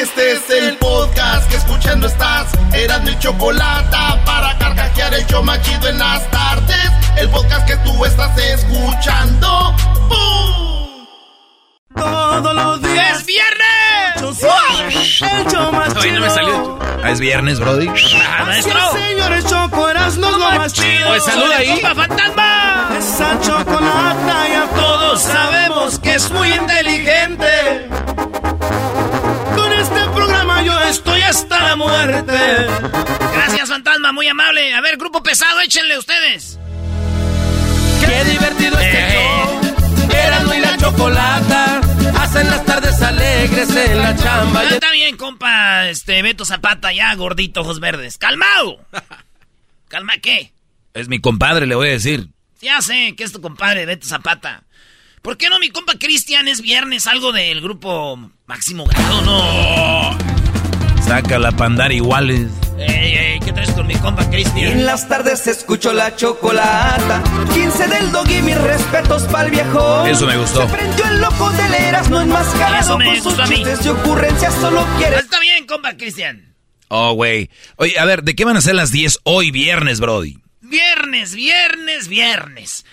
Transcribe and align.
Este 0.00 0.32
es 0.32 0.48
el 0.48 0.78
podcast 0.78 1.46
que 1.50 1.56
escuchando 1.56 2.06
estás. 2.06 2.46
Eran 2.72 3.04
mi 3.04 3.18
chocolate 3.18 3.96
para 4.24 4.56
carcajear 4.56 5.12
el 5.12 5.26
show 5.26 5.42
machido 5.42 5.88
en 5.88 5.98
las 5.98 6.26
tardes. 6.30 6.90
El 7.18 7.28
podcast 7.28 7.66
que 7.66 7.76
tú 7.78 8.02
estás 8.06 8.34
escuchando. 8.38 9.74
¡Bum! 10.08 11.06
Todos 11.94 12.54
los 12.54 12.80
días. 12.80 13.18
¡Es 13.18 13.26
viernes! 13.26 13.60
El 15.20 15.98
Hoy 15.98 16.12
no 16.12 16.20
me 16.20 16.30
salió. 16.30 16.78
Ah, 17.04 17.10
es 17.10 17.20
viernes, 17.20 17.60
Brody. 17.60 17.88
Ah, 17.88 18.44
maestro. 18.46 18.80
Sí, 18.92 18.98
señores, 19.02 19.44
Choco, 19.44 19.86
eras 19.86 20.16
lo 20.16 20.38
más 20.38 20.72
chido. 20.72 21.08
Pues 21.08 21.24
saluda 21.24 21.56
ahí. 21.58 21.68
¡Compa 21.72 21.94
fantasma! 21.94 22.88
Esa 22.98 23.38
chocolata 23.42 24.48
ya 24.48 24.66
todos 24.74 25.20
sabemos 25.20 25.98
que 25.98 26.14
es 26.14 26.30
muy 26.30 26.54
inteligente. 26.54 27.90
Este 30.60 30.66
yo 30.66 30.80
estoy 30.80 31.22
hasta 31.22 31.62
la 31.62 31.76
muerte. 31.76 32.32
Gracias, 33.34 33.68
fantasma, 33.68 34.12
muy 34.12 34.26
amable. 34.28 34.74
A 34.74 34.80
ver, 34.80 34.96
grupo 34.98 35.22
pesado, 35.22 35.60
échenle 35.60 35.98
ustedes. 35.98 36.58
Qué 38.04 38.24
divertido 38.24 38.78
este 38.78 38.98
Eh. 38.98 39.14
show. 39.14 40.10
Erasmo 40.12 40.54
y 40.54 40.58
la 40.60 40.76
chocolata 40.76 41.80
hacen 42.18 42.46
las 42.50 42.64
tardes 42.66 43.00
alegres 43.00 43.70
en 43.74 43.98
la 43.98 44.14
chamba. 44.16 44.60
Ah, 44.60 44.68
está 44.70 44.90
bien, 44.92 45.16
compa, 45.16 45.88
este, 45.88 46.20
Beto 46.22 46.44
Zapata, 46.44 46.92
ya 46.92 47.14
gordito, 47.14 47.60
ojos 47.62 47.80
verdes. 47.80 48.18
¡Calmado! 48.18 48.84
¿Calma 49.88 50.14
qué? 50.18 50.52
Es 50.94 51.08
mi 51.08 51.20
compadre, 51.20 51.66
le 51.66 51.74
voy 51.74 51.88
a 51.88 51.92
decir. 51.92 52.28
Ya 52.60 52.82
sé 52.82 53.14
que 53.16 53.24
es 53.24 53.32
tu 53.32 53.40
compadre, 53.40 53.86
Beto 53.86 54.06
Zapata. 54.06 54.64
¿Por 55.22 55.36
qué 55.36 55.48
no 55.48 55.58
mi 55.58 55.70
compa 55.70 55.94
Cristian 55.98 56.48
es 56.48 56.60
viernes 56.60 57.06
algo 57.06 57.32
del 57.32 57.60
grupo 57.60 58.30
Máximo 58.46 58.84
Grado, 58.86 59.22
no? 59.22 60.29
Saca 61.06 61.38
la 61.38 61.50
pandar 61.52 61.92
iguales. 61.92 62.48
Ey, 62.78 63.14
ey, 63.14 63.40
¿qué 63.40 63.52
traes 63.52 63.70
con 63.72 63.86
mi 63.86 63.94
compa 63.96 64.28
Cristian? 64.30 64.72
En 64.72 64.86
las 64.86 65.08
tardes 65.08 65.46
escucho 65.46 65.92
la 65.92 66.14
chocolata. 66.16 67.22
15 67.52 67.88
del 67.88 68.12
dog 68.12 68.30
y 68.30 68.42
mis 68.42 68.56
respetos 68.58 69.24
pa'l 69.24 69.50
viejo. 69.50 70.06
Eso 70.06 70.26
me 70.26 70.36
gustó. 70.36 70.66
Se 70.68 70.72
prendió 70.74 71.04
el 71.06 71.20
loco 71.20 71.50
del 71.50 71.74
Erasmo 71.74 72.20
enmascarado 72.20 72.80
Eso 72.80 72.98
me 72.98 73.04
con 73.06 73.14
sus 73.16 73.24
gustó 73.24 73.42
a 73.42 73.46
mí. 73.48 73.56
chistes 73.56 73.86
y 73.86 73.88
ocurrencias. 73.88 74.54
Solo 74.54 74.86
quiere 74.98 75.16
Está 75.16 75.40
bien, 75.40 75.66
compa 75.66 75.96
Cristian. 75.96 76.54
Oh, 76.88 77.12
güey. 77.14 77.50
Oye, 77.76 77.98
a 77.98 78.04
ver, 78.04 78.22
¿de 78.22 78.34
qué 78.34 78.44
van 78.44 78.56
a 78.56 78.60
ser 78.60 78.74
las 78.74 78.90
10 78.92 79.20
hoy 79.24 79.50
viernes, 79.50 80.00
Brody? 80.00 80.38
Viernes, 80.60 81.34
viernes, 81.34 82.08
viernes. 82.08 82.84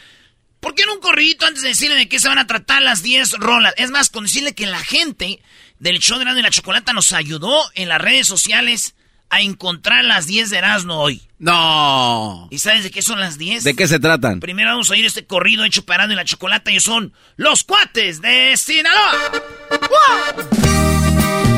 ¿Por 0.60 0.74
qué 0.74 0.86
no 0.86 0.96
un 0.96 1.00
corridito 1.02 1.46
antes 1.46 1.62
de 1.62 1.70
decirle 1.70 1.96
de 1.96 2.10
qué 2.10 2.20
se 2.20 2.28
van 2.28 2.40
a 2.40 2.48
tratar 2.48 2.82
las 2.82 3.04
10 3.04 3.34
rolas? 3.34 3.74
Es 3.78 3.92
más, 3.92 4.10
con 4.10 4.24
decirle 4.24 4.54
que 4.56 4.66
la 4.66 4.80
gente 4.80 5.40
del 5.80 6.00
show 6.00 6.18
de 6.18 6.24
Erasmo 6.24 6.40
y 6.40 6.44
la 6.44 6.50
Chocolata 6.50 6.94
nos 6.94 7.14
ayudó 7.14 7.60
en 7.76 7.90
las 7.90 8.02
redes 8.02 8.28
sociales 8.28 8.96
a 9.30 9.42
encontrar 9.42 10.06
las 10.06 10.26
10 10.26 10.50
de 10.50 10.58
Erasmo 10.58 10.96
hoy. 10.96 11.22
No. 11.40 12.48
¿Y 12.50 12.60
sabes 12.60 12.84
de 12.84 12.92
qué 12.92 13.02
son 13.02 13.20
las 13.20 13.38
10? 13.38 13.64
¿De 13.64 13.76
qué 13.76 13.88
se 13.88 14.00
tratan? 14.00 14.40
Primero 14.40 14.70
vamos 14.72 14.90
a 14.90 14.94
oír 14.94 15.06
este 15.06 15.26
corrido 15.26 15.66
hecho 15.66 15.86
para 15.86 16.04
Erasmo 16.04 16.14
y 16.14 16.18
la 16.18 16.26
Chocolata 16.26 16.72
y 16.72 16.80
son 16.80 17.14
Los 17.36 17.64
Cuates 17.64 18.22
de 18.22 18.56
Sinaloa. 18.56 19.12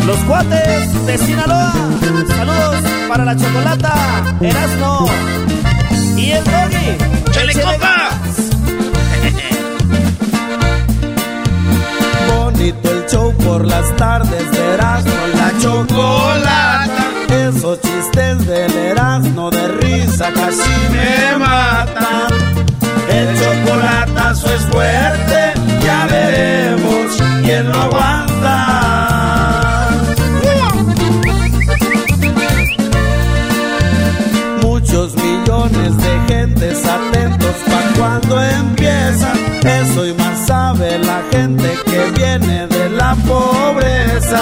Los 0.06 0.19
cuates 0.22 1.06
de 1.06 1.18
Sinaloa. 1.19 1.72
Saludos 2.28 2.84
para 3.07 3.25
la 3.25 3.38
chocolata, 3.38 4.38
Erasmo 4.41 5.07
y 6.18 6.31
el 6.31 6.44
doggy. 6.44 7.31
¡Chale, 7.31 7.53
compa! 7.53 8.19
El 12.61 13.05
show 13.07 13.33
por 13.35 13.65
las 13.65 13.95
tardes 13.95 14.51
de 14.51 14.73
Erasmo 14.73 15.13
la 15.33 15.51
chocolata. 15.61 17.05
Esos 17.29 17.79
chistes 17.79 18.45
del 18.45 18.75
Erasmo 18.75 19.49
de 19.49 19.67
risa 19.79 20.29
casi 20.33 20.69
me 20.91 21.37
matan. 21.37 22.33
El 23.09 23.27
chocolatazo 23.39 24.53
es 24.53 24.61
fuerte, 24.63 25.53
ya 25.85 26.05
veremos 26.07 27.17
quién 27.43 27.69
lo 27.69 27.79
aguanta. 27.79 28.78
De 35.97 36.19
gentes 36.27 36.85
atentos 36.85 37.55
pa' 37.69 38.00
cuando 38.00 38.41
empieza. 38.41 39.33
Eso 39.81 40.05
y 40.05 40.13
más 40.13 40.45
sabe 40.47 41.00
la 41.00 41.22
gente 41.31 41.69
que 41.85 42.11
viene 42.19 42.67
de 42.67 42.89
la 42.91 43.16
pobreza. 43.16 44.41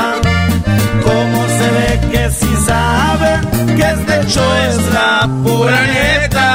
Como 1.03 1.39
se 1.57 1.67
ve 1.77 1.91
que 2.11 2.29
si 2.31 2.55
saben 2.65 3.41
que 3.75 3.83
este 3.83 4.25
show 4.27 4.51
es 4.69 4.77
la 4.93 5.29
pura 5.43 5.81
neta. 5.93 6.47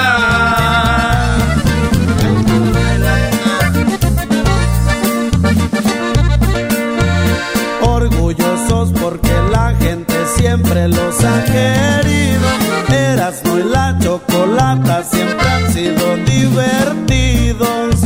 Orgullosos 7.83 8.93
porque 9.01 9.33
la 9.51 9.75
gente 9.81 10.15
siempre 10.37 10.89
los 10.89 11.25
ha 11.25 11.45
querido. 11.45 13.02
Erasmo 13.13 13.59
y 13.59 13.63
la 13.65 13.99
chocolata 14.03 15.05
siempre 15.05 15.49
han 15.49 15.73
sido 15.73 16.17
divertidos. 16.25 17.97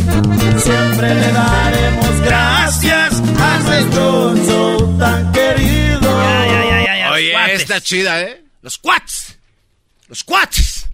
Siempre 0.62 1.14
le 1.14 1.32
daremos 1.32 2.20
gracias 2.22 3.20
a 3.40 3.58
nuestro 3.64 4.36
show 4.36 4.98
tan 4.98 5.32
querido. 5.32 6.00
Ya, 6.00 6.46
ya, 6.46 6.64
ya, 6.64 6.84
ya, 6.84 6.98
ya, 6.98 7.12
Oye, 7.12 7.32
cuates. 7.32 7.60
está 7.62 7.80
chida, 7.80 8.22
¿eh? 8.22 8.42
Los 8.62 8.78
Cuates. 8.78 9.38
Los 10.08 10.24
Cuates. 10.24 10.88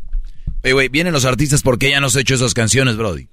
Oye, 0.65 0.73
güey, 0.73 0.89
vienen 0.89 1.13
los 1.13 1.25
artistas 1.25 1.63
porque 1.63 1.91
ya 1.91 2.01
no 2.01 2.07
has 2.09 2.17
hecho 2.17 2.35
esas 2.35 2.55
canciones, 2.55 2.97
Brody. 2.97 3.29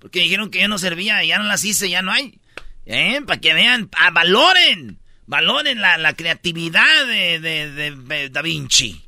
Porque 0.00 0.20
dijeron 0.20 0.50
que 0.50 0.60
yo 0.60 0.68
no 0.68 0.78
servía, 0.78 1.24
ya 1.24 1.38
no 1.38 1.44
las 1.44 1.64
hice, 1.64 1.88
ya 1.90 2.02
no 2.02 2.12
hay. 2.12 2.38
¿Eh? 2.86 3.20
Para 3.26 3.40
que 3.40 3.52
vean, 3.54 3.88
ah, 3.96 4.10
valoren. 4.10 4.98
Valoren 5.26 5.80
la, 5.80 5.98
la 5.98 6.14
creatividad 6.14 7.06
de, 7.06 7.38
de- 7.38 7.70
de- 7.72 7.96
de 7.96 8.28
Da 8.30 8.40
Vinci. 8.42 9.04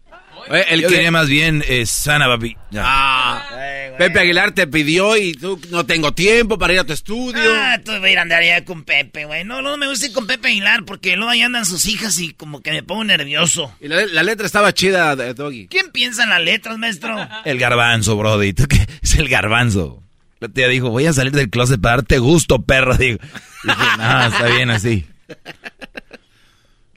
Oye, 0.48 0.64
el 0.70 0.82
que 0.82 0.88
diría 0.88 1.10
más 1.10 1.28
bien 1.28 1.64
es 1.68 1.90
Sana 1.90 2.26
Babi. 2.26 2.56
Ah, 2.76 3.94
Pepe 3.98 4.20
Aguilar 4.20 4.52
te 4.52 4.66
pidió 4.66 5.16
y 5.16 5.34
tú 5.34 5.60
no 5.70 5.84
tengo 5.84 6.12
tiempo 6.12 6.58
para 6.58 6.72
ir 6.72 6.80
a 6.80 6.84
tu 6.84 6.92
estudio. 6.92 7.42
Ah, 7.54 7.78
tú 7.84 7.92
voy 7.98 8.10
a 8.10 8.12
ir 8.12 8.18
a 8.18 8.22
andar 8.22 8.42
allá 8.42 8.64
con 8.64 8.84
Pepe, 8.84 9.26
güey. 9.26 9.44
No, 9.44 9.60
no 9.62 9.76
me 9.76 9.86
gusta 9.88 10.06
ir 10.06 10.12
con 10.12 10.26
Pepe 10.26 10.48
Aguilar 10.48 10.84
porque 10.84 11.16
luego 11.16 11.30
ahí 11.30 11.42
andan 11.42 11.66
sus 11.66 11.86
hijas 11.86 12.18
y 12.18 12.32
como 12.32 12.62
que 12.62 12.70
me 12.70 12.82
pongo 12.82 13.04
nervioso. 13.04 13.74
Y 13.80 13.88
la, 13.88 14.06
la 14.06 14.22
letra 14.22 14.46
estaba 14.46 14.72
chida, 14.72 15.12
eh, 15.12 15.34
Doggy. 15.34 15.68
¿Quién 15.68 15.90
piensa 15.90 16.24
en 16.24 16.30
las 16.30 16.40
letras, 16.40 16.78
maestro? 16.78 17.16
El 17.44 17.58
garbanzo, 17.58 18.16
Brody. 18.16 18.52
¿Tú 18.52 18.66
qué? 18.66 18.86
Es 19.02 19.16
el 19.16 19.28
garbanzo. 19.28 20.02
La 20.40 20.48
tía 20.48 20.68
dijo, 20.68 20.88
voy 20.88 21.06
a 21.06 21.12
salir 21.12 21.32
del 21.32 21.50
closet 21.50 21.80
para 21.80 21.96
darte 21.96 22.18
gusto, 22.18 22.62
perro. 22.62 22.96
Digo, 22.96 23.18
dije, 23.64 23.84
no, 23.98 24.26
está 24.26 24.46
bien 24.46 24.70
así. 24.70 25.06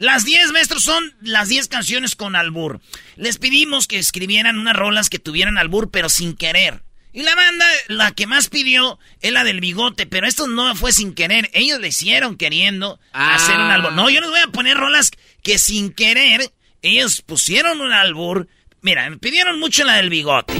Las 0.03 0.25
10, 0.25 0.51
maestros, 0.51 0.83
son 0.83 1.15
las 1.21 1.47
10 1.47 1.69
canciones 1.69 2.17
con 2.17 2.35
albur. 2.35 2.81
Les 3.15 3.37
pedimos 3.37 3.87
que 3.87 3.99
escribieran 3.99 4.59
unas 4.59 4.75
rolas 4.75 5.09
que 5.09 5.17
tuvieran 5.17 5.57
albur, 5.57 5.91
pero 5.91 6.09
sin 6.09 6.35
querer. 6.35 6.83
Y 7.13 7.23
la 7.23 7.33
banda, 7.35 7.65
la 7.87 8.11
que 8.11 8.27
más 8.27 8.49
pidió, 8.49 8.99
es 9.21 9.31
la 9.31 9.45
del 9.45 9.61
bigote, 9.61 10.05
pero 10.05 10.27
esto 10.27 10.45
no 10.49 10.75
fue 10.75 10.91
sin 10.91 11.13
querer. 11.13 11.49
Ellos 11.53 11.79
le 11.79 11.87
hicieron 11.87 12.35
queriendo 12.35 12.99
hacer 13.13 13.55
un 13.55 13.71
albur. 13.71 13.93
No, 13.93 14.09
yo 14.09 14.19
les 14.19 14.29
voy 14.29 14.41
a 14.41 14.47
poner 14.47 14.75
rolas 14.75 15.11
que 15.41 15.57
sin 15.57 15.93
querer 15.93 16.51
ellos 16.81 17.21
pusieron 17.21 17.79
un 17.79 17.93
albur. 17.93 18.49
Mira, 18.81 19.09
me 19.09 19.19
pidieron 19.19 19.57
mucho 19.57 19.85
la 19.85 19.95
del 19.95 20.09
bigote. 20.09 20.53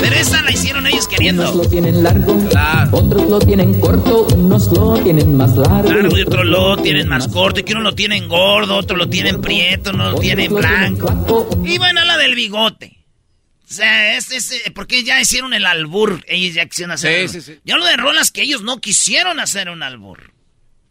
Pero 0.00 0.16
esa 0.16 0.42
la 0.42 0.50
hicieron 0.50 0.86
ellos 0.86 1.06
queriendo. 1.06 1.42
Unos 1.42 1.56
lo 1.56 1.68
tienen 1.68 2.02
largo, 2.02 2.36
otros 2.92 3.28
lo 3.28 3.38
tienen 3.38 3.80
corto, 3.80 4.26
unos 4.34 4.72
lo 4.72 4.98
tienen 5.02 5.36
más 5.36 5.56
largo. 5.56 5.92
Largo 5.92 6.18
y 6.18 6.22
otros 6.22 6.46
lo 6.46 6.76
tienen 6.78 7.08
más 7.08 7.28
corto, 7.28 7.60
y 7.60 7.62
que 7.62 7.72
uno 7.72 7.82
lo 7.82 7.94
tienen 7.94 8.28
gordo, 8.28 8.76
otro 8.76 8.96
lo 8.96 9.08
tienen 9.08 9.40
prieto, 9.40 9.90
uno 9.90 10.12
lo 10.12 10.18
tienen 10.18 10.54
blanco. 10.54 11.48
Y 11.64 11.78
bueno, 11.78 12.04
la 12.04 12.16
del 12.16 12.34
bigote. 12.34 13.04
O 13.70 13.72
sea, 13.72 14.16
es, 14.16 14.32
es, 14.32 14.50
eh, 14.50 14.72
porque 14.74 15.04
ya 15.04 15.20
hicieron 15.20 15.54
el 15.54 15.64
albur, 15.64 16.24
ellos 16.26 16.54
ya 16.54 16.66
quisieron 16.66 16.90
hacer. 16.90 17.28
Sí, 17.28 17.40
sí, 17.40 17.52
sí. 17.52 17.60
Ya 17.64 17.76
lo 17.76 17.84
de 17.84 17.96
rolas 17.96 18.32
que 18.32 18.42
ellos 18.42 18.62
no 18.62 18.80
quisieron 18.80 19.38
hacer 19.38 19.70
un 19.70 19.84
albur. 19.84 20.32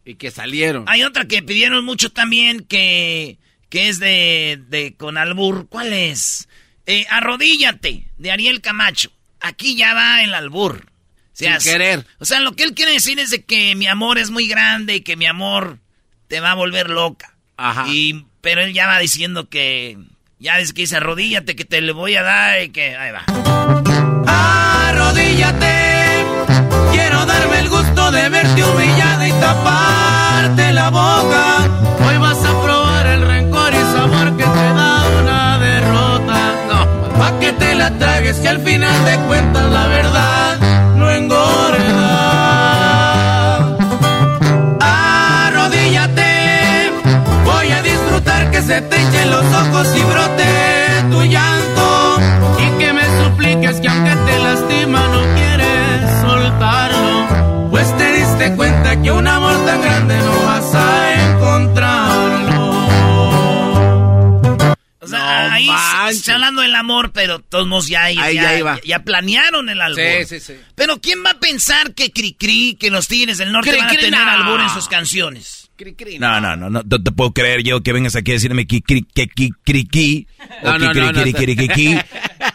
Y 0.02 0.14
que 0.14 0.30
salieron. 0.30 0.84
Hay 0.86 1.02
otra 1.02 1.26
que 1.26 1.42
pidieron 1.42 1.84
mucho 1.84 2.10
también 2.10 2.60
que, 2.60 3.38
que 3.68 3.90
es 3.90 3.98
de, 3.98 4.62
de 4.68 4.94
con 4.96 5.18
albur. 5.18 5.68
¿Cuál 5.68 5.92
es? 5.92 6.48
Eh, 6.90 7.06
arrodíllate, 7.08 8.08
de 8.18 8.32
Ariel 8.32 8.60
Camacho. 8.60 9.12
Aquí 9.40 9.76
ya 9.76 9.94
va 9.94 10.24
el 10.24 10.34
albur. 10.34 10.86
O 10.86 11.36
sea, 11.36 11.60
Sin 11.60 11.72
querer. 11.72 12.04
O 12.18 12.24
sea, 12.24 12.40
lo 12.40 12.56
que 12.56 12.64
él 12.64 12.74
quiere 12.74 12.92
decir 12.92 13.20
es 13.20 13.30
de 13.30 13.44
que 13.44 13.76
mi 13.76 13.86
amor 13.86 14.18
es 14.18 14.30
muy 14.30 14.48
grande 14.48 14.96
y 14.96 15.00
que 15.02 15.14
mi 15.14 15.26
amor 15.26 15.78
te 16.26 16.40
va 16.40 16.50
a 16.50 16.54
volver 16.54 16.90
loca. 16.90 17.36
Ajá. 17.56 17.86
Y, 17.88 18.26
pero 18.40 18.62
él 18.62 18.72
ya 18.72 18.88
va 18.88 18.98
diciendo 18.98 19.48
que, 19.48 19.98
ya 20.40 20.58
es 20.58 20.72
que 20.72 20.82
dice 20.82 20.96
arrodíllate, 20.96 21.54
que 21.54 21.64
te 21.64 21.80
le 21.80 21.92
voy 21.92 22.16
a 22.16 22.24
dar 22.24 22.60
y 22.60 22.70
que, 22.70 22.96
ahí 22.96 23.12
va. 23.12 23.24
Arrodíllate, 24.88 26.24
quiero 26.90 27.24
darme 27.24 27.60
el 27.60 27.68
gusto 27.68 28.10
de 28.10 28.28
verte 28.30 28.64
humillada 28.64 29.28
y 29.28 29.32
taparte 29.32 30.72
la 30.72 30.90
boca. 30.90 31.69
Te 37.60 37.74
la 37.76 37.90
tragues 37.98 38.36
que 38.38 38.48
al 38.48 38.60
final 38.60 39.04
de 39.04 39.16
cuentas 39.28 39.70
la 39.70 39.86
verdad 39.86 40.58
no 40.96 41.10
engorda. 41.10 41.58
Arrodíllate, 45.46 46.90
voy 47.44 47.70
a 47.70 47.82
disfrutar 47.82 48.50
que 48.50 48.62
se 48.62 48.80
te 48.80 48.96
echen 48.96 49.30
los 49.30 49.44
ojos 49.62 49.86
y 49.96 50.02
brote 50.12 50.48
tu 51.10 51.22
llanto. 51.22 52.18
Y 52.64 52.78
que 52.80 52.92
me 52.92 53.04
supliques 53.22 53.80
que 53.80 53.88
aunque 53.88 54.14
te 54.26 54.38
lastima 54.46 55.00
no 55.14 55.20
quieres 55.36 56.20
soltarlo. 56.22 57.70
Pues 57.70 57.96
te 57.96 58.12
diste 58.12 58.56
cuenta 58.56 59.00
que 59.00 59.12
un 59.12 59.26
amor 59.28 59.56
tan 59.66 59.80
grande 59.82 60.16
no 60.18 60.46
vas 60.46 60.74
a 60.74 60.89
No 65.48 65.54
ahí 65.54 65.66
manches. 65.66 66.18
está 66.18 66.34
hablando 66.34 66.62
del 66.62 66.74
amor, 66.74 67.12
pero 67.12 67.38
todos 67.40 67.66
modos 67.66 67.88
ya, 67.88 68.04
Ahí 68.04 68.16
ya, 68.16 68.32
ya 68.32 68.58
iba. 68.58 68.80
ya 68.84 69.02
planearon 69.04 69.68
el 69.68 69.80
albur. 69.80 70.02
Sí, 70.26 70.38
sí, 70.38 70.40
sí. 70.40 70.60
Pero 70.74 71.00
¿quién 71.00 71.24
va 71.24 71.30
a 71.30 71.38
pensar 71.40 71.94
que 71.94 72.10
Cricri, 72.10 72.76
que 72.78 72.90
los 72.90 73.08
Tigres 73.08 73.38
del 73.38 73.52
Norte 73.52 73.70
Cri, 73.70 73.78
van 73.80 73.88
a 73.88 73.92
tener 73.92 74.10
no. 74.24 74.30
albur 74.30 74.60
en 74.60 74.70
sus 74.70 74.88
canciones? 74.88 75.70
Cri, 75.76 75.94
cri, 75.94 76.18
No, 76.18 76.40
no, 76.42 76.56
no, 76.56 76.68
no, 76.68 76.82
no 76.84 77.02
te 77.02 77.10
puedo 77.10 77.32
creer 77.32 77.62
yo 77.62 77.82
que 77.82 77.94
vengas 77.94 78.14
aquí 78.14 78.32
a 78.32 78.34
decirme 78.34 78.66
que 78.66 78.82
cri, 78.82 79.02
que 79.14 79.28
qui, 79.28 79.48
cri, 79.64 79.86
qui, 79.86 80.26
No, 80.62 80.72
o 80.72 80.78
no, 80.78 80.92
que 80.92 81.00
no, 81.00 81.10
cri, 81.10 81.16
no, 81.16 81.22
cri, 81.22 81.32
no. 81.32 81.38
cri, 81.38 81.56
cri, 81.56 81.68
qui. 81.68 81.98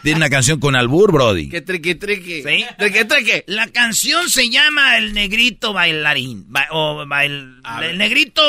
Tiene 0.04 0.16
una 0.18 0.30
canción 0.30 0.60
con 0.60 0.76
albur, 0.76 1.10
brody. 1.10 1.48
Que 1.48 1.60
triqui, 1.60 1.96
triqui. 1.96 2.42
¿Sí? 2.44 2.64
Triqui, 2.78 3.04
triqui. 3.04 3.42
La 3.48 3.66
canción 3.66 4.30
se 4.30 4.48
llama 4.48 4.96
El 4.98 5.12
Negrito 5.12 5.72
Bailarín. 5.72 6.44
ba- 6.46 6.68
o 6.70 7.04
bail-. 7.04 7.56
El 7.82 7.98
Negrito 7.98 8.42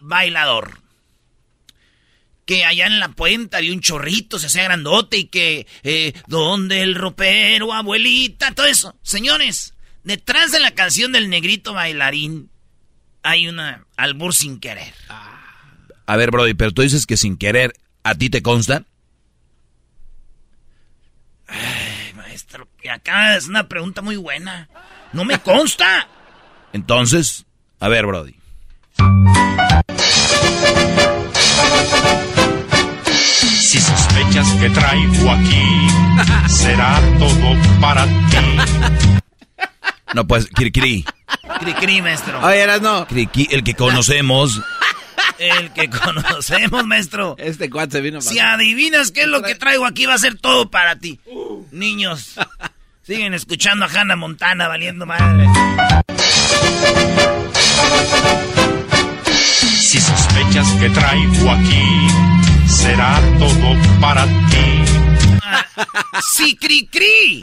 Bailador. 0.00 0.78
Que 2.46 2.64
allá 2.64 2.86
en 2.86 3.00
la 3.00 3.08
puente 3.08 3.56
había 3.56 3.72
un 3.72 3.80
chorrito, 3.80 4.38
se 4.38 4.46
hacía 4.46 4.64
grandote 4.64 5.18
y 5.18 5.24
que... 5.26 5.66
Eh, 5.82 6.14
¿Dónde 6.26 6.80
el 6.80 6.94
ropero, 6.94 7.72
abuelita? 7.72 8.52
Todo 8.52 8.66
eso. 8.66 8.96
Señores, 9.02 9.74
detrás 10.04 10.52
de 10.52 10.60
la 10.60 10.70
canción 10.70 11.12
del 11.12 11.28
Negrito 11.28 11.74
Bailarín 11.74 12.48
hay 13.26 13.48
una 13.48 13.84
albur 13.96 14.32
sin 14.32 14.60
querer. 14.60 14.94
A 16.06 16.16
ver, 16.16 16.30
brody, 16.30 16.54
pero 16.54 16.70
tú 16.70 16.82
dices 16.82 17.06
que 17.06 17.16
sin 17.16 17.36
querer, 17.36 17.72
¿a 18.04 18.14
ti 18.14 18.30
te 18.30 18.40
consta? 18.40 18.84
Ay, 21.48 22.12
maestro, 22.14 22.68
que 22.80 22.90
acá 22.90 23.36
es 23.36 23.48
una 23.48 23.68
pregunta 23.68 24.02
muy 24.02 24.16
buena. 24.16 24.68
No 25.12 25.24
me 25.24 25.40
consta. 25.40 26.08
Entonces, 26.72 27.46
a 27.80 27.88
ver, 27.88 28.06
brody. 28.06 28.36
Si 33.60 33.80
sospechas 33.80 34.48
que 34.60 34.70
traigo 34.70 35.30
aquí, 35.30 35.88
será 36.48 37.00
todo 37.18 37.56
para 37.80 38.04
ti. 38.06 38.12
No, 40.14 40.26
pues, 40.26 40.48
cri, 40.54 40.70
cri, 40.70 41.04
Cri, 41.60 41.74
cri, 41.74 42.02
maestro. 42.02 42.40
Oye, 42.44 42.60
eras 42.60 42.80
no. 42.80 43.06
cri, 43.06 43.26
qui, 43.26 43.48
el 43.50 43.62
que 43.64 43.74
conocemos. 43.74 44.60
El 45.38 45.70
que 45.74 45.90
conocemos, 45.90 46.86
maestro. 46.86 47.34
Este 47.38 47.68
cuate 47.68 47.92
se 47.92 48.00
vino 48.00 48.22
Si 48.22 48.38
para 48.38 48.54
adivinas 48.54 49.10
qué 49.10 49.22
es 49.22 49.26
lo 49.26 49.42
que 49.42 49.54
traigo 49.54 49.84
aquí, 49.84 50.06
va 50.06 50.14
a 50.14 50.18
ser 50.18 50.38
todo 50.38 50.70
para 50.70 50.96
ti. 50.96 51.20
Niños, 51.72 52.36
siguen 53.02 53.34
escuchando 53.34 53.84
a 53.84 53.88
Hannah 53.88 54.16
Montana 54.16 54.66
valiendo 54.66 55.04
madre. 55.04 55.46
Si 59.78 60.00
sospechas 60.36 60.70
que 60.80 60.90
traigo 60.90 61.50
aquí, 61.50 62.08
será 62.68 63.20
todo 63.38 63.76
para 64.00 64.24
ti. 64.24 64.82
Sí, 66.34 66.56
cri, 66.56 66.86
cri. 66.86 67.40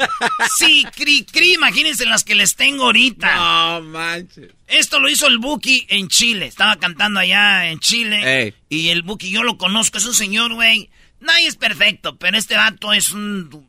Sí, 0.57 0.85
cri, 0.95 1.25
cri. 1.25 1.53
Imagínense 1.53 2.05
las 2.05 2.23
que 2.23 2.35
les 2.35 2.55
tengo 2.55 2.85
ahorita. 2.85 3.35
No 3.35 3.81
manches. 3.81 4.51
Esto 4.67 4.99
lo 4.99 5.09
hizo 5.09 5.27
el 5.27 5.37
Buki 5.37 5.85
en 5.89 6.07
Chile. 6.09 6.47
Estaba 6.47 6.75
cantando 6.75 7.19
allá 7.19 7.69
en 7.69 7.79
Chile. 7.79 8.43
Ey. 8.43 8.53
Y 8.69 8.89
el 8.89 9.03
Buki, 9.03 9.29
yo 9.29 9.43
lo 9.43 9.57
conozco, 9.57 9.97
es 9.97 10.05
un 10.05 10.13
señor, 10.13 10.53
güey. 10.53 10.89
Nadie 11.19 11.47
es 11.47 11.55
perfecto, 11.55 12.17
pero 12.17 12.37
este 12.37 12.55
vato 12.55 12.93
es 12.93 13.11
un. 13.11 13.67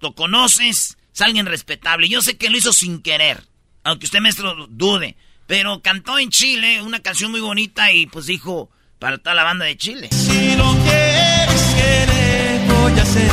Lo 0.00 0.14
conoces, 0.14 0.96
es 1.12 1.20
alguien 1.20 1.46
respetable. 1.46 2.08
Yo 2.08 2.22
sé 2.22 2.36
que 2.36 2.50
lo 2.50 2.56
hizo 2.56 2.72
sin 2.72 3.02
querer. 3.02 3.44
Aunque 3.84 4.06
usted, 4.06 4.20
maestro, 4.20 4.66
dude. 4.68 5.16
Pero 5.46 5.82
cantó 5.82 6.18
en 6.18 6.30
Chile 6.30 6.80
una 6.82 7.00
canción 7.00 7.30
muy 7.30 7.40
bonita 7.40 7.92
y 7.92 8.06
pues 8.06 8.26
dijo 8.26 8.70
para 8.98 9.18
toda 9.18 9.34
la 9.34 9.44
banda 9.44 9.66
de 9.66 9.76
Chile. 9.76 10.08
Si 10.10 10.56
lo 10.56 10.72
quieres 10.84 11.62
querer, 11.76 12.60
voy 12.68 12.98
a 12.98 13.02
hacer. 13.02 13.30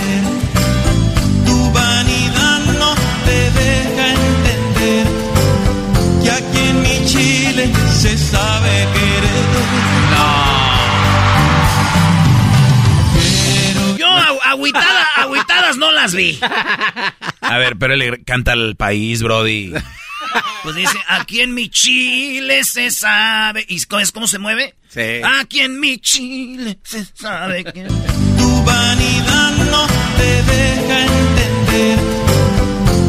Tu 1.46 1.72
vanidad 1.72 2.60
no 2.77 2.94
te 3.25 3.51
deja 3.51 4.08
entender 4.13 5.08
que 6.24 6.32
aquí 6.32 6.60
en 6.70 6.82
mi 6.82 7.06
Chile 7.06 7.72
se 8.01 8.18
sabe 8.18 8.88
querer. 8.94 9.32
Yo 13.98 14.08
agu- 14.08 14.39
agüitada, 14.46 15.06
agüitadas 15.18 15.77
no 15.77 15.91
las 15.91 16.13
vi. 16.13 16.39
A 17.41 17.58
ver, 17.58 17.77
pero 17.77 17.94
él 17.94 18.24
canta 18.25 18.53
al 18.53 18.75
país, 18.75 19.22
brody. 19.24 19.74
Pues 20.63 20.75
dice, 20.75 20.97
aquí 21.07 21.41
en 21.41 21.53
mi 21.53 21.69
Chile 21.69 22.63
se 22.63 22.91
sabe. 22.91 23.65
¿Y 23.67 23.83
cómo 23.85 24.00
es 24.00 24.11
cómo 24.11 24.27
se 24.27 24.38
mueve? 24.39 24.75
Sí. 24.89 25.21
Aquí 25.39 25.61
en 25.61 25.79
mi 25.79 25.97
Chile 26.00 26.77
se 26.83 27.05
sabe 27.05 27.63
que. 27.63 27.83
Tu 27.83 28.63
vanidad 28.63 29.51
no 29.71 29.88
te 30.17 30.43
deja 30.43 31.01
entender 31.01 32.00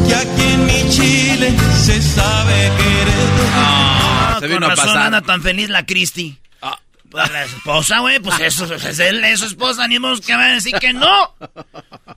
que 0.07 0.15
aquí 0.15 0.41
en 0.53 0.65
mi 0.65 0.89
Chile 0.89 1.53
se 1.85 2.01
sabe 2.01 2.53
querer. 2.77 3.29
Ah, 3.55 4.37
se 4.39 4.47
con 4.47 4.55
vino 4.55 4.65
a 4.65 4.69
razón 4.69 4.85
pasar. 4.87 5.05
anda 5.05 5.21
tan 5.21 5.41
feliz 5.41 5.69
la 5.69 5.85
Cristi. 5.85 6.37
Ah. 6.61 6.79
Pues 7.13 7.31
la 7.31 7.43
esposa, 7.45 7.99
güey, 7.99 8.19
pues 8.19 8.39
eso 8.39 8.73
es 8.73 8.99
él, 8.99 9.23
es 9.23 9.39
su 9.39 9.45
esposa, 9.45 9.87
ni 9.87 9.99
modo 9.99 10.19
que 10.19 10.33
van 10.33 10.51
a 10.51 10.53
decir 10.55 10.73
que 10.81 10.93
no. 10.93 11.35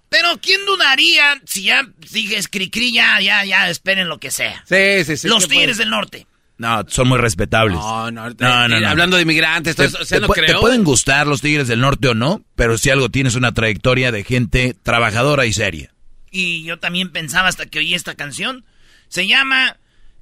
Pero 0.08 0.38
¿quién 0.40 0.64
dudaría 0.66 1.40
si 1.44 1.64
ya 1.64 1.86
dijes 2.10 2.50
cri-cri, 2.50 2.92
ya, 2.92 3.20
ya, 3.20 3.44
ya, 3.44 3.68
esperen 3.68 4.08
lo 4.08 4.18
que 4.18 4.30
sea? 4.30 4.64
Sí, 4.66 5.04
sí, 5.04 5.16
sí. 5.18 5.28
Los 5.28 5.44
¿qué 5.46 5.50
Tigres 5.54 5.76
puede? 5.76 5.78
del 5.84 5.90
Norte. 5.90 6.26
No, 6.58 6.82
son 6.88 7.08
muy 7.08 7.18
respetables. 7.18 7.76
No, 7.76 8.10
no, 8.10 8.30
No, 8.30 8.68
no, 8.68 8.76
eh, 8.76 8.80
no. 8.80 8.88
Hablando 8.88 9.16
de 9.16 9.22
inmigrantes, 9.24 9.76
todo 9.76 9.86
Te, 9.86 9.88
eso, 9.94 10.02
o 10.02 10.04
sea, 10.06 10.16
te 10.16 10.22
no 10.22 10.28
pu- 10.28 10.34
te 10.34 10.46
creo. 10.46 10.60
pueden 10.62 10.82
gustar 10.84 11.26
los 11.26 11.42
Tigres 11.42 11.68
del 11.68 11.80
Norte 11.80 12.08
o 12.08 12.14
no, 12.14 12.42
pero 12.54 12.78
si 12.78 12.88
algo 12.88 13.10
tienes 13.10 13.34
una 13.34 13.52
trayectoria 13.52 14.10
de 14.10 14.24
gente 14.24 14.74
trabajadora 14.82 15.44
y 15.44 15.52
seria. 15.52 15.92
Y 16.30 16.64
yo 16.64 16.78
también 16.78 17.12
pensaba 17.12 17.48
hasta 17.48 17.66
que 17.66 17.80
oí 17.80 17.92
esta 17.94 18.14
canción. 18.14 18.64
Se 19.08 19.26
llama 19.26 19.76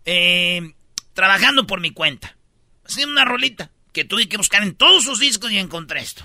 eh, 0.04 0.72
Trabajando 1.12 1.68
por 1.68 1.78
mi 1.80 1.92
cuenta. 1.92 2.36
Así 2.84 3.04
una 3.04 3.24
rolita 3.24 3.70
que 3.94 4.04
tuve 4.04 4.28
que 4.28 4.36
buscar 4.36 4.62
en 4.64 4.74
todos 4.74 5.04
sus 5.04 5.20
discos 5.20 5.52
y 5.52 5.58
encontré 5.58 6.00
esto. 6.00 6.24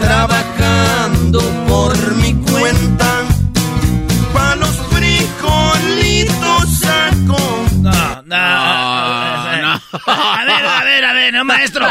Trabajando 0.00 1.40
por 1.68 2.14
mi 2.16 2.32
cuenta, 2.50 3.24
pa' 4.32 4.56
los 4.56 4.74
frijolitos 4.90 6.78
saco. 6.80 7.66
No, 7.82 7.92
no, 8.22 8.22
No, 8.22 9.62
no. 9.62 9.80
A 10.06 10.44
ver, 10.46 10.64
a 10.64 10.80
ver, 10.80 10.84
ver, 10.84 11.04
a 11.04 11.12
ver, 11.12 11.34
no, 11.34 11.44
maestro. 11.44 11.86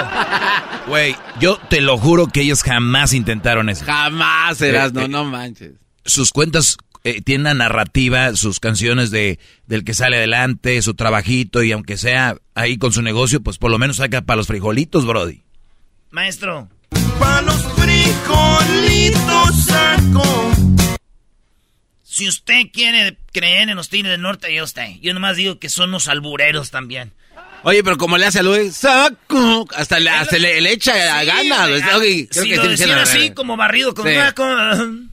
Güey, 0.88 1.16
yo 1.40 1.58
te 1.70 1.82
lo 1.82 2.00
juro 2.00 2.26
que 2.26 2.42
ellos 2.42 2.64
jamás 2.64 3.14
intentaron 3.14 3.70
eso. 3.70 3.86
Jamás 3.86 4.60
eras, 4.62 4.90
Eh, 4.90 4.94
no, 4.96 5.02
eh, 5.02 5.08
no 5.08 5.26
manches. 5.26 5.74
Sus 6.06 6.32
cuentas 6.32 6.78
eh, 7.06 7.22
tienen 7.22 7.42
una 7.42 7.54
narrativa, 7.54 8.36
sus 8.36 8.60
canciones 8.60 9.12
de 9.12 9.40
del 9.68 9.84
que 9.86 9.94
sale 9.94 10.18
adelante, 10.18 10.82
su 10.82 10.94
trabajito, 10.96 11.64
y 11.64 11.72
aunque 11.72 11.96
sea 11.98 12.36
ahí 12.56 12.78
con 12.78 12.92
su 12.92 13.02
negocio, 13.02 13.42
pues 13.42 13.58
por 13.58 13.72
lo 13.72 13.78
menos 13.80 13.98
saca 13.98 14.22
para 14.24 14.36
los 14.38 14.48
frijolitos, 14.48 15.06
Brody. 15.06 15.42
Maestro. 16.12 16.68
Pa' 17.20 17.42
los 17.42 17.64
frijolitos 17.76 19.66
saco. 19.66 20.52
Si 22.04 22.28
usted 22.28 22.64
quiere 22.74 23.18
creer 23.34 23.70
en 23.70 23.76
los 23.76 23.90
Tigres 23.90 24.12
del 24.12 24.22
Norte, 24.22 24.54
yo 24.54 24.64
usted. 24.64 24.88
Yo 25.02 25.14
nomás 25.14 25.36
digo 25.38 25.60
que 25.60 25.70
son 25.70 25.90
unos 25.90 26.08
albureros 26.08 26.72
también. 26.72 27.12
Oye, 27.64 27.84
pero 27.84 27.98
como 27.98 28.18
le 28.18 28.26
hace 28.26 28.40
a 28.40 28.44
Luis, 28.44 28.76
saco, 28.76 29.66
hasta 29.76 30.00
le, 30.00 30.10
hasta 30.10 30.38
le, 30.38 30.62
le 30.62 30.72
echa 30.72 30.94
a 31.18 31.22
Sí, 31.22 31.28
gana. 31.28 31.66
Oye, 31.98 32.28
creo 32.30 32.44
si 32.44 32.50
que 32.50 32.56
lo 32.58 32.68
decían 32.70 33.00
así, 33.00 33.32
como 33.32 33.58
barrido 33.58 33.94
con 33.94 34.08
Sí. 34.08 34.16
una... 34.16 34.32
con- 34.34 35.12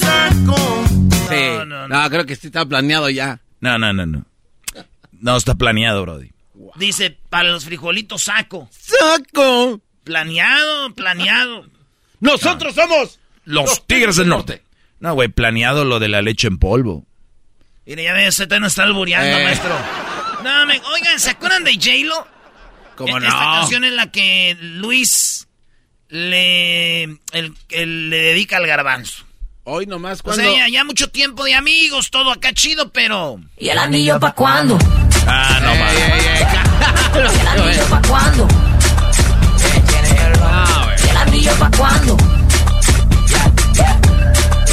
saco. 0.00 0.83
Sí. 1.28 1.34
No, 1.58 1.64
No, 1.64 1.88
no, 1.88 2.02
no. 2.02 2.10
creo 2.10 2.26
que 2.26 2.36
sí 2.36 2.48
está 2.48 2.64
planeado 2.66 3.08
ya. 3.10 3.40
No, 3.60 3.78
no, 3.78 3.92
no, 3.92 4.06
no. 4.06 4.24
No 5.12 5.36
está 5.36 5.54
planeado, 5.54 6.02
Brody. 6.02 6.30
Dice, 6.76 7.16
para 7.30 7.48
los 7.50 7.64
frijolitos 7.64 8.24
saco. 8.24 8.68
¡Saco! 8.72 9.80
Planeado, 10.04 10.94
planeado. 10.94 11.66
¡Nosotros 12.20 12.74
somos! 12.74 13.18
Los 13.44 13.86
Tigres 13.86 14.16
del 14.16 14.28
Norte. 14.28 14.62
No, 15.00 15.14
güey, 15.14 15.28
planeado 15.28 15.84
lo 15.84 15.98
de 15.98 16.08
la 16.08 16.22
leche 16.22 16.48
en 16.48 16.58
polvo. 16.58 17.06
Mire, 17.86 18.04
ya 18.04 18.12
ve, 18.14 18.28
usted 18.28 18.48
no 18.60 18.66
está 18.66 18.84
albureando, 18.84 19.38
Eh. 19.38 19.44
maestro. 19.44 19.76
No, 20.42 20.66
me, 20.66 20.80
oigan, 20.94 21.18
¿se 21.20 21.30
acuerdan 21.30 21.64
de 21.64 21.74
J-Lo? 21.74 22.26
¿Cómo 22.96 23.16
E- 23.16 23.20
no? 23.20 23.26
Esta 23.26 23.38
canción 23.38 23.84
en 23.84 23.96
la 23.96 24.10
que 24.10 24.56
Luis 24.60 25.46
le, 26.08 27.02
el- 27.04 27.54
el- 27.70 28.10
le 28.10 28.16
dedica 28.18 28.56
al 28.56 28.66
garbanzo. 28.66 29.24
Hoy 29.66 29.86
nomás, 29.86 30.20
O 30.20 30.24
cuando... 30.24 30.42
sea, 30.42 30.52
ya, 30.52 30.68
ya 30.68 30.84
mucho 30.84 31.08
tiempo 31.08 31.42
de 31.44 31.54
amigos, 31.54 32.10
todo 32.10 32.30
acá 32.30 32.52
chido, 32.52 32.90
pero... 32.92 33.40
¿Y 33.58 33.68
el 33.70 33.78
anillo 33.78 34.20
pa' 34.20 34.34
cuándo? 34.34 34.78
Ah, 35.26 35.58
no, 35.62 35.72
ey, 35.72 35.78
¿Y 37.14 37.40
el 37.40 37.46
anillo 37.46 37.84
pa' 37.88 38.02
cuándo? 38.06 38.48
¿Y 41.02 41.08
el 41.08 41.16
anillo 41.16 41.52
pa' 41.58 41.70
cuándo? 41.78 42.16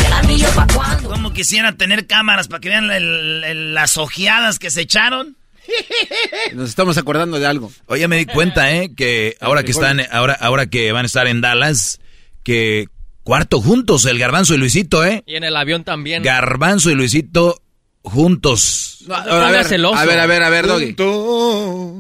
¿Y 0.02 0.06
el 0.06 0.14
anillo 0.14 0.48
pa' 0.56 0.68
cuándo? 0.74 1.10
Como 1.10 1.32
quisiera 1.34 1.72
tener 1.78 2.06
cámaras 2.08 2.48
para 2.50 2.60
que 2.60 2.70
vean 2.70 2.92
el- 2.92 3.44
el- 3.46 3.74
las 3.74 3.96
ojeadas 3.98 4.60
que 4.60 4.70
se 4.72 4.82
echaron. 4.82 5.38
Nos 6.54 6.68
estamos 6.70 6.98
acordando 6.98 7.40
de 7.40 7.48
algo. 7.48 7.72
Oye, 7.86 8.08
me 8.10 8.18
di 8.18 8.26
cuenta, 8.26 8.72
¿eh? 8.74 8.92
Que 8.96 9.38
ahora 9.40 9.64
que 9.64 9.72
están, 9.72 10.02
ahora, 10.12 10.34
ahora 10.40 10.66
que 10.66 10.92
van 10.92 11.06
a 11.06 11.08
estar 11.08 11.28
en 11.28 11.40
Dallas, 11.40 12.00
que 12.44 12.88
cuarto 13.24 13.62
juntos, 13.62 14.06
el 14.06 14.20
Garbanzo 14.20 14.54
y 14.54 14.58
Luisito, 14.58 15.06
¿eh? 15.06 15.24
Y 15.26 15.36
en 15.36 15.44
el 15.44 15.56
avión 15.56 15.84
también. 15.84 16.24
Garbanzo 16.24 16.90
y 16.90 16.96
Luisito 16.96 17.62
juntos. 18.04 19.00
No, 19.08 19.24
No 19.26 19.32
a, 19.34 19.52
ver, 19.52 19.66
celoso. 19.66 19.96
a 19.96 20.06
ver, 20.06 20.20
a 20.20 20.26
ver, 20.26 20.44
a 20.44 20.50
ver, 20.50 20.68
Doggy. 20.68 20.96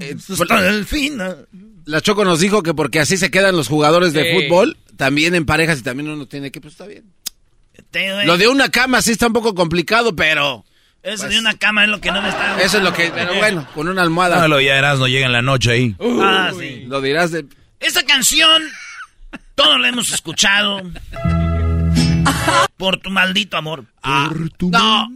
Eh, 0.01 0.16
el 0.68 0.86
final. 0.86 1.48
La 1.86 2.01
Choco 2.01 2.24
nos 2.25 2.40
dijo 2.40 2.63
que 2.63 2.74
porque 2.74 3.00
así 3.00 3.18
se 3.18 3.32
quedan 3.32 3.56
los 3.56 3.68
jugadores 3.68 4.13
de 4.13 4.34
fútbol, 4.34 4.78
también 4.98 5.36
en 5.36 5.46
parejas 5.46 5.80
y 5.80 5.84
también 5.84 6.10
uno 6.10 6.28
tiene 6.28 6.51
que, 6.51 6.62
pues 6.62 6.74
está 6.74 6.86
bien. 6.86 7.06
Lo 8.25 8.38
de 8.38 8.48
una 8.48 8.70
cama 8.70 9.01
sí 9.01 9.12
está 9.12 9.28
un 9.28 9.34
poco 9.34 9.56
complicado, 9.56 10.16
pero 10.16 10.63
Eso 11.01 11.28
de 11.28 11.40
una 11.40 11.56
cama 11.56 11.84
es 11.84 11.90
lo 11.90 12.00
que 12.00 12.12
no 12.12 12.22
me 12.22 12.30
está... 12.30 12.62
eso 12.62 12.78
es 12.78 12.84
lo 12.84 12.94
que, 12.94 13.12
pero 13.13 13.34
bueno, 13.36 13.68
con 13.74 13.88
una 13.88 14.01
almohada. 14.01 14.40
No, 14.40 14.48
lo 14.48 14.62
ya 14.62 14.78
eras, 14.78 15.00
no 15.00 15.08
llega 15.08 15.25
en 15.25 15.32
la 15.32 15.42
noche 15.42 15.72
ahí. 15.72 15.96
Ah, 16.22 16.51
sí. 16.58 16.86
Lo 16.88 17.01
dirás 17.01 17.32
de... 17.32 17.46
Esta 17.80 18.06
canción, 18.06 18.62
todos 19.62 19.80
la 19.80 19.88
hemos 19.89 20.12
escuchado. 20.12 20.82
Por 22.77 22.98
tu 22.98 23.10
maldito 23.12 23.58
amor. 23.58 23.86
No, 24.60 25.10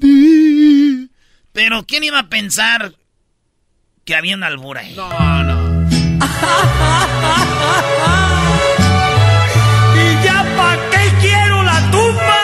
Pero 1.51 1.83
¿quién 1.85 2.03
iba 2.03 2.19
a 2.19 2.27
pensar 2.27 2.93
que 4.03 4.15
había 4.15 4.35
una 4.35 4.47
albura 4.47 4.81
ahí? 4.81 4.93
no, 4.95 5.43
no. 5.43 5.65
¿Y 9.95 10.23
ya 10.23 10.43
pa' 10.57 10.77
qué 10.91 11.03
quiero 11.21 11.63
la 11.63 11.79
tumba? 11.91 12.41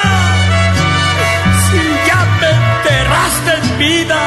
Si 1.70 1.79
ya 2.08 2.20
me 2.39 2.50
enterraste 2.50 3.51
en 3.58 3.63
vida. 3.79 4.20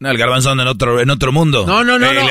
No, 0.00 0.10
el 0.10 0.18
Garbanzo 0.18 0.50
anda 0.50 0.62
en 0.64 0.68
otro, 0.68 0.98
en 1.00 1.10
otro 1.10 1.30
mundo. 1.30 1.64
No, 1.64 1.84
no, 1.84 1.96
no, 1.98 2.10
El, 2.10 2.16
no. 2.16 2.22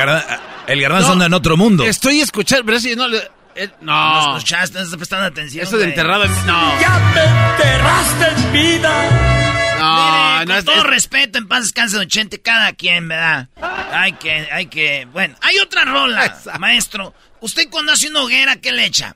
El 0.72 0.82
Garbanzo 0.82 1.08
No. 1.08 1.14
anda 1.14 1.26
en 1.26 1.34
otro 1.34 1.58
mundo. 1.58 1.86
Estoy 1.86 2.22
escuchando, 2.22 2.66
pero 2.66 2.78
eso 2.78 2.88
no 2.96 3.08
le- 3.08 3.30
eh, 3.56 3.70
No 3.82 3.92
No, 4.32 4.38
escuchaste, 4.38 4.78
no 4.78 4.84
estás 4.86 4.98
prestando 4.98 5.26
atención. 5.26 5.64
eso 5.66 5.78
de 5.78 5.86
enterrado 5.86 6.24
en... 6.24 6.32
No, 6.46 6.80
Ya 6.82 7.00
me 7.14 7.22
enterraste 7.52 8.42
en 8.42 8.54
vida. 8.54 9.76
no, 9.80 10.36
Mire, 10.36 10.40
no 10.40 10.46
con 10.46 10.56
es- 10.58 10.66
todo 10.66 10.76
es- 10.78 10.84
respeto, 10.84 11.38
en 11.38 11.48
paz 11.48 11.64
descanse 11.64 11.98
Don 11.98 12.08
Chente, 12.08 12.42
cada 12.42 12.72
quien, 12.74 13.08
¿verdad? 13.08 13.50
Hay 13.92 14.14
que, 14.14 14.32
hay 14.52 14.68
que... 14.68 15.08
Bueno, 15.12 15.36
hay 15.42 15.60
otra 15.60 15.84
rola, 15.86 16.26
Esa. 16.28 16.58
maestro. 16.58 17.14
¿Usted 17.42 17.68
cuando 17.70 17.92
hace 17.92 18.08
una 18.10 18.22
hoguera, 18.22 18.56
qué 18.58 18.72
le 18.72 18.86
echa? 18.86 19.16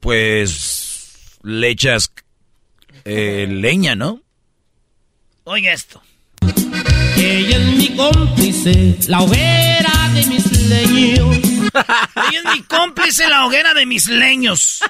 Pues 0.00 1.38
le 1.42 1.68
echas 1.70 2.10
eh, 3.04 3.46
leña, 3.50 3.94
¿no? 3.94 4.20
Oiga 5.44 5.72
esto. 5.72 6.02
Ella 7.16 7.56
es 7.58 7.66
mi 7.76 7.96
cómplice, 7.96 8.96
la 9.08 9.20
hoguera 9.20 9.92
de 10.14 10.26
mis 10.26 10.44
leños. 10.66 11.36
Ella 12.30 12.40
es 12.44 12.52
mi 12.52 12.62
cómplice 12.62 13.24
en 13.24 13.30
la 13.30 13.46
hoguera 13.46 13.74
de 13.74 13.86
mis 13.86 14.08
leños. 14.08 14.80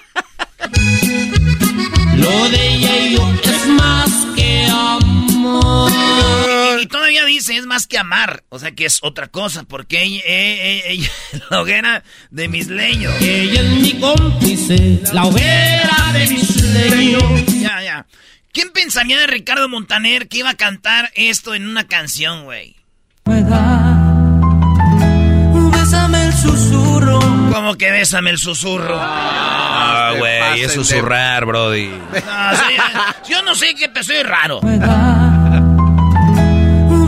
Lo 2.16 2.48
de 2.48 2.68
ella 2.74 2.96
y 2.96 3.16
yo 3.16 3.34
es 3.42 3.66
más 3.68 4.10
que 4.36 4.66
amor. 4.66 5.92
Y 6.80 6.86
todavía 6.86 7.24
dice, 7.24 7.56
es 7.56 7.66
más 7.66 7.86
que 7.86 7.98
amar. 7.98 8.44
O 8.48 8.58
sea 8.58 8.72
que 8.72 8.86
es 8.86 9.00
otra 9.02 9.28
cosa, 9.28 9.64
porque 9.64 10.02
ella, 10.02 10.20
eh, 10.20 10.22
eh, 10.26 10.82
ella 10.88 11.10
es 11.32 11.42
la 11.50 11.60
hoguera 11.60 12.04
de 12.30 12.48
mis 12.48 12.68
leños. 12.68 13.12
Ella 13.20 13.60
es 13.60 13.70
mi 13.80 14.00
cómplice, 14.00 15.00
la 15.12 15.24
hoguera 15.24 16.12
de 16.12 16.26
mis 16.28 16.62
leños. 16.62 17.22
Ya, 17.60 17.82
ya. 17.82 18.06
¿Quién 18.52 18.70
pensaría 18.70 19.18
de 19.18 19.26
Ricardo 19.26 19.68
Montaner 19.68 20.28
que 20.28 20.38
iba 20.38 20.50
a 20.50 20.56
cantar 20.56 21.10
esto 21.14 21.54
en 21.54 21.66
una 21.66 21.88
canción, 21.88 22.44
güey? 22.44 22.76
Como 27.54 27.76
que 27.76 27.90
bésame 27.92 28.30
el 28.30 28.38
susurro. 28.38 28.98
Ah, 29.00 30.12
güey, 30.18 30.62
es 30.62 30.68
de- 30.68 30.74
susurrar, 30.74 31.44
Brody. 31.46 31.86
No, 31.88 32.56
sí, 32.56 32.76
yo 33.30 33.42
no 33.42 33.54
sé 33.54 33.74
qué 33.76 33.88
soy 34.02 34.22
raro. 34.24 34.60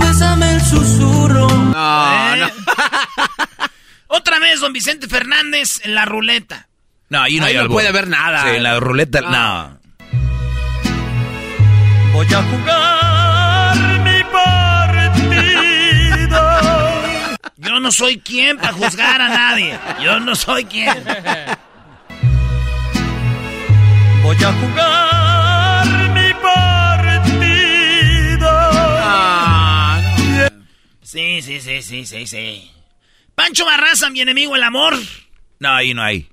Bésame 0.00 0.52
el 0.54 0.60
susurro. 0.62 1.48
No, 1.48 2.34
¿Eh? 2.34 2.38
no. 2.38 2.48
Otra 4.16 4.38
vez, 4.38 4.60
don 4.60 4.72
Vicente 4.72 5.08
Fernández 5.08 5.80
en 5.84 5.94
la 5.96 6.04
ruleta. 6.04 6.68
No, 7.08 7.22
ahí 7.22 7.38
no 7.40 7.46
Ahí 7.46 7.56
hay 7.56 7.64
no 7.64 7.68
puede 7.70 7.88
haber 7.88 8.06
nada. 8.08 8.42
Sí, 8.44 8.50
en 8.56 8.62
la 8.62 8.78
ruleta, 8.80 9.20
No. 9.22 9.30
no. 9.30 9.78
Voy 12.12 12.26
a 12.32 12.42
jugar 12.42 13.15
Yo 17.56 17.80
no 17.80 17.90
soy 17.90 18.18
quien 18.18 18.58
para 18.58 18.72
juzgar 18.72 19.20
a 19.20 19.28
nadie. 19.28 19.78
Yo 20.02 20.20
no 20.20 20.34
soy 20.34 20.64
quien. 20.64 20.94
Voy 24.22 24.36
a 24.36 24.52
jugar 24.52 25.86
mi 26.14 26.32
partido. 26.42 28.48
Ah, 28.50 30.00
no. 30.28 30.64
Sí, 31.02 31.42
sí, 31.42 31.60
sí, 31.60 31.82
sí, 31.82 32.06
sí, 32.06 32.26
sí. 32.26 32.70
Pancho 33.34 33.64
Barraza, 33.64 34.10
mi 34.10 34.20
enemigo, 34.20 34.56
el 34.56 34.62
amor. 34.62 34.94
No, 35.60 35.70
ahí 35.70 35.94
no 35.94 36.02
hay. 36.02 36.28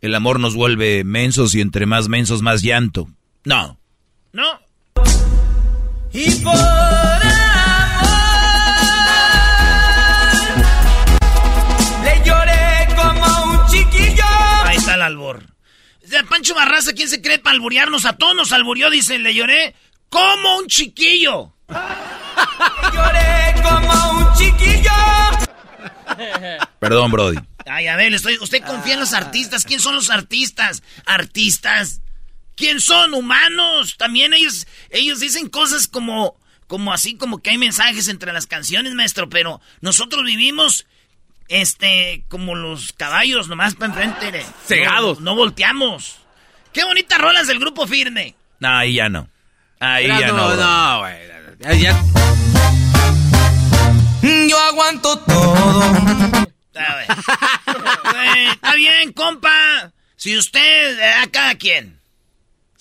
El 0.00 0.14
amor 0.14 0.40
nos 0.40 0.54
vuelve 0.54 1.04
mensos 1.04 1.54
y 1.54 1.60
entre 1.60 1.86
más 1.86 2.08
mensos, 2.08 2.42
más 2.42 2.62
llanto. 2.62 3.08
No. 3.44 3.78
¿No? 4.32 4.60
Y 6.12 6.30
por 6.36 6.54
albor. 15.06 15.46
Pancho 16.28 16.54
Barraza, 16.54 16.92
¿quién 16.92 17.08
se 17.08 17.20
cree 17.20 17.38
para 17.38 17.54
alburearnos? 17.54 18.04
A 18.04 18.16
todos 18.16 18.36
nos 18.36 18.52
alburió, 18.52 18.90
dice, 18.90 19.18
le 19.18 19.34
lloré 19.34 19.74
como 20.08 20.58
un 20.58 20.66
chiquillo. 20.66 21.52
Lloré 22.92 23.54
como 23.62 24.10
un 24.10 24.34
chiquillo. 24.34 24.90
Perdón, 26.78 27.10
Brody. 27.10 27.38
Ay, 27.66 27.88
a 27.88 27.96
ver, 27.96 28.14
estoy, 28.14 28.38
usted 28.38 28.62
confía 28.62 28.94
en 28.94 29.00
los 29.00 29.12
artistas. 29.12 29.64
¿Quién 29.64 29.80
son 29.80 29.96
los 29.96 30.10
artistas? 30.10 30.82
¿Artistas? 31.04 32.00
¿Quién 32.54 32.80
son? 32.80 33.14
¿Humanos? 33.14 33.96
También 33.98 34.32
ellos, 34.32 34.66
ellos 34.90 35.20
dicen 35.20 35.48
cosas 35.48 35.88
como, 35.88 36.38
como 36.66 36.92
así, 36.92 37.16
como 37.16 37.38
que 37.38 37.50
hay 37.50 37.58
mensajes 37.58 38.08
entre 38.08 38.32
las 38.32 38.46
canciones, 38.46 38.94
maestro, 38.94 39.28
pero 39.28 39.60
nosotros 39.80 40.24
vivimos, 40.24 40.86
este, 41.48 42.24
como 42.28 42.54
los 42.54 42.92
caballos, 42.92 43.48
nomás 43.48 43.74
para 43.74 44.04
enfrente. 44.04 44.44
Cegados. 44.66 45.20
No, 45.20 45.34
volteamos. 45.34 46.18
Qué 46.72 46.84
bonitas 46.84 47.18
rolas 47.18 47.46
del 47.46 47.58
grupo 47.58 47.86
firme. 47.86 48.34
No, 48.60 48.68
ahí 48.68 48.94
ya 48.94 49.08
no. 49.08 49.28
Ahí 49.80 50.06
ya 50.06 50.28
no. 50.28 50.54
No, 50.54 50.56
no, 50.56 50.98
güey. 51.00 51.16
Ya, 51.60 51.72
ya. 51.72 52.04
Yo 54.48 54.58
aguanto 54.58 55.18
todo. 55.20 55.82
Está 58.52 58.74
bien, 58.74 59.12
compa. 59.12 59.92
Si 60.16 60.36
usted, 60.36 60.98
eh, 60.98 61.12
a 61.22 61.26
cada 61.28 61.54
quien. 61.54 61.95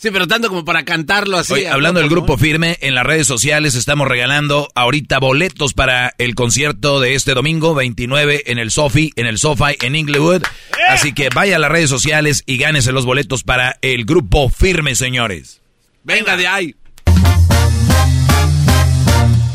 Sí, 0.05 0.12
pero 0.12 0.27
tanto 0.27 0.50
como 0.50 0.63
para 0.63 0.85
cantarlo 0.85 1.39
así. 1.39 1.51
Oye, 1.51 1.67
hablando 1.67 2.00
del 2.00 2.12
grupo 2.12 2.38
firme, 2.38 2.77
en 2.81 2.93
las 2.93 3.03
redes 3.03 3.25
sociales 3.25 3.74
estamos 3.74 4.07
regalando 4.07 4.69
ahorita 4.75 5.17
boletos 5.17 5.74
para 5.74 6.13
el 6.19 6.35
concierto 6.35 7.00
de 7.00 7.15
este 7.15 7.33
domingo 7.33 7.74
29 7.74 8.43
en 8.45 8.59
el 8.59 8.69
Sofi, 8.69 9.12
en 9.15 9.25
el 9.25 9.39
SoFi 9.39 9.77
en 9.81 9.95
Inglewood. 9.95 10.43
Así 10.89 11.15
que 11.15 11.29
vaya 11.33 11.55
a 11.55 11.59
las 11.59 11.71
redes 11.71 11.89
sociales 11.89 12.43
y 12.45 12.57
gánese 12.57 12.91
los 12.91 13.03
boletos 13.03 13.41
para 13.41 13.79
el 13.81 14.05
grupo 14.05 14.47
firme, 14.47 14.93
señores. 14.93 15.59
Venga 16.03 16.38
de 16.38 16.45
ahí. 16.45 16.75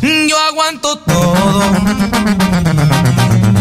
Yo 0.02 0.36
aguanto 0.48 0.98
todo. 0.98 1.62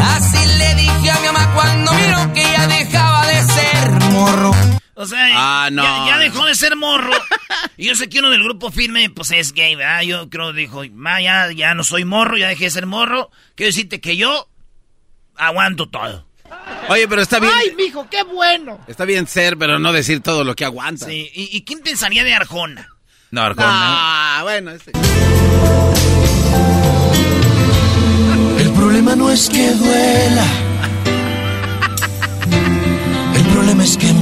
Así 0.06 0.58
le 0.58 0.74
dije 0.74 1.12
a 1.12 1.20
mi 1.20 1.28
mamá 1.28 1.54
cuando 1.54 1.94
miró 1.94 2.34
que 2.34 2.42
ya 2.42 2.66
dejaba 2.66 3.28
de 3.28 3.44
ser 3.44 3.92
morro. 4.12 4.79
O 5.02 5.06
sea, 5.06 5.30
Ah, 5.34 5.70
no. 5.72 5.82
ya, 5.82 6.08
ya 6.08 6.18
dejó 6.18 6.46
de 6.46 6.56
ser 6.56 6.76
morro. 6.76 7.14
y 7.78 7.88
yo 7.88 7.96
sé 7.96 8.10
que 8.10 8.20
uno 8.20 8.30
del 8.32 8.44
grupo 8.44 8.70
firme, 8.70 9.10
pues 9.10 9.32
es 9.32 9.54
gay, 9.54 9.76
¿verdad? 9.76 10.02
Yo 10.02 10.30
creo 10.30 10.52
dijo, 10.52 10.82
ma, 10.92 11.22
ya, 11.22 11.50
ya 11.54 11.74
no 11.74 11.86
soy 11.86 12.04
morro, 12.04 12.36
ya 12.38 12.50
dejé 12.50 12.66
de 12.66 12.70
ser 12.72 12.86
morro. 12.86 13.32
Quiero 13.56 13.70
decirte 13.70 14.02
que 14.02 14.18
yo 14.18 14.50
aguanto 15.38 15.88
todo. 15.88 16.26
Oye, 16.90 17.08
pero 17.08 17.22
está 17.22 17.40
bien. 17.40 17.54
mijo, 17.78 18.10
qué 18.10 18.24
bueno! 18.24 18.80
Está 18.90 19.06
bien 19.06 19.26
ser, 19.26 19.58
pero 19.58 19.80
no 19.80 19.94
decir 19.94 20.20
todo 20.22 20.44
lo 20.44 20.54
que 20.54 20.66
aguanta. 20.66 21.06
Sí, 21.06 21.32
¿y, 21.34 21.56
y 21.56 21.62
quién 21.64 21.80
pensaría 21.80 22.26
de 22.26 22.34
Arjona? 22.34 22.90
No, 23.32 23.42
Arjona. 23.44 23.70
Ah, 23.72 24.40
bueno, 24.44 24.72
ese. 24.72 24.92
El 28.60 28.72
problema 28.74 29.16
no 29.16 29.30
es 29.32 29.48
que 29.50 29.72
duela. 29.76 30.46
El 33.36 33.46
problema 33.54 33.84
es 33.84 33.96
que 33.98 34.12
me 34.12 34.19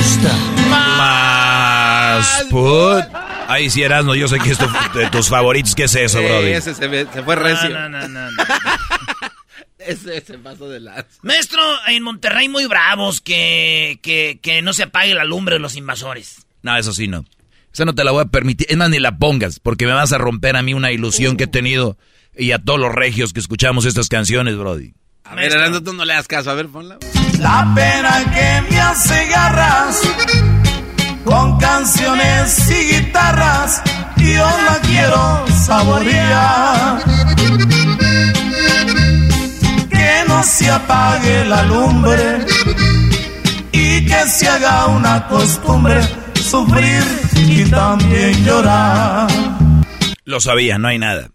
gusta. 0.00 0.34
Más 0.68 2.46
put. 2.50 3.04
Ahí 3.48 3.68
sí, 3.68 3.82
Erasmo, 3.82 4.14
yo 4.14 4.28
sé 4.28 4.38
que 4.38 4.50
es 4.50 4.58
tu- 4.58 4.68
de 4.98 5.10
tus 5.10 5.28
favoritos. 5.28 5.74
¿Qué 5.74 5.84
es 5.84 5.94
eso, 5.94 6.18
Sí, 6.18 6.24
Brody? 6.24 6.50
ese 6.52 6.74
se, 6.74 6.88
se 7.12 7.22
fue 7.22 7.36
recio. 7.36 7.68
No, 7.70 7.88
no, 7.88 8.08
no, 8.08 8.30
no. 8.30 8.42
Ese, 9.78 10.20
paso 10.38 10.68
de 10.68 10.78
la... 10.78 11.06
Maestro, 11.22 11.60
en 11.88 12.02
Monterrey 12.02 12.48
muy 12.50 12.66
bravos 12.66 13.22
que, 13.22 13.98
que, 14.02 14.38
que 14.42 14.60
no 14.60 14.74
se 14.74 14.82
apague 14.84 15.14
la 15.14 15.24
lumbre 15.24 15.54
de 15.54 15.58
los 15.58 15.74
invasores. 15.74 16.46
No, 16.62 16.76
eso 16.76 16.92
sí 16.92 17.08
no. 17.08 17.24
Esa 17.72 17.86
no 17.86 17.94
te 17.94 18.04
la 18.04 18.10
voy 18.10 18.20
a 18.22 18.26
permitir. 18.26 18.66
Es 18.70 18.76
más, 18.76 18.90
ni 18.90 18.98
la 19.00 19.16
pongas, 19.16 19.58
porque 19.58 19.86
me 19.86 19.94
vas 19.94 20.12
a 20.12 20.18
romper 20.18 20.56
a 20.56 20.62
mí 20.62 20.74
una 20.74 20.92
ilusión 20.92 21.36
que 21.38 21.44
he 21.44 21.48
tenido 21.48 21.96
y 22.36 22.52
a 22.52 22.58
todos 22.58 22.78
los 22.78 22.92
regios 22.94 23.32
que 23.32 23.40
escuchamos 23.40 23.86
estas 23.86 24.08
canciones, 24.10 24.56
Brody. 24.56 24.92
A 25.24 25.34
ver, 25.34 25.56
Arando, 25.56 25.82
tú 25.82 25.94
no 25.94 26.04
le 26.04 26.12
das 26.12 26.28
caso. 26.28 26.50
A 26.50 26.54
ver, 26.54 26.68
ponla. 26.68 26.98
La 27.40 27.72
pena 27.74 28.22
que 28.34 28.70
me 28.70 28.80
hace 28.80 29.26
garras 29.28 29.98
con 31.24 31.58
canciones 31.58 32.70
y 32.70 32.96
guitarras, 32.96 33.82
yo 34.18 34.44
la 34.44 34.78
quiero 34.82 35.46
saborear. 35.48 37.02
Que 39.88 40.24
no 40.28 40.42
se 40.42 40.70
apague 40.70 41.44
la 41.46 41.62
lumbre 41.62 42.46
y 43.72 44.04
que 44.04 44.28
se 44.28 44.46
haga 44.46 44.88
una 44.88 45.26
costumbre 45.26 46.02
sufrir 46.34 47.02
y 47.34 47.64
también 47.70 48.44
llorar. 48.44 49.30
Lo 50.24 50.40
sabía, 50.40 50.76
no 50.76 50.88
hay 50.88 50.98
nada. 50.98 51.30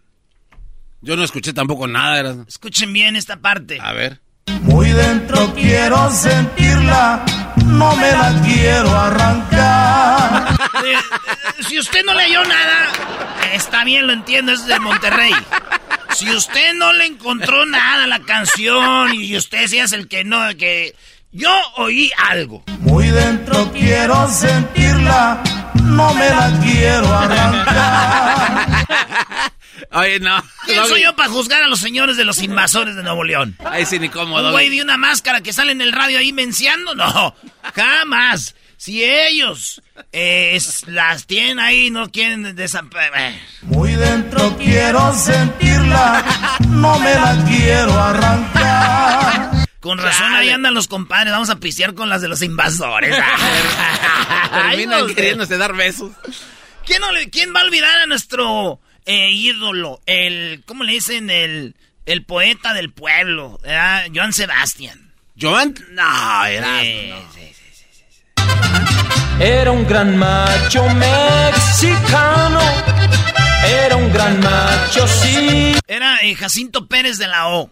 Yo 1.00 1.16
no 1.16 1.24
escuché 1.24 1.52
tampoco 1.52 1.88
nada. 1.88 2.44
Escuchen 2.46 2.92
bien 2.92 3.16
esta 3.16 3.38
parte. 3.38 3.78
A 3.80 3.92
ver. 3.92 4.20
Muy 4.66 4.90
dentro 4.90 5.54
quiero 5.54 6.10
sentirla, 6.10 7.24
no 7.66 7.94
me 7.96 8.10
la 8.10 8.34
quiero 8.44 8.94
arrancar. 8.94 10.56
Eh, 10.84 10.96
si 11.68 11.78
usted 11.78 12.04
no 12.04 12.12
leyó 12.14 12.44
nada, 12.44 12.88
está 13.52 13.84
bien, 13.84 14.06
lo 14.06 14.12
entiendo, 14.12 14.52
es 14.52 14.66
de 14.66 14.78
Monterrey. 14.80 15.32
Si 16.14 16.28
usted 16.30 16.74
no 16.74 16.92
le 16.92 17.06
encontró 17.06 17.64
nada 17.64 18.04
a 18.04 18.06
la 18.06 18.20
canción 18.20 19.14
y 19.14 19.36
usted 19.36 19.66
sí 19.68 19.78
es 19.78 19.92
el 19.92 20.08
que 20.08 20.24
no, 20.24 20.40
que 20.56 20.94
yo 21.30 21.52
oí 21.76 22.10
algo. 22.28 22.64
Muy 22.80 23.08
dentro 23.08 23.70
quiero 23.72 24.28
sentirla, 24.28 25.42
no 25.82 26.12
me 26.14 26.28
la 26.28 26.52
quiero 26.62 27.14
arrancar. 27.14 28.66
Oye, 29.96 30.20
no. 30.20 30.42
¿Quién 30.66 30.84
soy 30.86 31.02
yo 31.02 31.16
para 31.16 31.28
juzgar 31.30 31.62
a 31.62 31.68
los 31.68 31.80
señores 31.80 32.16
de 32.16 32.24
los 32.24 32.42
invasores 32.42 32.96
de 32.96 33.02
Nuevo 33.02 33.24
León? 33.24 33.56
Ahí 33.64 33.86
sí, 33.86 33.98
ni 33.98 34.08
cómo, 34.08 34.36
Un 34.36 34.52
güey 34.52 34.68
de 34.68 34.82
una 34.82 34.96
máscara 34.96 35.40
que 35.40 35.52
sale 35.52 35.72
en 35.72 35.80
el 35.80 35.92
radio 35.92 36.18
ahí 36.18 36.32
menciando, 36.32 36.94
no, 36.94 37.34
jamás. 37.74 38.54
Si 38.78 39.02
ellos 39.02 39.80
eh, 40.12 40.50
es- 40.54 40.86
las 40.86 41.26
tienen 41.26 41.58
ahí, 41.60 41.90
no 41.90 42.10
quieren 42.10 42.54
desaparecer. 42.54 43.40
Muy 43.62 43.92
dentro 43.94 44.54
quiero 44.58 45.14
sentirla, 45.14 46.22
no 46.68 46.98
me 46.98 47.14
la 47.14 47.42
quiero 47.48 47.98
arrancar. 47.98 49.66
Con 49.80 49.96
razón 49.98 50.34
ahí 50.34 50.50
andan 50.50 50.74
los 50.74 50.88
compadres, 50.88 51.32
vamos 51.32 51.48
a 51.48 51.56
pistear 51.56 51.94
con 51.94 52.08
las 52.10 52.20
de 52.20 52.28
los 52.28 52.42
invasores. 52.42 53.16
Terminan 54.50 55.14
queriéndose 55.14 55.56
dar 55.56 55.74
besos. 55.74 56.12
¿Quién, 56.84 57.00
no 57.00 57.12
le- 57.12 57.30
quién 57.30 57.54
va 57.54 57.60
a 57.60 57.64
olvidar 57.64 57.98
a 57.98 58.06
nuestro 58.06 58.80
eh, 59.06 59.30
ídolo? 59.30 60.00
El, 60.06 60.62
¿cómo 60.66 60.84
le 60.84 60.92
dicen? 60.92 61.30
El, 61.30 61.74
el 62.04 62.24
poeta 62.24 62.74
del 62.74 62.92
pueblo, 62.92 63.58
¿verdad? 63.62 64.06
Joan 64.14 64.32
Sebastián. 64.32 65.12
¿Joan? 65.40 65.74
No, 65.90 66.44
era. 66.44 66.80
Sí, 66.82 67.10
no. 67.10 67.32
sí, 67.32 67.40
sí, 67.54 67.64
sí, 67.72 67.84
sí. 68.00 69.42
Era 69.42 69.70
un 69.70 69.86
gran 69.86 70.16
macho 70.16 70.84
mexicano. 70.94 72.60
Era 73.64 73.96
un 73.96 74.12
gran 74.12 74.40
macho, 74.40 75.06
sí. 75.08 75.74
Era 75.86 76.18
eh, 76.22 76.34
Jacinto 76.34 76.86
Pérez 76.86 77.18
de 77.18 77.26
la 77.26 77.48
O. 77.48 77.70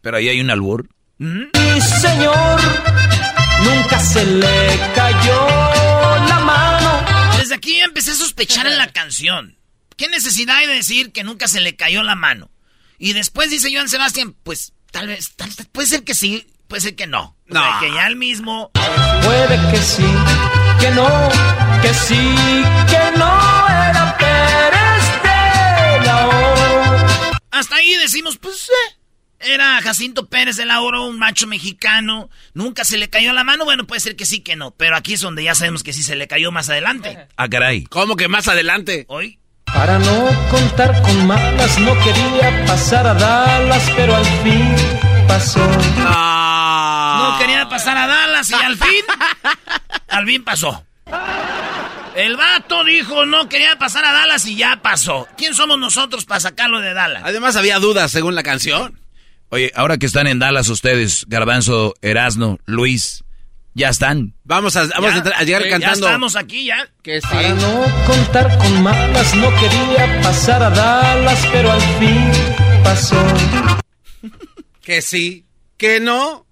Pero 0.00 0.16
ahí 0.16 0.28
hay 0.28 0.40
un 0.40 0.50
albur. 0.50 0.88
Sí, 1.18 1.80
señor. 2.00 2.60
Nunca 3.64 3.98
se 3.98 4.24
le 4.24 4.78
cayó 4.94 5.46
la 6.28 6.40
mano. 6.44 7.04
Desde 7.38 7.54
aquí 7.54 7.80
empecé 7.80 8.12
a 8.12 8.14
sospechar 8.14 8.66
en 8.66 8.78
la 8.78 8.88
canción. 8.88 9.56
¿Qué 9.96 10.08
necesidad 10.08 10.56
hay 10.56 10.66
de 10.66 10.74
decir 10.74 11.12
que 11.12 11.24
nunca 11.24 11.48
se 11.48 11.60
le 11.60 11.74
cayó 11.76 12.02
la 12.02 12.14
mano? 12.14 12.50
Y 12.98 13.12
después 13.12 13.50
dice 13.50 13.70
Joan 13.72 13.88
Sebastián, 13.88 14.34
pues 14.42 14.72
tal 14.90 15.06
vez, 15.08 15.32
tal, 15.36 15.50
puede 15.72 15.88
ser 15.88 16.04
que 16.04 16.14
sí, 16.14 16.46
puede 16.68 16.82
ser 16.82 16.94
que 16.96 17.06
no. 17.06 17.36
O 17.48 17.52
sea, 17.52 17.70
No. 17.74 17.80
que 17.80 17.92
ya 17.92 18.06
el 18.06 18.16
mismo. 18.16 18.70
Puede 19.22 19.56
que 19.70 19.76
sí, 19.78 20.04
que 20.80 20.90
no, 20.90 21.28
que 21.82 21.94
sí, 21.94 22.34
que 22.88 23.18
no 23.18 23.68
era 23.68 24.16
Pérez 24.18 25.22
de 25.22 26.06
la 26.06 26.28
O. 26.28 27.06
Hasta 27.50 27.76
ahí 27.76 27.94
decimos, 27.96 28.36
pues, 28.38 28.68
eh, 28.68 28.96
era 29.54 29.80
Jacinto 29.82 30.28
Pérez 30.28 30.56
de 30.56 30.66
la 30.66 30.80
Oro, 30.82 31.06
un 31.06 31.18
macho 31.18 31.46
mexicano. 31.46 32.28
Nunca 32.54 32.84
se 32.84 32.98
le 32.98 33.08
cayó 33.08 33.32
la 33.32 33.44
mano. 33.44 33.64
Bueno, 33.64 33.86
puede 33.86 34.00
ser 34.00 34.16
que 34.16 34.26
sí, 34.26 34.40
que 34.40 34.56
no. 34.56 34.72
Pero 34.72 34.96
aquí 34.96 35.14
es 35.14 35.20
donde 35.20 35.42
ya 35.44 35.54
sabemos 35.54 35.82
que 35.82 35.92
sí 35.92 36.02
se 36.02 36.16
le 36.16 36.26
cayó 36.28 36.50
más 36.52 36.68
adelante. 36.68 37.28
Ah, 37.36 37.48
caray. 37.48 37.84
¿Cómo 37.84 38.16
que 38.16 38.28
más 38.28 38.48
adelante? 38.48 39.04
Hoy. 39.08 39.38
Para 39.72 39.98
no 39.98 40.48
contar 40.50 41.02
con 41.02 41.26
malas, 41.26 41.78
no 41.80 41.92
quería 42.00 42.64
pasar 42.66 43.06
a 43.06 43.14
Dallas, 43.14 43.92
pero 43.94 44.16
al 44.16 44.24
fin 44.24 44.74
pasó. 45.28 45.58
No. 45.98 47.32
No 47.32 47.38
quería 47.38 47.68
pasar 47.68 47.96
a 47.98 48.06
Dallas 48.06 48.50
y 48.50 48.54
al 48.54 48.76
fin, 48.76 49.04
al 50.08 50.26
fin 50.26 50.44
pasó. 50.44 50.84
El 52.14 52.36
vato 52.36 52.82
dijo 52.84 53.26
no 53.26 53.48
quería 53.48 53.76
pasar 53.78 54.04
a 54.06 54.12
Dallas 54.12 54.46
y 54.46 54.56
ya 54.56 54.80
pasó. 54.82 55.28
¿Quién 55.36 55.54
somos 55.54 55.78
nosotros 55.78 56.24
para 56.24 56.40
sacarlo 56.40 56.80
de 56.80 56.94
Dallas? 56.94 57.22
Además 57.24 57.56
había 57.56 57.78
dudas 57.78 58.10
según 58.10 58.34
la 58.34 58.42
canción. 58.42 58.98
Oye, 59.50 59.70
ahora 59.76 59.98
que 59.98 60.06
están 60.06 60.26
en 60.26 60.38
Dallas 60.38 60.68
ustedes, 60.68 61.26
Garbanzo, 61.28 61.94
Erasno, 62.02 62.58
Luis, 62.64 63.22
ya 63.76 63.90
están. 63.90 64.34
Vamos 64.44 64.74
a, 64.76 64.86
vamos 64.86 65.10
a, 65.10 65.12
Ya, 65.12 65.16
entrar- 65.18 65.34
a 65.40 65.44
llegar 65.44 65.62
ya 65.64 65.70
cantando. 65.70 66.06
estamos 66.06 66.34
aquí 66.36 66.64
ya. 66.66 66.88
Que 67.02 67.20
sí. 67.20 67.26
Para 67.30 67.50
no 67.50 67.84
contar 68.06 68.58
con 68.58 68.82
malas, 68.82 69.34
no 69.36 69.50
quería 69.56 70.20
pasar 70.22 70.62
a 70.62 70.70
Dallas, 70.70 71.46
pero 71.52 71.70
al 71.72 71.80
fin 71.98 72.30
pasó. 72.82 73.22
Que 74.82 75.02
sí. 75.02 75.44
Que 75.76 75.98
no. 75.98 76.46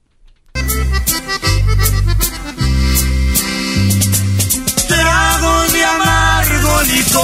Trago 4.88 5.62
de 5.72 5.84
amargo 5.84 6.82
licor. 6.82 7.22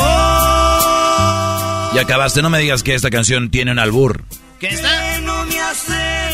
Ya 1.94 2.02
acabaste, 2.02 2.42
no 2.42 2.50
me 2.50 2.58
digas 2.60 2.82
que 2.82 2.94
esta 2.94 3.10
canción 3.10 3.50
tiene 3.50 3.72
un 3.72 3.78
albur. 3.78 4.24
¿Qué 4.58 4.68
está? 4.68 5.19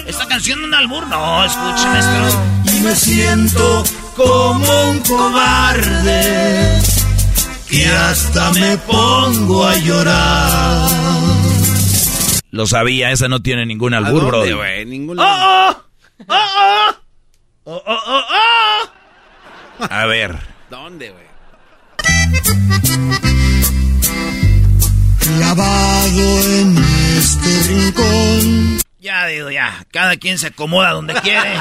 ¿Esta 0.07 0.27
canción 0.27 0.61
de 0.61 0.66
un 0.66 0.75
albur? 0.75 1.07
No, 1.09 1.45
escuche, 1.45 1.87
maestro. 1.88 2.45
Y 2.64 2.81
me 2.81 2.95
siento 2.95 3.85
como 4.16 4.90
un 4.90 5.01
cobarde 5.01 6.81
que 7.69 7.87
hasta 7.87 8.53
me 8.53 8.77
pongo 8.79 9.66
a 9.66 9.77
llorar. 9.79 10.88
Lo 12.51 12.66
sabía, 12.66 13.11
esa 13.11 13.29
no 13.29 13.42
tiene 13.42 13.66
ningún 13.66 13.95
albur, 13.95 14.27
bro. 14.27 14.45
Ningún... 14.87 15.19
¡Oh, 15.19 15.25
oh! 15.25 15.77
¡Oh, 16.29 16.35
oh! 16.35 16.95
¡Oh, 17.64 17.83
oh, 17.85 18.01
oh, 18.07 18.23
oh! 19.81 19.87
A 19.90 20.07
ver. 20.07 20.38
¿Dónde, 20.71 21.11
güey? 21.11 21.27
Clavado 25.19 26.40
en 26.40 26.79
este 27.19 27.62
rincón. 27.69 28.86
Ya 29.07 29.25
digo, 29.29 29.53
ya. 29.53 29.87
Cada 29.92 30.16
quien 30.16 30.37
se 30.37 30.49
acomoda 30.49 30.90
donde 30.90 31.14
quiere. 31.14 31.55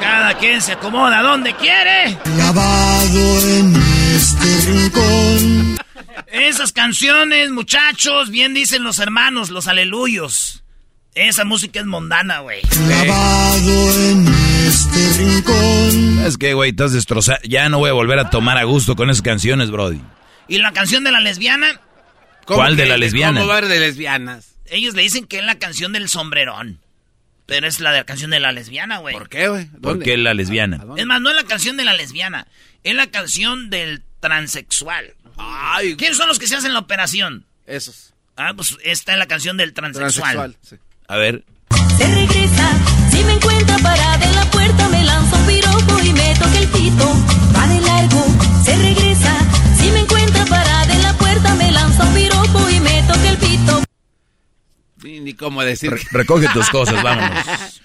Cada 0.00 0.36
quien 0.36 0.60
se 0.60 0.72
acomoda 0.72 1.22
donde 1.22 1.54
quiere. 1.54 2.18
Clavado 2.24 3.40
en 3.50 3.76
este 4.16 4.72
rincón. 4.72 5.78
Esas 6.26 6.72
canciones, 6.72 7.52
muchachos, 7.52 8.30
bien 8.30 8.52
dicen 8.52 8.82
los 8.82 8.98
hermanos, 8.98 9.50
los 9.50 9.68
aleluyos. 9.68 10.64
Esa 11.14 11.44
música 11.44 11.78
es 11.78 11.86
mondana, 11.86 12.40
güey. 12.40 12.62
Clavado 12.62 14.00
en 14.00 14.26
este 14.66 15.22
rincón. 15.22 16.26
Es 16.26 16.36
que, 16.36 16.54
güey, 16.54 16.70
estás 16.70 16.92
destrozado. 16.92 17.38
Ya 17.44 17.68
no 17.68 17.78
voy 17.78 17.90
a 17.90 17.92
volver 17.92 18.18
a 18.18 18.28
tomar 18.28 18.58
a 18.58 18.64
gusto 18.64 18.96
con 18.96 19.08
esas 19.08 19.22
canciones, 19.22 19.70
Brody. 19.70 20.00
¿Y 20.48 20.58
la 20.58 20.72
canción 20.72 21.04
de 21.04 21.12
la 21.12 21.20
lesbiana? 21.20 21.80
¿Cuál 22.44 22.74
de 22.74 22.86
la 22.86 22.96
lesbiana? 22.96 23.38
¿Cómo 23.38 23.50
va 23.50 23.54
a 23.54 23.58
haber 23.58 23.70
de 23.70 23.78
lesbianas? 23.78 24.55
Ellos 24.70 24.94
le 24.94 25.02
dicen 25.02 25.26
que 25.26 25.38
es 25.38 25.44
la 25.44 25.58
canción 25.58 25.92
del 25.92 26.08
sombrerón. 26.08 26.80
Pero 27.46 27.68
es 27.68 27.78
la 27.78 27.92
de 27.92 27.98
la 27.98 28.04
canción 28.04 28.30
de 28.32 28.40
la 28.40 28.50
lesbiana, 28.50 28.98
güey. 28.98 29.14
¿Por 29.14 29.28
qué, 29.28 29.46
güey? 29.48 29.66
¿Por 29.66 30.00
qué 30.02 30.16
la 30.16 30.34
lesbiana? 30.34 30.84
Es 30.96 31.06
más, 31.06 31.20
no 31.20 31.30
es 31.30 31.36
la 31.36 31.44
canción 31.44 31.76
de 31.76 31.84
la 31.84 31.92
lesbiana. 31.92 32.48
Es 32.82 32.94
la 32.96 33.06
canción 33.08 33.70
del 33.70 34.02
transexual. 34.18 35.14
Ay, 35.36 35.96
¿Quiénes 35.96 36.16
son 36.16 36.26
los 36.28 36.38
que 36.40 36.46
se 36.48 36.56
hacen 36.56 36.72
la 36.72 36.80
operación? 36.80 37.44
esos. 37.66 38.12
Ah, 38.36 38.52
pues 38.54 38.76
esta 38.84 39.12
es 39.12 39.18
la 39.18 39.26
canción 39.26 39.56
del 39.56 39.72
transexual. 39.74 40.34
Transexual. 40.36 40.56
sí. 40.62 40.76
A 41.08 41.16
ver. 41.16 41.44
Se 41.96 42.06
regresa, 42.14 42.70
si 43.10 43.22
me 43.24 43.32
encuentra 43.34 43.78
parada 43.78 44.24
en 44.24 44.34
la 44.34 44.50
puerta, 44.50 44.88
me 44.88 45.02
lanza 45.04 45.36
un 45.36 45.46
piropo 45.46 46.00
y 46.04 46.12
me 46.12 46.34
toca 46.34 46.58
el 46.58 46.68
pito. 46.68 47.24
Va 47.56 47.66
de 47.68 47.80
largo, 47.80 48.26
se 48.64 48.76
regresa, 48.76 49.38
si 49.80 49.90
me 49.90 50.00
encuentra 50.00 50.44
parada 50.46 50.92
en 50.94 51.02
la 51.02 51.12
puerta, 51.16 51.54
me 51.54 51.70
lanza 51.72 52.04
un 52.04 52.14
piropo 52.14 52.68
y 52.70 52.80
me 52.80 53.02
toca 53.04 53.30
el 53.30 53.38
pito. 53.38 53.82
Ni, 55.06 55.20
ni 55.20 55.34
cómo 55.34 55.62
decir. 55.62 55.92
Re- 55.92 56.02
recoge 56.10 56.48
tus 56.52 56.68
cosas, 56.68 57.00
vámonos. 57.00 57.46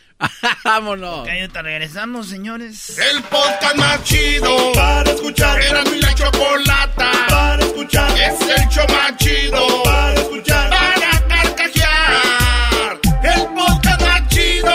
Vámonos. 0.64 1.20
Ok, 1.22 1.28
regresamos, 1.64 2.28
señores. 2.30 2.96
El 2.98 3.22
podcast 3.24 3.76
más 3.76 4.04
chido 4.04 4.72
para 4.74 5.10
escuchar. 5.12 5.60
Era 5.62 5.84
mi 5.84 6.00
la 6.00 6.14
chocolata 6.16 7.12
para 7.28 7.64
escuchar. 7.64 8.12
Es 8.20 8.40
el 8.42 8.68
show 8.70 8.86
más 8.90 9.18
chido 9.18 9.84
para 9.84 10.14
escuchar. 10.14 10.70
Para 10.70 11.28
carcajear. 11.28 13.00
El 13.24 13.48
podcast 13.56 14.02
más 14.02 14.28
chido. 14.30 14.72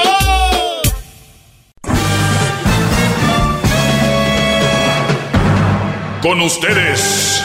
Con 6.22 6.40
ustedes. 6.40 7.42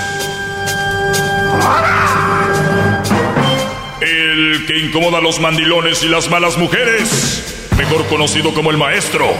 El 4.61 4.67
que 4.67 4.77
incomoda 4.77 5.17
a 5.17 5.21
los 5.21 5.39
mandilones 5.39 6.03
y 6.03 6.07
las 6.07 6.29
malas 6.29 6.55
mujeres. 6.55 7.67
Mejor 7.77 8.05
conocido 8.07 8.53
como 8.53 8.69
el 8.69 8.77
maestro. 8.77 9.33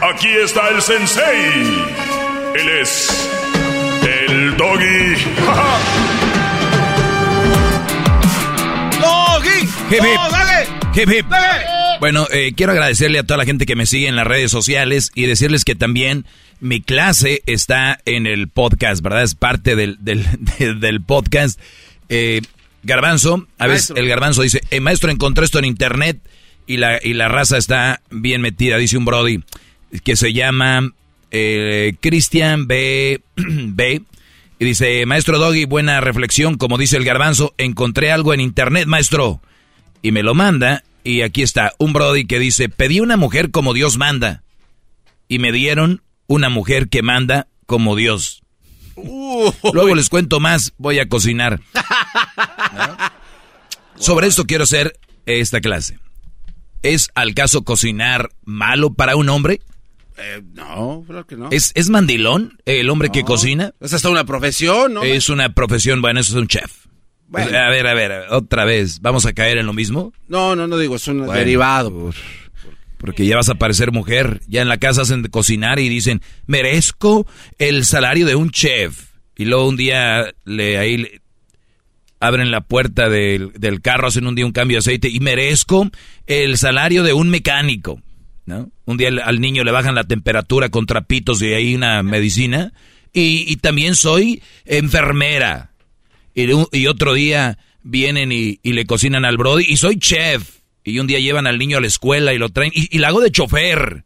Aquí 0.00 0.28
está 0.28 0.68
el 0.68 0.80
sensei. 0.80 1.24
Él 2.54 2.68
es. 2.80 3.28
El 4.28 4.56
doggy. 4.56 4.84
¡Doggy! 9.00 9.60
Hip, 9.90 10.04
hip. 10.04 10.18
¡Oh, 10.18 10.28
dale! 10.30 10.68
Hip, 10.94 11.10
hip. 11.12 11.26
¡Dale! 11.28 11.64
Bueno, 11.98 12.28
eh, 12.30 12.52
quiero 12.56 12.70
agradecerle 12.72 13.18
a 13.18 13.24
toda 13.24 13.38
la 13.38 13.44
gente 13.44 13.66
que 13.66 13.74
me 13.74 13.86
sigue 13.86 14.06
en 14.06 14.14
las 14.14 14.26
redes 14.26 14.52
sociales 14.52 15.10
y 15.16 15.26
decirles 15.26 15.64
que 15.64 15.74
también 15.74 16.26
mi 16.60 16.80
clase 16.80 17.42
está 17.46 17.98
en 18.04 18.26
el 18.28 18.46
podcast, 18.48 19.02
¿verdad? 19.02 19.24
Es 19.24 19.34
parte 19.34 19.74
del, 19.74 19.96
del, 20.00 20.24
del- 20.58 20.78
del 20.78 21.02
podcast. 21.02 21.58
Eh, 22.08 22.40
garbanzo, 22.84 23.46
a 23.58 23.66
veces 23.66 23.90
Maestro. 23.90 23.96
el 23.96 24.08
garbanzo 24.08 24.42
dice, 24.42 24.60
"Eh, 24.70 24.80
maestro, 24.80 25.10
encontré 25.10 25.44
esto 25.44 25.58
en 25.58 25.64
internet 25.64 26.18
y 26.66 26.76
la, 26.78 26.98
y 27.02 27.14
la 27.14 27.28
raza 27.28 27.56
está 27.58 28.00
bien 28.10 28.40
metida, 28.40 28.78
dice 28.78 28.96
un 28.96 29.04
Brody, 29.04 29.42
que 30.02 30.16
se 30.16 30.32
llama 30.32 30.92
eh, 31.30 31.94
Cristian 32.00 32.66
B. 32.66 33.20
B. 33.36 34.02
Y 34.60 34.64
dice, 34.64 35.04
maestro 35.04 35.38
Doggy, 35.38 35.64
buena 35.64 36.00
reflexión, 36.00 36.56
como 36.56 36.78
dice 36.78 36.96
el 36.96 37.04
garbanzo, 37.04 37.54
encontré 37.58 38.12
algo 38.12 38.32
en 38.32 38.40
internet, 38.40 38.86
maestro 38.86 39.40
y 40.00 40.12
me 40.12 40.22
lo 40.22 40.34
manda. 40.34 40.84
Y 41.02 41.22
aquí 41.22 41.42
está, 41.42 41.72
un 41.78 41.92
Brody 41.92 42.24
que 42.24 42.38
dice, 42.38 42.68
pedí 42.68 43.00
una 43.00 43.16
mujer 43.16 43.50
como 43.50 43.74
Dios 43.74 43.98
manda. 43.98 44.44
Y 45.26 45.40
me 45.40 45.50
dieron 45.50 46.02
una 46.28 46.50
mujer 46.50 46.88
que 46.88 47.02
manda 47.02 47.48
como 47.66 47.96
Dios. 47.96 48.43
Luego 49.72 49.94
les 49.94 50.08
cuento 50.08 50.40
más, 50.40 50.72
voy 50.78 50.98
a 50.98 51.08
cocinar. 51.08 51.60
Sobre 53.96 54.26
esto 54.26 54.44
quiero 54.44 54.64
hacer 54.64 54.98
esta 55.26 55.60
clase. 55.60 55.98
¿Es 56.82 57.10
al 57.14 57.34
caso 57.34 57.62
cocinar 57.62 58.30
malo 58.44 58.92
para 58.92 59.16
un 59.16 59.28
hombre? 59.28 59.60
Eh, 60.16 60.42
no, 60.52 61.04
creo 61.06 61.26
que 61.26 61.36
no. 61.36 61.48
¿Es, 61.50 61.72
¿Es 61.74 61.88
mandilón 61.88 62.58
el 62.66 62.90
hombre 62.90 63.10
que 63.10 63.24
cocina? 63.24 63.72
Es 63.80 63.94
hasta 63.94 64.10
una 64.10 64.24
profesión, 64.24 64.94
¿no? 64.94 65.02
Es 65.02 65.28
una 65.28 65.54
profesión, 65.54 66.02
bueno, 66.02 66.20
eso 66.20 66.32
es 66.32 66.40
un 66.40 66.48
chef. 66.48 66.84
Bueno. 67.26 67.56
A 67.58 67.70
ver, 67.70 67.86
a 67.86 67.94
ver, 67.94 68.12
otra 68.30 68.64
vez, 68.64 69.00
¿vamos 69.00 69.26
a 69.26 69.32
caer 69.32 69.58
en 69.58 69.66
lo 69.66 69.72
mismo? 69.72 70.12
No, 70.28 70.54
no, 70.54 70.66
no 70.66 70.78
digo, 70.78 70.96
es 70.96 71.08
un 71.08 71.18
Bueno, 71.18 71.32
derivado. 71.32 72.12
Porque 73.04 73.26
ya 73.26 73.36
vas 73.36 73.50
a 73.50 73.56
parecer 73.56 73.92
mujer. 73.92 74.40
Ya 74.48 74.62
en 74.62 74.68
la 74.68 74.78
casa 74.78 75.02
hacen 75.02 75.22
de 75.22 75.28
cocinar 75.28 75.78
y 75.78 75.90
dicen, 75.90 76.22
merezco 76.46 77.26
el 77.58 77.84
salario 77.84 78.24
de 78.24 78.34
un 78.34 78.48
chef. 78.50 79.10
Y 79.36 79.44
luego 79.44 79.68
un 79.68 79.76
día 79.76 80.32
le, 80.46 80.78
ahí 80.78 80.96
le- 80.96 81.20
abren 82.18 82.50
la 82.50 82.62
puerta 82.62 83.10
del, 83.10 83.52
del 83.58 83.82
carro, 83.82 84.06
hacen 84.06 84.26
un 84.26 84.34
día 84.34 84.46
un 84.46 84.52
cambio 84.52 84.76
de 84.76 84.78
aceite 84.78 85.08
y 85.10 85.20
merezco 85.20 85.90
el 86.26 86.56
salario 86.56 87.02
de 87.02 87.12
un 87.12 87.28
mecánico. 87.28 88.00
¿no? 88.46 88.70
Un 88.86 88.96
día 88.96 89.08
al- 89.22 89.38
niño 89.40 89.64
le 89.64 89.70
bajan 89.72 89.94
la 89.94 90.04
temperatura 90.04 90.70
con 90.70 90.86
trapitos 90.86 91.42
y 91.42 91.52
ahí 91.52 91.74
una 91.74 92.02
medicina. 92.02 92.72
Y, 93.12 93.44
y 93.52 93.56
también 93.56 93.96
soy 93.96 94.42
enfermera. 94.64 95.72
Y, 96.34 96.46
y 96.72 96.86
otro 96.86 97.12
día 97.12 97.58
vienen 97.82 98.32
y, 98.32 98.60
y 98.62 98.72
le 98.72 98.86
cocinan 98.86 99.26
al 99.26 99.36
Brody 99.36 99.66
y 99.68 99.76
soy 99.76 99.98
chef. 99.98 100.53
Y 100.84 100.98
un 100.98 101.06
día 101.06 101.18
llevan 101.18 101.46
al 101.46 101.58
niño 101.58 101.78
a 101.78 101.80
la 101.80 101.86
escuela 101.86 102.34
y 102.34 102.38
lo 102.38 102.50
traen 102.50 102.70
y, 102.74 102.94
y 102.94 102.98
la 102.98 103.08
hago 103.08 103.20
de 103.20 103.32
chofer. 103.32 104.04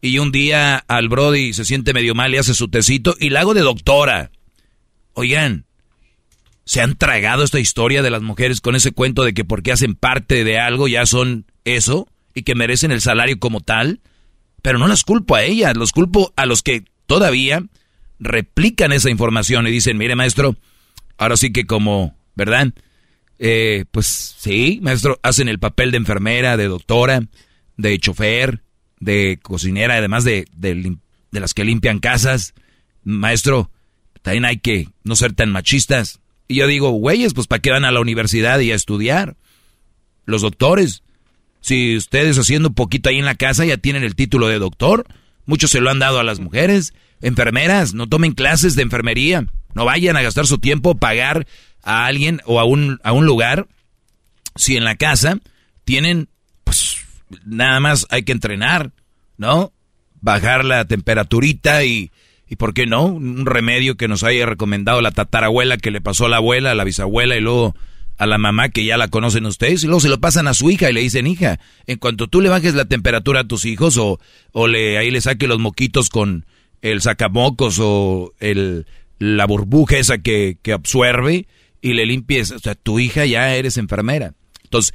Y 0.00 0.18
un 0.18 0.32
día 0.32 0.84
al 0.88 1.08
Brody 1.08 1.52
se 1.52 1.64
siente 1.64 1.94
medio 1.94 2.14
mal 2.14 2.34
y 2.34 2.38
hace 2.38 2.54
su 2.54 2.68
tecito 2.68 3.14
y 3.18 3.30
la 3.30 3.40
hago 3.40 3.54
de 3.54 3.62
doctora. 3.62 4.30
Oigan, 5.14 5.64
¿se 6.64 6.82
han 6.82 6.96
tragado 6.96 7.44
esta 7.44 7.60
historia 7.60 8.02
de 8.02 8.10
las 8.10 8.22
mujeres 8.22 8.60
con 8.60 8.76
ese 8.76 8.92
cuento 8.92 9.22
de 9.22 9.32
que 9.32 9.44
porque 9.44 9.72
hacen 9.72 9.94
parte 9.94 10.44
de 10.44 10.58
algo 10.58 10.88
ya 10.88 11.06
son 11.06 11.46
eso 11.64 12.08
y 12.34 12.42
que 12.42 12.54
merecen 12.54 12.92
el 12.92 13.00
salario 13.00 13.38
como 13.38 13.60
tal? 13.60 14.00
Pero 14.62 14.78
no 14.78 14.88
las 14.88 15.04
culpo 15.04 15.36
a 15.36 15.44
ellas, 15.44 15.76
los 15.76 15.92
culpo 15.92 16.32
a 16.36 16.44
los 16.44 16.62
que 16.62 16.84
todavía 17.06 17.64
replican 18.18 18.92
esa 18.92 19.10
información 19.10 19.66
y 19.66 19.70
dicen, 19.70 19.96
mire 19.96 20.16
maestro, 20.16 20.56
ahora 21.18 21.36
sí 21.36 21.52
que 21.52 21.66
como, 21.66 22.16
¿verdad? 22.34 22.72
Eh, 23.38 23.84
pues 23.90 24.06
sí, 24.38 24.80
maestro, 24.82 25.18
hacen 25.22 25.48
el 25.48 25.58
papel 25.58 25.90
de 25.90 25.98
enfermera, 25.98 26.56
de 26.56 26.68
doctora, 26.68 27.22
de 27.76 27.98
chofer, 27.98 28.62
de 28.98 29.38
cocinera, 29.42 29.96
además 29.96 30.24
de, 30.24 30.46
de, 30.56 30.96
de 31.30 31.40
las 31.40 31.54
que 31.54 31.64
limpian 31.64 31.98
casas. 31.98 32.54
Maestro, 33.04 33.70
también 34.22 34.44
hay 34.44 34.58
que 34.58 34.88
no 35.04 35.16
ser 35.16 35.32
tan 35.32 35.52
machistas. 35.52 36.20
Y 36.48 36.56
yo 36.56 36.66
digo, 36.66 36.90
güeyes, 36.90 37.34
pues 37.34 37.46
¿para 37.46 37.60
qué 37.60 37.70
van 37.70 37.84
a 37.84 37.92
la 37.92 38.00
universidad 38.00 38.58
y 38.60 38.72
a 38.72 38.74
estudiar? 38.74 39.36
Los 40.24 40.42
doctores. 40.42 41.02
Si 41.60 41.96
ustedes 41.96 42.38
haciendo 42.38 42.68
un 42.68 42.74
poquito 42.74 43.08
ahí 43.08 43.18
en 43.18 43.24
la 43.24 43.34
casa 43.34 43.64
ya 43.64 43.76
tienen 43.76 44.04
el 44.04 44.14
título 44.14 44.48
de 44.48 44.58
doctor, 44.58 45.06
muchos 45.46 45.70
se 45.70 45.80
lo 45.80 45.90
han 45.90 45.98
dado 45.98 46.20
a 46.20 46.24
las 46.24 46.40
mujeres. 46.40 46.94
Enfermeras, 47.20 47.94
no 47.94 48.08
tomen 48.08 48.32
clases 48.32 48.76
de 48.76 48.82
enfermería. 48.82 49.46
No 49.74 49.84
vayan 49.84 50.16
a 50.16 50.22
gastar 50.22 50.46
su 50.46 50.58
tiempo 50.58 50.96
pagar 50.96 51.46
a 51.86 52.04
alguien 52.04 52.42
o 52.44 52.60
a 52.60 52.64
un, 52.64 53.00
a 53.02 53.12
un 53.12 53.24
lugar 53.24 53.66
si 54.56 54.76
en 54.76 54.84
la 54.84 54.96
casa 54.96 55.38
tienen, 55.84 56.28
pues 56.64 56.98
nada 57.46 57.80
más 57.80 58.06
hay 58.10 58.24
que 58.24 58.32
entrenar, 58.32 58.92
¿no? 59.38 59.72
Bajar 60.20 60.64
la 60.64 60.84
temperaturita 60.84 61.84
y, 61.84 62.10
¿Y 62.48 62.56
por 62.56 62.74
qué 62.74 62.86
no? 62.86 63.06
Un 63.06 63.44
remedio 63.44 63.96
que 63.96 64.08
nos 64.08 64.22
haya 64.22 64.46
recomendado 64.46 65.00
la 65.00 65.10
tatarabuela 65.10 65.78
que 65.78 65.90
le 65.90 66.00
pasó 66.00 66.26
a 66.26 66.28
la 66.28 66.36
abuela, 66.36 66.70
a 66.70 66.74
la 66.74 66.84
bisabuela 66.84 67.36
y 67.36 67.40
luego 67.40 67.74
a 68.18 68.26
la 68.26 68.38
mamá 68.38 68.68
que 68.68 68.84
ya 68.84 68.96
la 68.96 69.08
conocen 69.08 69.46
ustedes 69.46 69.82
y 69.82 69.86
luego 69.86 70.00
se 70.00 70.08
lo 70.08 70.20
pasan 70.20 70.46
a 70.46 70.54
su 70.54 70.70
hija 70.70 70.88
y 70.88 70.92
le 70.92 71.00
dicen, 71.00 71.26
hija, 71.26 71.58
en 71.86 71.98
cuanto 71.98 72.28
tú 72.28 72.40
le 72.40 72.48
bajes 72.48 72.74
la 72.74 72.86
temperatura 72.86 73.40
a 73.40 73.48
tus 73.48 73.64
hijos 73.64 73.98
o, 73.98 74.20
o 74.52 74.68
le, 74.68 74.96
ahí 74.96 75.10
le 75.10 75.20
saque 75.20 75.48
los 75.48 75.58
moquitos 75.58 76.08
con 76.08 76.46
el 76.82 77.02
sacamocos 77.02 77.78
o 77.80 78.32
el, 78.38 78.86
la 79.18 79.44
burbuja 79.46 79.98
esa 79.98 80.18
que, 80.18 80.56
que 80.62 80.72
absorbe 80.72 81.46
y 81.80 81.94
le 81.94 82.06
limpies, 82.06 82.50
o 82.50 82.58
sea, 82.58 82.74
tu 82.74 82.98
hija 82.98 83.26
ya 83.26 83.54
eres 83.54 83.76
enfermera. 83.76 84.34
Entonces, 84.64 84.94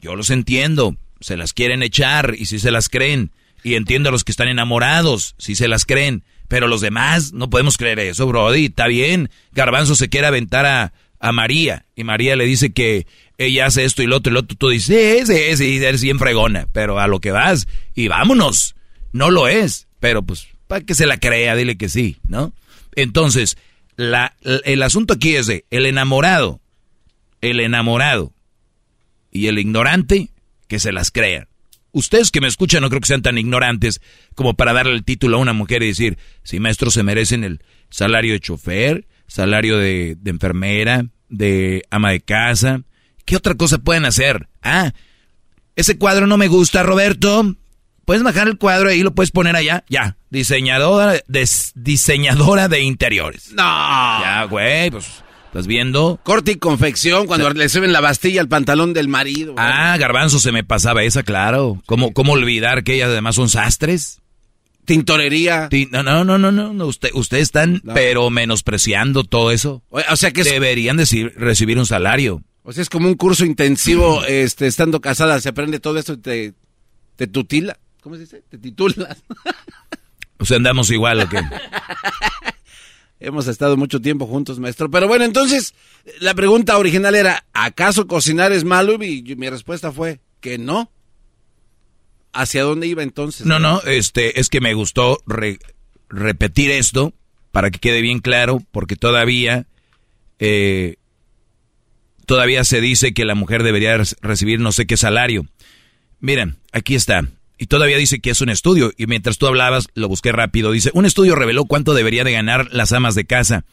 yo 0.00 0.16
los 0.16 0.30
entiendo, 0.30 0.96
se 1.20 1.36
las 1.36 1.52
quieren 1.52 1.82
echar 1.82 2.34
y 2.38 2.46
si 2.46 2.58
se 2.58 2.70
las 2.70 2.88
creen. 2.88 3.32
Y 3.62 3.74
entiendo 3.76 4.08
a 4.08 4.12
los 4.12 4.24
que 4.24 4.32
están 4.32 4.48
enamorados, 4.48 5.34
si 5.38 5.54
se 5.54 5.68
las 5.68 5.84
creen. 5.84 6.24
Pero 6.48 6.66
los 6.66 6.80
demás 6.80 7.32
no 7.32 7.48
podemos 7.48 7.78
creer 7.78 8.00
eso, 8.00 8.26
Brody. 8.26 8.66
Está 8.66 8.88
bien. 8.88 9.30
Garbanzo 9.52 9.94
se 9.94 10.08
quiere 10.08 10.26
aventar 10.26 10.66
a, 10.66 10.92
a 11.20 11.32
María. 11.32 11.86
Y 11.94 12.02
María 12.04 12.34
le 12.34 12.44
dice 12.44 12.72
que 12.72 13.06
ella 13.38 13.66
hace 13.66 13.84
esto 13.84 14.02
y 14.02 14.06
lo 14.06 14.16
otro 14.16 14.32
y 14.32 14.34
lo 14.34 14.40
otro. 14.40 14.56
Tú 14.56 14.68
dices, 14.68 15.28
sí, 15.28 15.34
sí, 15.34 15.56
sí, 15.56 15.76
eres 15.84 16.02
bien 16.02 16.18
fregona. 16.18 16.66
Pero 16.72 16.98
a 16.98 17.06
lo 17.06 17.20
que 17.20 17.30
vas 17.30 17.68
y 17.94 18.08
vámonos. 18.08 18.74
No 19.12 19.30
lo 19.30 19.46
es. 19.46 19.86
Pero 20.00 20.22
pues, 20.22 20.48
para 20.66 20.84
que 20.84 20.94
se 20.94 21.06
la 21.06 21.18
crea, 21.18 21.54
dile 21.54 21.76
que 21.76 21.88
sí, 21.88 22.16
¿no? 22.26 22.52
Entonces, 22.96 23.56
la, 24.10 24.34
el 24.42 24.82
asunto 24.82 25.14
aquí 25.14 25.36
es 25.36 25.46
de 25.46 25.64
el 25.70 25.86
enamorado. 25.86 26.60
El 27.40 27.60
enamorado. 27.60 28.32
Y 29.30 29.46
el 29.46 29.58
ignorante 29.58 30.30
que 30.68 30.78
se 30.78 30.92
las 30.92 31.10
crean. 31.10 31.48
Ustedes 31.92 32.30
que 32.30 32.40
me 32.40 32.48
escuchan 32.48 32.82
no 32.82 32.88
creo 32.88 33.00
que 33.00 33.06
sean 33.06 33.22
tan 33.22 33.36
ignorantes 33.36 34.00
como 34.34 34.54
para 34.54 34.72
darle 34.72 34.94
el 34.94 35.04
título 35.04 35.36
a 35.36 35.40
una 35.40 35.52
mujer 35.52 35.82
y 35.82 35.88
decir, 35.88 36.18
si 36.42 36.58
maestros 36.58 36.94
se 36.94 37.02
merecen 37.02 37.44
el 37.44 37.62
salario 37.90 38.32
de 38.32 38.40
chofer, 38.40 39.06
salario 39.26 39.76
de, 39.76 40.16
de 40.18 40.30
enfermera, 40.30 41.06
de 41.28 41.82
ama 41.90 42.12
de 42.12 42.20
casa. 42.20 42.82
¿Qué 43.24 43.36
otra 43.36 43.54
cosa 43.54 43.78
pueden 43.78 44.04
hacer? 44.04 44.48
Ah, 44.62 44.92
ese 45.76 45.98
cuadro 45.98 46.26
no 46.26 46.36
me 46.36 46.48
gusta, 46.48 46.82
Roberto. 46.82 47.56
Puedes 48.12 48.24
bajar 48.24 48.46
el 48.46 48.58
cuadro 48.58 48.90
y 48.90 48.96
ahí 48.96 49.02
lo 49.02 49.14
puedes 49.14 49.30
poner 49.30 49.56
allá. 49.56 49.84
Ya, 49.88 50.18
diseñadora, 50.28 51.18
des- 51.28 51.72
diseñadora 51.74 52.68
de 52.68 52.80
interiores. 52.82 53.52
No. 53.52 53.62
Ya, 53.62 54.44
güey, 54.50 54.90
pues, 54.90 55.06
¿estás 55.46 55.66
viendo? 55.66 56.20
Corte 56.22 56.52
y 56.52 56.56
confección 56.56 57.26
cuando 57.26 57.48
le 57.54 57.70
suben 57.70 57.90
la 57.90 58.02
bastilla 58.02 58.42
al 58.42 58.48
pantalón 58.48 58.92
del 58.92 59.08
marido. 59.08 59.54
Ah, 59.56 59.96
garbanzo, 59.98 60.38
se 60.40 60.52
me 60.52 60.62
pasaba 60.62 61.02
esa, 61.04 61.22
claro. 61.22 61.80
¿Cómo, 61.86 62.12
cómo 62.12 62.32
olvidar 62.34 62.84
que 62.84 62.96
ellas 62.96 63.08
además 63.08 63.36
son 63.36 63.48
sastres? 63.48 64.20
Tintorería. 64.84 65.70
Ti- 65.70 65.88
No, 65.90 66.02
no, 66.02 66.22
no, 66.22 66.38
no, 66.38 66.50
no, 66.52 66.84
usted, 66.86 67.08
ustedes 67.14 67.44
están, 67.44 67.80
pero 67.94 68.28
menospreciando 68.28 69.24
todo 69.24 69.50
eso. 69.52 69.82
O, 69.88 70.16
sea 70.16 70.32
que 70.32 70.42
es, 70.42 70.50
Deberían 70.50 70.98
decir- 70.98 71.32
recibir 71.36 71.78
un 71.78 71.86
salario. 71.86 72.42
o 72.62 72.74
sea, 72.74 72.82
es 72.82 72.90
como 72.90 73.08
un 73.08 73.14
curso 73.14 73.46
intensivo, 73.46 74.22
este, 74.26 74.66
estando 74.66 75.00
casada, 75.00 75.40
se 75.40 75.48
aprende 75.48 75.80
todo 75.80 75.98
esto 75.98 76.12
y 76.12 76.18
te, 76.18 76.52
te 77.16 77.26
tutila. 77.26 77.78
¿Cómo 78.02 78.16
se 78.16 78.22
dice? 78.22 78.42
Te 78.48 78.58
titulas. 78.58 79.22
O 80.38 80.44
sea, 80.44 80.56
andamos 80.56 80.90
igual, 80.90 81.20
¿o 81.20 81.28
qué? 81.28 81.38
Hemos 83.20 83.46
estado 83.46 83.76
mucho 83.76 84.00
tiempo 84.00 84.26
juntos, 84.26 84.58
maestro. 84.58 84.90
Pero 84.90 85.06
bueno, 85.06 85.24
entonces, 85.24 85.72
la 86.18 86.34
pregunta 86.34 86.76
original 86.78 87.14
era, 87.14 87.44
¿acaso 87.52 88.08
cocinar 88.08 88.50
es 88.50 88.64
malo? 88.64 88.94
Y 89.04 89.22
mi 89.36 89.48
respuesta 89.48 89.92
fue 89.92 90.18
que 90.40 90.58
no. 90.58 90.90
¿Hacia 92.32 92.64
dónde 92.64 92.88
iba 92.88 93.04
entonces? 93.04 93.46
No, 93.46 93.60
no, 93.60 93.82
este, 93.82 94.40
es 94.40 94.48
que 94.48 94.60
me 94.60 94.74
gustó 94.74 95.18
re- 95.26 95.60
repetir 96.08 96.72
esto 96.72 97.14
para 97.52 97.70
que 97.70 97.78
quede 97.78 98.00
bien 98.00 98.18
claro, 98.18 98.60
porque 98.72 98.96
todavía, 98.96 99.66
eh, 100.40 100.96
todavía 102.26 102.64
se 102.64 102.80
dice 102.80 103.14
que 103.14 103.24
la 103.24 103.36
mujer 103.36 103.62
debería 103.62 103.96
recibir 104.22 104.58
no 104.58 104.72
sé 104.72 104.86
qué 104.86 104.96
salario. 104.96 105.46
Miren, 106.18 106.56
aquí 106.72 106.96
está. 106.96 107.28
Y 107.62 107.68
todavía 107.68 107.96
dice 107.96 108.18
que 108.18 108.30
es 108.30 108.40
un 108.40 108.48
estudio. 108.48 108.92
Y 108.96 109.06
mientras 109.06 109.38
tú 109.38 109.46
hablabas, 109.46 109.86
lo 109.94 110.08
busqué 110.08 110.32
rápido. 110.32 110.72
Dice, 110.72 110.90
un 110.94 111.06
estudio 111.06 111.36
reveló 111.36 111.64
cuánto 111.64 111.94
debería 111.94 112.24
de 112.24 112.32
ganar 112.32 112.66
las 112.72 112.90
amas 112.90 113.14
de 113.14 113.24
casa. 113.24 113.64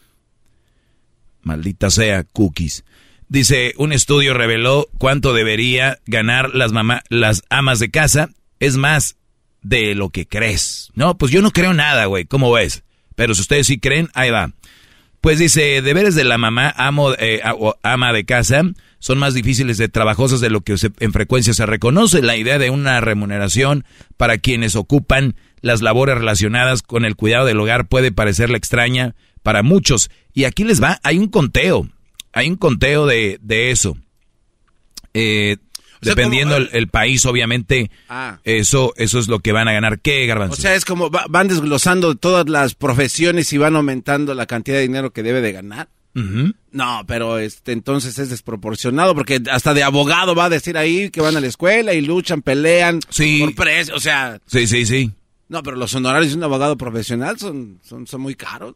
Maldita 1.42 1.90
sea, 1.90 2.22
cookies. 2.22 2.84
Dice, 3.26 3.74
un 3.78 3.92
estudio 3.92 4.32
reveló 4.32 4.88
cuánto 4.98 5.34
debería 5.34 5.98
ganar 6.06 6.54
las 6.54 6.70
mamá, 6.70 7.02
las 7.08 7.42
amas 7.50 7.80
de 7.80 7.90
casa. 7.90 8.30
Es 8.60 8.76
más 8.76 9.16
de 9.60 9.96
lo 9.96 10.10
que 10.10 10.24
crees. 10.24 10.92
No, 10.94 11.18
pues 11.18 11.32
yo 11.32 11.42
no 11.42 11.50
creo 11.50 11.74
nada, 11.74 12.04
güey. 12.04 12.26
¿Cómo 12.26 12.52
ves? 12.52 12.84
Pero 13.16 13.34
si 13.34 13.40
ustedes 13.40 13.66
sí 13.66 13.80
creen, 13.80 14.08
ahí 14.14 14.30
va. 14.30 14.52
Pues 15.20 15.38
dice, 15.38 15.82
deberes 15.82 16.14
de 16.14 16.24
la 16.24 16.38
mamá, 16.38 16.72
amo, 16.76 17.12
eh, 17.18 17.42
ama 17.82 18.12
de 18.12 18.24
casa, 18.24 18.62
son 18.98 19.18
más 19.18 19.34
difíciles 19.34 19.76
de 19.76 19.88
trabajosas 19.88 20.40
de 20.40 20.48
lo 20.50 20.62
que 20.62 20.78
se- 20.78 20.92
en 20.98 21.12
frecuencia 21.12 21.52
se 21.52 21.66
reconoce. 21.66 22.22
La 22.22 22.36
idea 22.36 22.58
de 22.58 22.70
una 22.70 23.00
remuneración 23.00 23.84
para 24.16 24.38
quienes 24.38 24.76
ocupan 24.76 25.34
las 25.60 25.82
labores 25.82 26.16
relacionadas 26.16 26.82
con 26.82 27.04
el 27.04 27.16
cuidado 27.16 27.44
del 27.44 27.60
hogar 27.60 27.86
puede 27.86 28.12
parecerle 28.12 28.56
extraña 28.56 29.14
para 29.42 29.62
muchos. 29.62 30.10
Y 30.32 30.44
aquí 30.44 30.64
les 30.64 30.82
va, 30.82 30.98
hay 31.02 31.18
un 31.18 31.28
conteo, 31.28 31.86
hay 32.32 32.48
un 32.48 32.56
conteo 32.56 33.04
de, 33.06 33.38
de 33.42 33.70
eso. 33.70 33.98
Eh, 35.12 35.56
sea, 36.04 36.14
dependiendo 36.14 36.54
como- 36.54 36.66
el, 36.66 36.76
el 36.76 36.88
país, 36.88 37.24
obviamente, 37.26 37.90
Ah. 38.08 38.38
eso, 38.44 38.92
eso 38.96 39.18
es 39.18 39.28
lo 39.28 39.40
que 39.40 39.52
van 39.52 39.68
a 39.68 39.72
ganar. 39.72 40.00
¿Qué, 40.00 40.26
Garbanzo? 40.26 40.54
O 40.54 40.56
sea, 40.56 40.74
es 40.74 40.84
como 40.84 41.10
va- 41.10 41.26
van 41.28 41.48
desglosando 41.48 42.14
todas 42.14 42.48
las 42.48 42.74
profesiones 42.74 43.52
y 43.52 43.58
van 43.58 43.76
aumentando 43.76 44.34
la 44.34 44.46
cantidad 44.46 44.76
de 44.76 44.82
dinero 44.82 45.12
que 45.12 45.22
debe 45.22 45.40
de 45.40 45.52
ganar. 45.52 45.88
No, 46.72 47.04
pero 47.06 47.38
este 47.38 47.70
entonces 47.72 48.18
es 48.18 48.30
desproporcionado 48.30 49.14
porque 49.14 49.40
hasta 49.50 49.74
de 49.74 49.84
abogado 49.84 50.34
va 50.34 50.46
a 50.46 50.50
decir 50.50 50.76
ahí 50.76 51.08
que 51.10 51.20
van 51.20 51.36
a 51.36 51.40
la 51.40 51.46
escuela 51.46 51.94
y 51.94 52.00
luchan, 52.00 52.42
pelean 52.42 52.98
Sí. 53.10 53.38
por 53.40 53.54
precio, 53.54 53.94
o 53.94 54.00
sea, 54.00 54.40
Sí, 54.46 54.66
sí, 54.66 54.84
sí. 54.86 55.12
no, 55.48 55.62
pero 55.62 55.76
los 55.76 55.94
honorarios 55.94 56.32
de 56.32 56.36
un 56.38 56.42
abogado 56.44 56.76
profesional 56.76 57.38
son 57.38 57.78
son, 57.84 58.06
son 58.08 58.20
muy 58.22 58.34
caros. 58.34 58.74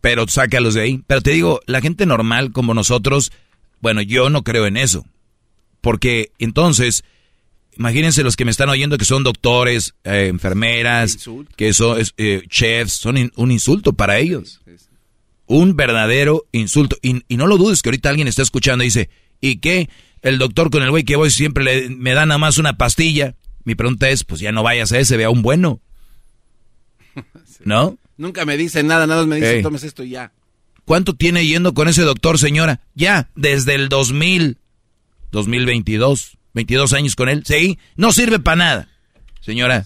pero 0.00 0.26
sácalos 0.28 0.74
de 0.74 0.82
ahí. 0.82 1.02
Pero 1.06 1.20
te 1.20 1.30
digo, 1.32 1.60
la 1.66 1.80
gente 1.80 2.06
normal 2.06 2.52
como 2.52 2.74
nosotros, 2.74 3.32
bueno, 3.80 4.02
yo 4.02 4.30
no 4.30 4.42
creo 4.42 4.66
en 4.66 4.76
eso. 4.76 5.04
Porque 5.80 6.30
entonces, 6.38 7.04
imagínense 7.76 8.22
los 8.22 8.36
que 8.36 8.44
me 8.44 8.50
están 8.50 8.68
oyendo 8.68 8.98
que 8.98 9.04
son 9.04 9.22
doctores, 9.22 9.94
eh, 10.04 10.26
enfermeras, 10.28 11.18
que 11.56 11.72
son 11.72 11.98
eh, 12.16 12.42
chefs, 12.48 12.92
son 12.94 13.16
in- 13.18 13.32
un 13.36 13.50
insulto 13.52 13.92
para 13.92 14.18
ellos. 14.18 14.60
Un 15.46 15.76
verdadero 15.76 16.44
insulto. 16.52 16.96
Y, 17.02 17.22
y 17.28 17.36
no 17.36 17.46
lo 17.46 17.56
dudes 17.56 17.82
que 17.82 17.88
ahorita 17.90 18.08
alguien 18.08 18.26
está 18.28 18.42
escuchando 18.42 18.82
y 18.82 18.88
dice, 18.88 19.10
¿y 19.40 19.58
qué? 19.58 19.88
El 20.22 20.38
doctor 20.38 20.70
con 20.70 20.82
el 20.82 20.90
güey 20.90 21.04
que 21.04 21.14
voy 21.16 21.30
siempre 21.30 21.62
le- 21.62 21.88
me 21.90 22.14
da 22.14 22.26
nada 22.26 22.38
más 22.38 22.58
una 22.58 22.76
pastilla. 22.76 23.36
Mi 23.64 23.74
pregunta 23.74 24.08
es, 24.10 24.24
pues 24.24 24.40
ya 24.40 24.50
no 24.52 24.62
vayas 24.64 24.90
a 24.92 24.98
ese, 24.98 25.16
vea 25.16 25.30
un 25.30 25.42
bueno. 25.42 25.80
¿No? 27.64 27.98
Nunca 28.16 28.44
me 28.44 28.56
dicen 28.56 28.86
nada, 28.86 29.06
nada 29.06 29.20
más 29.22 29.28
me 29.28 29.36
dicen, 29.36 29.56
Ey. 29.56 29.62
tomes 29.62 29.82
esto 29.84 30.02
y 30.04 30.10
ya. 30.10 30.32
¿Cuánto 30.84 31.14
tiene 31.14 31.44
yendo 31.46 31.74
con 31.74 31.88
ese 31.88 32.02
doctor, 32.02 32.38
señora? 32.38 32.80
Ya, 32.94 33.28
desde 33.34 33.74
el 33.74 33.88
2000, 33.88 34.58
2022, 35.36 36.38
22 36.54 36.92
años 36.94 37.14
con 37.14 37.28
él. 37.28 37.42
Sí, 37.44 37.78
no 37.94 38.10
sirve 38.12 38.38
para 38.38 38.56
nada. 38.56 38.88
Señora, 39.42 39.84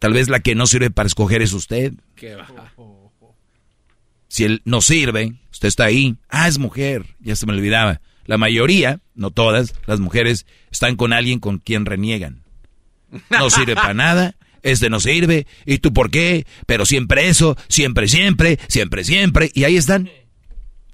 tal 0.00 0.12
vez 0.12 0.28
la 0.28 0.40
que 0.40 0.56
no 0.56 0.66
sirve 0.66 0.90
para 0.90 1.06
escoger 1.06 1.40
es 1.40 1.52
usted. 1.52 1.92
Si 4.26 4.42
él 4.44 4.60
no 4.64 4.80
sirve, 4.80 5.34
usted 5.52 5.68
está 5.68 5.84
ahí. 5.84 6.16
Ah, 6.28 6.48
es 6.48 6.58
mujer, 6.58 7.14
ya 7.20 7.36
se 7.36 7.46
me 7.46 7.52
olvidaba. 7.52 8.00
La 8.26 8.38
mayoría, 8.38 9.00
no 9.14 9.30
todas, 9.30 9.72
las 9.86 10.00
mujeres 10.00 10.46
están 10.72 10.96
con 10.96 11.12
alguien 11.12 11.38
con 11.38 11.58
quien 11.58 11.86
reniegan. 11.86 12.42
No 13.30 13.50
sirve 13.50 13.76
para 13.76 13.94
nada, 13.94 14.34
este 14.62 14.90
no 14.90 14.98
sirve, 14.98 15.46
¿y 15.64 15.78
tú 15.78 15.92
por 15.92 16.10
qué? 16.10 16.44
Pero 16.66 16.86
siempre 16.86 17.28
eso, 17.28 17.56
siempre, 17.68 18.08
siempre, 18.08 18.58
siempre, 18.66 19.04
siempre, 19.04 19.50
y 19.54 19.62
ahí 19.62 19.76
están. 19.76 20.10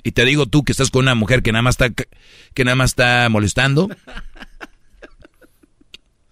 Y 0.05 0.13
te 0.13 0.25
digo 0.27 0.47
tú 0.47 0.65
que 0.65 0.73
estás 0.73 0.91
con 0.91 1.05
una 1.05 1.15
mujer 1.15 1.43
que 1.43 1.51
nada 1.51 1.63
más 1.63 1.75
está, 1.75 1.91
que 1.91 2.65
nada 2.65 2.77
más 2.77 2.91
está 2.91 3.27
molestando. 3.31 3.89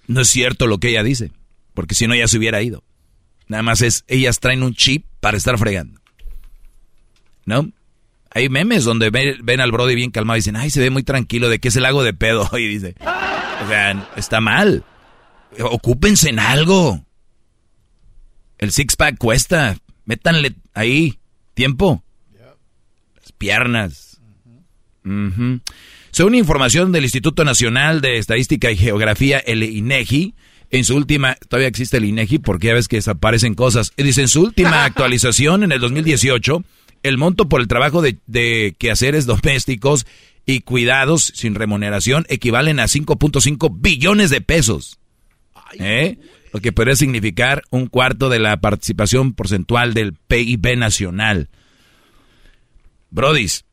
No 0.07 0.21
es 0.21 0.29
cierto 0.29 0.67
lo 0.67 0.79
que 0.79 0.91
ella 0.91 1.03
dice, 1.03 1.33
porque 1.73 1.95
si 1.95 2.07
no 2.07 2.15
ya 2.15 2.29
se 2.29 2.37
hubiera 2.37 2.61
ido. 2.61 2.85
Nada 3.49 3.63
más 3.63 3.81
es, 3.81 4.05
ellas 4.09 4.41
traen 4.41 4.63
un 4.63 4.75
chip 4.75 5.07
para 5.21 5.39
estar 5.39 5.57
fregando. 5.59 6.01
¿No? 7.47 7.71
Hay 8.31 8.49
memes 8.49 8.85
donde 8.85 9.11
ven, 9.11 9.61
al 9.61 9.73
Brody 9.73 9.95
bien 9.95 10.11
calmado 10.11 10.37
y 10.37 10.41
dicen, 10.41 10.57
ay, 10.57 10.71
se 10.71 10.81
ve 10.81 10.91
muy 10.91 11.03
tranquilo, 11.03 11.49
¿de 11.49 11.59
qué 11.59 11.69
es 11.69 11.77
el 11.77 11.83
lago 11.83 12.03
de 12.03 12.13
pedo? 12.13 12.49
Y 12.59 12.67
dice, 12.67 12.95
o 13.01 13.69
sea, 13.69 14.11
está 14.17 14.41
mal. 14.41 14.85
Ocúpense 15.59 16.29
en 16.29 16.39
algo. 16.39 17.05
El 18.59 18.73
six 18.73 18.97
pack 18.97 19.19
cuesta. 19.19 19.77
Métanle 20.05 20.57
ahí 20.75 21.19
tiempo. 21.55 22.03
Piernas. 23.42 24.20
Según 26.12 26.35
información 26.37 26.92
del 26.92 27.02
Instituto 27.02 27.44
Nacional 27.44 28.00
de 28.00 28.18
Estadística 28.18 28.70
y 28.70 28.76
Geografía, 28.76 29.38
el 29.38 29.64
INEGI, 29.64 30.35
En 30.70 30.85
su 30.85 30.94
última, 30.94 31.37
todavía 31.48 31.66
existe 31.66 31.96
el 31.96 32.05
INEGI 32.05 32.38
porque 32.38 32.68
ya 32.68 32.74
ves 32.74 32.87
que 32.87 32.96
desaparecen 32.96 33.55
cosas. 33.55 33.92
Dice, 33.96 34.22
en 34.22 34.28
su 34.28 34.42
última 34.42 34.85
actualización 34.87 35.64
en 35.64 35.72
el 35.72 35.81
2018, 35.81 36.62
el 37.02 37.18
monto 37.18 37.48
por 37.48 37.61
el 37.61 37.66
trabajo 37.66 38.00
de, 38.00 38.18
de 38.26 38.76
quehaceres 38.78 39.26
domésticos 39.26 40.07
y 40.46 40.61
cuidados 40.61 41.33
sin 41.35 41.57
remuneración 41.57 42.24
equivalen 42.28 42.78
a 42.78 42.85
5.5 42.85 43.74
billones 43.76 44.31
de 44.31 44.40
pesos. 44.40 45.00
¿Eh? 45.81 46.16
Lo 46.52 46.61
que 46.61 46.70
podría 46.70 46.94
significar 46.94 47.64
un 47.70 47.87
cuarto 47.88 48.28
de 48.28 48.38
la 48.38 48.61
participación 48.61 49.33
porcentual 49.35 49.94
del 49.94 50.14
PIB 50.14 50.76
nacional. 50.76 51.48
Brodis, 53.12 53.66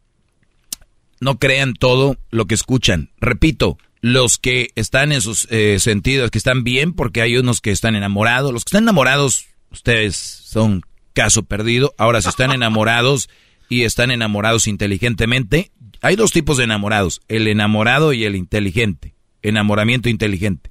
no 1.20 1.40
crean 1.40 1.74
todo 1.74 2.18
lo 2.30 2.46
que 2.46 2.56
escuchan. 2.56 3.10
Repito, 3.20 3.78
los 4.02 4.38
que 4.38 4.70
están 4.76 5.12
en 5.12 5.22
sus 5.22 5.48
eh, 5.50 5.80
sentidos, 5.80 6.30
que 6.30 6.38
están 6.38 6.64
bien, 6.64 6.94
porque 6.94 7.22
hay 7.22 7.38
unos 7.38 7.62
que 7.62 7.72
están 7.72 7.96
enamorados. 7.96 8.54
Los 8.54 8.66
que 8.66 8.70
están 8.70 8.84
enamorados, 8.84 9.48
ustedes 9.72 10.16
son 10.16 10.82
caso 11.14 11.44
perdido. 11.44 11.96
Ahora, 11.98 12.22
si 12.22 12.30
están 12.30 12.52
enamorados 12.52 13.30
y 13.70 13.84
están 13.84 14.12
enamorados 14.12 14.68
inteligentemente, 14.68 15.72
hay 16.02 16.16
dos 16.16 16.32
tipos 16.32 16.58
de 16.58 16.66
enamorados, 16.66 17.22
el 17.28 17.48
enamorado 17.48 18.14
y 18.14 18.26
el 18.26 18.36
inteligente. 18.36 19.16
Enamoramiento 19.42 20.10
inteligente. 20.10 20.70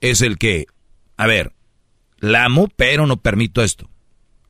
Es 0.00 0.22
el 0.22 0.38
que, 0.38 0.66
a 1.18 1.26
ver, 1.26 1.52
la 2.18 2.46
amo, 2.46 2.68
pero 2.76 3.06
no 3.06 3.18
permito 3.18 3.62
esto. 3.62 3.90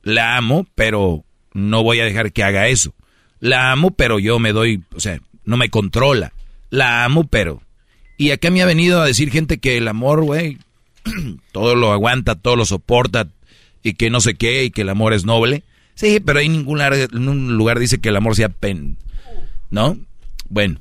La 0.03 0.37
amo, 0.37 0.65
pero 0.73 1.25
no 1.53 1.83
voy 1.83 1.99
a 1.99 2.05
dejar 2.05 2.31
que 2.31 2.43
haga 2.43 2.69
eso. 2.69 2.95
La 3.41 3.73
amo, 3.73 3.91
pero 3.91 4.19
yo 4.19 4.39
me 4.39 4.53
doy, 4.53 4.81
o 4.95 5.01
sea, 5.01 5.19
no 5.43 5.57
me 5.57 5.69
controla. 5.69 6.31
La 6.69 7.03
amo, 7.03 7.27
pero 7.27 7.61
y 8.21 8.29
acá 8.29 8.51
me 8.51 8.61
ha 8.61 8.67
venido 8.67 9.01
a 9.01 9.07
decir 9.07 9.31
gente 9.31 9.57
que 9.57 9.77
el 9.77 9.87
amor, 9.87 10.23
güey, 10.23 10.59
todo 11.51 11.73
lo 11.73 11.91
aguanta, 11.91 12.35
todo 12.35 12.55
lo 12.55 12.65
soporta 12.65 13.29
y 13.81 13.95
que 13.95 14.11
no 14.11 14.21
sé 14.21 14.35
qué 14.35 14.63
y 14.63 14.69
que 14.69 14.83
el 14.83 14.89
amor 14.89 15.13
es 15.13 15.25
noble. 15.25 15.63
Sí, 15.95 16.19
pero 16.23 16.37
hay 16.37 16.47
ningún 16.47 16.77
lugar, 16.77 16.93
un 17.13 17.57
lugar 17.57 17.79
dice 17.79 17.99
que 17.99 18.09
el 18.09 18.15
amor 18.15 18.35
sea 18.35 18.49
pen, 18.49 18.97
¿no? 19.71 19.97
Bueno, 20.49 20.79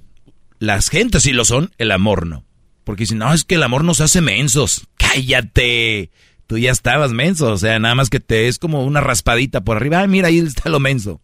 las 0.59 0.90
gentes 0.90 1.23
sí 1.23 1.33
lo 1.33 1.46
son, 1.46 1.70
el 1.79 1.92
amor 1.92 2.27
no. 2.27 2.44
Porque 2.85 3.07
si 3.07 3.14
no, 3.14 3.33
es 3.33 3.44
que 3.44 3.55
el 3.55 3.62
amor 3.62 3.85
nos 3.85 4.03
hace 4.03 4.20
mensos. 4.20 4.87
Cállate. 4.99 6.11
Tú 6.46 6.59
ya 6.59 6.73
estabas 6.73 7.12
menso, 7.12 7.53
o 7.53 7.57
sea, 7.57 7.79
nada 7.79 7.94
más 7.94 8.11
que 8.11 8.20
te 8.20 8.49
es 8.49 8.59
como 8.59 8.85
una 8.85 9.01
raspadita 9.01 9.62
por 9.62 9.79
arriba. 9.79 10.03
Ah, 10.03 10.07
mira, 10.07 10.29
ahí 10.29 10.40
está 10.40 10.68
lo 10.68 10.79
menso. 10.79 11.23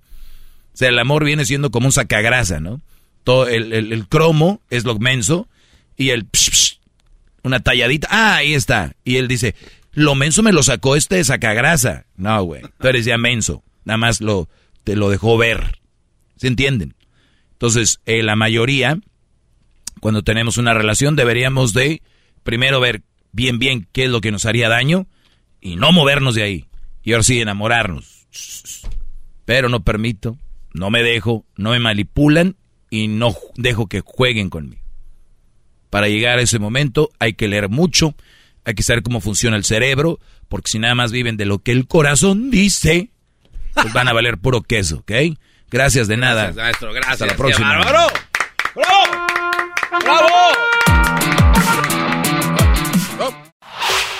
Sea, 0.76 0.90
el 0.90 0.98
amor 0.98 1.24
viene 1.24 1.46
siendo 1.46 1.70
como 1.70 1.86
un 1.86 1.92
sacagrasa, 1.92 2.60
¿no? 2.60 2.82
Todo 3.24 3.48
el, 3.48 3.72
el 3.72 4.08
cromo 4.08 4.60
es 4.68 4.84
lo 4.84 4.98
menso 4.98 5.48
y 5.96 6.10
el 6.10 6.26
una 7.42 7.60
talladita. 7.60 8.08
Ah, 8.10 8.36
ahí 8.36 8.54
está. 8.54 8.94
Y 9.04 9.16
él 9.16 9.26
dice, 9.26 9.54
lo 9.92 10.14
menso 10.14 10.42
me 10.42 10.52
lo 10.52 10.62
sacó 10.62 10.96
este 10.96 11.24
sacagrasa. 11.24 12.04
No, 12.16 12.42
güey. 12.42 12.62
Tú 12.78 12.88
eres 12.88 13.06
ya 13.06 13.16
menso. 13.16 13.62
Nada 13.84 13.96
más 13.96 14.20
lo, 14.20 14.50
te 14.84 14.96
lo 14.96 15.08
dejó 15.08 15.38
ver. 15.38 15.78
¿Se 16.36 16.48
entienden? 16.48 16.94
Entonces, 17.52 18.00
eh, 18.04 18.22
la 18.22 18.36
mayoría, 18.36 18.98
cuando 20.00 20.22
tenemos 20.22 20.58
una 20.58 20.74
relación, 20.74 21.16
deberíamos 21.16 21.72
de 21.72 22.02
primero 22.42 22.80
ver 22.80 23.02
bien, 23.32 23.58
bien 23.58 23.88
qué 23.92 24.04
es 24.04 24.10
lo 24.10 24.20
que 24.20 24.32
nos 24.32 24.44
haría 24.44 24.68
daño 24.68 25.06
y 25.60 25.76
no 25.76 25.92
movernos 25.92 26.34
de 26.34 26.42
ahí. 26.42 26.66
Y 27.02 27.12
ahora 27.12 27.22
sí, 27.22 27.40
enamorarnos. 27.40 28.26
Pero 29.46 29.68
no 29.68 29.82
permito, 29.82 30.36
no 30.76 30.90
me 30.90 31.02
dejo, 31.02 31.44
no 31.56 31.70
me 31.70 31.78
manipulan 31.78 32.56
y 32.90 33.08
no 33.08 33.34
dejo 33.56 33.88
que 33.88 34.02
jueguen 34.04 34.50
conmigo. 34.50 34.82
Para 35.90 36.08
llegar 36.08 36.38
a 36.38 36.42
ese 36.42 36.58
momento 36.58 37.10
hay 37.18 37.32
que 37.32 37.48
leer 37.48 37.68
mucho, 37.68 38.14
hay 38.64 38.74
que 38.74 38.82
saber 38.82 39.02
cómo 39.02 39.20
funciona 39.20 39.56
el 39.56 39.64
cerebro, 39.64 40.20
porque 40.48 40.70
si 40.70 40.78
nada 40.78 40.94
más 40.94 41.12
viven 41.12 41.36
de 41.36 41.46
lo 41.46 41.60
que 41.60 41.72
el 41.72 41.86
corazón 41.86 42.50
dice, 42.50 43.10
pues 43.74 43.92
van 43.92 44.08
a 44.08 44.12
valer 44.12 44.38
puro 44.38 44.62
queso, 44.62 44.98
¿ok? 44.98 45.12
Gracias 45.70 46.08
de 46.08 46.16
nada. 46.18 46.52
Gracias, 46.52 46.64
maestro. 46.64 46.92
Gracias. 46.92 47.12
Hasta 47.12 47.26
la 47.26 47.36
próxima. 47.36 47.80
¡Bravo! 47.80 48.10
¡Bravo! 50.02 51.25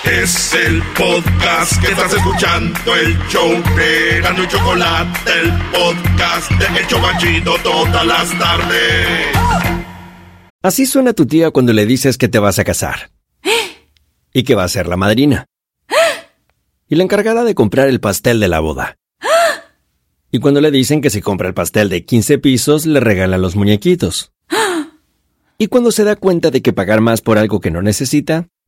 Es 0.07 0.55
el 0.55 0.81
podcast 0.97 1.83
que 1.83 1.89
estás 1.89 2.15
escuchando, 2.15 2.95
el 2.95 3.19
show 3.29 3.51
de 3.51 4.21
Gano 4.21 4.45
y 4.45 4.47
Chocolate, 4.47 5.19
el 5.43 5.53
podcast 5.73 6.51
de 6.53 6.81
El 6.81 6.87
Chobachito 6.87 7.57
todas 7.65 8.07
las 8.07 8.39
tardes. 8.39 9.37
Así 10.63 10.87
suena 10.87 11.13
tu 11.13 11.27
tía 11.27 11.51
cuando 11.51 11.73
le 11.73 11.87
dices 11.87 12.19
que 12.19 12.29
te 12.29 12.39
vas 12.39 12.61
a 12.61 12.65
casar. 12.65 13.11
Y 14.33 14.45
que 14.45 14.55
va 14.55 14.63
a 14.63 14.69
ser 14.69 14.87
la 14.87 14.97
madrina. 14.97 15.47
Y 16.89 16.95
la 16.95 17.03
encargada 17.03 17.43
de 17.43 17.57
comprar 17.57 17.89
el 17.89 17.99
pastel 17.99 18.39
de 18.39 18.47
la 18.47 18.61
boda. 18.61 18.99
Y 20.31 20.39
cuando 20.39 20.61
le 20.61 20.71
dicen 20.71 21.01
que 21.01 21.11
si 21.11 21.21
compra 21.21 21.49
el 21.49 21.55
pastel 21.55 21.89
de 21.89 22.05
15 22.05 22.39
pisos, 22.39 22.87
le 22.87 23.01
regalan 23.01 23.43
los 23.43 23.57
muñequitos. 23.57 24.31
Y 25.59 25.67
cuando 25.67 25.91
se 25.91 26.05
da 26.05 26.15
cuenta 26.15 26.53
de 26.53 26.63
que 26.63 26.73
pagar 26.73 27.01
más 27.01 27.23
por 27.23 27.39
algo 27.39 27.61
que 27.61 27.73
no 27.73 27.83
necesita, 27.83 28.47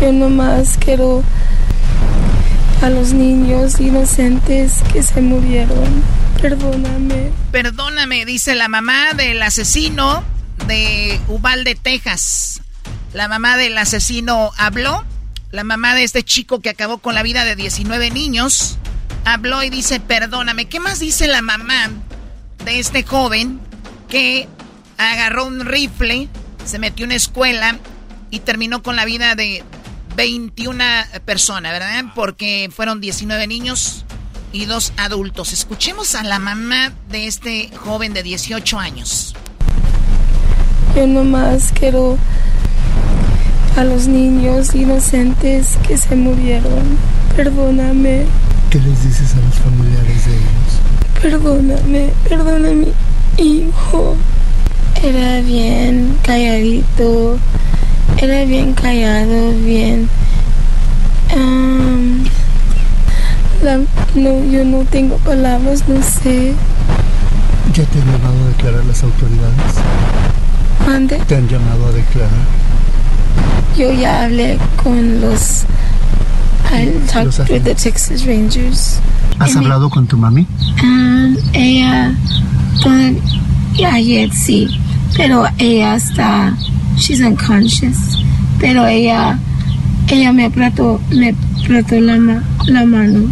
Yo 0.00 0.12
nomás 0.12 0.78
quiero 0.78 1.22
a 2.80 2.88
los 2.88 3.12
niños 3.12 3.78
inocentes 3.80 4.78
que 4.92 5.02
se 5.02 5.20
murieron. 5.20 6.02
Perdóname. 6.40 7.30
Perdóname, 7.52 8.24
dice 8.24 8.54
la 8.54 8.68
mamá 8.68 9.12
del 9.12 9.42
asesino 9.42 10.24
de 10.66 11.20
Uvalde, 11.28 11.74
Texas. 11.74 12.62
La 13.12 13.28
mamá 13.28 13.58
del 13.58 13.76
asesino 13.76 14.52
habló. 14.56 15.04
La 15.50 15.64
mamá 15.64 15.94
de 15.94 16.04
este 16.04 16.22
chico 16.22 16.60
que 16.60 16.70
acabó 16.70 16.98
con 16.98 17.14
la 17.14 17.22
vida 17.22 17.44
de 17.44 17.56
19 17.56 18.10
niños 18.10 18.78
habló 19.26 19.62
y 19.62 19.68
dice, 19.68 20.00
perdóname. 20.00 20.64
¿Qué 20.64 20.80
más 20.80 21.00
dice 21.00 21.26
la 21.26 21.42
mamá 21.42 21.90
de 22.64 22.78
este 22.78 23.02
joven 23.02 23.60
que 24.08 24.48
agarró 24.96 25.46
un 25.46 25.66
rifle, 25.66 26.28
se 26.64 26.78
metió 26.78 27.04
en 27.04 27.10
una 27.10 27.16
escuela 27.16 27.78
y 28.30 28.40
terminó 28.40 28.82
con 28.82 28.96
la 28.96 29.04
vida 29.04 29.34
de 29.34 29.64
21 30.16 30.84
personas, 31.24 31.72
¿verdad? 31.72 32.04
Porque 32.14 32.70
fueron 32.74 33.00
19 33.00 33.46
niños 33.46 34.04
y 34.52 34.66
dos 34.66 34.92
adultos. 34.96 35.52
Escuchemos 35.52 36.14
a 36.14 36.22
la 36.22 36.38
mamá 36.38 36.92
de 37.10 37.26
este 37.26 37.70
joven 37.76 38.12
de 38.12 38.22
18 38.22 38.78
años. 38.78 39.34
Yo 40.96 41.06
nomás 41.06 41.72
quiero 41.72 42.18
a 43.76 43.84
los 43.84 44.08
niños 44.08 44.74
inocentes 44.74 45.78
que 45.86 45.96
se 45.96 46.16
murieron. 46.16 46.98
Perdóname. 47.36 48.26
¿Qué 48.70 48.78
les 48.78 49.04
dices 49.04 49.34
a 49.34 49.40
los 49.40 49.54
familiares 49.54 50.26
de 50.26 50.32
ellos? 50.32 50.70
Perdóname, 51.22 52.10
perdóname, 52.28 52.88
hijo. 53.38 54.16
era 55.02 55.40
bien 55.40 56.18
calladito, 56.22 57.38
era 58.18 58.44
bien 58.44 58.72
callado, 58.74 59.52
bien... 59.64 60.08
um, 61.34 62.24
la- 63.62 63.78
no, 64.14 64.44
yo 64.50 64.64
no 64.64 64.84
tengo 64.84 65.16
palabras, 65.18 65.84
no 65.88 66.02
sé. 66.02 66.54
¿Ya 67.74 67.84
te 67.84 67.98
han 68.00 68.12
llamado 68.12 68.44
a 68.44 68.48
declarar 68.48 68.84
las 68.86 69.02
autoridades? 69.02 69.74
¿Mande? 70.86 71.18
¿Te 71.28 71.36
han 71.36 71.48
llamado 71.48 71.86
a 71.86 71.92
declarar? 71.92 72.30
Yo 73.78 73.92
ya 73.92 74.24
hablé 74.24 74.58
con 74.82 75.20
los... 75.20 75.64
I 76.72 76.86
talked 77.12 77.50
with 77.50 77.64
the 77.64 77.74
Texas 77.74 78.24
Rangers. 78.26 78.98
¿Has 79.40 79.56
And 79.56 79.64
hablado 79.64 79.90
con 79.90 80.06
tu 80.06 80.16
mami? 80.16 80.46
Um, 80.82 81.36
ella, 81.52 82.12
toda- 82.82 83.12
ayer 83.84 84.30
sí, 84.32 84.68
pero 85.16 85.44
ella 85.58 85.94
está, 85.96 86.56
she's 86.96 87.20
unconscious, 87.20 87.96
pero 88.58 88.86
ella, 88.86 89.38
ella 90.08 90.32
me 90.32 90.44
apretó, 90.46 91.00
me 91.10 91.34
apretó 91.64 92.00
la, 92.00 92.16
ma- 92.16 92.44
la 92.66 92.84
mano. 92.84 93.30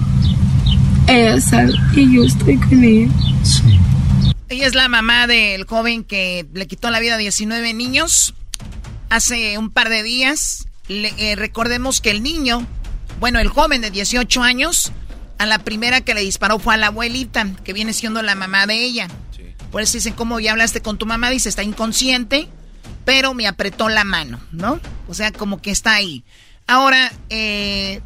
Ella 1.07 1.41
sabe 1.41 1.73
y 1.95 2.15
yo 2.15 2.25
estoy 2.25 2.57
con 2.59 2.85
ella. 2.85 3.11
Ella 4.51 4.67
es 4.67 4.75
la 4.75 4.89
mamá 4.89 5.27
del 5.27 5.65
joven 5.65 6.05
que 6.05 6.47
le 6.55 6.67
quitó 6.67 6.91
la 6.91 7.01
vida 7.01 7.15
a 7.15 7.19
19 7.19 7.75
niños 7.75 8.35
hace 9.11 9.59
un 9.59 9.71
par 9.71 9.89
de 9.89 10.03
días. 10.03 10.67
Le- 10.89 11.13
eh, 11.19 11.37
recordemos 11.37 12.01
que 12.01 12.11
el 12.11 12.23
niño, 12.23 12.67
bueno, 13.21 13.39
el 13.41 13.49
joven 13.49 13.81
de 13.83 13.91
18 13.91 14.43
años, 14.43 14.93
a 15.39 15.47
la 15.47 15.59
primera 15.59 16.01
que 16.01 16.15
le 16.15 16.21
disparó 16.23 16.59
fue 16.59 16.75
a 16.75 16.77
la 16.79 16.89
abuelita, 16.89 17.47
que 17.65 17.73
viene 17.73 17.93
siendo 17.93 18.23
la 18.23 18.35
mamá 18.35 18.67
de 18.67 18.83
ella. 18.83 19.09
Por 19.71 19.83
eso 19.83 19.95
dicen, 19.95 20.15
¿cómo 20.15 20.41
ya 20.41 20.53
hablaste 20.53 20.81
con 20.81 20.99
tu 20.99 21.07
mamá? 21.07 21.31
Dice, 21.31 21.49
está 21.49 21.63
inconsciente, 21.63 22.49
pero 23.05 23.35
me 23.35 23.47
apretó 23.47 23.89
la 23.89 24.05
mano, 24.05 24.41
¿no? 24.53 24.81
O 25.09 25.15
sea, 25.15 25.33
como 25.33 25.61
que 25.61 25.71
está 25.71 25.95
ahí. 25.95 26.25
Ahora, 26.67 27.13
eh, 27.31 28.01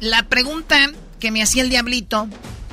la 0.00 0.22
pregunta 0.24 0.78
que 1.18 1.30
me 1.30 1.42
hacía 1.42 1.62
el 1.62 1.70
diablito 1.70 2.28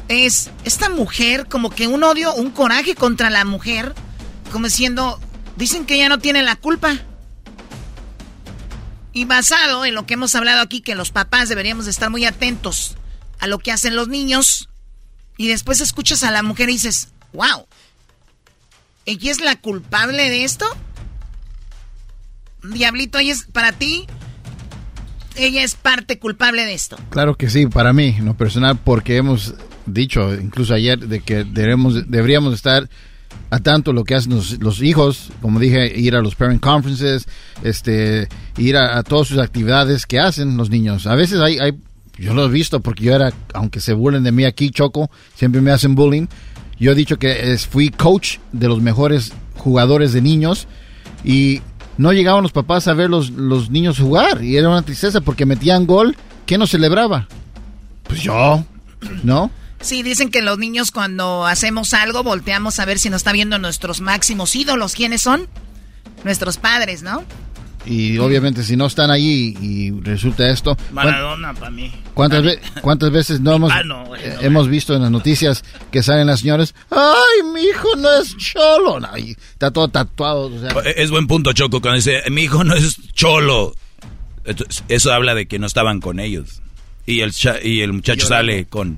es, 0.08 0.52
esta 0.64 0.90
mujer, 0.90 1.48
como 1.48 1.70
que 1.70 1.88
un 1.88 2.04
odio, 2.04 2.34
un 2.36 2.52
coraje 2.52 2.96
contra 2.96 3.30
la 3.30 3.46
mujer, 3.46 3.96
como 4.52 4.66
diciendo, 4.68 5.20
dicen 5.56 5.86
que 5.86 5.96
ella 5.96 6.10
no 6.10 6.20
tiene 6.20 6.44
la 6.44 6.56
culpa. 6.56 7.00
Y 9.14 9.26
basado 9.26 9.86
en 9.86 9.96
lo 9.96 10.06
que 10.06 10.16
hemos 10.16 10.36
hablado 10.36 10.62
aquí, 10.62 10.82
que 10.82 10.96
los 10.96 11.12
papás 11.12 11.50
deberíamos 11.50 11.86
de 11.86 11.92
estar 11.92 12.10
muy 12.10 12.26
atentos 12.26 12.96
a 13.40 13.48
lo 13.48 13.60
que 13.60 13.72
hacen 13.72 13.96
los 13.96 14.08
niños, 14.08 14.70
y 15.38 15.48
después 15.48 15.82
escuchas 15.82 16.24
a 16.24 16.32
la 16.32 16.44
mujer 16.44 16.70
y 16.70 16.74
dices, 16.74 17.10
wow, 17.36 17.66
¿ella 19.06 19.32
es 19.32 19.42
la 19.42 19.56
culpable 19.60 20.30
de 20.30 20.44
esto? 20.44 20.66
Diablito, 22.64 23.20
ella 23.20 23.34
es 23.34 23.44
para 23.46 23.72
ti, 23.74 24.08
ella 25.36 25.64
es 25.64 25.76
parte 25.76 26.18
culpable 26.20 26.66
de 26.66 26.74
esto. 26.74 26.98
Claro 27.10 27.36
que 27.36 27.50
sí, 27.50 27.68
para 27.68 27.94
mí, 27.94 28.16
en 28.18 28.26
lo 28.26 28.36
personal, 28.36 28.80
porque 28.84 29.18
hemos 29.18 29.54
dicho, 29.86 30.34
incluso 30.34 30.74
ayer, 30.74 31.00
de 31.00 31.22
que 31.22 31.44
debemos, 31.44 32.10
deberíamos 32.10 32.54
estar 32.54 32.90
a 33.50 33.60
tanto 33.60 33.94
lo 33.94 34.04
que 34.04 34.16
hacen 34.16 34.34
los, 34.34 34.82
hijos, 34.82 35.32
como 35.42 35.60
dije, 35.60 35.98
ir 35.98 36.16
a 36.16 36.22
los 36.22 36.36
parent 36.36 36.62
conferences, 36.62 37.28
este, 37.64 38.28
ir 38.58 38.76
a, 38.78 38.98
a 38.98 39.04
todas 39.04 39.28
sus 39.28 39.38
actividades 39.38 40.06
que 40.06 40.20
hacen 40.20 40.58
los 40.58 40.70
niños. 40.70 41.06
A 41.06 41.16
veces 41.16 41.40
hay, 41.40 41.60
hay, 41.60 41.74
yo 42.18 42.34
lo 42.34 42.46
he 42.46 42.50
visto 42.50 42.80
porque 42.80 43.06
yo 43.06 43.16
era, 43.16 43.34
aunque 43.54 43.80
se 43.80 43.94
burlen 43.94 44.24
de 44.24 44.32
mí 44.32 44.46
aquí, 44.46 44.72
Choco, 44.72 45.12
siempre 45.36 45.62
me 45.62 45.72
hacen 45.72 45.96
bullying. 45.96 46.28
Yo 46.80 46.92
he 46.92 46.96
dicho 46.96 47.18
que 47.18 47.54
es, 47.54 47.68
fui 47.68 47.90
coach 47.90 48.38
de 48.52 48.68
los 48.68 48.82
mejores 48.82 49.34
jugadores 49.58 50.14
de 50.14 50.22
niños 50.22 50.68
y 51.24 51.62
no 51.98 52.12
llegaban 52.12 52.44
los 52.44 52.52
papás 52.52 52.88
a 52.88 52.94
ver 52.94 53.10
los, 53.10 53.30
los 53.30 53.70
niños 53.70 54.00
jugar 54.00 54.44
y 54.44 54.58
era 54.58 54.70
una 54.70 54.82
tristeza 54.82 55.22
porque 55.22 55.46
metían 55.46 55.88
gol, 55.88 56.16
¿quién 56.46 56.60
no 56.60 56.68
celebraba? 56.68 57.28
Pues 58.04 58.22
yo, 58.22 58.64
¿no? 59.24 59.50
Sí, 59.80 60.04
dicen 60.04 60.30
que 60.30 60.42
los 60.42 60.58
niños 60.58 60.92
cuando 60.92 61.46
hacemos 61.46 61.94
algo 61.94 62.24
volteamos 62.24 62.80
a 62.80 62.86
ver 62.86 63.00
si 63.00 63.10
nos 63.10 63.18
está 63.20 63.32
viendo 63.32 63.60
nuestros 63.60 64.02
máximos 64.02 64.56
ídolos. 64.56 64.96
¿Quiénes 64.96 65.22
son? 65.22 65.48
Nuestros 66.24 66.58
padres, 66.58 67.04
¿no? 67.04 67.24
Y 67.86 68.18
obviamente 68.18 68.64
si 68.64 68.76
no 68.76 68.88
están 68.88 69.12
ahí 69.12 69.56
y 69.62 69.92
resulta 70.02 70.50
esto... 70.50 70.76
¿cuán- 70.76 71.06
Maradona 71.06 71.54
para 71.54 71.70
mí. 71.70 71.92
¿Cuántas, 72.16 72.44
ve- 72.44 72.60
cuántas 72.82 73.12
veces 73.12 73.42
no 73.42 73.54
hemos, 73.54 73.72
güey, 74.08 74.22
eh, 74.24 74.38
hemos 74.42 74.68
visto 74.68 74.96
en 74.96 75.02
las 75.04 75.12
noticias 75.12 75.64
que 75.92 76.02
salen 76.02 76.26
las 76.28 76.40
señoras, 76.40 76.74
ay, 76.90 77.44
mi 77.54 77.62
hijo 77.62 77.96
no 77.98 78.10
es 78.22 78.36
cholo, 78.38 79.00
No, 79.00 79.18
y 79.18 79.32
está 79.32 79.70
todo 79.72 79.88
tatuado, 79.90 80.48
o 80.48 80.60
sea, 80.60 80.72
Es 80.96 81.12
buen 81.12 81.28
punto, 81.28 81.54
Choco, 81.54 81.80
cuando 81.82 81.98
dice, 81.98 82.24
mi 82.32 82.44
hijo 82.44 82.64
no 82.64 82.74
es 82.74 82.98
cholo. 83.14 83.76
Eso 84.88 85.12
habla 85.14 85.36
de 85.36 85.48
que 85.48 85.60
no 85.60 85.68
estaban 85.68 86.00
con 86.00 86.20
ellos. 86.20 86.62
Y 87.06 87.20
el, 87.22 87.34
cha- 87.34 87.62
y 87.62 87.82
el 87.82 87.94
muchacho 87.94 88.24
Llorando. 88.24 88.52
sale 88.52 88.66
con 88.66 88.98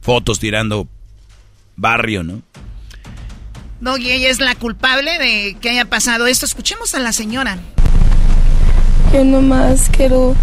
fotos 0.00 0.38
tirando 0.38 0.86
barrio, 1.76 2.22
¿no? 2.22 2.42
No, 3.80 3.96
y 3.96 4.10
ella 4.10 4.28
es 4.28 4.40
la 4.40 4.54
culpable 4.56 5.18
de 5.18 5.56
que 5.60 5.70
haya 5.70 5.84
pasado 5.84 6.26
esto. 6.26 6.44
Escuchemos 6.46 6.94
a 6.94 6.98
la 7.00 7.12
señora. 7.12 7.58
Yo 9.12 9.24
nomás 9.24 9.88
quiero 9.90 10.34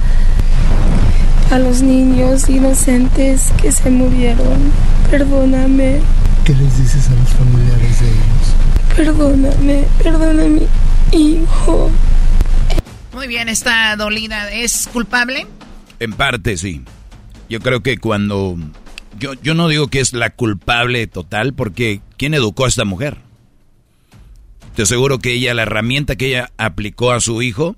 a 1.51 1.59
los 1.59 1.81
niños 1.81 2.49
inocentes 2.49 3.51
que 3.61 3.71
se 3.71 3.89
murieron. 3.89 4.71
Perdóname, 5.11 5.99
¿Qué 6.43 6.53
les 6.53 6.77
dices 6.77 7.09
a 7.09 7.15
los 7.15 7.29
familiares 7.29 7.99
de 8.01 8.07
ellos? 8.07 8.55
perdóname, 8.95 9.83
perdóname, 10.01 10.61
hijo. 11.11 11.91
Muy 13.13 13.27
bien, 13.27 13.49
está 13.49 13.95
dolida. 13.95 14.51
¿Es 14.51 14.87
culpable? 14.91 15.47
En 15.99 16.13
parte, 16.13 16.57
sí. 16.57 16.83
Yo 17.49 17.59
creo 17.61 17.81
que 17.81 17.97
cuando... 17.97 18.57
Yo, 19.17 19.33
yo 19.35 19.53
no 19.53 19.67
digo 19.69 19.87
que 19.87 20.01
es 20.01 20.13
la 20.13 20.29
culpable 20.31 21.07
total, 21.07 21.53
porque 21.53 22.01
¿quién 22.17 22.33
educó 22.33 22.65
a 22.65 22.67
esta 22.67 22.83
mujer? 22.83 23.17
Te 24.75 24.83
aseguro 24.83 25.19
que 25.19 25.33
ella, 25.33 25.53
la 25.53 25.61
herramienta 25.63 26.15
que 26.17 26.27
ella 26.27 26.51
aplicó 26.57 27.11
a 27.11 27.21
su 27.21 27.41
hijo, 27.41 27.77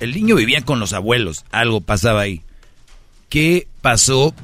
el 0.00 0.14
niño 0.14 0.36
vivía 0.36 0.60
con 0.62 0.80
los 0.80 0.92
abuelos, 0.92 1.44
algo 1.50 1.80
pasaba 1.80 2.22
ahí. 2.22 2.42
¿Qué 3.28 3.66
pasó? 3.80 4.34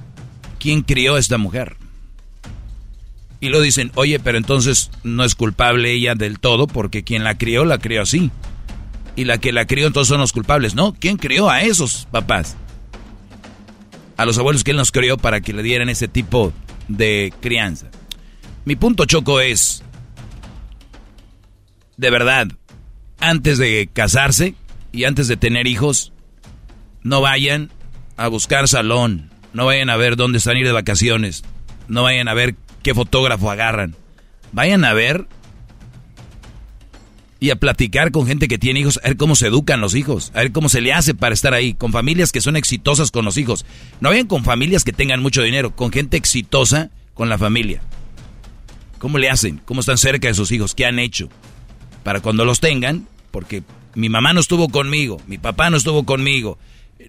¿Quién 0.58 0.82
crió 0.82 1.16
a 1.16 1.18
esta 1.18 1.38
mujer? 1.38 1.76
Y 3.40 3.48
lo 3.48 3.60
dicen, 3.60 3.90
oye, 3.96 4.20
pero 4.20 4.38
entonces 4.38 4.90
no 5.02 5.24
es 5.24 5.34
culpable 5.34 5.92
ella 5.92 6.14
del 6.14 6.38
todo, 6.38 6.66
porque 6.66 7.02
quien 7.02 7.24
la 7.24 7.36
crió, 7.36 7.64
la 7.64 7.78
crió 7.78 8.02
así. 8.02 8.30
Y 9.16 9.24
la 9.24 9.38
que 9.38 9.52
la 9.52 9.66
crió 9.66 9.88
entonces 9.88 10.08
son 10.08 10.20
los 10.20 10.32
culpables. 10.32 10.74
No, 10.74 10.94
¿quién 10.94 11.16
crió 11.16 11.50
a 11.50 11.62
esos 11.62 12.06
papás? 12.10 12.56
A 14.16 14.24
los 14.24 14.38
abuelos 14.38 14.62
que 14.62 14.70
él 14.70 14.76
nos 14.76 14.92
crió 14.92 15.18
para 15.18 15.40
que 15.40 15.52
le 15.52 15.62
dieran 15.62 15.88
ese 15.88 16.06
tipo 16.06 16.52
de 16.86 17.32
crianza. 17.40 17.88
Mi 18.64 18.76
punto 18.76 19.04
choco 19.06 19.40
es, 19.40 19.82
de 21.96 22.10
verdad, 22.10 22.46
antes 23.18 23.58
de 23.58 23.88
casarse 23.92 24.54
y 24.92 25.04
antes 25.04 25.28
de 25.28 25.36
tener 25.36 25.66
hijos, 25.66 26.12
no 27.02 27.20
vayan 27.20 27.70
a 28.16 28.28
buscar 28.28 28.68
salón, 28.68 29.30
no 29.52 29.66
vayan 29.66 29.90
a 29.90 29.96
ver 29.96 30.16
dónde 30.16 30.38
están 30.38 30.56
ir 30.56 30.66
de 30.66 30.72
vacaciones, 30.72 31.44
no 31.88 32.02
vayan 32.02 32.28
a 32.28 32.34
ver 32.34 32.54
qué 32.82 32.94
fotógrafo 32.94 33.50
agarran. 33.50 33.96
Vayan 34.52 34.84
a 34.84 34.92
ver 34.92 35.26
y 37.40 37.50
a 37.50 37.56
platicar 37.56 38.12
con 38.12 38.26
gente 38.26 38.46
que 38.46 38.58
tiene 38.58 38.80
hijos, 38.80 39.00
a 39.02 39.08
ver 39.08 39.16
cómo 39.16 39.34
se 39.34 39.48
educan 39.48 39.80
los 39.80 39.94
hijos, 39.94 40.30
a 40.34 40.40
ver 40.40 40.52
cómo 40.52 40.68
se 40.68 40.80
le 40.80 40.92
hace 40.92 41.14
para 41.14 41.34
estar 41.34 41.54
ahí, 41.54 41.74
con 41.74 41.90
familias 41.90 42.30
que 42.30 42.40
son 42.40 42.54
exitosas 42.56 43.10
con 43.10 43.24
los 43.24 43.36
hijos. 43.36 43.64
No 44.00 44.10
vayan 44.10 44.26
con 44.26 44.44
familias 44.44 44.84
que 44.84 44.92
tengan 44.92 45.22
mucho 45.22 45.42
dinero, 45.42 45.74
con 45.74 45.90
gente 45.90 46.16
exitosa 46.16 46.90
con 47.14 47.28
la 47.28 47.38
familia. 47.38 47.82
¿Cómo 48.98 49.18
le 49.18 49.28
hacen? 49.28 49.60
¿Cómo 49.64 49.80
están 49.80 49.98
cerca 49.98 50.28
de 50.28 50.34
sus 50.34 50.52
hijos? 50.52 50.74
¿Qué 50.76 50.86
han 50.86 51.00
hecho? 51.00 51.30
Para 52.04 52.20
cuando 52.20 52.44
los 52.44 52.60
tengan, 52.60 53.08
porque 53.32 53.64
mi 53.94 54.08
mamá 54.08 54.32
no 54.32 54.40
estuvo 54.40 54.68
conmigo, 54.68 55.20
mi 55.26 55.38
papá 55.38 55.70
no 55.70 55.76
estuvo 55.76 56.04
conmigo, 56.04 56.58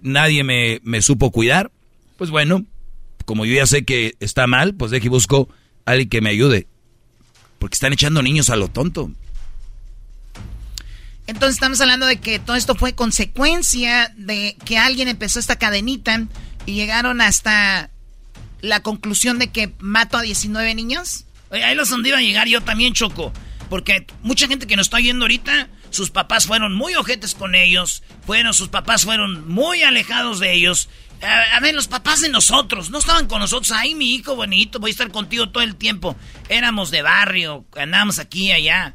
nadie 0.02 0.44
me, 0.44 0.80
me 0.82 1.02
supo 1.02 1.30
cuidar, 1.30 1.70
pues 2.16 2.30
bueno, 2.30 2.64
como 3.24 3.44
yo 3.44 3.54
ya 3.54 3.66
sé 3.66 3.84
que 3.84 4.14
está 4.20 4.46
mal, 4.46 4.74
pues 4.74 4.90
deje 4.90 5.06
y 5.06 5.10
busco 5.10 5.48
a 5.86 5.92
alguien 5.92 6.08
que 6.08 6.20
me 6.20 6.30
ayude. 6.30 6.66
Porque 7.58 7.74
están 7.74 7.92
echando 7.92 8.22
niños 8.22 8.50
a 8.50 8.56
lo 8.56 8.68
tonto. 8.68 9.10
Entonces 11.26 11.54
estamos 11.54 11.80
hablando 11.80 12.06
de 12.06 12.18
que 12.18 12.38
todo 12.38 12.56
esto 12.56 12.74
fue 12.74 12.94
consecuencia 12.94 14.12
de 14.16 14.56
que 14.64 14.76
alguien 14.76 15.08
empezó 15.08 15.38
esta 15.38 15.56
cadenita 15.56 16.26
y 16.66 16.74
llegaron 16.74 17.22
hasta 17.22 17.90
la 18.60 18.80
conclusión 18.80 19.38
de 19.38 19.48
que 19.48 19.72
mato 19.78 20.18
a 20.18 20.22
19 20.22 20.74
niños. 20.74 21.24
Oye, 21.50 21.64
ahí 21.64 21.74
los 21.74 21.88
donde 21.88 22.10
iba 22.10 22.18
a 22.18 22.22
llegar 22.22 22.46
yo 22.48 22.60
también, 22.60 22.92
Choco. 22.92 23.32
Porque 23.70 24.06
mucha 24.22 24.46
gente 24.48 24.66
que 24.66 24.76
nos 24.76 24.86
está 24.86 24.98
oyendo 24.98 25.24
ahorita, 25.24 25.68
sus 25.94 26.10
papás 26.10 26.46
fueron 26.46 26.74
muy 26.74 26.94
ojetes 26.94 27.34
con 27.34 27.54
ellos. 27.54 28.02
Fueron, 28.26 28.52
sus 28.52 28.68
papás 28.68 29.04
fueron 29.04 29.48
muy 29.48 29.82
alejados 29.82 30.40
de 30.40 30.52
ellos. 30.52 30.88
A, 31.22 31.60
ver, 31.60 31.74
los 31.74 31.88
papás 31.88 32.20
de 32.20 32.28
nosotros, 32.28 32.90
no 32.90 32.98
estaban 32.98 33.26
con 33.26 33.40
nosotros. 33.40 33.72
Ay, 33.72 33.94
mi 33.94 34.14
hijo 34.14 34.36
bonito, 34.36 34.78
voy 34.78 34.90
a 34.90 34.92
estar 34.92 35.10
contigo 35.10 35.48
todo 35.48 35.62
el 35.62 35.76
tiempo. 35.76 36.16
Éramos 36.48 36.90
de 36.90 37.02
barrio, 37.02 37.64
andábamos 37.76 38.18
aquí 38.18 38.48
y 38.48 38.52
allá. 38.52 38.94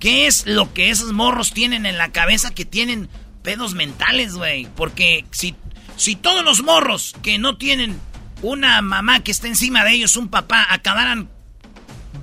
¿Qué 0.00 0.26
es 0.26 0.46
lo 0.46 0.72
que 0.72 0.90
esos 0.90 1.12
morros 1.12 1.52
tienen 1.52 1.86
en 1.86 1.98
la 1.98 2.10
cabeza 2.10 2.54
que 2.54 2.64
tienen 2.64 3.08
pedos 3.42 3.74
mentales, 3.74 4.34
güey? 4.34 4.66
Porque 4.76 5.24
si, 5.30 5.54
si 5.96 6.16
todos 6.16 6.44
los 6.44 6.62
morros 6.62 7.14
que 7.22 7.38
no 7.38 7.56
tienen 7.58 8.00
una 8.42 8.80
mamá 8.82 9.22
que 9.22 9.30
esté 9.30 9.48
encima 9.48 9.84
de 9.84 9.92
ellos, 9.92 10.16
un 10.16 10.28
papá, 10.28 10.66
acabaran 10.70 11.28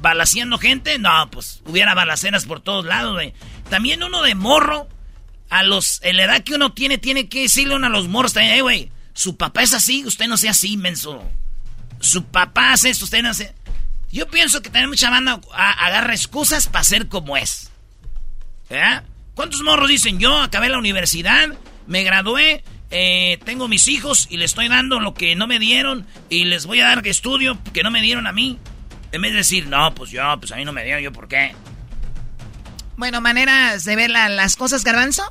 balaseando 0.01 0.57
gente, 0.57 0.99
no, 0.99 1.29
pues 1.31 1.61
hubiera 1.65 1.93
balaceras 1.93 2.45
por 2.45 2.59
todos 2.59 2.85
lados, 2.85 3.13
güey. 3.13 3.33
También 3.69 4.03
uno 4.03 4.21
de 4.21 4.35
morro, 4.35 4.87
a 5.49 5.63
los, 5.63 6.01
en 6.03 6.17
la 6.17 6.25
edad 6.25 6.43
que 6.43 6.55
uno 6.55 6.73
tiene, 6.73 6.97
tiene 6.97 7.29
que 7.29 7.43
decirle 7.43 7.75
uno 7.75 7.87
a 7.87 7.89
los 7.89 8.07
morros 8.07 8.33
también, 8.33 8.55
eh, 8.55 8.61
güey, 8.61 8.91
su 9.13 9.37
papá 9.37 9.63
es 9.63 9.73
así, 9.73 10.05
usted 10.05 10.27
no 10.27 10.37
sea 10.37 10.51
así, 10.51 10.77
menso. 10.77 11.23
Su 11.99 12.25
papá 12.25 12.73
hace 12.73 12.89
esto, 12.89 13.05
usted 13.05 13.23
no 13.23 13.29
hace... 13.29 13.53
Yo 14.11 14.27
pienso 14.29 14.61
que 14.61 14.69
también 14.69 14.89
mucha 14.89 15.09
banda 15.09 15.41
agarra 15.53 16.13
excusas 16.13 16.67
para 16.67 16.83
ser 16.83 17.07
como 17.07 17.37
es. 17.37 17.71
¿Eh? 18.69 19.01
¿Cuántos 19.33 19.61
morros 19.61 19.89
dicen? 19.89 20.19
Yo 20.19 20.41
acabé 20.41 20.69
la 20.69 20.77
universidad, 20.77 21.49
me 21.87 22.03
gradué, 22.03 22.63
eh, 22.91 23.39
tengo 23.43 23.67
mis 23.67 23.87
hijos 23.87 24.27
y 24.29 24.37
les 24.37 24.51
estoy 24.51 24.69
dando 24.69 24.99
lo 24.99 25.13
que 25.13 25.35
no 25.35 25.47
me 25.47 25.59
dieron 25.59 26.05
y 26.29 26.45
les 26.45 26.65
voy 26.65 26.79
a 26.79 26.85
dar 26.85 27.05
estudio 27.05 27.57
que 27.73 27.83
no 27.83 27.91
me 27.91 28.01
dieron 28.01 28.27
a 28.27 28.31
mí. 28.31 28.59
En 29.11 29.21
vez 29.21 29.31
de 29.31 29.37
decir, 29.39 29.67
no, 29.67 29.93
pues 29.95 30.11
yo, 30.11 30.21
pues 30.39 30.51
a 30.51 30.55
mí 30.55 30.65
no 30.65 30.73
me 30.73 30.83
dieron, 30.83 31.01
yo 31.01 31.11
por 31.11 31.27
qué. 31.27 31.55
Bueno, 32.97 33.21
maneras 33.21 33.83
de 33.85 33.95
ver 33.95 34.09
las 34.09 34.55
cosas, 34.55 34.83
Garbanzo. 34.83 35.23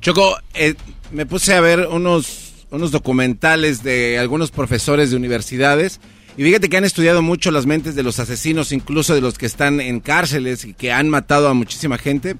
Choco, 0.00 0.38
eh, 0.54 0.74
me 1.10 1.26
puse 1.26 1.54
a 1.54 1.60
ver 1.60 1.88
unos, 1.90 2.66
unos 2.70 2.90
documentales 2.90 3.82
de 3.82 4.18
algunos 4.18 4.50
profesores 4.50 5.10
de 5.10 5.16
universidades 5.16 6.00
y 6.38 6.44
fíjate 6.44 6.68
que 6.68 6.76
han 6.76 6.84
estudiado 6.84 7.20
mucho 7.20 7.50
las 7.50 7.66
mentes 7.66 7.96
de 7.96 8.04
los 8.04 8.20
asesinos, 8.20 8.70
incluso 8.70 9.12
de 9.12 9.20
los 9.20 9.38
que 9.38 9.46
están 9.46 9.80
en 9.80 9.98
cárceles 9.98 10.64
y 10.64 10.72
que 10.72 10.92
han 10.92 11.08
matado 11.08 11.48
a 11.48 11.54
muchísima 11.54 11.98
gente. 11.98 12.36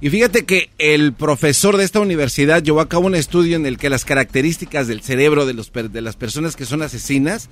Y 0.00 0.10
fíjate 0.10 0.44
que 0.44 0.70
el 0.78 1.12
profesor 1.12 1.76
de 1.76 1.84
esta 1.84 2.00
universidad 2.00 2.64
llevó 2.64 2.80
a 2.80 2.88
cabo 2.88 3.06
un 3.06 3.14
estudio 3.14 3.54
en 3.54 3.64
el 3.64 3.78
que 3.78 3.90
las 3.90 4.04
características 4.04 4.88
del 4.88 5.02
cerebro 5.02 5.46
de, 5.46 5.54
los, 5.54 5.72
de 5.72 6.00
las 6.00 6.16
personas 6.16 6.56
que 6.56 6.64
son 6.64 6.82
asesinas 6.82 7.48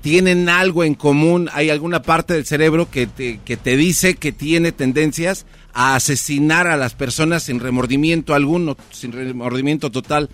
tienen 0.00 0.48
algo 0.48 0.84
en 0.84 0.94
común. 0.94 1.48
Hay 1.52 1.70
alguna 1.70 2.02
parte 2.02 2.34
del 2.34 2.46
cerebro 2.46 2.90
que 2.90 3.06
te, 3.06 3.40
que 3.44 3.56
te 3.56 3.76
dice 3.76 4.14
que 4.14 4.32
tiene 4.32 4.72
tendencias 4.72 5.46
a 5.72 5.94
asesinar 5.94 6.66
a 6.66 6.76
las 6.76 6.94
personas 6.94 7.44
sin 7.44 7.60
remordimiento 7.60 8.34
alguno, 8.34 8.76
sin 8.90 9.12
remordimiento 9.12 9.90
total. 9.90 10.28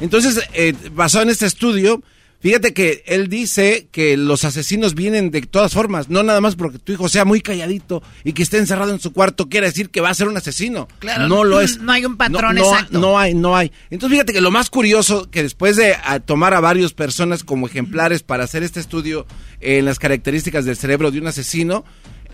Entonces, 0.00 0.40
eh, 0.54 0.74
basado 0.92 1.24
en 1.24 1.30
este 1.30 1.46
estudio, 1.46 2.02
Fíjate 2.40 2.72
que 2.72 3.02
él 3.06 3.28
dice 3.28 3.88
que 3.90 4.16
los 4.16 4.44
asesinos 4.44 4.94
vienen 4.94 5.32
de 5.32 5.42
todas 5.42 5.72
formas, 5.72 6.08
no 6.08 6.22
nada 6.22 6.40
más 6.40 6.54
porque 6.54 6.78
tu 6.78 6.92
hijo 6.92 7.08
sea 7.08 7.24
muy 7.24 7.40
calladito 7.40 8.00
y 8.22 8.32
que 8.32 8.44
esté 8.44 8.58
encerrado 8.58 8.92
en 8.92 9.00
su 9.00 9.12
cuarto 9.12 9.48
quiere 9.48 9.66
decir 9.66 9.90
que 9.90 10.00
va 10.00 10.10
a 10.10 10.14
ser 10.14 10.28
un 10.28 10.36
asesino. 10.36 10.86
Claro, 11.00 11.26
no 11.26 11.42
lo 11.42 11.60
es. 11.60 11.78
No 11.80 11.90
hay 11.90 12.04
un 12.04 12.16
patrón 12.16 12.56
exacto. 12.58 13.00
No 13.00 13.18
hay, 13.18 13.34
no 13.34 13.56
hay. 13.56 13.72
Entonces 13.90 14.14
fíjate 14.14 14.32
que 14.32 14.40
lo 14.40 14.52
más 14.52 14.70
curioso 14.70 15.28
que 15.30 15.42
después 15.42 15.74
de 15.74 15.96
tomar 16.26 16.54
a 16.54 16.60
varias 16.60 16.92
personas 16.92 17.42
como 17.42 17.66
ejemplares 17.66 18.22
para 18.22 18.44
hacer 18.44 18.62
este 18.62 18.78
estudio 18.78 19.26
en 19.60 19.84
las 19.84 19.98
características 19.98 20.64
del 20.64 20.76
cerebro 20.76 21.10
de 21.10 21.18
un 21.18 21.26
asesino, 21.26 21.84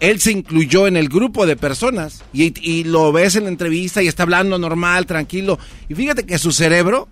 él 0.00 0.20
se 0.20 0.32
incluyó 0.32 0.86
en 0.86 0.98
el 0.98 1.08
grupo 1.08 1.46
de 1.46 1.56
personas 1.56 2.22
y, 2.34 2.52
y 2.60 2.84
lo 2.84 3.10
ves 3.10 3.36
en 3.36 3.44
la 3.44 3.48
entrevista 3.48 4.02
y 4.02 4.08
está 4.08 4.24
hablando 4.24 4.58
normal, 4.58 5.06
tranquilo. 5.06 5.58
Y 5.88 5.94
fíjate 5.94 6.26
que 6.26 6.36
su 6.36 6.52
cerebro 6.52 7.08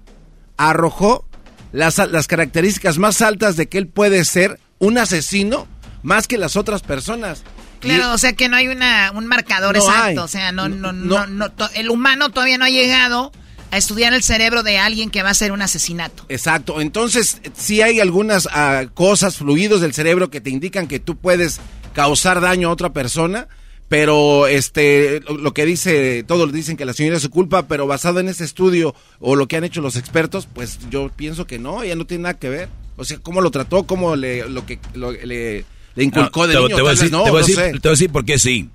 arrojó 0.59 1.27
las, 1.73 1.99
las 1.99 2.27
características 2.27 2.99
más 2.99 3.21
altas 3.23 3.57
de 3.57 3.69
que 3.69 3.79
él 3.79 3.89
puede 3.89 4.25
ser 4.25 4.61
un 4.79 4.99
asesino 4.99 5.67
más 6.03 6.27
que 6.27 6.39
las 6.39 6.57
otras 6.57 6.83
personas. 6.83 7.43
Claro, 7.81 8.13
o 8.13 8.19
sea 8.19 8.33
que 8.35 8.49
no 8.49 8.57
hay 8.57 8.69
una, 8.69 9.11
un 9.13 9.27
marcador 9.27 9.77
exacto, 9.77 10.23
o 10.25 10.29
sea, 10.29 10.53
no, 10.53 10.69
no, 10.69 10.93
no, 10.93 11.27
no, 11.27 11.51
el 11.75 11.91
humano 11.91 12.31
todavía 12.31 12.57
no 12.57 12.65
ha 12.65 12.71
llegado 12.71 13.33
a 13.73 13.77
estudiar 13.77 14.13
el 14.13 14.23
cerebro 14.23 14.63
de 14.63 14.79
alguien 14.79 15.11
que 15.11 15.23
va 15.23 15.31
a 15.31 15.35
ser 15.35 15.51
un 15.51 15.63
asesinato. 15.63 16.25
Exacto, 16.29 16.81
entonces 16.81 17.41
sí 17.57 17.83
hay 17.83 17.99
algunas 17.99 18.49
ah, 18.53 18.85
cosas, 18.95 19.37
fluidos 19.37 19.81
del 19.81 19.95
cerebro 19.95 20.31
que 20.31 20.41
te 20.41 20.51
indican 20.51 20.87
que 20.87 21.01
tú 21.01 21.17
puedes 21.17 21.59
causar 21.93 22.41
daño 22.41 22.69
a 22.69 22.73
otra 22.73 22.93
persona, 22.93 23.49
pero 23.93 24.47
este 24.47 25.21
lo, 25.21 25.53
que 25.53 25.67
dice 25.67 26.25
todos 26.27 26.51
dicen 26.51 26.79
que 26.79 26.87
la 26.87 26.95
señora 26.95 27.19
es 27.19 27.23
su 27.25 27.29
culpa 27.29 27.69
pero 27.69 27.87
basado 27.87 28.21
en 28.21 28.29
ese 28.31 28.43
estudio 28.43 28.95
o 29.21 29.37
lo 29.37 29.49
que 29.49 29.59
han 29.59 29.65
hecho 29.65 29.83
los 29.83 29.97
expertos 29.97 30.49
pues 30.51 30.79
yo 30.89 31.11
pienso 31.15 31.47
que 31.47 31.59
no 31.59 31.83
ella 31.83 31.95
no 31.95 32.07
tiene 32.07 32.23
nada 32.23 32.39
que 32.39 32.49
ver. 32.49 32.71
O 32.97 33.05
sea 33.05 33.19
cómo 33.19 33.43
lo 33.43 33.51
trató 33.51 33.83
cómo 33.83 34.17
le 34.17 34.49
lo 34.49 34.65
que 34.65 34.79
le, 34.95 35.67
inculcó 35.95 36.47
de 36.47 36.55
niño 36.55 36.69
te, 36.69 36.81
voy 36.81 36.87
a 36.87 36.91
decir, 36.93 37.11
te, 37.11 37.31
voy 37.31 37.43
a 37.85 37.91
decir, 37.91 38.11
por 38.11 38.25
qué 38.25 38.39
sí. 38.39 38.71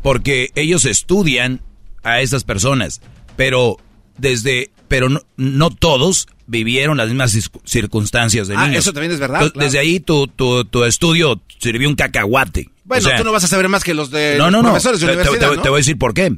Porque 0.00 0.52
ellos 0.54 0.84
estudian 0.84 1.60
a 2.04 2.20
esas 2.20 2.44
personas 2.44 3.00
pero 3.34 3.78
desde 4.16 4.70
pero 4.86 5.08
no, 5.08 5.22
no 5.36 5.70
todos 5.70 6.28
vivieron 6.52 6.98
las 6.98 7.08
mismas 7.08 7.50
circunstancias 7.64 8.46
de 8.46 8.54
ah, 8.56 8.70
eso 8.74 8.92
también 8.92 9.12
es 9.12 9.18
verdad. 9.18 9.50
Desde 9.54 9.78
ahí 9.78 10.00
tu, 10.00 10.28
tu, 10.28 10.64
tu, 10.66 10.84
estudio 10.84 11.40
sirvió 11.58 11.88
un 11.88 11.96
cacahuate. 11.96 12.68
Bueno, 12.84 13.08
tú 13.16 13.24
no 13.24 13.32
vas 13.32 13.44
a 13.44 13.48
saber 13.48 13.68
más 13.68 13.82
que 13.82 13.94
los 13.94 14.10
de 14.10 14.36
no, 14.36 14.50
no, 14.50 14.62
profesores 14.62 15.00
de 15.00 15.06
universidad, 15.06 15.50
te, 15.50 15.56
te, 15.56 15.68
voy 15.70 15.78
a 15.78 15.80
decir 15.80 15.96
por 15.96 16.12
qué. 16.12 16.30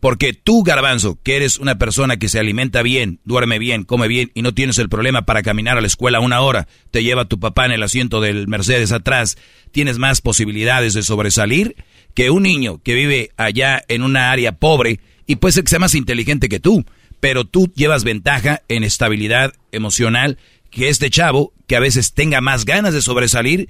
Porque 0.00 0.32
tú, 0.32 0.64
Garbanzo, 0.64 1.18
que 1.22 1.36
eres 1.36 1.58
una 1.58 1.78
persona 1.78 2.16
que 2.16 2.28
se 2.28 2.38
alimenta 2.38 2.82
bien, 2.82 3.20
duerme 3.24 3.58
bien, 3.58 3.84
come 3.84 4.08
bien 4.08 4.32
y 4.34 4.42
no 4.42 4.54
tienes 4.54 4.78
el 4.78 4.88
problema 4.88 5.22
para 5.22 5.42
caminar 5.42 5.78
a 5.78 5.82
la 5.82 5.86
escuela 5.86 6.20
una 6.20 6.40
hora, 6.40 6.66
te 6.90 7.04
lleva 7.04 7.26
tu 7.26 7.38
papá 7.38 7.66
en 7.66 7.72
el 7.72 7.82
asiento 7.82 8.20
del 8.20 8.48
Mercedes 8.48 8.92
atrás, 8.92 9.36
tienes 9.70 9.98
más 9.98 10.20
posibilidades 10.20 10.94
de 10.94 11.02
sobresalir 11.02 11.76
que 12.14 12.30
un 12.30 12.42
niño 12.42 12.80
que 12.82 12.94
vive 12.94 13.30
allá 13.36 13.82
en 13.88 14.02
una 14.02 14.32
área 14.32 14.52
pobre 14.52 15.00
y 15.26 15.36
puede 15.36 15.52
ser 15.52 15.64
que 15.64 15.70
sea 15.70 15.78
más 15.78 15.94
inteligente 15.94 16.48
que 16.48 16.58
tú 16.60 16.84
pero 17.20 17.44
tú 17.44 17.70
llevas 17.74 18.04
ventaja 18.04 18.62
en 18.68 18.82
estabilidad 18.84 19.52
emocional 19.72 20.38
que 20.70 20.88
este 20.88 21.10
chavo, 21.10 21.52
que 21.66 21.76
a 21.76 21.80
veces 21.80 22.14
tenga 22.14 22.40
más 22.40 22.64
ganas 22.64 22.94
de 22.94 23.02
sobresalir, 23.02 23.68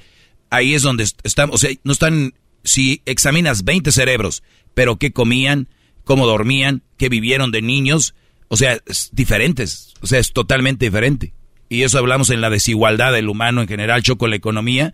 ahí 0.50 0.74
es 0.74 0.82
donde 0.82 1.06
estamos, 1.22 1.54
o 1.54 1.58
sea, 1.58 1.70
no 1.82 1.92
están, 1.92 2.34
si 2.62 3.02
examinas 3.06 3.64
20 3.64 3.90
cerebros, 3.92 4.42
pero 4.74 4.96
qué 4.96 5.12
comían, 5.12 5.68
cómo 6.04 6.26
dormían, 6.26 6.82
qué 6.96 7.08
vivieron 7.08 7.50
de 7.50 7.62
niños, 7.62 8.14
o 8.48 8.56
sea, 8.56 8.78
es 8.86 9.10
diferentes, 9.12 9.94
o 10.00 10.06
sea, 10.06 10.18
es 10.18 10.32
totalmente 10.32 10.84
diferente. 10.84 11.32
Y 11.68 11.82
eso 11.82 11.98
hablamos 11.98 12.30
en 12.30 12.40
la 12.40 12.50
desigualdad 12.50 13.12
del 13.12 13.28
humano 13.28 13.62
en 13.62 13.68
general, 13.68 14.02
choco 14.02 14.26
la 14.26 14.34
economía. 14.34 14.92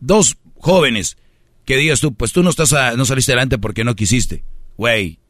Dos 0.00 0.36
jóvenes 0.56 1.16
que 1.64 1.76
digas 1.76 2.00
tú, 2.00 2.12
pues 2.12 2.32
tú 2.32 2.42
no 2.42 2.50
estás 2.50 2.74
no 2.96 3.04
saliste 3.04 3.32
adelante 3.32 3.56
porque 3.56 3.84
no 3.84 3.94
quisiste. 3.94 4.42
Güey, 4.76 5.20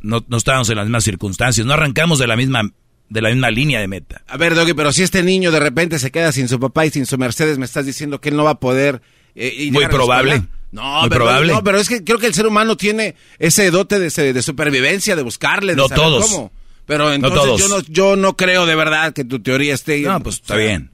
no, 0.00 0.24
no 0.28 0.36
estábamos 0.36 0.68
en 0.70 0.76
las 0.76 0.86
mismas 0.86 1.04
circunstancias, 1.04 1.66
no 1.66 1.72
arrancamos 1.72 2.18
de 2.18 2.26
la 2.26 2.36
misma 2.36 2.70
de 3.08 3.22
la 3.22 3.30
misma 3.30 3.50
línea 3.50 3.80
de 3.80 3.88
meta. 3.88 4.22
A 4.28 4.36
ver, 4.36 4.54
Doggy, 4.54 4.74
pero 4.74 4.92
si 4.92 5.02
este 5.02 5.22
niño 5.22 5.50
de 5.50 5.60
repente 5.60 5.98
se 5.98 6.10
queda 6.10 6.30
sin 6.30 6.46
su 6.46 6.60
papá 6.60 6.84
y 6.84 6.90
sin 6.90 7.06
su 7.06 7.16
Mercedes, 7.16 7.56
me 7.58 7.64
estás 7.64 7.86
diciendo 7.86 8.20
que 8.20 8.28
él 8.28 8.36
no 8.36 8.44
va 8.44 8.50
a 8.50 8.60
poder 8.60 9.00
eh, 9.34 9.70
Muy 9.72 9.86
probable. 9.86 10.42
No, 10.70 11.00
pero, 11.08 11.24
probable. 11.24 11.52
no, 11.52 11.64
pero 11.64 11.78
es 11.78 11.88
que 11.88 12.04
creo 12.04 12.18
que 12.18 12.26
el 12.26 12.34
ser 12.34 12.46
humano 12.46 12.76
tiene 12.76 13.14
ese 13.38 13.70
dote 13.70 13.98
de, 13.98 14.32
de 14.32 14.42
supervivencia, 14.42 15.16
de 15.16 15.22
buscarle, 15.22 15.72
de 15.72 15.76
no 15.76 15.88
saber 15.88 16.04
todos. 16.04 16.26
cómo. 16.26 16.52
Pero 16.84 17.12
entonces 17.12 17.40
todos. 17.40 17.60
Yo, 17.60 17.68
no, 17.68 17.80
yo 17.88 18.16
no 18.16 18.36
creo 18.36 18.66
de 18.66 18.74
verdad 18.74 19.12
que 19.12 19.24
tu 19.24 19.40
teoría 19.40 19.74
esté... 19.74 20.00
No, 20.00 20.22
pues 20.22 20.36
está 20.36 20.56
bien. 20.56 20.90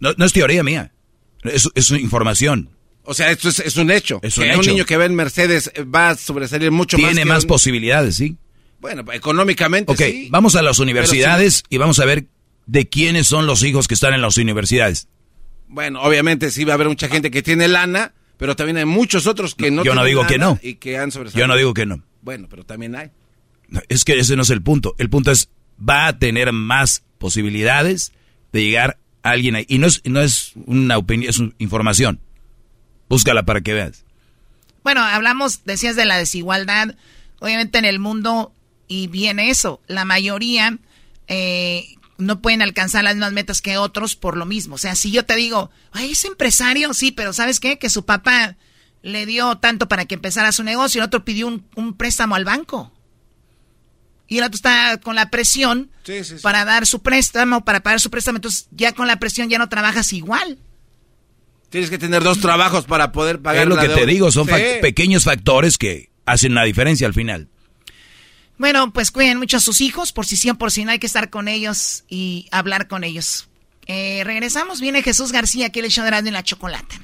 No, 0.00 0.12
no 0.16 0.24
es 0.24 0.32
teoría 0.32 0.64
mía, 0.64 0.92
es, 1.44 1.68
es 1.74 1.90
información. 1.92 2.70
O 3.04 3.14
sea, 3.14 3.30
esto 3.30 3.48
es, 3.48 3.76
un 3.76 3.90
hecho. 3.90 4.20
Es 4.22 4.38
un 4.38 4.44
que 4.44 4.56
un 4.56 4.66
niño 4.66 4.84
que 4.84 4.96
ve 4.96 5.06
en 5.06 5.14
Mercedes 5.14 5.72
va 5.92 6.10
a 6.10 6.16
sobresalir 6.16 6.70
mucho 6.70 6.98
más. 6.98 7.12
Tiene 7.12 7.24
más 7.24 7.46
posibilidades, 7.46 8.16
sí. 8.16 8.36
Bueno, 8.80 9.04
económicamente 9.12 9.92
Ok, 9.92 9.98
sí. 9.98 10.28
vamos 10.30 10.56
a 10.56 10.62
las 10.62 10.78
universidades 10.78 11.62
y 11.68 11.78
vamos 11.78 12.00
a 12.00 12.04
ver 12.04 12.26
de 12.66 12.88
quiénes 12.88 13.26
son 13.26 13.46
los 13.46 13.62
hijos 13.62 13.88
que 13.88 13.94
están 13.94 14.14
en 14.14 14.22
las 14.22 14.36
universidades. 14.36 15.08
Bueno, 15.68 16.02
obviamente 16.02 16.50
sí 16.50 16.64
va 16.64 16.72
a 16.72 16.74
haber 16.74 16.88
mucha 16.88 17.08
gente 17.08 17.30
que 17.30 17.42
tiene 17.42 17.66
lana, 17.68 18.12
pero 18.36 18.56
también 18.56 18.76
hay 18.76 18.84
muchos 18.84 19.26
otros 19.26 19.54
que 19.54 19.70
no 19.70 19.84
Yo 19.84 19.94
no 19.94 20.04
digo 20.04 20.26
que 20.26 20.38
no. 20.38 20.58
Y 20.62 20.74
que 20.74 20.98
han 20.98 21.10
sobresalido. 21.10 21.44
Yo 21.44 21.48
no 21.48 21.56
digo 21.56 21.74
que 21.74 21.86
no. 21.86 22.02
Bueno, 22.22 22.46
pero 22.50 22.64
también 22.64 22.94
hay. 22.94 23.10
Es 23.88 24.04
que 24.04 24.18
ese 24.18 24.36
no 24.36 24.42
es 24.42 24.50
el 24.50 24.62
punto. 24.62 24.94
El 24.98 25.10
punto 25.10 25.30
es, 25.30 25.48
va 25.78 26.08
a 26.08 26.18
tener 26.18 26.52
más 26.52 27.04
posibilidades 27.18 28.12
de 28.52 28.62
llegar 28.62 28.98
a 29.22 29.30
alguien 29.30 29.56
ahí. 29.56 29.64
Y 29.68 29.78
no 29.78 29.86
es, 29.86 30.02
no 30.04 30.20
es 30.20 30.52
una 30.66 30.98
opinión, 30.98 31.30
es 31.30 31.38
una 31.38 31.52
información. 31.58 32.20
Búscala 33.12 33.42
para 33.42 33.60
que 33.60 33.74
veas. 33.74 34.04
Bueno, 34.82 35.02
hablamos, 35.02 35.66
decías 35.66 35.96
de 35.96 36.06
la 36.06 36.16
desigualdad. 36.16 36.94
Obviamente 37.40 37.76
en 37.78 37.84
el 37.84 37.98
mundo, 37.98 38.54
y 38.88 39.06
viene 39.08 39.50
eso, 39.50 39.82
la 39.86 40.06
mayoría 40.06 40.78
eh, 41.28 41.96
no 42.16 42.40
pueden 42.40 42.62
alcanzar 42.62 43.04
las 43.04 43.14
mismas 43.14 43.34
metas 43.34 43.60
que 43.60 43.76
otros 43.76 44.16
por 44.16 44.38
lo 44.38 44.46
mismo. 44.46 44.76
O 44.76 44.78
sea, 44.78 44.96
si 44.96 45.10
yo 45.10 45.26
te 45.26 45.36
digo, 45.36 45.70
Ay, 45.92 46.12
es 46.12 46.24
empresario, 46.24 46.94
sí, 46.94 47.12
pero 47.12 47.34
¿sabes 47.34 47.60
qué? 47.60 47.78
Que 47.78 47.90
su 47.90 48.06
papá 48.06 48.56
le 49.02 49.26
dio 49.26 49.58
tanto 49.58 49.88
para 49.88 50.06
que 50.06 50.14
empezara 50.14 50.50
su 50.50 50.62
negocio 50.62 50.98
y 50.98 51.00
el 51.00 51.06
otro 51.06 51.22
pidió 51.22 51.48
un, 51.48 51.66
un 51.74 51.92
préstamo 51.92 52.34
al 52.34 52.46
banco. 52.46 52.90
Y 54.26 54.38
el 54.38 54.44
otro 54.44 54.56
está 54.56 54.98
con 55.02 55.16
la 55.16 55.28
presión 55.28 55.90
Sí, 56.04 56.24
sí, 56.24 56.36
sí. 56.38 56.42
para 56.42 56.64
dar 56.64 56.86
su 56.86 57.02
préstamo, 57.02 57.62
para 57.62 57.82
pagar 57.82 58.00
su 58.00 58.08
préstamo. 58.08 58.38
Entonces, 58.38 58.68
ya 58.70 58.92
con 58.92 59.06
la 59.06 59.18
presión 59.18 59.50
ya 59.50 59.58
no 59.58 59.68
trabajas 59.68 60.14
igual. 60.14 60.58
Tienes 61.72 61.90
que 61.90 61.98
tener 61.98 62.22
dos 62.22 62.38
trabajos 62.38 62.84
para 62.84 63.10
poder 63.10 63.40
pagar 63.42 63.62
Es 63.64 63.68
lo 63.68 63.74
la 63.76 63.82
que 63.82 63.88
te 63.88 64.06
digo, 64.06 64.30
son 64.30 64.46
Sí. 64.46 64.52
fac- 64.52 64.80
pequeños 64.80 65.24
factores 65.24 65.76
que 65.78 66.10
hacen 66.26 66.52
una 66.52 66.62
diferencia 66.64 67.06
al 67.06 67.14
final. 67.14 67.48
Bueno, 68.58 68.92
pues 68.92 69.10
cuiden 69.10 69.38
mucho 69.38 69.56
a 69.56 69.60
sus 69.60 69.80
hijos, 69.80 70.12
por 70.12 70.26
si 70.26 70.36
sí 70.36 70.48
o 70.50 70.54
por 70.54 70.70
si 70.70 70.84
no 70.84 70.92
hay 70.92 70.98
que 71.00 71.06
estar 71.06 71.30
con 71.30 71.48
ellos 71.48 72.04
y 72.08 72.46
hablar 72.52 72.86
con 72.86 73.02
ellos. 73.02 73.48
Eh, 73.86 74.22
regresamos, 74.24 74.80
viene 74.80 75.02
Jesús 75.02 75.32
García, 75.32 75.66
aquí 75.66 75.80
el 75.80 75.88
show 75.90 76.04
de 76.04 76.16
en 76.16 76.32
la 76.32 76.44
Chocolata. 76.44 76.94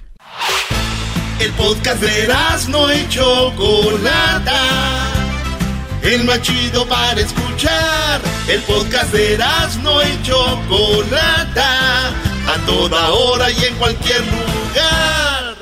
El 1.41 1.51
podcast 1.53 2.01
de 2.03 2.29
no 2.69 2.93
y 2.95 3.09
Chocolata. 3.09 4.63
El 6.03 6.25
más 6.25 6.43
chido 6.43 6.87
para 6.87 7.21
escuchar. 7.21 8.21
El 8.49 8.61
podcast 8.63 9.13
de 9.13 9.39
no 9.83 10.03
y 10.03 10.23
Chocolata. 10.23 12.13
A 12.49 12.57
toda 12.65 13.11
hora 13.11 13.51
y 13.51 13.65
en 13.65 13.75
cualquier 13.77 14.21
lugar. 14.27 15.55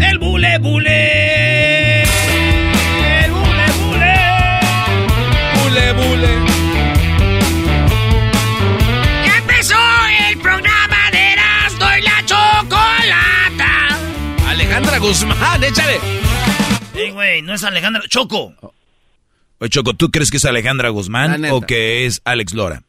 El 0.00 0.18
bule 0.18 0.58
bule. 0.58 2.02
El 2.02 3.30
bule 3.30 3.66
bule. 3.78 4.16
Bule 5.62 5.92
bule. 5.92 6.32
Ya 9.24 9.36
empezó 9.38 9.76
el 10.28 10.38
programa 10.38 11.10
de 11.12 11.32
Erasmo 11.32 11.86
y 11.96 12.02
la 12.02 12.26
Chocolata. 12.26 13.98
Alejandra 14.48 14.98
Guzmán, 14.98 15.62
échale. 15.62 16.00
Ey, 16.96 17.10
güey, 17.12 17.42
no 17.42 17.54
es 17.54 17.62
Alejandra. 17.62 18.02
Choco. 18.08 18.52
Oye, 19.60 19.70
Choco, 19.70 19.94
¿tú 19.94 20.10
crees 20.10 20.30
que 20.30 20.36
es 20.36 20.44
Alejandra 20.44 20.88
Guzmán 20.90 21.44
o 21.46 21.60
que 21.62 22.06
es 22.06 22.20
Alex 22.24 22.54
Lora? 22.54 22.82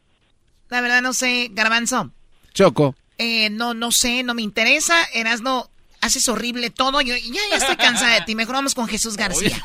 La 0.70 0.82
verdad 0.82 1.02
no 1.02 1.14
sé, 1.14 1.50
Garbanzo. 1.52 2.12
Choco. 2.54 2.96
Eh, 3.18 3.50
no, 3.50 3.74
no 3.74 3.92
sé, 3.92 4.24
no 4.24 4.34
me 4.34 4.44
interesa. 4.44 4.96
Erasno, 5.14 5.70
haces 6.02 6.30
horrible 6.30 6.70
todo. 6.70 7.02
Yo 7.02 7.16
ya, 7.16 7.42
ya 7.50 7.58
estoy 7.58 7.76
cansada 7.76 8.14
de 8.16 8.22
ti. 8.22 8.36
Mejor 8.36 8.56
vamos 8.56 8.76
con 8.76 8.88
Jesús 8.88 9.18
García. 9.18 9.62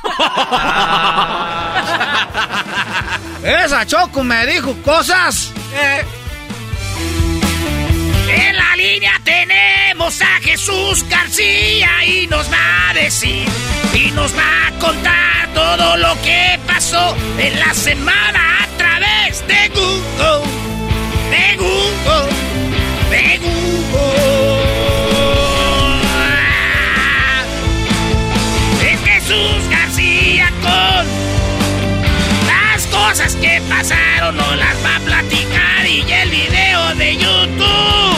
Esa 3.44 3.86
Choco 3.86 4.24
me 4.24 4.46
dijo 4.46 4.74
cosas. 4.82 5.52
Eh. 5.74 6.23
En 8.34 8.56
la 8.56 8.74
línea 8.76 9.12
tenemos 9.22 10.20
a 10.20 10.40
Jesús 10.40 11.04
García 11.08 12.04
y 12.04 12.26
nos 12.26 12.50
va 12.50 12.90
a 12.90 12.94
decir 12.94 13.46
y 13.94 14.10
nos 14.10 14.36
va 14.36 14.66
a 14.66 14.72
contar 14.80 15.48
todo 15.54 15.96
lo 15.96 16.20
que 16.22 16.58
pasó 16.66 17.16
en 17.38 17.60
la 17.60 17.72
semana 17.72 18.64
a 18.64 18.66
través 18.76 19.46
de 19.46 19.68
Google. 19.68 20.48
De 21.30 21.56
Google. 21.56 22.30
De 23.10 23.38
Google. 23.38 23.74
Es 28.82 29.00
Jesús 29.00 29.68
García 29.70 30.50
con 30.60 31.06
las 32.48 32.86
cosas 32.88 33.36
que 33.36 33.62
pasaron, 33.68 34.36
no 34.36 34.56
las 34.56 34.74
va 34.84 34.96
a 34.96 35.00
platicar 35.00 35.86
y 35.86 36.00
el 36.10 36.30
video 36.30 36.94
de 36.96 37.16
YouTube 37.16 38.13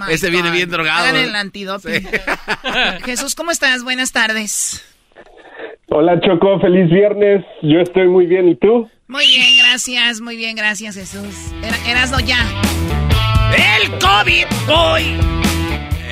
My 0.00 0.12
Este 0.14 0.30
viene 0.30 0.50
bien 0.50 0.70
drogado. 0.70 1.04
Hagan 1.04 1.16
el 1.16 1.34
antidoping. 1.34 2.08
Jesús, 3.04 3.34
¿cómo 3.34 3.50
estás? 3.50 3.84
Buenas 3.84 4.12
tardes. 4.12 4.82
Hola 5.88 6.18
Choco, 6.20 6.58
feliz 6.60 6.88
viernes. 6.88 7.44
Yo 7.62 7.80
estoy 7.80 8.08
muy 8.08 8.24
bien, 8.24 8.48
¿y 8.48 8.54
tú? 8.54 8.88
Muy 9.08 9.26
bien, 9.26 9.58
gracias, 9.58 10.20
muy 10.20 10.36
bien, 10.36 10.56
gracias 10.56 10.94
Jesús. 10.94 11.52
Era, 11.62 11.76
Erasno 11.90 12.18
ya. 12.20 12.38
El 13.54 13.90
COVID 13.98 14.46
Boy. 14.66 15.02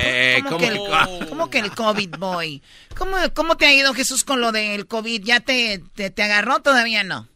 Eh, 0.01 0.43
¿Cómo, 0.45 0.59
que 0.59 0.67
el, 0.67 0.79
cómo 1.29 1.51
que 1.51 1.59
el 1.61 1.71
COVID 1.71 2.11
Boy? 2.19 2.63
¿Cómo, 2.97 3.17
¿Cómo 3.35 3.57
te 3.57 3.67
ha 3.67 3.75
ido 3.75 3.95
Jesús 3.95 4.23
con 4.23 4.41
lo 4.41 4.53
del 4.53 4.87
COVID? 4.87 5.23
¿Ya 5.25 5.41
te, 5.41 5.81
te, 5.95 6.11
te 6.11 6.23
agarró? 6.23 6.61
Todavía 6.61 7.05
no. 7.05 7.27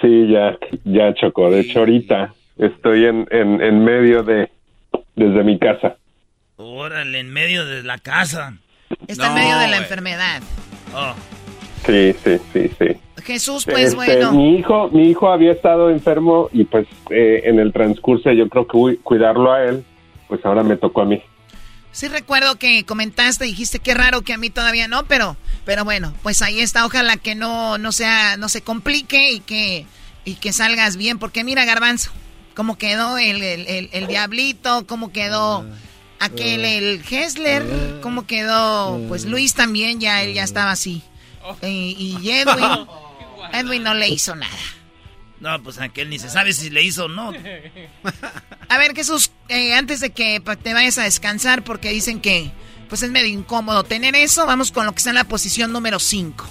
Sí, 0.00 0.28
ya, 0.28 0.56
ya 0.84 1.12
Choco. 1.14 1.50
De 1.50 1.60
hecho, 1.60 1.80
ahorita 1.80 2.32
estoy 2.58 3.06
en, 3.06 3.26
en, 3.30 3.60
en 3.60 3.84
medio 3.84 4.22
de, 4.22 4.50
desde 5.16 5.42
mi 5.42 5.58
casa. 5.58 5.96
Órale, 6.56 7.18
en 7.18 7.30
medio 7.32 7.66
de 7.66 7.82
la 7.82 7.98
casa. 7.98 8.54
Está 9.08 9.28
en 9.28 9.34
medio 9.34 9.58
de 9.58 9.68
la 9.68 9.76
enfermedad. 9.78 10.42
Oh. 10.94 11.14
Sí, 11.84 12.14
sí, 12.24 12.38
sí, 12.52 12.70
sí. 12.78 12.86
Jesús, 13.24 13.64
pues 13.64 13.86
Este, 13.88 13.96
bueno. 13.96 14.32
Mi 14.32 14.58
hijo, 14.58 14.88
mi 14.90 15.10
hijo 15.10 15.30
había 15.30 15.52
estado 15.52 15.90
enfermo 15.90 16.48
y 16.52 16.64
pues 16.64 16.86
eh, 17.10 17.42
en 17.44 17.58
el 17.58 17.72
transcurso 17.72 18.30
yo 18.32 18.48
creo 18.48 18.66
que 18.66 18.76
uy, 18.76 18.96
cuidarlo 18.98 19.52
a 19.52 19.64
él, 19.64 19.84
pues 20.28 20.44
ahora 20.44 20.62
me 20.62 20.76
tocó 20.76 21.02
a 21.02 21.06
mí. 21.06 21.20
Sí 21.90 22.08
recuerdo 22.08 22.56
que 22.56 22.84
comentaste, 22.84 23.46
dijiste 23.46 23.78
qué 23.78 23.94
raro 23.94 24.22
que 24.22 24.34
a 24.34 24.38
mí 24.38 24.50
todavía 24.50 24.86
no, 24.86 25.04
pero, 25.06 25.36
pero 25.64 25.84
bueno, 25.84 26.12
pues 26.22 26.42
ahí 26.42 26.60
está. 26.60 26.84
Ojalá 26.84 27.16
que 27.16 27.34
no, 27.34 27.78
no 27.78 27.90
sea, 27.90 28.36
no 28.36 28.48
se 28.48 28.60
complique 28.60 29.32
y 29.32 29.40
que, 29.40 29.86
y 30.24 30.34
que 30.34 30.52
salgas 30.52 30.96
bien, 30.96 31.18
porque 31.18 31.42
mira, 31.42 31.64
Garbanzo, 31.64 32.12
cómo 32.56 32.76
quedó 32.78 33.18
el, 33.18 33.40
el, 33.42 33.66
el- 33.68 33.90
el 33.92 34.06
diablito, 34.08 34.84
cómo 34.88 35.12
quedó 35.12 35.64
aquel 36.18 36.64
el 36.64 37.02
Hessler, 37.08 37.62
cómo 38.02 38.26
quedó, 38.26 38.98
pues 39.06 39.26
Luis 39.26 39.54
también, 39.54 40.00
ya 40.00 40.22
él 40.24 40.34
ya 40.34 40.42
estaba 40.42 40.72
así. 40.72 41.02
Y, 41.62 42.18
y 42.22 42.30
Edwin, 42.30 42.86
Edwin 43.52 43.82
no 43.84 43.94
le 43.94 44.08
hizo 44.08 44.34
nada. 44.34 44.56
No, 45.38 45.62
pues 45.62 45.78
aquel 45.78 46.08
ni 46.08 46.18
se 46.18 46.30
sabe 46.30 46.54
si 46.54 46.70
le 46.70 46.82
hizo 46.82 47.04
o 47.04 47.08
no. 47.08 47.30
A 48.70 48.78
ver, 48.78 48.96
Jesús, 48.96 49.30
eh, 49.50 49.74
antes 49.74 50.00
de 50.00 50.10
que 50.10 50.40
te 50.62 50.72
vayas 50.74 50.96
a 50.98 51.02
descansar, 51.04 51.62
porque 51.62 51.90
dicen 51.90 52.20
que 52.20 52.50
pues 52.88 53.02
es 53.02 53.10
medio 53.10 53.26
incómodo 53.28 53.84
tener 53.84 54.16
eso, 54.16 54.46
vamos 54.46 54.72
con 54.72 54.86
lo 54.86 54.92
que 54.92 54.98
está 54.98 55.10
en 55.10 55.16
la 55.16 55.24
posición 55.24 55.72
número 55.72 55.98
5. 55.98 56.46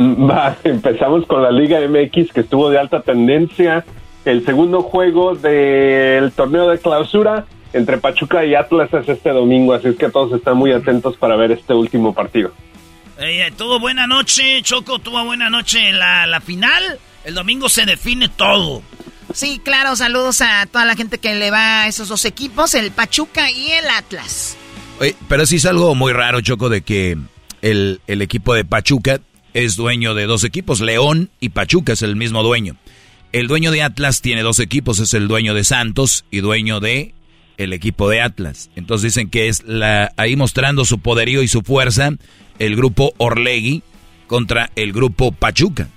Va, 0.00 0.56
empezamos 0.64 1.26
con 1.26 1.42
la 1.42 1.50
Liga 1.50 1.78
MX 1.80 2.32
que 2.32 2.40
estuvo 2.42 2.70
de 2.70 2.78
alta 2.78 3.02
tendencia. 3.02 3.84
El 4.26 4.44
segundo 4.44 4.82
juego 4.82 5.36
del 5.36 6.32
torneo 6.32 6.68
de 6.68 6.80
clausura 6.80 7.46
entre 7.72 7.98
Pachuca 7.98 8.44
y 8.44 8.56
Atlas 8.56 8.92
es 8.92 9.08
este 9.08 9.30
domingo, 9.30 9.72
así 9.72 9.86
es 9.86 9.96
que 9.96 10.10
todos 10.10 10.32
están 10.32 10.56
muy 10.56 10.72
atentos 10.72 11.16
para 11.16 11.36
ver 11.36 11.52
este 11.52 11.72
último 11.72 12.12
partido. 12.12 12.50
Eh, 13.20 13.52
tuvo 13.56 13.78
buena 13.78 14.08
noche, 14.08 14.60
Choco, 14.62 14.98
tuvo 14.98 15.24
buena 15.24 15.48
noche 15.48 15.92
la, 15.92 16.26
la 16.26 16.40
final. 16.40 16.98
El 17.24 17.34
domingo 17.34 17.68
se 17.68 17.86
define 17.86 18.28
todo. 18.28 18.82
Sí, 19.32 19.60
claro, 19.62 19.94
saludos 19.94 20.40
a 20.40 20.66
toda 20.66 20.84
la 20.84 20.96
gente 20.96 21.18
que 21.18 21.36
le 21.36 21.52
va 21.52 21.82
a 21.82 21.88
esos 21.88 22.08
dos 22.08 22.24
equipos, 22.24 22.74
el 22.74 22.90
Pachuca 22.90 23.48
y 23.52 23.70
el 23.70 23.88
Atlas. 23.88 24.56
Oye, 24.98 25.14
pero 25.28 25.46
sí 25.46 25.56
es 25.56 25.66
algo 25.66 25.94
muy 25.94 26.12
raro, 26.12 26.40
Choco, 26.40 26.68
de 26.68 26.80
que 26.80 27.16
el, 27.62 28.00
el 28.08 28.22
equipo 28.22 28.54
de 28.54 28.64
Pachuca 28.64 29.20
es 29.54 29.76
dueño 29.76 30.14
de 30.14 30.26
dos 30.26 30.42
equipos. 30.42 30.80
León 30.80 31.30
y 31.38 31.50
Pachuca 31.50 31.92
es 31.92 32.02
el 32.02 32.16
mismo 32.16 32.42
dueño. 32.42 32.76
El 33.32 33.48
dueño 33.48 33.70
de 33.70 33.82
Atlas 33.82 34.22
tiene 34.22 34.42
dos 34.42 34.58
equipos, 34.60 34.98
es 34.98 35.14
el 35.14 35.28
dueño 35.28 35.54
de 35.54 35.64
Santos 35.64 36.24
y 36.30 36.40
dueño 36.40 36.80
de 36.80 37.14
el 37.58 37.72
equipo 37.72 38.08
de 38.08 38.20
Atlas. 38.20 38.70
Entonces 38.76 39.14
dicen 39.14 39.30
que 39.30 39.48
es 39.48 39.62
la 39.64 40.12
ahí 40.16 40.36
mostrando 40.36 40.84
su 40.84 40.98
poderío 40.98 41.42
y 41.42 41.48
su 41.48 41.62
fuerza 41.62 42.10
el 42.58 42.76
grupo 42.76 43.12
Orlegui 43.18 43.82
contra 44.26 44.70
el 44.76 44.92
grupo 44.92 45.32
Pachuca. 45.32 45.88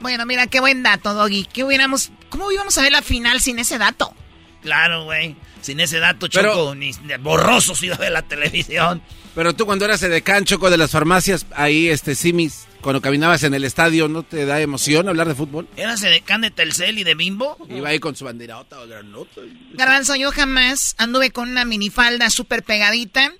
Bueno, 0.00 0.26
mira, 0.26 0.46
qué 0.46 0.60
buen 0.60 0.82
dato, 0.82 1.14
Doggy. 1.14 1.46
¿Qué 1.50 1.64
hubiéramos, 1.64 2.10
¿Cómo 2.28 2.50
íbamos 2.52 2.76
a 2.76 2.82
ver 2.82 2.92
la 2.92 3.02
final 3.02 3.40
sin 3.40 3.58
ese 3.58 3.78
dato? 3.78 4.14
Claro, 4.60 5.04
güey. 5.04 5.36
Sin 5.60 5.80
ese 5.80 5.98
dato, 5.98 6.28
Choco, 6.28 6.74
ni 6.74 6.90
ni 6.90 7.16
borroso 7.16 7.74
se 7.74 7.86
iba 7.86 7.94
a 7.94 7.98
ver 7.98 8.12
la 8.12 8.22
televisión. 8.22 9.00
Pero 9.34 9.54
tú 9.54 9.64
cuando 9.64 9.86
eras 9.86 10.02
edecán, 10.02 10.44
Choco, 10.44 10.68
de 10.68 10.76
las 10.76 10.90
farmacias, 10.90 11.46
ahí, 11.56 11.88
este, 11.88 12.14
Simis, 12.14 12.66
cuando 12.84 13.00
caminabas 13.00 13.42
en 13.44 13.54
el 13.54 13.64
estadio, 13.64 14.08
¿no 14.08 14.24
te 14.24 14.44
da 14.44 14.60
emoción 14.60 15.08
hablar 15.08 15.26
de 15.26 15.34
fútbol? 15.34 15.66
¿Eras 15.74 16.02
edecán 16.02 16.42
de 16.42 16.50
Telcel 16.50 16.98
y 16.98 17.04
de 17.04 17.14
Bimbo? 17.14 17.56
Iba 17.70 17.88
ahí 17.88 17.98
con 17.98 18.14
su 18.14 18.26
banderota 18.26 18.78
o 18.78 18.86
granota. 18.86 19.40
Garbanzo, 19.72 20.16
yo 20.16 20.30
jamás 20.30 20.94
anduve 20.98 21.30
con 21.30 21.48
una 21.48 21.64
minifalda 21.64 22.28
súper 22.28 22.62
pegadita 22.62 23.32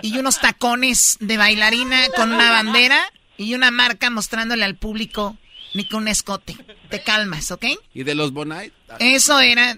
y 0.00 0.16
unos 0.16 0.38
tacones 0.38 1.16
de 1.18 1.36
bailarina 1.38 2.06
con 2.14 2.32
una 2.32 2.52
bandera 2.52 3.02
y 3.36 3.54
una 3.54 3.72
marca 3.72 4.10
mostrándole 4.10 4.64
al 4.64 4.76
público 4.76 5.36
ni 5.74 5.84
con 5.88 6.02
un 6.02 6.08
escote. 6.08 6.56
Te 6.88 7.02
calmas, 7.02 7.50
¿ok? 7.50 7.64
¿Y 7.92 8.04
de 8.04 8.14
los 8.14 8.32
Bonite? 8.32 8.72
Eso 9.00 9.40
era 9.40 9.76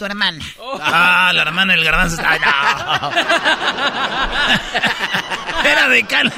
tu 0.00 0.06
hermana. 0.06 0.42
Ah, 0.80 1.30
la 1.34 1.42
hermana 1.42 1.74
del 1.74 1.84
garbanzo. 1.84 2.22
Ay, 2.24 2.38
no. 2.40 2.48
Era 5.62 5.90
decán. 5.90 6.32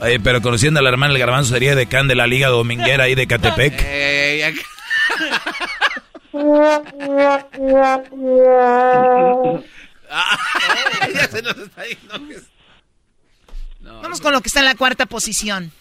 Oye, 0.00 0.20
pero 0.20 0.42
conociendo 0.42 0.80
a 0.80 0.82
la 0.82 0.90
hermana 0.90 1.14
del 1.14 1.20
garbanzo 1.20 1.54
sería 1.54 1.74
decán 1.74 2.06
de 2.06 2.14
la 2.14 2.26
Liga 2.26 2.48
Dominguera 2.48 3.04
ahí 3.04 3.14
de 3.14 3.26
Catepec. 3.26 3.72
Eh, 3.78 4.54
ya 11.14 11.28
se 11.28 11.40
nos 11.40 11.56
está 11.56 11.82
Vamos 14.02 14.20
con 14.20 14.34
lo 14.34 14.42
que 14.42 14.48
está 14.48 14.60
en 14.60 14.66
la 14.66 14.74
cuarta 14.74 15.06
posición. 15.06 15.72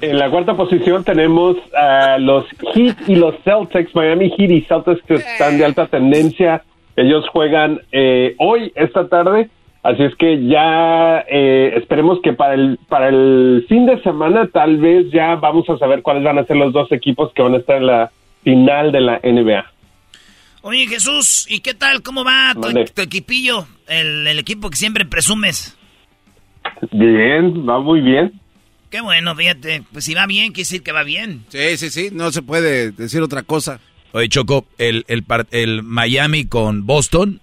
En 0.00 0.18
la 0.18 0.30
cuarta 0.30 0.54
posición 0.54 1.04
tenemos 1.04 1.56
a 1.74 2.18
los 2.18 2.44
Heat 2.74 3.08
y 3.08 3.16
los 3.16 3.34
Celtics, 3.44 3.94
Miami 3.94 4.30
Heat 4.30 4.50
y 4.50 4.60
Celtics 4.62 5.02
que 5.06 5.14
están 5.14 5.58
de 5.58 5.64
alta 5.64 5.86
tendencia. 5.86 6.62
Ellos 6.96 7.24
juegan 7.30 7.80
eh, 7.92 8.34
hoy, 8.38 8.72
esta 8.74 9.08
tarde, 9.08 9.50
así 9.82 10.02
es 10.02 10.14
que 10.16 10.46
ya 10.46 11.24
eh, 11.28 11.74
esperemos 11.76 12.20
que 12.22 12.32
para 12.32 12.54
el, 12.54 12.78
para 12.88 13.08
el 13.08 13.64
fin 13.68 13.86
de 13.86 14.02
semana 14.02 14.48
tal 14.52 14.78
vez 14.78 15.10
ya 15.12 15.36
vamos 15.36 15.68
a 15.70 15.78
saber 15.78 16.02
cuáles 16.02 16.24
van 16.24 16.38
a 16.38 16.44
ser 16.44 16.56
los 16.56 16.72
dos 16.72 16.90
equipos 16.92 17.32
que 17.34 17.42
van 17.42 17.54
a 17.54 17.58
estar 17.58 17.76
en 17.76 17.86
la 17.86 18.10
final 18.42 18.92
de 18.92 19.00
la 19.00 19.20
NBA. 19.22 19.64
Oye 20.62 20.86
Jesús, 20.86 21.46
¿y 21.48 21.60
qué 21.60 21.74
tal? 21.74 22.02
¿Cómo 22.02 22.24
va 22.24 22.54
tu, 22.54 23.00
equipillo? 23.00 23.66
El, 23.86 24.26
el 24.26 24.38
equipo 24.38 24.68
que 24.70 24.76
siempre 24.76 25.04
presumes. 25.04 25.78
Bien, 26.92 27.68
va 27.68 27.80
muy 27.80 28.00
bien. 28.00 28.40
Qué 28.90 29.00
bueno, 29.00 29.34
fíjate. 29.36 29.82
Pues 29.92 30.04
si 30.04 30.14
va 30.14 30.26
bien, 30.26 30.52
quiere 30.52 30.62
decir 30.62 30.82
que 30.82 30.92
va 30.92 31.02
bien. 31.02 31.44
Sí, 31.48 31.76
sí, 31.76 31.90
sí. 31.90 32.08
No 32.12 32.32
se 32.32 32.42
puede 32.42 32.90
decir 32.92 33.22
otra 33.22 33.42
cosa. 33.42 33.80
Oye, 34.12 34.28
Choco, 34.28 34.66
el, 34.78 35.04
el, 35.08 35.24
el 35.50 35.82
Miami 35.82 36.46
con 36.46 36.86
Boston, 36.86 37.40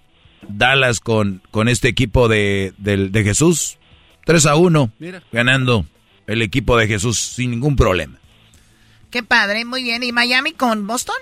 Dallas 0.48 1.00
con, 1.00 1.40
con 1.52 1.68
este 1.68 1.88
equipo 1.88 2.28
de, 2.28 2.72
de, 2.78 3.22
Jesús, 3.22 3.78
3 4.24 4.46
a 4.46 4.56
1, 4.56 4.90
Mira. 4.98 5.22
ganando 5.30 5.86
el 6.26 6.42
equipo 6.42 6.76
de 6.76 6.88
Jesús 6.88 7.18
sin 7.18 7.52
ningún 7.52 7.76
problema. 7.76 8.18
Qué 9.10 9.22
padre, 9.22 9.64
muy 9.64 9.84
bien. 9.84 10.02
¿Y 10.02 10.10
Miami 10.10 10.52
con 10.52 10.86
Boston? 10.86 11.16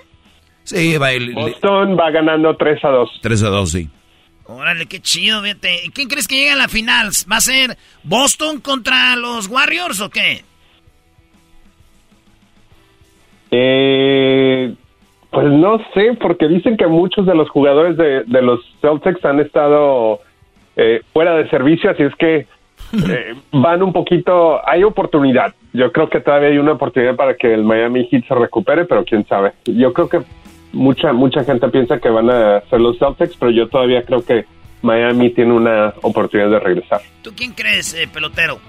Sí, 0.63 0.97
va 0.97 1.11
el, 1.11 1.33
Boston 1.35 1.95
va 1.97 2.09
ganando 2.09 2.57
3 2.57 2.83
a 2.83 2.89
2. 2.89 3.09
3 3.21 3.43
a 3.43 3.47
2, 3.49 3.71
sí. 3.71 3.89
Órale, 4.47 4.85
qué 4.85 4.99
chido, 4.99 5.41
fíjate. 5.41 5.91
¿Quién 5.93 6.07
crees 6.07 6.27
que 6.27 6.35
llegue 6.35 6.51
a 6.51 6.55
la 6.55 6.67
final? 6.67 7.07
¿Va 7.31 7.37
a 7.37 7.41
ser 7.41 7.77
Boston 8.03 8.61
contra 8.61 9.15
los 9.15 9.47
Warriors 9.47 10.01
o 10.01 10.09
qué? 10.09 10.43
Eh, 13.49 14.73
pues 15.31 15.47
no 15.47 15.79
sé, 15.93 16.17
porque 16.21 16.47
dicen 16.47 16.77
que 16.77 16.87
muchos 16.87 17.25
de 17.25 17.33
los 17.33 17.49
jugadores 17.49 17.97
de, 17.97 18.41
los 18.41 18.59
Celtics 18.81 19.23
han 19.25 19.39
estado 19.39 20.19
eh, 20.75 21.01
fuera 21.11 21.35
de 21.35 21.49
servicio, 21.49 21.89
así 21.89 22.03
es 22.03 22.15
que 22.15 22.35
eh, 23.09 23.35
van 23.51 23.81
un 23.81 23.93
poquito, 23.93 24.61
hay 24.67 24.83
oportunidad. 24.83 25.55
Yo 25.73 25.91
creo 25.91 26.07
que 26.09 26.19
todavía 26.19 26.49
hay 26.49 26.57
una 26.57 26.73
oportunidad 26.73 27.15
para 27.15 27.35
que 27.35 27.53
el 27.53 27.63
Miami 27.63 28.07
Heat 28.09 28.27
se 28.27 28.35
recupere, 28.35 28.85
pero 28.85 29.03
quién 29.03 29.25
sabe. 29.27 29.53
Yo 29.65 29.91
creo 29.91 30.07
que 30.07 30.19
mucha 30.75 31.13
mucha 31.13 31.43
gente 31.43 31.67
piensa 31.69 31.97
que 31.99 32.09
van 32.09 32.29
a 32.29 32.61
ser 32.69 32.79
los 32.79 32.97
Celtics, 32.99 33.35
pero 33.39 33.51
yo 33.51 33.67
todavía 33.67 34.03
creo 34.03 34.23
que 34.23 34.45
Miami 34.81 35.31
tiene 35.31 35.53
una 35.53 35.93
oportunidad 36.03 36.49
de 36.49 36.59
regresar. 36.59 37.01
¿Tú 37.23 37.31
quién 37.35 37.53
crees, 37.53 37.93
eh, 37.95 38.07
pelotero? 38.11 38.59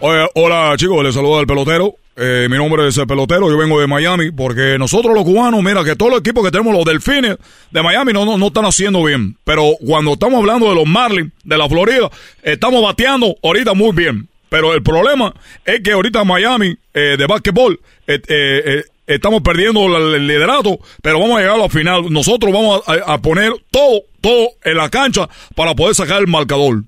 hola 0.00 0.74
chicos, 0.76 1.02
les 1.02 1.14
saluda 1.14 1.40
el 1.40 1.46
pelotero. 1.46 1.94
Eh, 2.20 2.48
mi 2.50 2.56
nombre 2.56 2.88
es 2.88 2.98
el 2.98 3.06
pelotero, 3.06 3.48
yo 3.48 3.56
vengo 3.56 3.80
de 3.80 3.86
Miami, 3.86 4.32
porque 4.32 4.76
nosotros 4.76 5.14
los 5.14 5.22
cubanos, 5.22 5.62
mira 5.62 5.84
que 5.84 5.94
todos 5.94 6.10
los 6.10 6.20
equipos 6.20 6.44
que 6.44 6.50
tenemos, 6.50 6.74
los 6.74 6.84
delfines 6.84 7.36
de 7.70 7.82
Miami, 7.82 8.12
no, 8.12 8.24
no, 8.24 8.36
no 8.36 8.48
están 8.48 8.64
haciendo 8.64 9.04
bien. 9.04 9.36
Pero 9.44 9.74
cuando 9.86 10.14
estamos 10.14 10.40
hablando 10.40 10.68
de 10.68 10.74
los 10.74 10.86
Marlins 10.86 11.32
de 11.44 11.58
la 11.58 11.68
Florida, 11.68 12.10
estamos 12.42 12.82
bateando 12.82 13.36
ahorita 13.42 13.74
muy 13.74 13.92
bien. 13.92 14.28
Pero 14.48 14.74
el 14.74 14.82
problema 14.82 15.32
es 15.64 15.80
que 15.80 15.92
ahorita 15.92 16.24
Miami 16.24 16.76
eh, 16.94 17.16
de 17.16 17.26
básquetbol 17.26 17.78
eh, 18.08 18.82
estamos 19.08 19.42
perdiendo 19.42 19.96
el 19.96 20.26
liderato, 20.26 20.78
pero 21.02 21.18
vamos 21.18 21.38
a 21.38 21.40
llegar 21.40 21.56
a 21.56 21.62
la 21.62 21.68
final. 21.68 22.12
Nosotros 22.12 22.52
vamos 22.52 22.82
a, 22.86 23.18
poner 23.18 23.52
todo, 23.70 24.02
todo 24.20 24.50
en 24.62 24.76
la 24.76 24.88
cancha 24.90 25.28
para 25.56 25.74
poder 25.74 25.94
sacar 25.94 26.20
el 26.20 26.28
marcador. 26.28 26.84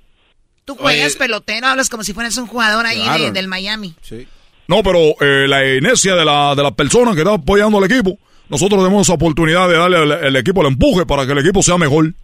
Tú 0.64 0.76
juegas 0.76 1.16
pelotero, 1.16 1.66
hablas 1.66 1.88
como 1.88 2.04
si 2.04 2.12
fueras 2.12 2.36
un 2.36 2.46
jugador 2.46 2.86
ahí 2.86 3.30
del 3.32 3.48
Miami. 3.48 3.94
Sí. 4.02 4.28
No, 4.68 4.84
pero 4.84 5.00
eh, 5.20 5.48
la 5.48 5.66
inercia 5.66 6.14
de 6.14 6.24
la, 6.24 6.54
de 6.54 6.62
la 6.62 6.70
persona 6.70 7.12
que 7.12 7.22
está 7.22 7.34
apoyando 7.34 7.78
al 7.78 7.84
equipo, 7.84 8.16
nosotros 8.48 8.80
tenemos 8.80 9.06
esa 9.06 9.14
oportunidad 9.14 9.68
de 9.68 9.74
darle 9.76 9.96
al, 9.96 10.36
equipo 10.36 10.60
el 10.60 10.68
empuje 10.68 11.06
para 11.06 11.26
que 11.26 11.32
el 11.32 11.38
equipo 11.38 11.62
sea 11.62 11.76
mejor. 11.76 12.14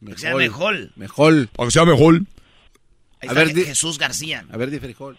mejor 0.00 0.18
sea 0.18 0.34
mejor. 0.34 0.90
Mejor. 0.96 1.48
Para 1.48 1.66
que 1.66 1.70
sea 1.72 1.84
mejor. 1.84 2.22
a 3.28 3.32
ver, 3.34 3.54
Jesús 3.54 3.98
García. 3.98 4.46
A 4.50 4.56
ver, 4.56 4.70
di 4.70 4.78
frijol. 4.78 5.18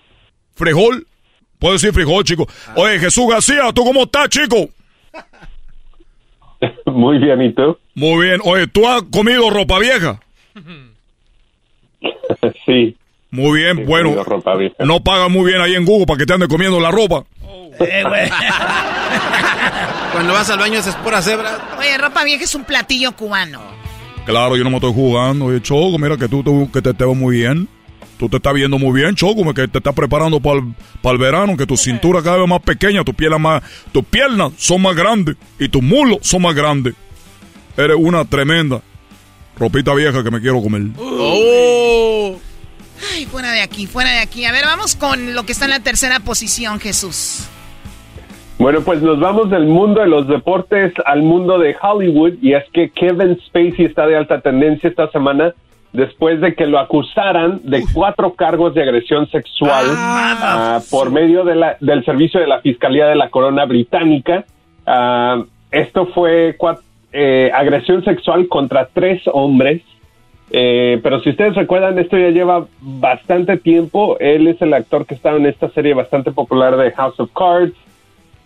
Frijol. 0.56 1.06
Puedo 1.60 1.74
decir 1.74 1.93
frijol, 1.93 2.24
chico. 2.24 2.47
Ah. 2.68 2.74
Oye, 2.78 2.99
Jesús 2.99 3.28
García, 3.28 3.72
¿tú 3.74 3.84
cómo 3.84 4.03
estás, 4.03 4.30
chico? 4.30 4.70
Muy 6.86 7.20
bien, 7.20 7.41
¿y 7.41 7.53
tú? 7.53 7.78
Muy 7.95 8.28
bien. 8.28 8.39
Oye, 8.43 8.68
¿tú 8.68 8.88
has 8.88 9.03
comido 9.03 9.49
ropa 9.49 9.78
vieja? 9.80 10.20
sí. 12.66 12.95
Muy 13.32 13.60
bien, 13.60 13.86
bueno. 13.86 14.16
No 14.80 15.03
pagan 15.03 15.32
muy 15.32 15.51
bien 15.51 15.62
ahí 15.62 15.76
en 15.76 15.86
Google 15.86 16.07
para 16.07 16.18
que 16.18 16.26
te 16.26 16.34
ande 16.34 16.47
comiendo 16.47 16.80
la 16.80 16.89
ropa. 16.89 17.26
Eh, 17.80 18.03
Cuando 20.12 20.34
vas 20.34 20.49
al 20.49 20.57
baño 20.57 20.80
es 20.80 20.95
pura 20.95 21.22
cebra. 21.22 21.76
Oye, 21.78 21.95
ropa 21.97 22.24
vieja 22.24 22.43
es 22.43 22.55
un 22.55 22.64
platillo 22.64 23.12
cubano. 23.12 23.62
Claro, 24.26 24.57
yo 24.57 24.64
no 24.64 24.72
me 24.72 24.78
estoy 24.78 24.93
jugando. 24.93 25.45
Oye, 25.45 25.62
Choco, 25.62 25.99
mira 25.99 26.18
que 26.18 26.28
tú 26.28 26.43
te, 26.43 26.72
que 26.74 26.82
te, 26.82 26.93
te 26.93 27.05
muy 27.05 27.38
bien. 27.38 27.68
Tú 28.20 28.28
te 28.28 28.36
estás 28.36 28.54
viendo 28.54 28.78
muy 28.78 29.00
bien, 29.00 29.16
Choco, 29.16 29.54
que 29.54 29.70
te 29.70 29.78
estás 29.78 29.96
preparando 29.96 30.42
para 30.42 30.60
el, 30.60 31.18
verano, 31.18 31.56
que 31.56 31.66
tu 31.66 31.78
cintura 31.78 32.22
cada 32.22 32.36
vez 32.36 32.50
más 32.50 32.60
pequeña, 32.60 33.02
tus 33.06 33.16
piernas 33.16 33.40
más, 33.40 33.64
tus 33.94 34.04
piernas 34.04 34.52
son 34.58 34.82
más 34.82 34.94
grandes 34.94 35.38
y 35.58 35.70
tus 35.70 35.82
muslos 35.82 36.18
son 36.24 36.42
más 36.42 36.54
grandes. 36.54 36.96
Eres 37.78 37.96
una 37.98 38.26
tremenda 38.26 38.82
ropita 39.58 39.94
vieja 39.94 40.22
que 40.22 40.32
me 40.32 40.42
quiero 40.42 40.62
comer. 40.62 40.82
Oh. 40.98 42.38
Ay, 43.16 43.26
fuera 43.26 43.54
de 43.54 43.62
aquí, 43.62 43.88
fuera 43.88 44.12
de 44.12 44.20
aquí. 44.20 44.44
A 44.44 44.52
ver, 44.52 44.66
vamos 44.66 44.98
con 44.98 45.34
lo 45.34 45.46
que 45.46 45.54
está 45.54 45.64
en 45.64 45.72
la 45.72 45.80
tercera 45.80 46.20
posición, 46.20 46.82
Jesús. 46.82 47.48
Bueno, 48.58 48.82
pues 48.82 49.02
nos 49.02 49.22
vamos 49.22 49.50
del 49.50 49.66
mundo 49.66 50.02
de 50.02 50.08
los 50.08 50.28
deportes 50.28 50.92
al 51.06 51.22
mundo 51.24 51.58
de 51.58 51.74
Hollywood 51.82 52.34
y 52.42 52.54
es 52.54 52.66
que 52.74 52.90
Kevin 52.90 53.40
Spacey 53.48 53.86
está 53.86 54.08
de 54.08 54.18
alta 54.18 54.42
tendencia 54.42 54.90
esta 54.90 55.10
semana 55.12 55.54
después 55.94 56.40
de 56.40 56.54
que 56.54 56.68
lo 56.68 56.80
acusaran 56.80 57.62
de 57.64 57.84
cuatro 57.94 58.34
cargos 58.34 58.74
de 58.74 58.84
agresión 58.84 59.28
sexual 59.30 59.86
ah, 59.90 60.38
ah, 60.42 60.80
por 60.92 61.12
medio 61.12 61.44
de 61.44 61.56
la, 61.56 61.78
del 61.80 62.06
servicio 62.06 62.40
de 62.40 62.48
la 62.48 62.62
Fiscalía 62.62 63.08
de 63.08 63.16
la 63.16 63.30
Corona 63.30 63.66
Británica. 63.66 64.46
Ah, 64.86 65.44
esto 65.72 66.08
fue 66.08 66.56
eh, 67.12 67.52
agresión 67.54 68.04
sexual 68.04 68.48
contra 68.48 68.88
tres 68.92 69.22
hombres. 69.32 69.82
Eh, 70.52 71.00
pero 71.04 71.20
si 71.22 71.30
ustedes 71.30 71.56
recuerdan, 71.56 72.00
esto 72.00 72.18
ya 72.18 72.30
lleva 72.30 72.66
bastante 72.82 73.58
tiempo. 73.58 74.18
Él 74.20 74.48
es 74.48 74.62
el 74.62 74.74
actor 74.74 75.06
que 75.06 75.14
estaba 75.14 75.38
en 75.38 75.46
esta 75.46 75.70
serie 75.70 75.94
bastante 75.94 76.32
popular 76.32 76.76
de 76.78 76.92
House 76.92 77.20
of 77.20 77.32
Cards. 77.34 77.76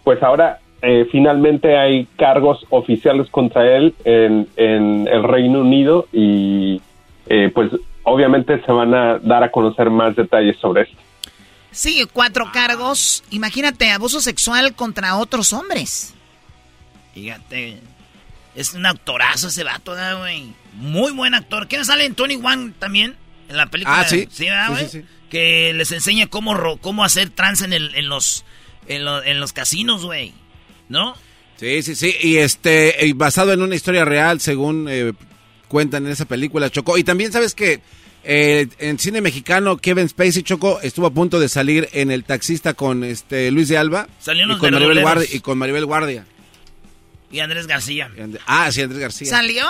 Pues 0.04 0.22
ahora 0.22 0.60
eh, 0.82 1.08
finalmente 1.12 1.78
hay 1.78 2.08
cargos 2.18 2.66
oficiales 2.70 3.30
contra 3.30 3.74
él 3.74 3.94
en, 4.04 4.48
en 4.58 5.08
el 5.10 5.24
Reino 5.24 5.62
Unido 5.62 6.08
y 6.12 6.82
eh, 7.28 7.52
pues 7.54 7.72
obviamente 8.04 8.62
se 8.66 8.72
van 8.72 8.94
a 8.94 9.20
dar 9.20 9.44
a 9.44 9.52
conocer 9.52 9.90
más 9.90 10.16
detalles 10.16 10.58
sobre 10.60 10.84
esto. 10.84 10.98
Sí, 11.72 12.06
cuatro 12.14 12.52
cargos. 12.54 13.24
Imagínate, 13.32 13.90
abuso 13.90 14.22
sexual 14.22 14.76
contra 14.76 15.18
otros 15.18 15.54
hombres. 15.54 16.14
Fíjate. 17.14 17.80
Es 18.56 18.76
un 18.76 18.86
actorazo 18.86 19.48
ese 19.48 19.64
vato, 19.64 19.96
güey. 20.20 20.54
Muy 20.74 21.12
buen 21.12 21.34
actor. 21.34 21.68
¿Quién 21.68 21.84
sale 21.86 22.06
en 22.06 22.14
Tony 22.14 22.36
Wang 22.36 22.74
también? 22.74 23.16
En 23.50 23.58
la 23.58 23.66
película. 23.66 24.02
Ah, 24.02 24.08
sí. 24.08 24.28
Sí, 24.32 24.46
sí, 24.90 25.04
Que 25.30 25.74
les 25.74 25.92
enseña 25.92 26.28
cómo, 26.28 26.78
cómo 26.80 27.04
hacer 27.04 27.32
trans 27.32 27.64
en, 27.64 27.74
el, 27.74 27.96
en, 27.96 28.10
los, 28.10 28.46
en, 28.88 29.40
los 29.40 29.54
casinos, 29.54 30.06
güey. 30.06 30.34
¿No? 30.90 31.16
Sí, 31.56 31.82
sí, 31.82 31.96
sí. 31.96 32.16
Y 32.22 32.38
este, 32.38 33.12
basado 33.16 33.54
en 33.54 33.64
una 33.64 33.74
historia 33.74 34.06
real, 34.06 34.40
según 34.40 34.88
eh, 34.88 35.14
cuentan 35.74 36.06
en 36.06 36.12
esa 36.12 36.26
película, 36.26 36.70
Choco. 36.70 37.00
Y 37.00 37.04
también 37.04 37.32
sabes 37.32 37.56
que 37.56 37.82
eh, 38.24 38.68
en 38.78 39.00
cine 39.00 39.22
mexicano, 39.22 39.78
Kevin 39.78 40.08
Spacey, 40.08 40.44
Choco, 40.44 40.80
estuvo 40.82 41.08
a 41.08 41.12
punto 41.12 41.40
de 41.40 41.50
salir 41.50 41.90
en 41.94 42.12
El 42.12 42.26
Taxista 42.26 42.76
con 42.76 43.04
este 43.04 43.50
Luis 43.50 43.70
de 43.70 43.80
Alba. 43.80 44.08
y 44.28 44.58
con, 44.60 44.72
Maribel 44.72 45.02
Guardia, 45.02 45.28
y 45.32 45.40
con 45.40 45.58
Maribel 45.58 45.88
Guardia. 45.88 46.28
Y 47.32 47.40
Andrés 47.40 47.66
García. 47.66 48.12
ah, 48.46 48.72
sí, 48.72 48.84
Andrés 48.84 49.02
García. 49.02 49.32
¿Salió? 49.32 49.66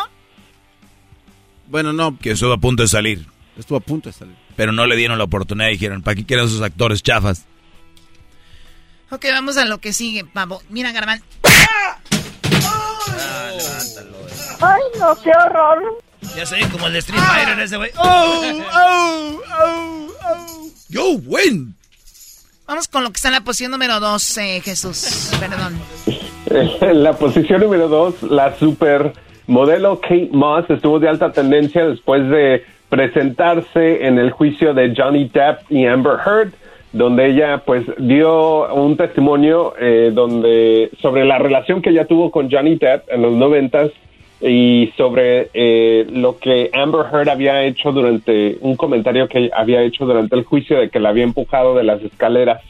Bueno, 1.69 1.93
no. 1.93 2.19
Que 2.19 2.31
estuvo 2.31 2.51
a 2.51 2.57
punto 2.57 2.83
de 2.83 2.89
salir. 2.89 3.25
Estuvo 3.57 3.77
a 3.77 3.81
punto 3.81 4.09
de 4.09 4.13
salir. 4.13 4.35
Pero 4.57 4.73
no 4.73 4.85
le 4.85 4.97
dieron 4.97 5.17
la 5.17 5.23
oportunidad 5.23 5.69
y 5.69 5.73
dijeron, 5.73 6.01
¿para 6.01 6.15
qué 6.15 6.25
quieren 6.25 6.45
esos 6.45 6.61
actores 6.61 7.01
chafas? 7.01 7.45
Ok, 9.09 9.23
vamos 9.31 9.55
a 9.55 9.63
lo 9.63 9.77
que 9.77 9.93
sigue, 9.93 10.25
pavo. 10.25 10.61
Mira, 10.67 10.91
Garban. 10.91 11.23
Ah, 11.45 13.51
levántalo. 13.55 14.32
Ay, 14.63 14.81
no, 14.99 15.15
qué 15.21 15.31
horror. 15.31 15.99
Ya 16.35 16.45
sé, 16.45 16.57
como 16.71 16.87
el 16.87 16.93
de 16.93 16.99
Street 16.99 17.19
Fighter 17.19 17.59
ese 17.59 17.77
güey. 17.77 17.91
¡Oh, 17.97 18.41
oh, 18.73 19.41
oh, 19.59 20.07
oh! 20.23 20.67
¡Yo 20.89 21.03
win! 21.25 21.75
Vamos 22.65 22.87
con 22.87 23.03
lo 23.03 23.09
que 23.09 23.17
está 23.17 23.27
en 23.27 23.33
la 23.33 23.41
posición 23.41 23.71
número 23.71 23.99
2, 23.99 24.37
eh, 24.37 24.61
Jesús. 24.63 25.31
Perdón. 25.39 25.79
En 26.81 27.03
la 27.03 27.13
posición 27.13 27.61
número 27.61 27.87
2, 27.87 28.23
la 28.23 28.55
super 28.57 29.13
modelo 29.47 29.99
Kate 29.99 30.29
Moss 30.31 30.69
estuvo 30.69 30.99
de 30.99 31.09
alta 31.09 31.31
tendencia 31.31 31.85
después 31.85 32.29
de 32.29 32.63
presentarse 32.89 34.05
en 34.05 34.17
el 34.17 34.31
juicio 34.31 34.73
de 34.73 34.93
Johnny 34.95 35.25
Depp 35.25 35.69
y 35.71 35.85
Amber 35.85 36.19
Heard, 36.25 36.53
donde 36.93 37.27
ella 37.27 37.63
pues 37.65 37.83
dio 37.97 38.73
un 38.73 38.95
testimonio 38.95 39.73
eh, 39.79 40.11
donde 40.13 40.91
sobre 41.01 41.25
la 41.25 41.39
relación 41.39 41.81
que 41.81 41.89
ella 41.89 42.05
tuvo 42.05 42.31
con 42.31 42.49
Johnny 42.51 42.75
Depp 42.75 43.09
en 43.09 43.23
los 43.23 43.33
noventas 43.33 43.91
y 44.45 44.91
sobre 44.97 45.49
eh, 45.53 46.05
lo 46.09 46.37
que 46.37 46.69
Amber 46.73 47.05
Heard 47.11 47.29
había 47.29 47.63
hecho 47.63 47.93
durante 47.93 48.57
un 48.59 48.75
comentario 48.75 49.27
que 49.29 49.49
había 49.55 49.81
hecho 49.83 50.05
durante 50.05 50.35
el 50.35 50.43
juicio 50.43 50.79
de 50.79 50.89
que 50.89 50.99
la 50.99 51.09
había 51.09 51.23
empujado 51.23 51.75
de 51.75 51.85
las 51.85 52.01
escaleras 52.01 52.61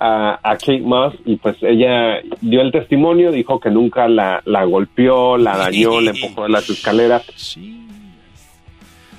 a, 0.00 0.40
a 0.42 0.56
Kate 0.56 0.80
Moss 0.80 1.14
y 1.26 1.36
pues 1.36 1.56
ella 1.60 2.20
dio 2.40 2.62
el 2.62 2.72
testimonio, 2.72 3.30
dijo 3.30 3.60
que 3.60 3.70
nunca 3.70 4.08
la, 4.08 4.40
la 4.46 4.64
golpeó, 4.64 5.36
la 5.36 5.58
dañó, 5.58 6.00
le 6.00 6.12
empujó 6.12 6.44
de 6.44 6.48
las 6.48 6.68
escaleras. 6.70 7.26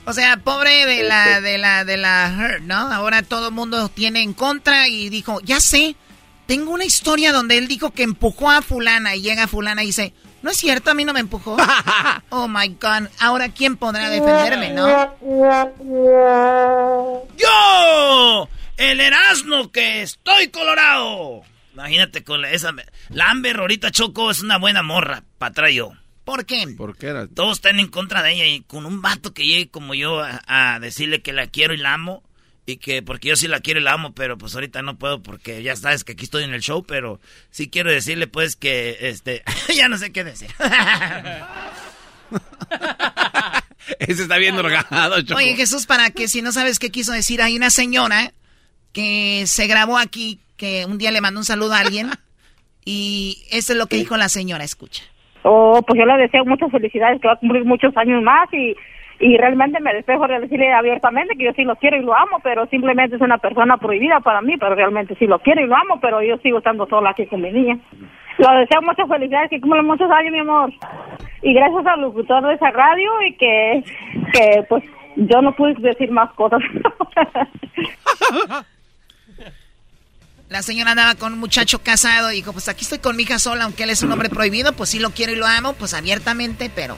O 0.05 0.13
sea, 0.13 0.37
pobre 0.37 0.85
de 0.87 1.03
la, 1.03 1.41
de 1.41 1.59
la, 1.59 1.83
de 1.83 1.97
la 1.97 2.33
Heard, 2.39 2.61
¿no? 2.63 2.75
Ahora 2.75 3.21
todo 3.21 3.49
el 3.49 3.53
mundo 3.53 3.89
tiene 3.89 4.23
en 4.23 4.33
contra 4.33 4.87
y 4.87 5.09
dijo, 5.09 5.41
ya 5.43 5.59
sé, 5.59 5.95
tengo 6.47 6.71
una 6.71 6.85
historia 6.85 7.33
donde 7.33 7.57
él 7.57 7.67
dijo 7.67 7.91
que 7.91 8.03
empujó 8.03 8.49
a 8.49 8.63
fulana 8.63 9.15
y 9.15 9.21
llega 9.21 9.47
fulana 9.47 9.83
y 9.83 9.87
dice, 9.87 10.13
no 10.47 10.51
es 10.51 10.59
cierto, 10.59 10.91
a 10.91 10.93
mí 10.93 11.03
no 11.03 11.11
me 11.11 11.19
empujó. 11.19 11.57
oh 12.29 12.47
my 12.47 12.69
God, 12.79 13.09
ahora 13.19 13.49
quién 13.49 13.75
podrá 13.75 14.09
defenderme, 14.09 14.71
¿no? 14.71 15.13
¡Yo! 17.37 18.49
El 18.77 19.01
Erasmo 19.01 19.73
que 19.73 20.03
estoy 20.03 20.47
colorado. 20.47 21.41
Imagínate 21.73 22.23
con 22.23 22.41
la, 22.41 22.51
esa. 22.51 22.73
La 23.09 23.29
Amber 23.29 23.57
ahorita 23.57 23.91
Choco 23.91 24.31
es 24.31 24.41
una 24.41 24.57
buena 24.57 24.83
morra, 24.83 25.23
patrayo. 25.37 25.91
¿Por 26.23 26.45
qué? 26.45 26.65
¿Por 26.77 26.95
qué 26.95 27.07
era? 27.07 27.27
Todos 27.27 27.57
están 27.57 27.81
en 27.81 27.89
contra 27.89 28.23
de 28.23 28.31
ella 28.31 28.45
y 28.45 28.61
con 28.61 28.85
un 28.85 29.01
vato 29.01 29.33
que 29.33 29.45
llegue 29.45 29.67
como 29.67 29.95
yo 29.95 30.21
a, 30.21 30.41
a 30.47 30.79
decirle 30.79 31.21
que 31.21 31.33
la 31.33 31.47
quiero 31.47 31.73
y 31.73 31.77
la 31.77 31.93
amo. 31.93 32.23
Y 32.69 32.77
que 32.77 33.01
porque 33.01 33.29
yo 33.29 33.37
sí 33.37 33.47
la 33.47 33.61
quiero 33.61 33.79
y 33.79 33.83
la 33.83 33.93
amo, 33.93 34.13
pero 34.13 34.37
pues 34.37 34.53
ahorita 34.53 34.81
no 34.81 34.97
puedo 34.97 35.23
porque 35.23 35.63
ya 35.63 35.77
sabes 35.77 36.03
que 36.03 36.11
aquí 36.11 36.25
estoy 36.25 36.43
en 36.43 36.53
el 36.53 36.59
show, 36.59 36.83
pero 36.85 37.21
sí 37.49 37.69
quiero 37.69 37.89
decirle 37.89 38.27
pues 38.27 38.57
que 38.57 38.97
este 38.99 39.41
ya 39.73 39.87
no 39.87 39.97
sé 39.97 40.11
qué 40.11 40.25
decir. 40.25 40.49
Ese 43.99 44.23
está 44.23 44.37
bien 44.37 44.57
drogado, 44.57 45.21
Choco. 45.21 45.39
Oye, 45.39 45.55
Jesús, 45.55 45.85
para 45.85 46.09
que 46.09 46.27
si 46.27 46.41
no 46.41 46.51
sabes 46.51 46.77
qué 46.77 46.89
quiso 46.91 47.13
decir, 47.13 47.41
hay 47.41 47.55
una 47.55 47.69
señora 47.69 48.33
que 48.91 49.43
se 49.47 49.65
grabó 49.67 49.97
aquí, 49.97 50.41
que 50.57 50.85
un 50.85 50.97
día 50.97 51.11
le 51.11 51.21
mandó 51.21 51.39
un 51.39 51.45
saludo 51.45 51.73
a 51.73 51.79
alguien, 51.79 52.09
y 52.83 53.45
eso 53.49 53.71
es 53.71 53.79
lo 53.79 53.87
que 53.87 53.95
dijo 53.95 54.17
la 54.17 54.27
señora, 54.27 54.65
escucha. 54.65 55.03
Oh, 55.43 55.81
pues 55.87 55.97
yo 55.97 56.05
le 56.05 56.17
deseo 56.21 56.43
muchas 56.43 56.69
felicidades, 56.69 57.21
que 57.21 57.29
va 57.29 57.35
a 57.35 57.39
cumplir 57.39 57.63
muchos 57.63 57.95
años 57.95 58.21
más 58.23 58.51
y, 58.51 58.75
y 59.19 59.37
realmente 59.37 59.79
me 59.79 59.93
despejo 59.93 60.27
de 60.27 60.39
decirle 60.39 60.71
abiertamente 60.71 61.35
que 61.35 61.45
yo 61.45 61.53
sí 61.53 61.63
lo 61.63 61.75
quiero 61.77 61.97
y 61.97 62.03
lo 62.03 62.15
amo, 62.15 62.39
pero 62.43 62.67
simplemente 62.67 63.15
es 63.15 63.21
una 63.21 63.39
persona 63.39 63.77
prohibida 63.77 64.19
para 64.19 64.41
mí, 64.41 64.57
pero 64.57 64.75
realmente 64.75 65.15
sí 65.15 65.25
lo 65.25 65.39
quiero 65.39 65.61
y 65.61 65.67
lo 65.67 65.75
amo, 65.75 65.99
pero 65.99 66.21
yo 66.21 66.37
sigo 66.37 66.59
estando 66.59 66.85
sola 66.87 67.09
aquí 67.11 67.25
con 67.25 67.41
mi 67.41 67.51
niña. 67.51 67.79
Lo 68.37 68.51
deseo 68.59 68.81
muchas 68.83 69.07
felicidades, 69.07 69.49
que 69.49 69.59
cumpla 69.59 69.81
muchos 69.81 70.11
años, 70.11 70.31
mi 70.31 70.39
amor. 70.39 70.71
Y 71.41 71.53
gracias 71.53 71.85
al 71.87 72.01
locutor 72.01 72.45
de 72.45 72.53
esa 72.53 72.69
radio 72.69 73.11
y 73.27 73.35
que, 73.35 73.83
que 74.33 74.63
pues 74.69 74.83
yo 75.15 75.41
no 75.41 75.55
pude 75.55 75.73
decir 75.79 76.11
más 76.11 76.31
cosas. 76.33 76.61
La 80.49 80.61
señora 80.61 80.91
andaba 80.91 81.15
con 81.15 81.33
un 81.33 81.39
muchacho 81.39 81.79
casado 81.83 82.31
y 82.31 82.35
dijo, 82.35 82.53
pues 82.53 82.69
aquí 82.69 82.83
estoy 82.83 82.99
con 82.99 83.17
mi 83.17 83.23
hija 83.23 83.37
sola, 83.37 83.65
aunque 83.65 83.83
él 83.83 83.89
es 83.89 84.03
un 84.03 84.11
hombre 84.13 84.29
prohibido, 84.29 84.71
pues 84.73 84.91
sí 84.91 84.99
lo 84.99 85.09
quiero 85.09 85.33
y 85.33 85.35
lo 85.35 85.45
amo, 85.45 85.73
pues 85.73 85.93
abiertamente, 85.93 86.71
pero 86.73 86.95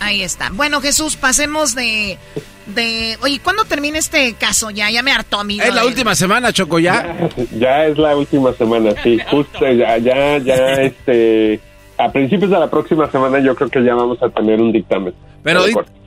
ahí 0.00 0.22
está. 0.22 0.50
Bueno, 0.52 0.80
Jesús, 0.80 1.16
pasemos 1.16 1.74
de... 1.74 2.18
de 2.66 3.16
oye, 3.22 3.40
¿cuándo 3.42 3.64
termina 3.64 3.98
este 3.98 4.34
caso? 4.34 4.70
Ya, 4.70 4.90
ya 4.90 5.02
me 5.02 5.12
hartó 5.12 5.40
a 5.40 5.44
mí. 5.44 5.60
Es 5.60 5.74
la 5.74 5.84
última 5.84 6.14
semana, 6.14 6.52
Choco, 6.52 6.78
ya. 6.78 7.28
Ya 7.56 7.86
es 7.86 7.96
la 7.98 8.16
última 8.16 8.52
semana, 8.54 8.92
sí. 9.02 9.18
Justo, 9.30 9.70
ya, 9.72 9.98
ya, 9.98 10.38
ya, 10.38 10.54
este... 10.82 11.60
A 11.98 12.10
principios 12.10 12.50
de 12.50 12.58
la 12.58 12.70
próxima 12.70 13.10
semana 13.10 13.40
yo 13.40 13.54
creo 13.54 13.68
que 13.68 13.84
ya 13.84 13.94
vamos 13.94 14.22
a 14.22 14.30
tener 14.30 14.58
un 14.58 14.72
dictamen. 14.72 15.12
Pero, 15.42 15.64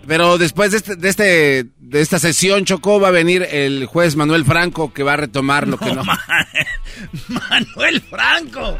pero 0.07 0.39
después 0.39 0.71
de, 0.71 0.77
este, 0.77 0.95
de, 0.95 1.09
este, 1.09 1.65
de 1.77 2.01
esta 2.01 2.17
sesión, 2.17 2.65
Choco, 2.65 2.99
va 2.99 3.09
a 3.09 3.11
venir 3.11 3.47
el 3.51 3.85
juez 3.85 4.15
Manuel 4.15 4.43
Franco 4.43 4.91
que 4.91 5.03
va 5.03 5.13
a 5.13 5.17
retomar 5.17 5.67
lo 5.67 5.77
que 5.77 5.93
no. 5.93 6.03
Manuel 7.27 8.01
Franco. 8.01 8.75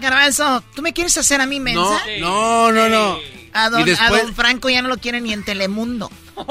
Garbanzo, 0.00 0.62
¿tú 0.74 0.82
me 0.82 0.92
quieres 0.92 1.16
hacer 1.16 1.40
a 1.40 1.46
mí 1.46 1.60
mensa? 1.60 2.00
No, 2.20 2.72
no, 2.72 2.88
no, 2.88 2.88
no. 2.88 3.18
A 3.56 3.70
don, 3.70 3.80
Y 3.80 3.84
después- 3.84 4.22
a 4.22 4.24
don 4.24 4.34
Franco 4.34 4.68
ya 4.68 4.82
no 4.82 4.88
lo 4.88 4.98
quieren 4.98 5.24
ni 5.24 5.32
en 5.32 5.44
Telemundo. 5.44 6.10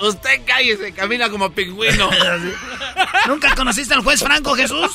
Usted 0.00 0.42
cállese, 0.46 0.92
camina 0.92 1.28
como 1.28 1.50
pingüino. 1.50 2.08
¿Nunca 3.26 3.54
conociste 3.54 3.94
al 3.94 4.00
juez 4.02 4.22
Franco, 4.22 4.54
Jesús? 4.54 4.90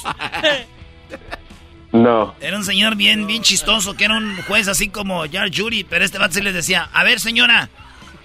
No. 1.91 2.33
Era 2.39 2.57
un 2.57 2.63
señor 2.63 2.95
bien, 2.95 3.27
bien 3.27 3.43
chistoso, 3.43 3.95
que 3.95 4.05
era 4.05 4.15
un 4.15 4.41
juez 4.43 4.67
así 4.67 4.87
como 4.89 5.25
Jar 5.29 5.49
Jury, 5.53 5.83
pero 5.83 6.05
este 6.05 6.17
vato 6.17 6.35
sí 6.35 6.41
les 6.41 6.53
decía, 6.53 6.89
a 6.93 7.03
ver 7.03 7.19
señora, 7.19 7.69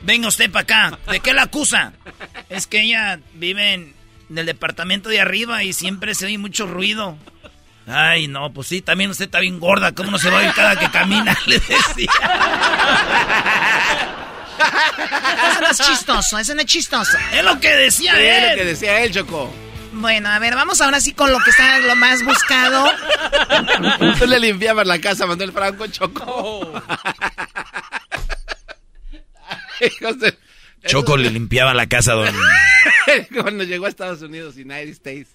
venga 0.03 0.28
usted 0.28 0.51
para 0.51 0.62
acá, 0.62 0.99
¿de 1.11 1.20
qué 1.20 1.34
la 1.34 1.43
acusa? 1.43 1.93
Es 2.49 2.66
que 2.66 2.80
ella 2.82 3.18
vive 3.34 3.74
en 3.74 3.95
el 4.34 4.47
departamento 4.47 5.09
de 5.09 5.20
arriba 5.20 5.64
y 5.64 5.72
siempre 5.72 6.14
se 6.14 6.26
oye 6.26 6.39
mucho 6.39 6.66
ruido. 6.66 7.18
Ay, 7.89 8.28
no, 8.28 8.53
pues 8.53 8.68
sí, 8.68 8.82
también 8.82 9.11
usted 9.11 9.24
está 9.26 9.41
bien 9.41 9.59
gorda, 9.59 9.93
¿cómo 9.93 10.11
no 10.11 10.18
se 10.18 10.28
va 10.30 10.39
a 10.41 10.43
oír 10.43 10.53
cada 10.55 10.76
que 10.78 10.91
camina? 10.91 11.36
Le 11.47 11.59
decía. 11.59 12.11
Eso 15.51 15.61
no 15.61 15.68
es 15.70 15.78
chistoso, 15.78 16.39
eso 16.39 16.55
no 16.55 16.61
es 16.61 16.66
chistoso. 16.66 17.16
Es 17.32 17.45
lo 17.45 17.59
que 17.61 17.70
decía 17.74 18.14
Sí, 18.14 18.22
es 18.22 18.43
él. 18.45 18.51
lo 18.51 18.57
que 18.57 18.64
decía 18.64 19.01
él, 19.01 19.12
Choco. 19.12 19.53
Bueno, 19.93 20.28
a 20.28 20.39
ver, 20.39 20.55
vamos 20.55 20.80
ahora 20.80 21.01
sí 21.01 21.12
con 21.12 21.32
lo 21.32 21.39
que 21.41 21.51
está 21.51 21.78
lo 21.80 21.97
más 21.97 22.22
buscado. 22.24 22.93
Tú 24.18 24.26
le 24.26 24.39
limpiabas 24.39 24.86
la 24.86 25.01
casa 25.01 25.24
a 25.24 25.26
Manuel 25.26 25.53
Franco, 25.53 25.86
Choco. 25.86 26.82
Choco 30.86 31.16
le 31.16 31.30
limpiaba 31.30 31.74
la 31.74 31.86
casa 31.86 32.12
a 32.12 32.16
don... 32.16 32.34
Cuando 33.43 33.64
llegó 33.64 33.86
a 33.86 33.89
Estados 33.89 34.22
Unidos, 34.22 34.57
United 34.57 34.89
States. 34.91 35.28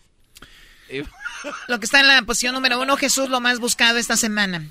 Lo 1.67 1.79
que 1.79 1.85
está 1.85 1.99
en 1.99 2.07
la 2.07 2.21
posición 2.23 2.53
número 2.53 2.81
uno, 2.81 2.95
Jesús, 2.97 3.29
lo 3.29 3.39
más 3.41 3.59
buscado 3.59 3.97
esta 3.97 4.15
semana. 4.15 4.61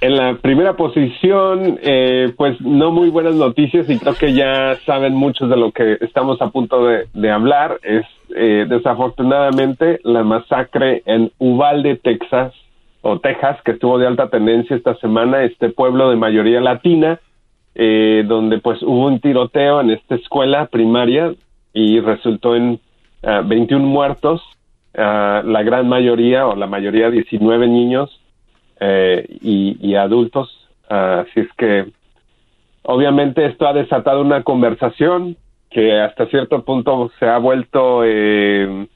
En 0.00 0.16
la 0.16 0.38
primera 0.38 0.76
posición, 0.76 1.78
eh, 1.82 2.32
pues 2.36 2.58
no 2.62 2.90
muy 2.90 3.10
buenas 3.10 3.34
noticias 3.34 3.88
y 3.90 3.98
creo 3.98 4.14
que 4.14 4.32
ya 4.32 4.78
saben 4.86 5.14
muchos 5.14 5.50
de 5.50 5.58
lo 5.58 5.72
que 5.72 5.98
estamos 6.00 6.40
a 6.40 6.48
punto 6.48 6.86
de, 6.86 7.06
de 7.12 7.30
hablar. 7.30 7.78
Es 7.82 8.06
eh, 8.34 8.64
desafortunadamente 8.66 10.00
la 10.04 10.22
masacre 10.24 11.02
en 11.04 11.30
Uvalde, 11.38 11.96
Texas, 11.96 12.54
o 13.02 13.18
Texas, 13.18 13.58
que 13.64 13.72
estuvo 13.72 13.98
de 13.98 14.06
alta 14.06 14.28
tendencia 14.28 14.76
esta 14.76 14.94
semana, 14.96 15.42
este 15.42 15.70
pueblo 15.70 16.10
de 16.10 16.16
mayoría 16.16 16.60
latina, 16.60 17.20
eh, 17.74 18.24
donde 18.26 18.58
pues 18.58 18.82
hubo 18.82 19.06
un 19.06 19.20
tiroteo 19.20 19.80
en 19.80 19.90
esta 19.90 20.16
escuela 20.16 20.66
primaria 20.66 21.34
y 21.72 22.00
resultó 22.00 22.56
en 22.56 22.80
ah, 23.22 23.42
21 23.44 23.84
muertos, 23.84 24.42
ah, 24.96 25.42
la 25.44 25.62
gran 25.62 25.88
mayoría 25.88 26.46
o 26.46 26.56
la 26.56 26.66
mayoría 26.66 27.10
19 27.10 27.68
niños 27.68 28.20
eh, 28.80 29.26
y, 29.40 29.94
adultos. 29.94 30.56
Así 30.88 31.40
es 31.40 31.48
que 31.56 31.86
obviamente 32.82 33.46
esto 33.46 33.66
ha 33.68 33.72
desatado 33.72 34.20
una 34.22 34.42
conversación 34.42 35.36
que 35.70 36.00
hasta 36.00 36.26
cierto 36.26 36.64
punto 36.64 37.10
se 37.18 37.26
ha 37.26 37.38
vuelto 37.38 38.02
eh, 38.04 38.86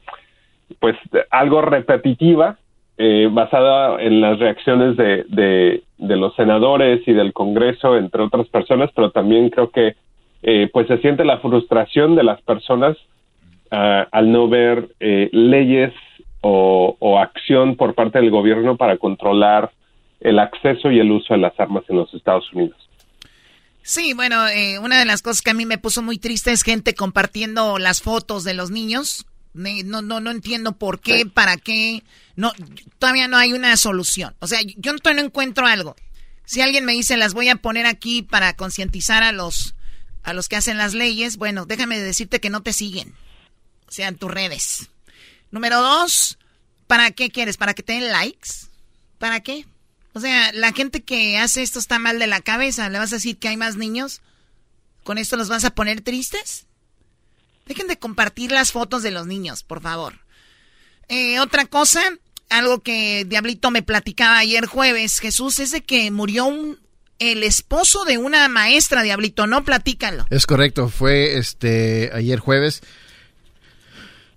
pues 0.80 0.96
algo 1.30 1.62
repetitiva 1.62 2.56
eh, 2.96 3.28
basada 3.30 4.00
en 4.00 4.20
las 4.20 4.38
reacciones 4.38 4.96
de, 4.96 5.24
de, 5.28 6.16
los 6.16 6.34
senadores 6.36 7.06
y 7.06 7.12
del 7.12 7.32
Congreso 7.32 7.96
entre 7.96 8.22
otras 8.22 8.48
personas 8.48 8.90
pero 8.94 9.10
también 9.10 9.50
creo 9.50 9.70
que 9.70 9.94
eh, 10.42 10.68
pues 10.72 10.86
se 10.88 10.98
siente 10.98 11.24
la 11.24 11.38
frustración 11.38 12.16
de 12.16 12.24
las 12.24 12.40
personas 12.42 12.96
al 13.74 14.32
no 14.32 14.48
ver 14.48 14.94
eh, 15.00 15.28
leyes 15.32 15.92
o, 16.40 16.96
o 16.98 17.18
acción 17.18 17.76
por 17.76 17.94
parte 17.94 18.18
del 18.20 18.30
gobierno 18.30 18.76
para 18.76 18.98
controlar 18.98 19.70
el 20.20 20.38
acceso 20.38 20.90
y 20.90 20.98
el 20.98 21.10
uso 21.10 21.34
de 21.34 21.40
las 21.40 21.58
armas 21.58 21.84
en 21.88 21.96
los 21.96 22.12
Estados 22.14 22.50
Unidos. 22.52 22.76
Sí, 23.82 24.14
bueno, 24.14 24.48
eh, 24.48 24.78
una 24.78 24.98
de 24.98 25.04
las 25.04 25.20
cosas 25.20 25.42
que 25.42 25.50
a 25.50 25.54
mí 25.54 25.66
me 25.66 25.76
puso 25.76 26.00
muy 26.00 26.16
triste 26.16 26.50
es 26.52 26.62
gente 26.62 26.94
compartiendo 26.94 27.78
las 27.78 28.00
fotos 28.00 28.42
de 28.42 28.54
los 28.54 28.70
niños. 28.70 29.26
No, 29.52 30.00
no, 30.00 30.20
no 30.20 30.30
entiendo 30.30 30.72
por 30.72 31.00
qué, 31.00 31.26
para 31.26 31.58
qué. 31.58 32.02
No, 32.34 32.52
todavía 32.98 33.28
no 33.28 33.36
hay 33.36 33.52
una 33.52 33.76
solución. 33.76 34.34
O 34.40 34.46
sea, 34.46 34.60
yo 34.62 34.92
no 34.94 35.20
encuentro 35.20 35.66
algo. 35.66 35.94
Si 36.46 36.62
alguien 36.62 36.86
me 36.86 36.92
dice 36.92 37.18
las 37.18 37.34
voy 37.34 37.50
a 37.50 37.56
poner 37.56 37.86
aquí 37.86 38.22
para 38.22 38.56
concientizar 38.56 39.22
a 39.22 39.32
los 39.32 39.74
a 40.22 40.32
los 40.32 40.48
que 40.48 40.56
hacen 40.56 40.78
las 40.78 40.94
leyes, 40.94 41.36
bueno, 41.36 41.66
déjame 41.66 42.00
decirte 42.00 42.40
que 42.40 42.48
no 42.48 42.62
te 42.62 42.72
siguen. 42.72 43.12
O 43.94 43.96
sea, 43.96 44.08
en 44.08 44.16
tus 44.16 44.28
redes. 44.28 44.88
Número 45.52 45.80
dos, 45.80 46.36
¿para 46.88 47.12
qué 47.12 47.30
quieres? 47.30 47.56
¿Para 47.56 47.74
que 47.74 47.84
te 47.84 47.92
den 47.92 48.10
likes? 48.10 48.48
¿Para 49.20 49.38
qué? 49.38 49.66
O 50.14 50.18
sea, 50.18 50.50
la 50.50 50.72
gente 50.72 51.04
que 51.04 51.38
hace 51.38 51.62
esto 51.62 51.78
está 51.78 52.00
mal 52.00 52.18
de 52.18 52.26
la 52.26 52.40
cabeza. 52.40 52.88
¿Le 52.88 52.98
vas 52.98 53.12
a 53.12 53.16
decir 53.16 53.38
que 53.38 53.46
hay 53.46 53.56
más 53.56 53.76
niños? 53.76 54.20
¿Con 55.04 55.16
esto 55.16 55.36
los 55.36 55.48
vas 55.48 55.64
a 55.64 55.76
poner 55.76 56.00
tristes? 56.00 56.66
Dejen 57.66 57.86
de 57.86 57.96
compartir 57.96 58.50
las 58.50 58.72
fotos 58.72 59.04
de 59.04 59.12
los 59.12 59.28
niños, 59.28 59.62
por 59.62 59.80
favor. 59.80 60.18
Eh, 61.08 61.38
otra 61.38 61.64
cosa, 61.66 62.02
algo 62.48 62.82
que 62.82 63.24
Diablito 63.24 63.70
me 63.70 63.82
platicaba 63.82 64.38
ayer 64.38 64.66
jueves, 64.66 65.20
Jesús, 65.20 65.60
es 65.60 65.70
de 65.70 65.82
que 65.84 66.10
murió 66.10 66.46
un, 66.46 66.80
el 67.20 67.44
esposo 67.44 68.04
de 68.04 68.18
una 68.18 68.48
maestra, 68.48 69.04
Diablito, 69.04 69.46
no 69.46 69.64
platícalo. 69.64 70.26
Es 70.30 70.46
correcto, 70.46 70.88
fue 70.88 71.38
este 71.38 72.10
ayer 72.12 72.40
jueves 72.40 72.82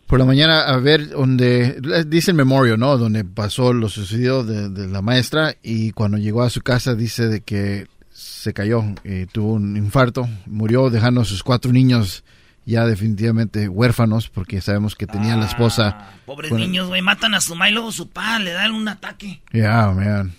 por 0.07 0.19
la 0.19 0.25
mañana 0.25 0.61
a 0.61 0.77
ver 0.77 1.09
donde 1.09 2.05
dice 2.07 2.31
el 2.31 2.37
memorial, 2.37 2.79
¿no? 2.79 2.97
Donde 2.97 3.25
pasó 3.25 3.73
lo 3.73 3.89
sucedido 3.89 4.43
de, 4.43 4.87
la 4.87 5.01
maestra 5.01 5.55
y 5.61 5.91
cuando 5.91 6.17
llegó 6.17 6.43
a 6.43 6.49
su 6.49 6.61
casa 6.61 6.95
dice 6.95 7.27
de 7.27 7.41
que 7.41 7.87
se 8.09 8.53
cayó, 8.53 8.83
y 9.03 9.25
tuvo 9.27 9.53
un 9.53 9.77
infarto, 9.77 10.27
murió 10.45 10.89
dejando 10.89 11.21
a 11.21 11.25
sus 11.25 11.43
cuatro 11.43 11.71
niños 11.71 12.23
ya 12.65 12.85
definitivamente 12.85 13.69
huérfanos 13.69 14.29
porque 14.29 14.59
sabemos 14.59 14.95
que 14.95 15.07
tenía 15.07 15.35
la 15.35 15.45
esposa. 15.45 15.97
Ah, 15.99 16.11
pobres 16.25 16.51
niños, 16.51 16.87
güey, 16.87 17.01
matan 17.01 17.33
a 17.33 17.41
su 17.41 17.51
mamá 17.53 17.69
y 17.69 17.73
luego 17.73 17.91
su 17.91 18.09
padre 18.09 18.45
le 18.45 18.51
dan 18.53 18.71
un 18.71 18.87
ataque. 18.87 19.41
Ya, 19.53 19.59
yeah, 19.59 19.91
man. 19.91 20.33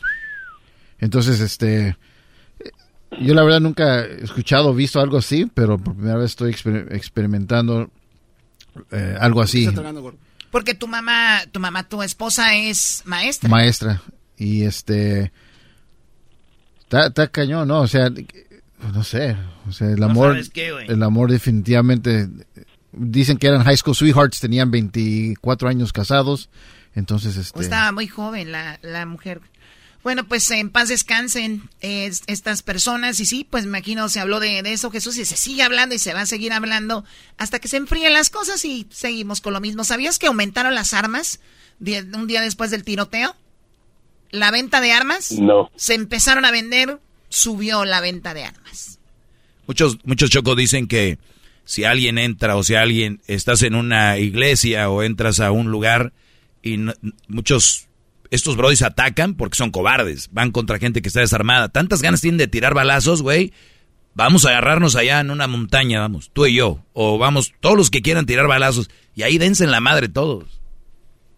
Entonces, 0.99 1.41
este, 1.41 1.97
yo 3.21 3.35
la 3.35 3.43
verdad 3.45 3.61
nunca 3.61 4.05
he 4.05 4.25
escuchado 4.25 4.71
o 4.71 4.75
visto 4.75 5.01
algo 5.01 5.19
así, 5.19 5.51
pero 5.55 5.79
por 5.79 5.95
primera 5.95 6.19
vez 6.19 6.33
estoy 6.33 6.51
experimentando 6.91 7.91
eh, 8.91 9.17
algo 9.21 9.41
así. 9.41 9.69
Porque 10.51 10.75
tu 10.75 10.89
mamá, 10.89 11.43
tu 11.53 11.61
mamá, 11.61 11.89
tu 11.89 12.03
esposa 12.03 12.55
es 12.55 13.03
maestra. 13.05 13.49
Maestra. 13.49 14.03
Y 14.37 14.63
este, 14.63 15.33
está, 16.91 17.29
cañón, 17.29 17.69
¿no? 17.69 17.81
O 17.81 17.89
sea, 17.89 18.11
no 18.93 19.03
sé, 19.03 19.37
o 19.69 19.73
sea, 19.73 19.91
el 19.91 20.03
amor, 20.03 20.39
el 20.55 21.03
amor 21.03 21.31
definitivamente, 21.31 22.29
dicen 22.93 23.37
que 23.37 23.49
eran 23.49 23.65
high 23.65 23.77
school 23.77 23.97
sweethearts, 23.97 24.41
tenían 24.41 24.71
24 24.71 25.69
años 25.69 25.93
casados, 25.93 26.49
entonces 26.95 27.37
este... 27.37 27.61
estaba 27.61 27.93
muy 27.93 28.07
joven 28.07 28.53
la, 28.53 28.79
la 28.83 29.05
mujer. 29.07 29.41
Bueno, 30.03 30.27
pues 30.27 30.51
en 30.53 30.71
paz 30.71 30.89
descansen 30.89 31.69
estas 31.81 32.63
personas 32.63 33.19
y 33.21 33.27
sí, 33.27 33.47
pues 33.49 33.65
me 33.65 33.79
imagino 33.79 34.09
se 34.09 34.21
habló 34.21 34.39
de, 34.39 34.61
eso 34.61 34.91
Jesús 34.91 35.19
y 35.19 35.25
se 35.25 35.37
sigue 35.37 35.63
hablando 35.63 35.95
y 35.95 35.99
se 35.99 36.15
va 36.15 36.21
a 36.21 36.27
seguir 36.27 36.53
hablando 36.53 37.05
hasta 37.37 37.59
que 37.59 37.69
se 37.69 37.79
enfríen 37.79 38.13
las 38.13 38.31
cosas 38.31 38.65
y 38.65 38.87
seguimos 38.91 39.41
con 39.41 39.53
lo 39.53 39.61
mismo. 39.61 39.83
¿Sabías 39.85 40.19
que 40.19 40.29
aumentaron 40.29 40.75
las 40.75 40.95
armas 40.95 41.41
un 41.81 42.27
día 42.27 42.43
después 42.43 42.71
del 42.71 42.85
tiroteo? 42.85 43.35
La 44.31 44.51
venta 44.51 44.81
de 44.81 44.93
armas. 44.93 45.33
No. 45.33 45.71
Se 45.75 45.95
empezaron 45.95 46.45
a 46.45 46.53
vender, 46.53 47.01
subió 47.29 47.85
la 47.85 48.01
venta 48.01 48.35
de 48.35 48.45
armas. 48.45 49.01
Muchos, 49.67 49.99
muchos 50.05 50.31
chocos 50.31 50.57
dicen 50.57 50.87
que 50.87 51.19
si 51.65 51.85
alguien 51.85 52.19
entra 52.19 52.57
o 52.57 52.63
si 52.63 52.77
alguien 52.77 53.21
estás 53.27 53.63
en 53.63 53.75
una 53.75 54.17
iglesia 54.19 54.89
o 54.91 55.03
entras 55.03 55.41
a 55.41 55.51
un 55.51 55.71
lugar 55.71 56.13
y 56.63 56.79
muchos 57.27 57.88
estos 58.31 58.57
brodis 58.57 58.83
atacan 58.83 59.35
porque 59.35 59.57
son 59.57 59.71
cobardes, 59.71 60.29
van 60.33 60.51
contra 60.51 60.79
gente 60.79 61.03
que 61.03 61.09
está 61.09 61.21
desarmada. 61.21 61.69
Tantas 61.69 62.03
ganas 62.03 62.21
tienen 62.21 62.39
de 62.39 62.49
tirar 62.49 62.75
balazos, 62.75 63.23
güey. 63.23 63.53
Vamos 64.15 64.45
a 64.45 64.51
agarrarnos 64.51 64.97
allá 64.97 65.21
en 65.21 65.31
una 65.31 65.47
montaña, 65.47 66.01
vamos, 66.01 66.31
tú 66.33 66.47
y 66.47 66.55
yo. 66.55 66.85
O 66.93 67.19
vamos, 67.19 67.53
todos 67.61 67.77
los 67.77 67.91
que 67.91 68.03
quieran 68.03 68.27
tirar 68.27 68.49
balazos. 68.49 68.91
Y 69.15 69.23
ahí 69.23 69.39
dense 69.39 69.65
en 69.65 69.71
la 69.71 69.81
madre 69.81 70.09
todos. 70.09 70.61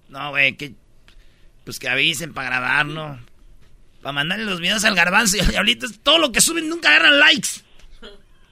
No, 0.08 0.30
güey, 0.30 0.56
que. 0.56 0.74
Pues 1.64 1.78
que 1.78 1.88
avisen 1.88 2.32
para 2.32 2.48
grabar, 2.48 2.86
¿no? 2.86 3.20
Para 4.02 4.12
mandarle 4.12 4.46
los 4.46 4.60
videos 4.60 4.84
al 4.84 4.94
garbanzo 4.94 5.36
y 5.36 5.40
al 5.40 5.48
diablito. 5.48 5.86
Todo 6.02 6.18
lo 6.18 6.32
que 6.32 6.40
suben 6.40 6.68
nunca 6.68 6.88
agarran 6.88 7.20
likes. 7.20 7.48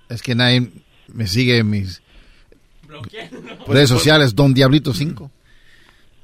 Es 0.08 0.22
que 0.22 0.34
nadie 0.34 0.70
me 1.08 1.26
sigue 1.26 1.58
en 1.58 1.70
mis 1.70 2.02
redes 3.66 3.88
sociales, 3.88 4.34
Don 4.34 4.54
Diablito 4.54 4.94
5. 4.94 5.30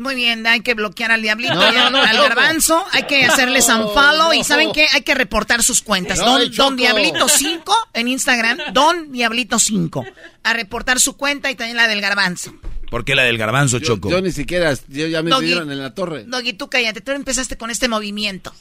Muy 0.05 0.17
bien, 0.17 0.47
hay 0.47 0.61
que 0.61 0.75
bloquear 0.75 1.13
al 1.13 1.23
diablito, 1.23 1.59
al 1.59 2.17
garbanzo, 2.19 2.85
hay 2.93 3.05
que 3.05 3.25
hacerles 3.25 3.71
unfollow 3.71 4.35
y 4.35 4.45
¿saben 4.45 4.71
qué? 4.71 4.87
Hay 4.93 5.01
que 5.01 5.15
reportar 5.15 5.63
sus 5.63 5.81
cuentas. 5.81 6.19
Don, 6.19 6.77
Diablito 6.77 7.27
5 7.27 7.75
en 7.95 8.09
Instagram, 8.09 8.59
Don 8.75 9.13
Diablito 9.13 9.59
5. 9.59 10.05
A 10.43 10.53
reportar 10.53 11.01
su 11.01 11.17
cuenta 11.17 11.51
y 11.51 11.55
también 11.55 11.79
la 11.79 11.89
del 11.89 12.03
garbanzo. 12.03 12.53
¿Por 12.91 13.07
qué 13.07 13.15
la 13.15 13.23
del 13.23 13.39
garbanzo, 13.39 13.79
Choco? 13.79 14.11
Yo 14.11 14.21
ni 14.21 14.31
siquiera, 14.31 14.75
yo 14.89 15.07
ya 15.07 15.23
me 15.23 15.41
dieron 15.41 15.73
en 15.73 15.79
la 15.79 15.95
torre. 15.95 16.25
Doggy, 16.25 16.53
tú 16.53 16.69
cállate, 16.69 17.01
tú 17.01 17.13
empezaste 17.13 17.57
con 17.57 17.71
este 17.71 17.89
movimiento. 17.89 18.55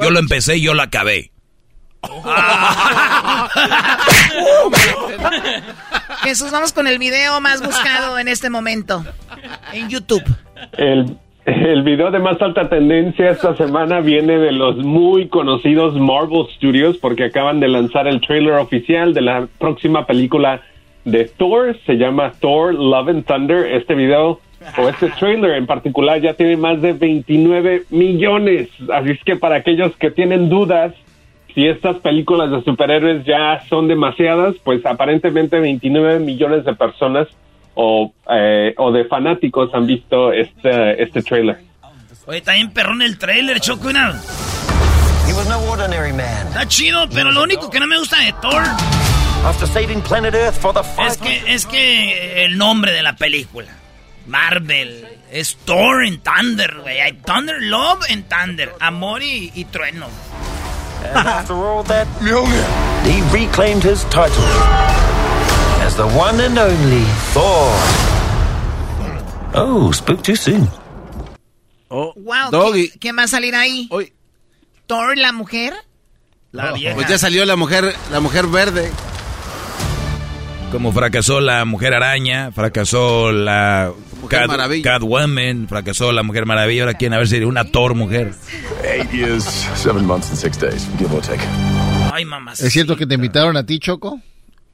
Yo 0.00 0.12
lo 0.12 0.20
empecé 0.20 0.58
y 0.58 0.62
yo 0.62 0.74
lo 0.74 0.82
acabé. 0.82 1.32
Jesús, 6.22 6.50
vamos 6.50 6.72
con 6.72 6.86
el 6.86 6.98
video 6.98 7.40
más 7.40 7.62
buscado 7.62 8.18
en 8.18 8.28
este 8.28 8.50
momento 8.50 9.04
en 9.72 9.88
YouTube. 9.88 10.22
El, 10.76 11.82
video 11.82 12.10
de 12.10 12.18
más 12.18 12.40
alta 12.40 12.68
tendencia 12.68 13.30
esta 13.30 13.54
semana 13.56 14.00
viene 14.00 14.38
de 14.38 14.52
los 14.52 14.76
muy 14.78 15.28
conocidos 15.28 15.94
Marvel 15.94 16.46
Studios 16.56 16.96
porque 16.98 17.24
acaban 17.24 17.60
de 17.60 17.68
lanzar 17.68 18.06
el 18.06 18.20
trailer 18.20 18.54
oficial 18.54 19.12
de 19.12 19.20
la 19.20 19.48
próxima 19.58 20.06
película 20.06 20.62
de 21.04 21.24
Thor. 21.24 21.76
Se 21.84 21.94
llama 21.94 22.32
Thor 22.40 22.74
Love 22.74 23.08
and 23.08 23.24
Thunder. 23.26 23.66
Este 23.72 23.94
video 23.94 24.40
o 24.78 24.88
este 24.88 25.10
trailer 25.10 25.56
en 25.56 25.66
particular 25.66 26.20
ya 26.20 26.32
tiene 26.34 26.56
más 26.56 26.80
de 26.80 26.94
29 26.94 27.84
millones. 27.90 28.70
Así 28.90 29.10
es 29.10 29.22
que 29.24 29.36
para 29.36 29.56
aquellos 29.56 29.94
que 29.96 30.10
tienen 30.10 30.48
dudas 30.48 30.94
si 31.54 31.68
estas 31.68 31.98
películas 31.98 32.50
de 32.50 32.62
superhéroes 32.62 33.24
ya 33.24 33.60
son 33.68 33.86
demasiadas, 33.86 34.56
pues 34.64 34.84
aparentemente 34.84 35.60
29 35.60 36.18
millones 36.18 36.64
de 36.64 36.74
personas 36.74 37.28
o, 37.74 38.12
eh, 38.30 38.74
o 38.78 38.92
de 38.92 39.04
fanáticos 39.06 39.70
han 39.74 39.86
visto 39.86 40.32
este, 40.32 41.02
este 41.02 41.22
trailer. 41.22 41.60
Oye, 42.26 42.38
está 42.38 42.52
bien 42.52 42.70
perrón 42.70 43.02
el 43.02 43.18
trailer, 43.18 43.60
Choco. 43.60 43.90
Está 46.48 46.66
chido, 46.68 47.08
pero 47.12 47.30
lo 47.32 47.42
único 47.42 47.70
que 47.70 47.80
no 47.80 47.86
me 47.86 47.98
gusta 47.98 48.18
de 48.20 48.32
Thor 48.34 48.62
es 51.06 51.18
que, 51.18 51.42
es 51.52 51.66
que 51.66 52.44
el 52.44 52.56
nombre 52.56 52.92
de 52.92 53.02
la 53.02 53.16
película, 53.16 53.68
Marvel, 54.26 55.06
es 55.30 55.56
Thor 55.64 56.04
en 56.04 56.20
Thunder, 56.20 56.76
güey. 56.80 57.00
Hay 57.00 57.12
Thunder, 57.14 57.56
Love 57.60 58.08
en 58.08 58.22
Thunder, 58.24 58.72
amor 58.80 59.22
y, 59.22 59.52
y 59.54 59.64
trueno. 59.66 60.06
And 61.14 61.28
after 61.28 61.54
all 61.54 61.84
that, 61.84 62.06
he 63.04 63.20
reclaimed 63.30 63.82
his 63.82 64.04
title 64.04 64.42
as 65.84 65.96
the 65.96 66.06
one 66.16 66.40
and 66.40 66.58
only 66.58 67.04
Thor. 67.32 67.70
Oh, 69.54 69.92
spoke 69.92 70.22
too 70.22 70.34
soon. 70.34 70.68
Oh, 71.90 72.12
wow, 72.16 72.50
Doggy. 72.50 72.90
¿quién 72.98 73.16
va 73.16 73.24
a 73.24 73.28
salir 73.28 73.54
ahí? 73.54 73.86
Hoy. 73.90 74.12
¿Thor, 74.86 75.16
la 75.16 75.32
mujer? 75.32 75.74
La 76.52 76.72
oh, 76.72 76.74
vieja. 76.74 76.94
Pues 76.94 77.08
ya 77.08 77.18
salió 77.18 77.44
la 77.44 77.56
mujer, 77.56 77.94
la 78.10 78.20
mujer 78.20 78.46
verde. 78.46 78.90
Como 80.72 80.92
fracasó 80.92 81.40
la 81.40 81.64
mujer 81.64 81.94
araña, 81.94 82.50
fracasó 82.50 83.30
la 83.30 83.92
Cat, 84.28 84.50
Catwoman, 84.82 85.68
fracasó 85.68 86.12
la 86.12 86.22
mujer 86.22 86.46
maravilla. 86.46 86.82
Ahora 86.82 86.94
quieren 86.94 87.14
a 87.14 87.18
ver 87.18 87.28
si 87.28 87.36
una 87.44 87.64
Thor 87.64 87.94
mujer. 87.94 88.32
Eight 88.82 89.12
years, 89.12 89.44
seven 89.76 90.04
months 90.04 90.30
and 90.30 90.38
six 90.38 90.58
days, 90.58 90.88
give 90.98 91.14
or 91.14 91.20
take. 91.20 91.42
Ay, 92.12 92.24
mamá. 92.24 92.54
¿Es 92.54 92.72
cierto 92.72 92.96
que 92.96 93.06
te 93.06 93.14
invitaron 93.14 93.56
a 93.56 93.64
ti, 93.64 93.78
Choco? 93.78 94.20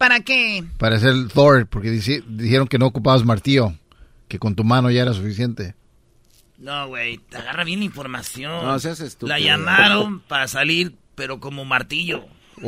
¿Para 0.00 0.20
qué? 0.20 0.64
Para 0.78 0.98
ser 0.98 1.28
Thor, 1.28 1.66
porque 1.66 1.90
dijeron 1.90 2.66
que 2.68 2.78
no 2.78 2.86
ocupabas 2.86 3.22
martillo, 3.22 3.74
que 4.28 4.38
con 4.38 4.54
tu 4.54 4.64
mano 4.64 4.90
ya 4.90 5.02
era 5.02 5.12
suficiente. 5.12 5.74
No, 6.56 6.88
güey, 6.88 7.18
te 7.18 7.36
agarra 7.36 7.64
bien 7.64 7.80
la 7.80 7.84
información. 7.84 8.64
No, 8.64 8.78
seas 8.78 9.00
estúpido. 9.00 9.36
La 9.36 9.38
llamaron 9.38 10.20
para 10.20 10.48
salir, 10.48 10.96
pero 11.16 11.38
como 11.38 11.66
martillo. 11.66 12.24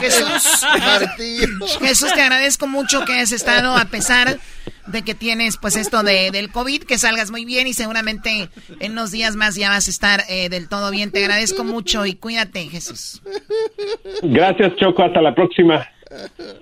Jesús, 0.00 0.64
Jesús, 1.80 2.12
te 2.12 2.22
agradezco 2.22 2.66
mucho 2.66 3.04
que 3.04 3.20
has 3.20 3.32
estado 3.32 3.76
a 3.76 3.84
pesar 3.86 4.38
de 4.86 5.02
que 5.02 5.14
tienes 5.14 5.56
pues 5.56 5.76
esto 5.76 6.02
de, 6.02 6.30
del 6.30 6.50
COVID, 6.50 6.82
que 6.82 6.98
salgas 6.98 7.30
muy 7.30 7.44
bien 7.44 7.66
y 7.66 7.74
seguramente 7.74 8.50
en 8.80 8.92
unos 8.92 9.10
días 9.10 9.36
más 9.36 9.54
ya 9.54 9.70
vas 9.70 9.86
a 9.86 9.90
estar 9.90 10.24
eh, 10.28 10.48
del 10.48 10.68
todo 10.68 10.90
bien. 10.90 11.10
Te 11.10 11.20
agradezco 11.22 11.64
mucho 11.64 12.06
y 12.06 12.14
cuídate, 12.14 12.68
Jesús. 12.68 13.22
Gracias, 14.22 14.76
Choco. 14.76 15.02
Hasta 15.02 15.22
la 15.22 15.34
próxima. 15.34 15.88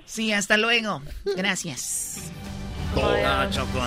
Sí, 0.05 0.33
hasta 0.33 0.57
luego. 0.57 1.03
Gracias. 1.37 2.31
Choco, 3.51 3.87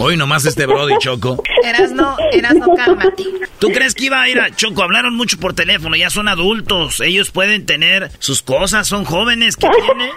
Hoy 0.00 0.16
nomás 0.16 0.46
este 0.46 0.64
Brody, 0.66 0.94
Choco. 0.98 1.42
Eras 1.64 1.90
no, 1.90 2.16
eras 2.32 2.54
no, 2.54 2.72
cálmate. 2.76 3.24
¿Tú 3.58 3.68
crees 3.72 3.96
que 3.96 4.04
iba 4.04 4.22
a 4.22 4.28
ir 4.28 4.40
a 4.40 4.54
Choco? 4.54 4.84
Hablaron 4.84 5.16
mucho 5.16 5.38
por 5.38 5.54
teléfono, 5.54 5.96
ya 5.96 6.08
son 6.08 6.28
adultos. 6.28 7.00
Ellos 7.00 7.32
pueden 7.32 7.66
tener 7.66 8.10
sus 8.20 8.40
cosas, 8.40 8.86
son 8.86 9.04
jóvenes. 9.04 9.56
¿Qué 9.56 9.68
tiene? 9.68 10.12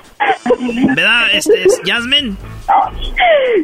¿Verdad, 0.96 1.28
este, 1.34 1.66
Jasmine? 1.84 2.36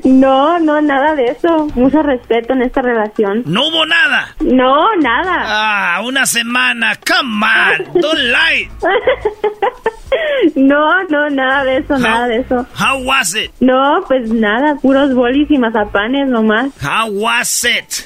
No, 0.05 0.59
no, 0.59 0.81
nada 0.81 1.13
de 1.13 1.25
eso. 1.25 1.67
Mucho 1.75 2.01
respeto 2.01 2.53
en 2.53 2.63
esta 2.63 2.81
relación. 2.81 3.43
¿No 3.45 3.67
hubo 3.67 3.85
nada? 3.85 4.35
No, 4.39 4.95
nada. 4.95 5.43
Ah, 5.45 6.01
una 6.03 6.25
semana. 6.25 6.97
Come 7.05 7.45
on, 7.45 8.01
don't 8.01 8.19
lie. 8.19 8.69
No, 10.55 11.03
no, 11.09 11.29
nada 11.29 11.63
de 11.63 11.77
eso, 11.77 11.97
nada 11.97 12.27
de 12.27 12.37
eso. 12.37 12.65
How 12.77 13.03
was 13.03 13.35
it? 13.35 13.51
No, 13.59 14.03
pues 14.07 14.29
nada, 14.31 14.75
puros 14.81 15.13
bolis 15.13 15.49
y 15.49 15.57
mazapanes 15.57 16.27
nomás. 16.29 16.71
How 16.81 17.09
was 17.11 17.65
it? 17.65 18.05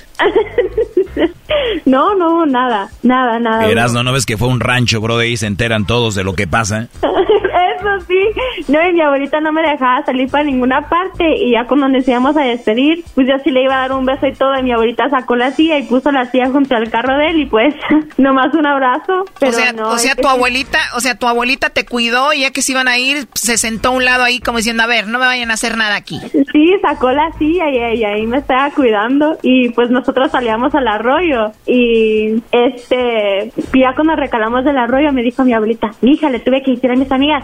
no, 1.85 2.15
no, 2.15 2.45
nada, 2.45 2.89
nada, 3.03 3.39
nada. 3.39 3.65
Eras, 3.67 3.93
¿no, 3.93 4.03
¿no 4.03 4.13
ves 4.13 4.25
que 4.25 4.37
fue 4.37 4.47
un 4.47 4.59
rancho, 4.59 5.01
bro? 5.01 5.17
Ahí 5.17 5.37
se 5.37 5.47
enteran 5.47 5.85
todos 5.85 6.15
de 6.15 6.23
lo 6.23 6.33
que 6.33 6.47
pasa. 6.47 6.87
Eso 7.77 8.05
sí. 8.07 8.19
No, 8.67 8.87
y 8.87 8.93
mi 8.93 9.01
abuelita 9.01 9.39
no 9.39 9.51
me 9.51 9.61
dejaba 9.61 10.05
salir 10.05 10.29
para 10.29 10.43
ninguna 10.43 10.89
parte. 10.89 11.35
Y 11.37 11.51
ya 11.51 11.65
cuando 11.65 11.87
nos 11.87 12.07
íbamos 12.07 12.35
a 12.37 12.41
despedir, 12.41 13.03
pues 13.15 13.27
yo 13.27 13.35
sí 13.43 13.51
le 13.51 13.63
iba 13.63 13.75
a 13.75 13.81
dar 13.81 13.93
un 13.93 14.05
beso 14.05 14.27
y 14.27 14.33
todo. 14.33 14.57
Y 14.57 14.63
mi 14.63 14.71
abuelita 14.71 15.09
sacó 15.09 15.35
la 15.35 15.51
silla 15.51 15.77
y 15.77 15.83
puso 15.83 16.11
la 16.11 16.29
silla 16.29 16.49
junto 16.49 16.75
al 16.75 16.89
carro 16.89 17.17
de 17.17 17.29
él. 17.29 17.39
Y 17.41 17.45
pues, 17.45 17.75
nomás 18.17 18.53
un 18.53 18.65
abrazo. 18.65 19.25
Pero 19.39 19.51
o 19.51 19.55
sea, 19.55 19.73
no, 19.73 19.89
o 19.89 19.97
sea 19.97 20.15
tu 20.15 20.27
abuelita, 20.27 20.79
o 20.95 20.99
sea, 20.99 21.15
tu 21.15 21.27
abuelita 21.27 21.69
te 21.69 21.85
cuidó 21.85 22.33
y 22.33 22.41
ya 22.41 22.51
que 22.51 22.61
se 22.61 22.73
iban 22.73 22.87
a 22.87 22.97
ir, 22.97 23.27
se 23.33 23.57
sentó 23.57 23.89
a 23.89 23.91
un 23.91 24.05
lado 24.05 24.23
ahí 24.23 24.39
como 24.39 24.57
diciendo, 24.57 24.83
a 24.83 24.87
ver, 24.87 25.07
no 25.07 25.19
me 25.19 25.25
vayan 25.25 25.51
a 25.51 25.55
hacer 25.55 25.77
nada 25.77 25.95
aquí. 25.95 26.19
Sí, 26.51 26.73
sacó 26.81 27.11
la 27.11 27.31
silla 27.37 27.69
y, 27.69 27.99
y 27.99 28.03
ahí 28.03 28.27
me 28.27 28.37
estaba 28.37 28.69
cuidando 28.71 29.37
y 29.41 29.69
pues 29.69 29.89
nosotros 29.89 30.31
salíamos 30.31 30.73
al 30.75 30.87
arroyo 30.87 31.51
y 31.65 32.41
este, 32.51 33.51
ya 33.73 33.93
cuando 33.95 34.15
recalamos 34.15 34.63
del 34.63 34.77
arroyo 34.77 35.11
me 35.11 35.23
dijo 35.23 35.43
mi 35.43 35.53
abuelita, 35.53 35.91
hija, 36.01 36.29
le 36.29 36.39
tuve 36.39 36.61
que 36.63 36.71
decir 36.71 36.91
a 36.91 36.95
mis 36.95 37.11
amigas 37.11 37.43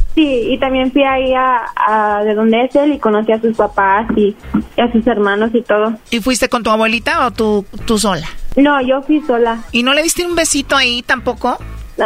Sí, 0.15 0.47
y 0.53 0.57
también 0.59 0.91
fui 0.91 1.03
ahí 1.03 1.33
a, 1.33 1.61
a 1.75 2.23
de 2.23 2.33
donde 2.33 2.65
es 2.65 2.75
él 2.75 2.93
y 2.93 2.99
conocí 2.99 3.31
a 3.31 3.39
sus 3.39 3.55
papás 3.55 4.07
y, 4.15 4.35
y 4.75 4.81
a 4.81 4.91
sus 4.91 5.05
hermanos 5.07 5.51
y 5.53 5.61
todo. 5.61 5.93
¿Y 6.09 6.19
fuiste 6.19 6.49
con 6.49 6.63
tu 6.63 6.69
abuelita 6.69 7.25
o 7.25 7.31
tú, 7.31 7.65
tú 7.85 7.97
sola? 7.97 8.27
No, 8.57 8.81
yo 8.81 9.01
fui 9.03 9.21
sola. 9.21 9.59
¿Y 9.71 9.83
no 9.83 9.93
le 9.93 10.03
diste 10.03 10.25
un 10.25 10.35
besito 10.35 10.75
ahí 10.75 11.01
tampoco? 11.01 11.57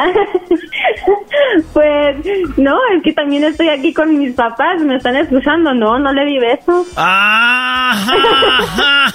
pues 1.73 2.15
no, 2.57 2.77
es 2.95 3.03
que 3.03 3.13
también 3.13 3.43
estoy 3.43 3.69
aquí 3.69 3.93
con 3.93 4.17
mis 4.17 4.33
papás, 4.33 4.81
me 4.81 4.95
están 4.97 5.15
escuchando, 5.15 5.73
no, 5.73 5.99
no 5.99 6.13
le 6.13 6.25
di 6.25 6.39
beso. 6.39 6.85
Ah, 6.97 9.11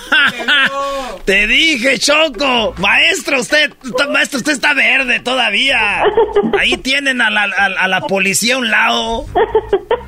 Te 1.25 1.47
dije, 1.47 1.99
Choco. 1.99 2.75
Maestro, 2.79 3.41
usted, 3.41 3.73
maestro, 4.11 4.39
usted 4.39 4.53
está 4.53 4.75
verde 4.75 5.21
todavía. 5.21 6.03
Ahí 6.59 6.77
tienen 6.79 7.21
a 7.21 7.31
la, 7.31 7.43
a, 7.45 7.67
a 7.85 7.89
la 7.89 8.01
policía 8.03 8.57
a 8.57 8.59
un 8.59 8.71
lado. 8.71 9.25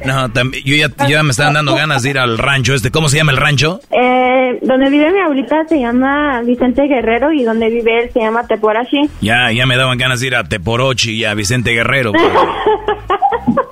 No, 0.05 0.29
también, 0.33 0.65
yo 0.65 0.75
ya, 0.75 0.89
yo 1.07 1.11
ya 1.11 1.23
me 1.23 1.31
estaban 1.31 1.55
dando 1.55 1.77
ganas 1.77 2.03
de 2.03 2.11
ir 2.11 2.19
al 2.19 2.37
rancho 2.37 2.75
este. 2.75 2.91
¿Cómo 2.91 3.09
se 3.09 3.19
llama 3.19 3.31
el 3.31 3.39
rancho? 3.39 3.79
Eh, 3.93 4.59
donde 4.63 4.91
vive 4.91 5.13
mi 5.13 5.21
abuelita 5.21 5.65
se 5.69 5.79
llama 5.79 6.41
Vicente 6.43 6.89
Guerrero 6.89 7.31
y 7.33 7.45
donde 7.45 7.69
vive 7.71 8.03
él 8.05 8.11
se 8.13 8.19
llama 8.19 8.45
Teporashi. 8.45 9.09
Ya, 9.21 9.53
ya 9.53 9.65
me 9.65 9.77
daban 9.77 9.99
ganas 9.99 10.19
de 10.19 10.27
ir 10.27 10.35
a 10.35 10.43
Teporochi 10.43 11.13
y 11.13 11.25
a 11.25 11.35
Vicente 11.35 11.72
Guerrero. 11.75 12.13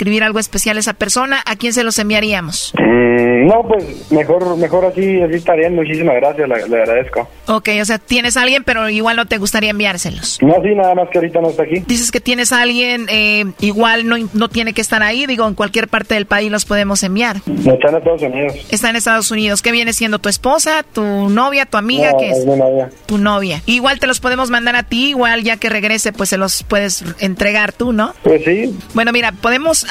algo 0.23 0.39
especial 0.39 0.77
a 0.77 0.79
esa 0.79 0.93
persona. 0.93 1.41
¿A 1.45 1.55
quién 1.55 1.73
se 1.73 1.83
los 1.83 1.99
enviaríamos? 1.99 2.73
Mm, 2.77 3.47
no, 3.47 3.63
pues 3.67 4.11
mejor 4.11 4.57
mejor 4.57 4.85
así, 4.85 5.21
así 5.21 5.35
está 5.35 5.55
bien. 5.55 5.75
Muchísimas 5.75 6.15
gracias, 6.15 6.47
le, 6.49 6.67
le 6.67 6.81
agradezco. 6.81 7.27
Ok, 7.47 7.69
o 7.81 7.85
sea, 7.85 7.97
tienes 7.99 8.37
a 8.37 8.41
alguien, 8.43 8.63
pero 8.63 8.89
igual 8.89 9.15
no 9.15 9.25
te 9.25 9.37
gustaría 9.37 9.69
enviárselos. 9.69 10.39
No, 10.41 10.55
sí, 10.63 10.75
nada 10.75 10.95
más 10.95 11.09
que 11.09 11.19
ahorita 11.19 11.39
no 11.41 11.49
está 11.49 11.63
aquí. 11.63 11.83
Dices 11.87 12.11
que 12.11 12.19
tienes 12.19 12.51
a 12.51 12.61
alguien, 12.61 13.05
eh, 13.09 13.45
igual 13.59 14.07
no, 14.07 14.15
no 14.33 14.49
tiene 14.49 14.73
que 14.73 14.81
estar 14.81 15.03
ahí, 15.03 15.25
digo, 15.25 15.47
en 15.47 15.53
cualquier 15.53 15.87
parte 15.87 16.15
del 16.15 16.25
país 16.25 16.51
los 16.51 16.65
podemos 16.65 17.03
enviar. 17.03 17.37
No 17.45 17.73
está 17.73 17.89
en 17.89 17.95
Estados 17.97 18.21
Unidos. 18.23 18.53
Está 18.71 18.89
en 18.89 18.95
Estados 18.95 19.31
Unidos. 19.31 19.61
¿Qué 19.61 19.71
viene 19.71 19.93
siendo 19.93 20.19
tu 20.19 20.29
esposa, 20.29 20.83
tu 20.83 21.29
novia, 21.29 21.65
tu 21.65 21.77
amiga? 21.77 22.11
No, 22.11 22.17
¿Qué 22.17 22.31
es? 22.31 22.37
es 22.39 22.45
mi 22.45 22.55
novia. 22.57 22.89
Tu 23.05 23.17
novia. 23.17 23.61
Igual 23.65 23.99
te 23.99 24.07
los 24.07 24.19
podemos 24.19 24.49
mandar 24.49 24.75
a 24.75 24.83
ti, 24.83 25.09
igual 25.09 25.43
ya 25.43 25.57
que 25.57 25.69
regrese, 25.69 26.11
pues 26.11 26.29
se 26.29 26.37
los 26.37 26.63
puedes 26.63 27.03
entregar 27.19 27.73
tú, 27.73 27.91
¿no? 27.93 28.13
Pues 28.23 28.43
sí. 28.43 28.77
Bueno, 28.93 29.11
mira, 29.11 29.31
podemos 29.31 29.90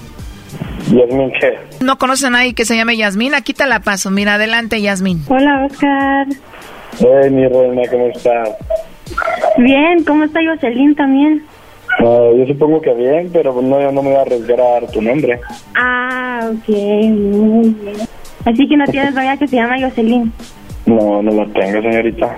Yasmin, 0.91 1.31
¿qué? 1.39 1.57
¿No 1.83 1.97
conoces 1.97 2.25
a 2.25 2.29
nadie 2.29 2.53
que 2.53 2.65
se 2.65 2.75
llame 2.75 2.97
Yasmín? 2.97 3.33
Aquí 3.33 3.53
te 3.53 3.65
la 3.65 3.79
paso. 3.79 4.11
Mira, 4.11 4.35
adelante, 4.35 4.81
Yasmín. 4.81 5.23
Hola, 5.27 5.65
Oscar. 5.65 6.27
Hey, 6.99 7.29
mi 7.29 7.47
reina, 7.47 7.81
¿cómo 7.89 8.07
estás? 8.07 8.49
Bien, 9.57 10.03
¿cómo 10.03 10.25
está 10.25 10.39
Jocelyn 10.45 10.95
también? 10.95 11.43
No, 11.99 12.35
yo 12.35 12.45
supongo 12.45 12.81
que 12.81 12.93
bien, 12.93 13.29
pero 13.33 13.53
no, 13.61 13.81
yo 13.81 13.91
no 13.91 14.01
me 14.01 14.09
voy 14.09 14.17
a 14.17 14.21
arriesgar 14.21 14.59
a 14.61 14.69
dar 14.71 14.87
tu 14.91 15.01
nombre. 15.01 15.39
Ah, 15.75 16.49
ok, 16.51 16.69
muy 16.69 17.69
bien. 17.69 17.97
Así 18.45 18.67
que 18.67 18.77
no 18.77 18.85
tienes 18.85 19.13
novia 19.13 19.37
que 19.37 19.47
se 19.47 19.57
llama 19.57 19.79
Jocelyn. 19.79 20.31
No, 20.85 21.21
no 21.21 21.31
la 21.31 21.45
tengo, 21.53 21.81
señorita. 21.81 22.35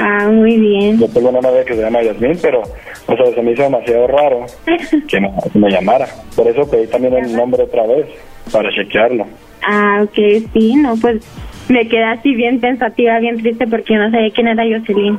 Ah, 0.00 0.28
muy 0.28 0.56
bien. 0.58 0.98
Yo 0.98 1.08
tengo 1.08 1.28
una 1.28 1.40
novia 1.40 1.64
que 1.64 1.74
se 1.74 1.82
llama 1.82 2.02
Yasmin, 2.02 2.38
pero, 2.42 2.62
o 2.62 3.16
sea, 3.16 3.34
se 3.34 3.42
me 3.42 3.52
hizo 3.52 3.62
demasiado 3.62 4.06
raro 4.08 4.46
que 5.08 5.20
me, 5.20 5.30
que 5.52 5.58
me 5.58 5.70
llamara. 5.70 6.06
Por 6.34 6.48
eso 6.48 6.68
pedí 6.68 6.86
también 6.88 7.14
el 7.14 7.36
nombre 7.36 7.62
otra 7.62 7.86
vez, 7.86 8.06
para 8.52 8.70
chequearlo. 8.70 9.26
Ah, 9.62 10.02
ok, 10.02 10.48
sí, 10.52 10.74
no, 10.76 10.96
pues 10.96 11.22
me 11.68 11.88
quedé 11.88 12.04
así 12.04 12.34
bien 12.34 12.60
pensativa, 12.60 13.18
bien 13.18 13.38
triste 13.38 13.66
porque 13.66 13.94
yo 13.94 14.00
no 14.00 14.10
sabía 14.10 14.30
quién 14.30 14.48
era 14.48 14.64
Jocelyn. 14.64 15.18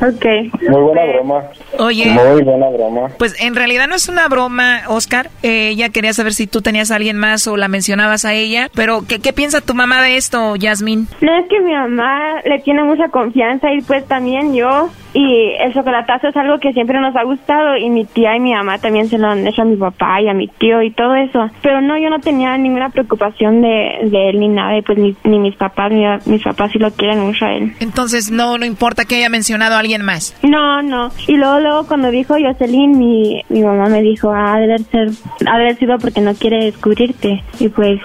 Ok. 0.00 0.24
Muy 0.68 0.80
buena 0.80 1.04
broma. 1.06 1.42
Oye. 1.78 2.06
Muy 2.06 2.42
buena 2.42 2.68
broma. 2.70 3.08
Pues 3.18 3.40
en 3.42 3.56
realidad 3.56 3.88
no 3.88 3.96
es 3.96 4.08
una 4.08 4.28
broma, 4.28 4.82
Oscar. 4.88 5.30
Eh, 5.42 5.70
ella 5.70 5.88
quería 5.88 6.12
saber 6.12 6.34
si 6.34 6.46
tú 6.46 6.62
tenías 6.62 6.90
a 6.90 6.96
alguien 6.96 7.18
más 7.18 7.46
o 7.48 7.56
la 7.56 7.68
mencionabas 7.68 8.24
a 8.24 8.32
ella. 8.34 8.70
Pero, 8.74 9.02
¿qué, 9.08 9.20
qué 9.20 9.32
piensa 9.32 9.60
tu 9.60 9.74
mamá 9.74 10.02
de 10.02 10.16
esto, 10.16 10.54
Yasmín? 10.56 11.08
No 11.20 11.36
es 11.36 11.48
que 11.48 11.60
mi 11.60 11.72
mamá 11.72 12.40
le 12.44 12.60
tiene 12.60 12.84
mucha 12.84 13.08
confianza 13.08 13.72
y 13.72 13.80
pues 13.82 14.06
también 14.06 14.54
yo. 14.54 14.88
Y 15.14 15.52
el 15.58 15.72
chocolatazo 15.72 16.28
es 16.28 16.36
algo 16.36 16.58
que 16.60 16.72
siempre 16.74 17.00
nos 17.00 17.16
ha 17.16 17.24
gustado 17.24 17.76
y 17.76 17.88
mi 17.90 18.04
tía 18.04 18.36
y 18.36 18.40
mi 18.40 18.52
mamá 18.52 18.78
también 18.78 19.08
se 19.08 19.18
lo 19.18 19.26
han 19.28 19.46
hecho 19.46 19.62
a 19.62 19.64
mi 19.64 19.76
papá 19.76 20.20
y 20.20 20.28
a 20.28 20.34
mi 20.34 20.46
tío 20.48 20.82
y 20.82 20.92
todo 20.92 21.14
eso. 21.16 21.50
Pero 21.62 21.80
no, 21.80 21.98
yo 21.98 22.10
no 22.10 22.20
tenía 22.20 22.56
ninguna 22.58 22.90
preocupación 22.90 23.62
de, 23.62 23.98
de 24.04 24.28
él 24.30 24.38
ni 24.38 24.48
nada 24.48 24.76
y 24.76 24.82
pues 24.82 24.98
ni, 24.98 25.16
ni 25.24 25.40
mis 25.40 25.56
papás, 25.56 25.90
ni 25.90 26.04
mis 26.26 26.42
papás 26.44 26.70
sí 26.72 26.78
lo 26.78 26.90
quieren 26.98 27.20
mucho 27.20 27.46
a 27.46 27.54
él. 27.54 27.72
Entonces, 27.80 28.30
no, 28.30 28.58
no 28.58 28.66
importa 28.66 29.06
que 29.06 29.16
haya 29.16 29.30
mencionado 29.30 29.76
a 29.76 29.78
alguien 29.78 30.04
más. 30.04 30.34
No, 30.42 30.82
no. 30.82 31.10
Y 31.26 31.36
luego, 31.36 31.60
luego 31.60 31.86
cuando 31.86 32.10
dijo 32.10 32.34
Jocelyn, 32.34 32.98
mi, 32.98 33.42
mi 33.48 33.62
mamá 33.62 33.88
me 33.88 34.02
dijo, 34.02 34.30
ah, 34.34 34.58
debe 34.58 34.78
ser, 34.90 35.08
ha 35.46 35.56
de 35.56 35.64
haber 35.64 35.78
sido 35.78 35.96
porque 35.98 36.20
no 36.20 36.34
quiere 36.34 36.66
descubrirte. 36.66 37.42
Y 37.58 37.68
pues, 37.68 38.00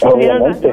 Obviamente. 0.00 0.72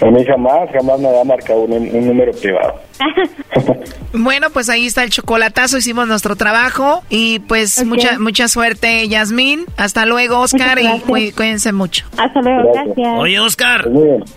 A 0.00 0.10
mí 0.10 0.24
jamás, 0.24 0.70
jamás 0.72 0.98
me 0.98 1.08
ha 1.08 1.24
marcado 1.24 1.60
un, 1.60 1.72
un 1.72 2.06
número 2.06 2.32
privado. 2.32 2.74
Bueno, 4.14 4.48
pues 4.50 4.70
ahí 4.70 4.86
está 4.86 5.04
el 5.04 5.10
chocolatazo, 5.10 5.76
hicimos 5.76 6.08
nuestro 6.08 6.34
trabajo 6.34 7.04
y 7.10 7.40
pues 7.40 7.84
mucha 7.84 8.18
mucha 8.18 8.48
suerte, 8.48 9.06
Yasmín. 9.06 9.66
Hasta 9.76 10.06
luego, 10.06 10.40
Oscar, 10.40 10.78
y 10.80 10.86
cuí- 11.00 11.30
cuídense 11.32 11.72
mucho. 11.72 12.06
Hasta 12.16 12.40
luego, 12.40 12.72
gracias. 12.72 13.18
Oye, 13.18 13.38
Oscar. 13.38 13.86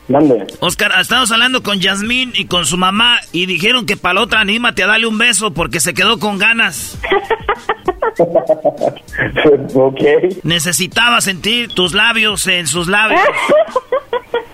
Mande. 0.10 0.46
Oscar, 0.60 0.92
estamos 1.00 1.32
hablando 1.32 1.64
con 1.64 1.80
Yasmín 1.80 2.34
y 2.36 2.46
con 2.46 2.66
su 2.66 2.78
mamá 2.78 3.20
y 3.32 3.46
dijeron 3.46 3.86
que 3.86 3.96
para 3.96 4.16
la 4.16 4.22
otra 4.24 4.42
anímate 4.42 4.84
a 4.84 4.88
darle 4.88 5.08
un 5.08 5.18
beso 5.18 5.54
porque 5.54 5.80
se 5.80 5.94
quedó 5.94 6.20
con 6.20 6.38
ganas. 6.38 6.98
ok. 9.74 10.02
Necesitaba 10.44 11.22
sentir 11.22 11.74
tus 11.74 11.94
labios 11.94 12.46
en 12.48 12.68
sus 12.68 12.88
labios. 12.88 13.22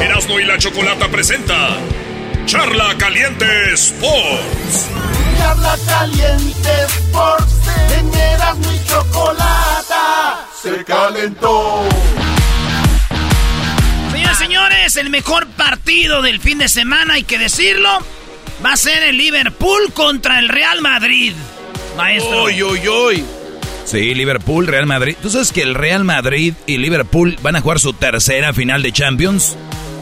Erasno 0.00 0.40
y 0.40 0.44
la 0.44 0.58
chocolata 0.58 1.08
presenta 1.08 1.76
Charla 2.46 2.96
Caliente 2.96 3.72
Sports. 3.74 4.88
Charla 5.38 5.76
caliente 5.86 6.68
Sports 6.86 7.52
en 7.98 8.14
Erasmo 8.14 8.72
y 8.72 8.88
chocolata 8.88 10.46
se 10.62 10.84
calentó. 10.84 11.84
Señoras 14.12 14.32
y 14.32 14.42
señores, 14.42 14.96
el 14.96 15.10
mejor 15.10 15.46
partido 15.48 16.22
del 16.22 16.40
fin 16.40 16.58
de 16.58 16.68
semana, 16.68 17.14
hay 17.14 17.24
que 17.24 17.38
decirlo, 17.38 17.90
va 18.64 18.72
a 18.72 18.76
ser 18.76 19.02
el 19.02 19.16
Liverpool 19.18 19.92
contra 19.92 20.38
el 20.38 20.48
Real 20.48 20.80
Madrid. 20.80 21.34
Maestro. 21.96 22.44
Uy, 22.44 22.62
uy, 22.62 22.88
uy. 22.88 23.24
Sí, 23.84 24.14
Liverpool, 24.14 24.66
Real 24.66 24.86
Madrid. 24.86 25.16
¿Tú 25.20 25.30
sabes 25.30 25.52
que 25.52 25.62
el 25.62 25.74
Real 25.74 26.04
Madrid 26.04 26.54
y 26.66 26.78
Liverpool 26.78 27.36
van 27.42 27.56
a 27.56 27.60
jugar 27.60 27.80
su 27.80 27.92
tercera 27.92 28.52
final 28.52 28.82
de 28.82 28.92
Champions? 28.92 29.56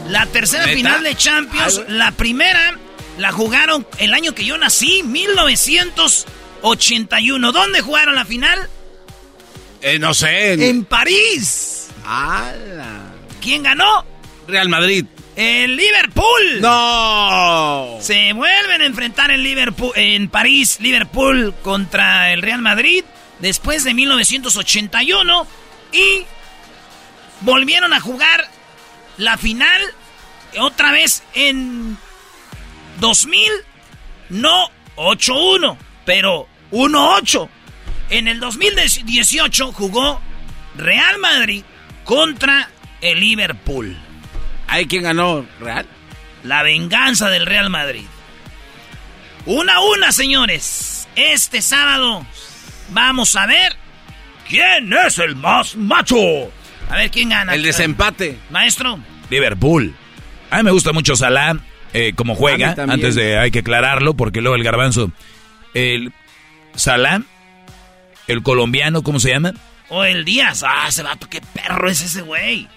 La 0.09 0.25
tercera 0.25 0.65
¿Neta? 0.65 0.77
final 0.77 1.03
de 1.03 1.15
Champions, 1.15 1.81
la 1.87 2.11
primera 2.11 2.75
la 3.17 3.31
jugaron 3.31 3.85
el 3.97 4.13
año 4.13 4.33
que 4.33 4.45
yo 4.45 4.57
nací, 4.57 5.03
1981. 5.03 7.51
¿Dónde 7.51 7.81
jugaron 7.81 8.15
la 8.15 8.25
final? 8.25 8.69
Eh, 9.81 9.99
no 9.99 10.13
sé. 10.13 10.69
En 10.69 10.85
París. 10.85 11.87
¿Quién 13.41 13.63
ganó? 13.63 14.05
Real 14.47 14.69
Madrid. 14.69 15.05
El 15.35 15.75
Liverpool. 15.75 16.61
No. 16.61 17.97
Se 18.01 18.33
vuelven 18.33 18.81
a 18.81 18.85
enfrentar 18.85 19.31
en 19.31 19.43
Liverpool, 19.43 19.91
en 19.95 20.27
París, 20.27 20.79
Liverpool 20.81 21.53
contra 21.61 22.33
el 22.33 22.41
Real 22.41 22.61
Madrid 22.61 23.03
después 23.39 23.83
de 23.85 23.93
1981 23.93 25.47
y 25.93 26.25
volvieron 27.41 27.93
a 27.93 28.01
jugar 28.01 28.49
la 29.17 29.37
final 29.37 29.81
otra 30.57 30.91
vez 30.91 31.23
en 31.33 31.97
2000, 32.99 33.51
no 34.29 34.69
8-1, 34.95 35.77
pero 36.05 36.47
1-8. 36.71 37.49
En 38.09 38.27
el 38.27 38.39
2018 38.39 39.71
jugó 39.71 40.19
Real 40.75 41.19
Madrid 41.19 41.63
contra 42.03 42.69
el 43.01 43.19
Liverpool. 43.19 43.95
¿Hay 44.67 44.87
quien 44.87 45.03
ganó? 45.03 45.45
¿Real? 45.59 45.85
La 46.43 46.63
venganza 46.63 47.29
del 47.29 47.45
Real 47.45 47.69
Madrid. 47.69 48.05
Una 49.45 49.75
a 49.75 49.79
una, 49.81 50.11
señores. 50.11 51.07
Este 51.15 51.61
sábado 51.61 52.25
vamos 52.89 53.35
a 53.35 53.45
ver 53.45 53.75
quién 54.47 54.91
es 54.93 55.17
el 55.19 55.35
más 55.35 55.75
macho. 55.75 56.17
A 56.89 56.95
ver 56.95 57.11
quién 57.11 57.29
gana. 57.29 57.53
El 57.53 57.63
desempate. 57.63 58.37
Maestro. 58.49 58.99
Liverpool. 59.29 59.95
A 60.49 60.57
mí 60.57 60.63
me 60.63 60.71
gusta 60.71 60.93
mucho 60.93 61.15
Salah, 61.15 61.57
eh, 61.93 62.13
como 62.15 62.35
juega. 62.35 62.75
Antes 62.77 63.15
de, 63.15 63.37
hay 63.37 63.51
que 63.51 63.59
aclararlo, 63.59 64.13
porque 64.15 64.41
luego 64.41 64.55
el 64.55 64.63
garbanzo 64.63 65.11
El 65.73 66.13
Salam, 66.75 67.25
el 68.27 68.43
colombiano, 68.43 69.01
¿cómo 69.03 69.19
se 69.19 69.29
llama? 69.29 69.53
O 69.89 70.03
el 70.03 70.25
Díaz. 70.25 70.63
Ah, 70.65 70.85
ese 70.87 71.03
vato, 71.03 71.27
qué 71.29 71.41
perro 71.53 71.89
es 71.89 72.01
ese 72.01 72.21
güey. 72.21 72.67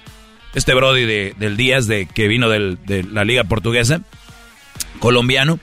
Este 0.55 0.75
Brody 0.75 1.05
de, 1.05 1.35
del 1.39 1.57
Díaz, 1.57 1.87
de, 1.87 2.07
que 2.07 2.29
vino 2.29 2.49
de 2.49 3.07
la 3.11 3.25
liga 3.25 3.45
portuguesa, 3.45 4.01
colombiano. 4.99 5.59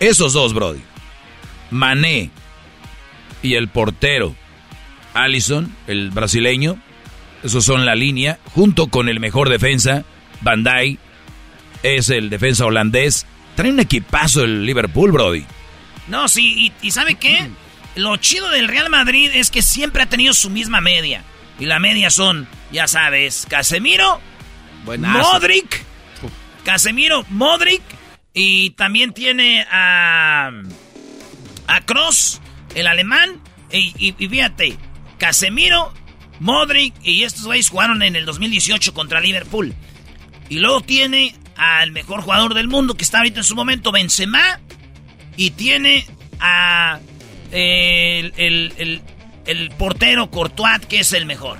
Esos 0.00 0.32
dos, 0.32 0.54
Brody. 0.54 0.80
Mané 1.70 2.30
y 3.42 3.54
el 3.54 3.68
portero 3.68 4.34
Allison, 5.14 5.74
el 5.86 6.10
brasileño. 6.10 6.78
Esos 7.42 7.64
son 7.64 7.84
la 7.84 7.94
línea, 7.94 8.38
junto 8.54 8.86
con 8.86 9.08
el 9.08 9.20
mejor 9.20 9.48
defensa, 9.48 10.04
Bandai. 10.42 10.98
Es 11.82 12.10
el 12.10 12.30
defensa 12.30 12.64
holandés. 12.64 13.26
Trae 13.54 13.70
un 13.70 13.80
equipazo 13.80 14.44
el 14.44 14.64
Liverpool, 14.64 15.12
Brody. 15.12 15.44
No, 16.08 16.28
sí, 16.28 16.72
y, 16.80 16.90
¿sabe 16.90 17.14
qué? 17.14 17.48
Lo 17.94 18.16
chido 18.16 18.50
del 18.50 18.68
Real 18.68 18.90
Madrid 18.90 19.30
es 19.34 19.50
que 19.50 19.62
siempre 19.62 20.02
ha 20.02 20.06
tenido 20.06 20.34
su 20.34 20.50
misma 20.50 20.80
media. 20.80 21.24
Y 21.58 21.66
la 21.66 21.78
media 21.78 22.10
son, 22.10 22.48
ya 22.72 22.88
sabes, 22.88 23.46
Casemiro, 23.48 24.20
Modric, 24.84 25.84
Casemiro, 26.64 27.24
Modric, 27.28 27.82
y 28.34 28.70
también 28.70 29.12
tiene 29.12 29.66
a, 29.70 30.50
a 31.66 31.80
Cross, 31.82 32.40
el 32.74 32.86
alemán, 32.86 33.40
y, 33.70 33.92
y, 33.98 34.28
fíjate, 34.28 34.76
Casemiro, 35.18 35.92
Modric, 36.40 36.94
y 37.02 37.22
estos 37.22 37.44
güeyes 37.44 37.68
jugaron 37.68 38.02
en 38.02 38.16
el 38.16 38.24
2018 38.24 38.94
contra 38.94 39.20
Liverpool. 39.20 39.74
Y 40.52 40.58
luego 40.58 40.82
tiene 40.82 41.34
al 41.56 41.92
mejor 41.92 42.20
jugador 42.20 42.52
del 42.52 42.68
mundo 42.68 42.92
que 42.92 43.04
está 43.04 43.16
ahorita 43.16 43.40
en 43.40 43.44
su 43.44 43.56
momento, 43.56 43.90
Benzema, 43.90 44.60
y 45.34 45.52
tiene 45.52 46.04
a 46.40 47.00
el, 47.50 48.34
el, 49.46 49.70
portero 49.78 50.30
Courtois, 50.30 50.84
que 50.86 51.00
es 51.00 51.14
el 51.14 51.24
mejor. 51.24 51.56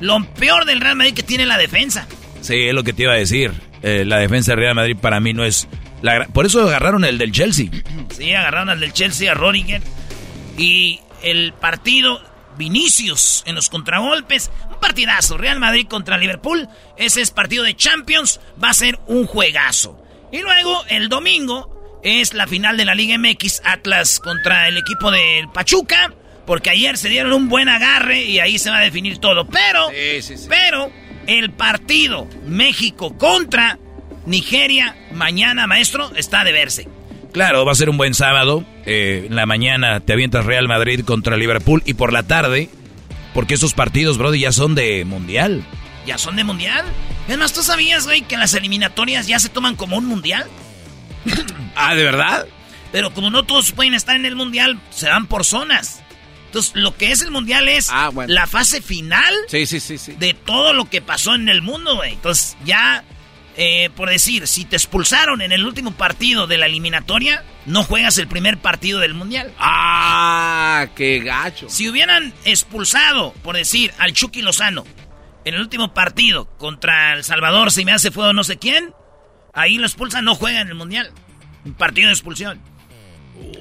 Lo 0.00 0.24
peor 0.24 0.64
del 0.64 0.80
Real 0.80 0.96
Madrid 0.96 1.12
que 1.12 1.22
tiene 1.22 1.44
la 1.44 1.58
defensa. 1.58 2.08
Sí, 2.40 2.54
es 2.62 2.72
lo 2.72 2.82
que 2.82 2.94
te 2.94 3.02
iba 3.02 3.12
a 3.12 3.16
decir. 3.16 3.52
Eh, 3.82 4.04
la 4.06 4.16
defensa 4.16 4.52
del 4.52 4.60
Real 4.60 4.74
Madrid 4.74 4.96
para 4.98 5.20
mí 5.20 5.34
no 5.34 5.44
es... 5.44 5.68
La, 6.00 6.26
por 6.28 6.46
eso 6.46 6.62
agarraron 6.62 7.04
el 7.04 7.18
del 7.18 7.30
Chelsea. 7.30 7.68
Sí, 8.08 8.32
agarraron 8.32 8.70
al 8.70 8.80
del 8.80 8.94
Chelsea, 8.94 9.30
a 9.30 9.34
Rodiger. 9.34 9.82
Y 10.56 10.98
el 11.22 11.52
partido 11.52 12.22
Vinicius 12.56 13.42
en 13.44 13.54
los 13.54 13.68
contragolpes. 13.68 14.50
Partidazo. 14.82 15.38
Real 15.38 15.58
Madrid 15.58 15.86
contra 15.88 16.18
Liverpool. 16.18 16.68
Ese 16.98 17.22
es 17.22 17.30
partido 17.30 17.64
de 17.64 17.74
Champions. 17.74 18.40
Va 18.62 18.68
a 18.68 18.74
ser 18.74 18.98
un 19.06 19.26
juegazo. 19.26 19.98
Y 20.30 20.40
luego 20.40 20.84
el 20.88 21.08
domingo 21.08 22.00
es 22.02 22.34
la 22.34 22.46
final 22.46 22.76
de 22.76 22.84
la 22.84 22.94
Liga 22.94 23.16
MX 23.16 23.62
Atlas 23.64 24.20
contra 24.20 24.68
el 24.68 24.76
equipo 24.76 25.10
del 25.10 25.48
Pachuca. 25.48 26.12
Porque 26.46 26.70
ayer 26.70 26.98
se 26.98 27.08
dieron 27.08 27.32
un 27.32 27.48
buen 27.48 27.68
agarre 27.68 28.24
y 28.24 28.40
ahí 28.40 28.58
se 28.58 28.68
va 28.68 28.78
a 28.78 28.82
definir 28.82 29.18
todo. 29.18 29.46
Pero, 29.46 29.88
pero, 30.48 30.90
el 31.26 31.52
partido 31.52 32.28
México 32.44 33.16
contra 33.16 33.78
Nigeria 34.26 34.96
mañana, 35.12 35.66
maestro, 35.66 36.10
está 36.16 36.42
de 36.42 36.52
verse. 36.52 36.88
Claro, 37.32 37.64
va 37.64 37.72
a 37.72 37.76
ser 37.76 37.88
un 37.88 37.96
buen 37.96 38.14
sábado. 38.14 38.64
Eh, 38.84 39.26
en 39.28 39.36
la 39.36 39.46
mañana 39.46 40.00
te 40.00 40.12
avientas 40.12 40.44
Real 40.44 40.68
Madrid 40.68 41.04
contra 41.04 41.36
Liverpool 41.36 41.82
y 41.86 41.94
por 41.94 42.12
la 42.12 42.24
tarde, 42.24 42.68
porque 43.34 43.54
esos 43.54 43.74
partidos, 43.74 44.18
Brody, 44.18 44.40
ya 44.40 44.52
son 44.52 44.74
de 44.74 45.04
mundial. 45.04 45.64
¿Ya 46.06 46.18
son 46.18 46.36
de 46.36 46.44
mundial? 46.44 46.84
Es 47.28 47.38
más, 47.38 47.52
¿tú 47.52 47.62
sabías, 47.62 48.04
güey, 48.04 48.22
que 48.22 48.36
las 48.36 48.54
eliminatorias 48.54 49.26
ya 49.26 49.38
se 49.38 49.48
toman 49.48 49.76
como 49.76 49.96
un 49.96 50.06
mundial? 50.06 50.48
ah, 51.76 51.94
¿de 51.94 52.02
verdad? 52.02 52.46
Pero 52.90 53.14
como 53.14 53.30
no 53.30 53.44
todos 53.44 53.72
pueden 53.72 53.94
estar 53.94 54.16
en 54.16 54.26
el 54.26 54.36
mundial, 54.36 54.80
se 54.90 55.06
dan 55.06 55.26
por 55.26 55.44
zonas. 55.44 56.02
Entonces, 56.46 56.72
lo 56.74 56.96
que 56.96 57.12
es 57.12 57.22
el 57.22 57.30
mundial 57.30 57.68
es 57.68 57.88
ah, 57.90 58.10
la 58.26 58.46
fase 58.46 58.82
final 58.82 59.32
sí, 59.48 59.64
sí, 59.64 59.80
sí, 59.80 60.12
de 60.18 60.34
todo 60.34 60.74
lo 60.74 60.84
que 60.84 61.00
pasó 61.00 61.34
en 61.34 61.48
el 61.48 61.62
mundo, 61.62 61.96
güey. 61.96 62.12
Entonces, 62.12 62.58
ya, 62.64 63.04
eh, 63.56 63.90
por 63.96 64.08
decir, 64.08 64.46
si 64.46 64.64
te 64.64 64.76
expulsaron 64.76 65.42
en 65.42 65.52
el 65.52 65.64
último 65.64 65.92
partido 65.92 66.46
de 66.46 66.58
la 66.58 66.66
eliminatoria, 66.66 67.44
no 67.66 67.82
juegas 67.82 68.18
el 68.18 68.28
primer 68.28 68.58
partido 68.58 69.00
del 69.00 69.14
mundial. 69.14 69.52
¡Ah! 69.58 70.86
¡Qué 70.94 71.20
gacho! 71.20 71.68
Si 71.68 71.88
hubieran 71.88 72.32
expulsado, 72.44 73.32
por 73.42 73.56
decir, 73.56 73.92
al 73.98 74.12
Chucky 74.12 74.42
Lozano 74.42 74.84
en 75.44 75.54
el 75.54 75.60
último 75.60 75.92
partido 75.92 76.46
contra 76.56 77.14
El 77.14 77.24
Salvador, 77.24 77.72
si 77.72 77.84
me 77.84 77.92
hace 77.92 78.10
fuego 78.10 78.32
no 78.32 78.44
sé 78.44 78.58
quién, 78.58 78.94
Ahí 79.52 79.76
lo 79.76 79.86
expulsan, 79.86 80.24
no 80.24 80.34
juegan 80.34 80.62
en 80.62 80.68
el 80.68 80.74
mundial. 80.74 81.10
Un 81.64 81.74
partido 81.74 82.08
de 82.08 82.14
expulsión. 82.14 82.60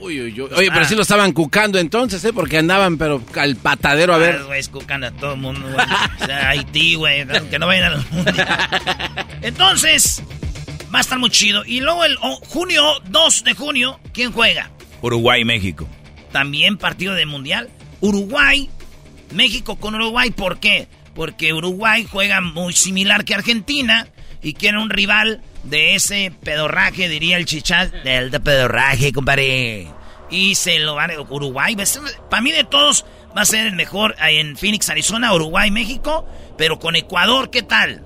Uy, 0.02 0.20
uy, 0.20 0.42
uy. 0.42 0.50
Oye, 0.56 0.70
pero 0.72 0.86
sí 0.86 0.96
lo 0.96 1.04
estaban 1.04 1.32
cucando 1.32 1.80
entonces, 1.80 2.24
¿eh? 2.26 2.34
Porque 2.34 2.58
andaban, 2.58 2.98
pero 2.98 3.22
al 3.36 3.56
patadero 3.56 4.14
a 4.14 4.18
ver. 4.18 4.40
Ah, 4.42 4.46
güey, 4.46 4.64
cucando 4.68 5.08
a 5.08 5.12
todo 5.12 5.34
el 5.34 5.40
mundo, 5.40 5.62
güey. 5.62 5.86
o 6.22 6.26
sea, 6.26 6.50
Haití, 6.50 6.96
güey, 6.96 7.26
que 7.50 7.60
no 7.60 7.68
vayan 7.68 7.94
al 7.94 8.06
mundial. 8.12 9.28
Entonces, 9.42 10.24
va 10.94 11.00
a 11.00 11.02
estar 11.02 11.20
muy 11.20 11.30
chido. 11.30 11.64
Y 11.66 11.82
luego 11.82 12.04
el 12.04 12.16
junio, 12.18 12.84
2 13.10 13.44
de 13.44 13.54
junio, 13.54 14.00
¿quién 14.14 14.32
juega? 14.32 14.72
Uruguay, 15.02 15.46
México. 15.46 15.88
También 16.32 16.78
partido 16.78 17.14
de 17.14 17.26
mundial. 17.26 17.70
Uruguay, 18.00 18.70
México 19.34 19.76
con 19.78 19.96
Uruguay, 19.96 20.32
¿por 20.32 20.60
qué? 20.60 20.88
Porque 21.14 21.54
Uruguay 21.54 22.08
juega 22.10 22.42
muy 22.42 22.74
similar 22.74 23.26
que 23.26 23.36
Argentina 23.36 24.08
y 24.42 24.54
quiere 24.54 24.80
un 24.80 24.90
rival 24.90 25.42
de 25.64 25.96
ese 25.96 26.32
pedorraje, 26.44 27.10
diría 27.10 27.38
el 27.38 27.46
chichal, 27.46 27.92
del 28.04 28.32
de 28.32 28.40
pedorraje, 28.40 29.12
compadre. 29.12 29.88
Y 30.30 30.56
se 30.56 30.80
lo 30.80 30.96
van 30.96 31.12
a 31.12 31.22
Uruguay. 31.22 31.76
Para 32.30 32.42
mí 32.42 32.52
de 32.52 32.64
todos 32.64 33.06
va 33.36 33.42
a 33.42 33.46
ser 33.46 33.68
el 33.68 33.76
mejor 33.76 34.16
en 34.20 34.56
Phoenix, 34.56 34.90
Arizona, 34.90 35.34
Uruguay, 35.34 35.72
México. 35.72 36.26
Pero 36.58 36.80
con 36.80 36.96
Ecuador, 36.96 37.50
¿qué 37.50 37.64
tal? 37.64 38.06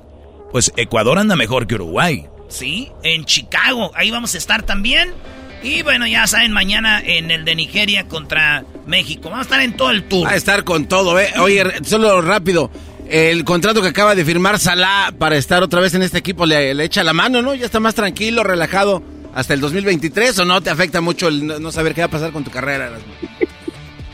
Pues 0.52 0.72
Ecuador 0.76 1.20
anda 1.20 1.36
mejor 1.36 1.68
que 1.68 1.76
Uruguay. 1.76 2.26
Sí, 2.50 2.92
en 3.04 3.26
Chicago. 3.26 3.92
Ahí 3.96 4.10
vamos 4.12 4.34
a 4.34 4.38
estar 4.38 4.64
también. 4.64 5.14
Y 5.62 5.82
bueno, 5.82 6.06
ya 6.08 6.28
saben, 6.28 6.52
mañana 6.52 7.02
en 7.04 7.32
el 7.32 7.44
de 7.44 7.56
Nigeria 7.56 8.08
contra 8.08 8.64
México. 8.86 9.30
Vamos 9.30 9.40
a 9.40 9.50
estar 9.50 9.62
en 9.62 9.76
todo 9.76 9.92
el 9.92 10.08
tour. 10.08 10.28
Va 10.28 10.32
a 10.32 10.36
estar 10.36 10.64
con 10.64 10.88
todo, 10.88 11.20
¿eh? 11.20 11.34
Oye, 11.40 11.64
solo 11.84 12.22
rápido 12.22 12.72
el 13.10 13.44
contrato 13.44 13.82
que 13.82 13.90
acaba 13.90 14.16
de 14.16 14.26
firmar 14.26 14.60
Salah 14.60 15.14
para 15.18 15.38
estar 15.38 15.62
otra 15.64 15.80
vez 15.80 15.94
en 15.94 16.02
este 16.02 16.18
equipo 16.18 16.46
le, 16.46 16.72
echa 16.84 17.04
la 17.04 17.14
mano, 17.14 17.42
¿no? 17.42 17.54
Ya 17.54 17.66
está 17.66 17.80
más 17.80 17.96
tranquilo, 17.96 18.44
relajado 18.44 19.04
hasta 19.34 19.54
el 19.54 19.60
2023 19.60 20.40
o 20.40 20.46
no 20.46 20.62
te 20.62 20.70
afecta 20.70 21.02
mucho 21.02 21.28
el 21.28 21.62
no 21.62 21.72
saber 21.72 21.94
qué 21.94 22.02
va 22.02 22.08
a 22.08 22.12
pasar 22.12 22.32
con 22.32 22.44
tu 22.44 22.52
carrera. 22.52 22.92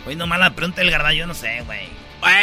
Oye, 0.06 0.16
no 0.16 0.28
mala 0.28 0.54
pregunta 0.54 0.82
del 0.82 0.92
Garda, 0.92 1.14
yo 1.14 1.28
no 1.28 1.34
sé, 1.34 1.62
güey. 1.66 1.88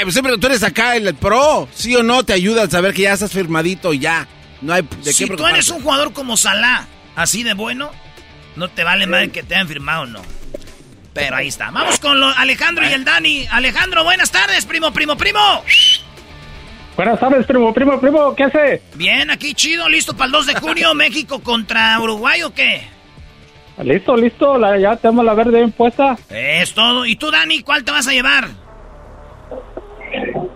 pues 0.02 0.14
siempre 0.14 0.38
tú 0.38 0.46
eres 0.46 0.62
acá 0.62 0.96
el, 0.96 1.14
pro, 1.14 1.68
sí 1.74 1.94
o 1.96 2.02
no 2.02 2.24
te 2.24 2.32
ayuda 2.32 2.62
a 2.62 2.70
saber 2.70 2.94
que 2.94 3.02
ya 3.02 3.12
estás 3.12 3.32
firmadito 3.32 3.92
y 3.92 3.98
ya. 3.98 4.26
No 4.60 4.72
hay 4.72 4.82
de 5.04 5.12
si 5.12 5.26
tú 5.26 5.46
eres 5.46 5.68
un 5.70 5.82
jugador 5.82 6.12
como 6.12 6.36
Salah, 6.36 6.86
así 7.14 7.42
de 7.42 7.54
bueno, 7.54 7.90
no 8.56 8.68
te 8.68 8.84
vale 8.84 9.06
mal 9.06 9.30
que 9.30 9.42
te 9.42 9.54
hayan 9.54 9.68
firmado 9.68 10.02
o 10.02 10.06
no. 10.06 10.22
Pero 11.12 11.36
ahí 11.36 11.48
está. 11.48 11.70
Vamos 11.70 11.98
con 11.98 12.22
Alejandro 12.22 12.88
y 12.88 12.92
el 12.92 13.04
Dani. 13.04 13.46
Alejandro, 13.50 14.04
buenas 14.04 14.30
tardes, 14.30 14.64
primo, 14.66 14.92
primo, 14.92 15.16
primo. 15.16 15.64
Buenas 16.98 17.20
tardes, 17.20 17.46
primo, 17.46 17.72
primo, 17.72 18.00
primo, 18.00 18.34
¿qué 18.34 18.42
hace? 18.42 18.82
Bien, 18.96 19.30
aquí 19.30 19.54
chido, 19.54 19.88
listo 19.88 20.14
para 20.14 20.26
el 20.26 20.32
2 20.32 20.46
de 20.46 20.54
junio, 20.56 20.94
México 20.96 21.40
contra 21.40 21.96
Uruguay 22.00 22.42
o 22.42 22.52
qué? 22.52 22.80
Listo, 23.84 24.16
listo, 24.16 24.58
ya 24.76 24.96
tenemos 24.96 25.24
la 25.24 25.34
verde 25.34 25.58
bien 25.58 25.70
puesta. 25.70 26.18
Es 26.28 26.74
todo. 26.74 27.06
¿Y 27.06 27.14
tú, 27.14 27.30
Dani, 27.30 27.62
cuál 27.62 27.84
te 27.84 27.92
vas 27.92 28.08
a 28.08 28.10
llevar? 28.10 28.48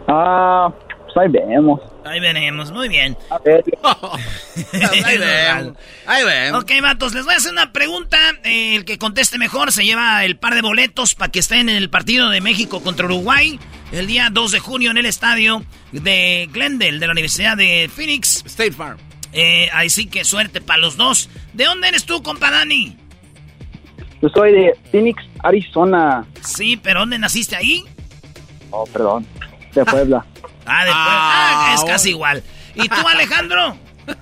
Ah, 0.08 0.68
pues 1.04 1.16
ahí 1.16 1.28
vemos. 1.28 1.80
Ahí 2.04 2.20
veremos, 2.20 2.72
muy 2.72 2.88
bien. 2.88 3.16
Ahí 5.04 5.18
vemos. 5.18 5.76
Ahí 6.06 6.24
vemos. 6.24 6.62
Ok, 6.62 6.70
vatos, 6.82 7.14
les 7.14 7.24
voy 7.24 7.34
a 7.34 7.36
hacer 7.36 7.52
una 7.52 7.72
pregunta. 7.72 8.18
Eh, 8.44 8.76
el 8.76 8.84
que 8.84 8.98
conteste 8.98 9.38
mejor 9.38 9.72
se 9.72 9.84
lleva 9.84 10.24
el 10.24 10.36
par 10.36 10.54
de 10.54 10.62
boletos 10.62 11.14
para 11.14 11.30
que 11.30 11.38
estén 11.38 11.68
en 11.68 11.76
el 11.76 11.90
partido 11.90 12.28
de 12.30 12.40
México 12.40 12.82
contra 12.82 13.06
Uruguay 13.06 13.58
el 13.92 14.06
día 14.06 14.28
2 14.32 14.52
de 14.52 14.58
junio 14.58 14.90
en 14.90 14.98
el 14.98 15.06
estadio 15.06 15.64
de 15.92 16.48
Glendale 16.52 16.98
de 16.98 17.06
la 17.06 17.12
Universidad 17.12 17.56
de 17.56 17.90
Phoenix. 17.94 18.42
State 18.46 18.72
Farm. 18.72 18.98
Eh, 19.32 19.68
así 19.72 20.06
que 20.06 20.24
suerte 20.24 20.60
para 20.60 20.80
los 20.80 20.96
dos. 20.96 21.30
¿De 21.52 21.64
dónde 21.64 21.88
eres 21.88 22.04
tú, 22.04 22.22
compa 22.22 22.50
Dani? 22.50 22.96
Yo 24.20 24.28
soy 24.28 24.52
de 24.52 24.74
Phoenix, 24.90 25.22
Arizona. 25.42 26.24
Sí, 26.42 26.76
pero 26.76 27.00
¿dónde 27.00 27.18
naciste 27.18 27.56
ahí? 27.56 27.84
Oh, 28.70 28.86
perdón. 28.86 29.26
De 29.74 29.84
Puebla. 29.84 30.24
Ah, 30.66 30.84
de 30.84 30.90
Puebla. 30.90 30.94
Ah, 30.94 31.72
es 31.74 31.84
casi 31.84 32.10
igual. 32.10 32.42
¿Y 32.74 32.88
tú, 32.88 33.08
Alejandro? 33.08 33.76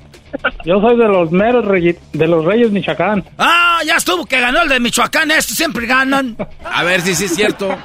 Yo 0.64 0.80
soy 0.80 0.96
de 0.96 1.08
los 1.08 1.30
meros 1.30 1.64
de 1.64 2.26
los 2.28 2.44
Reyes 2.44 2.70
Michoacán. 2.70 3.24
Ah, 3.38 3.80
ya 3.84 3.96
estuvo 3.96 4.26
que 4.26 4.40
ganó 4.40 4.62
el 4.62 4.68
de 4.68 4.80
Michoacán. 4.80 5.30
Estos 5.30 5.56
siempre 5.56 5.86
ganan. 5.86 6.36
A 6.64 6.84
ver 6.84 7.00
si 7.00 7.14
sí 7.14 7.24
es 7.24 7.34
cierto. 7.34 7.76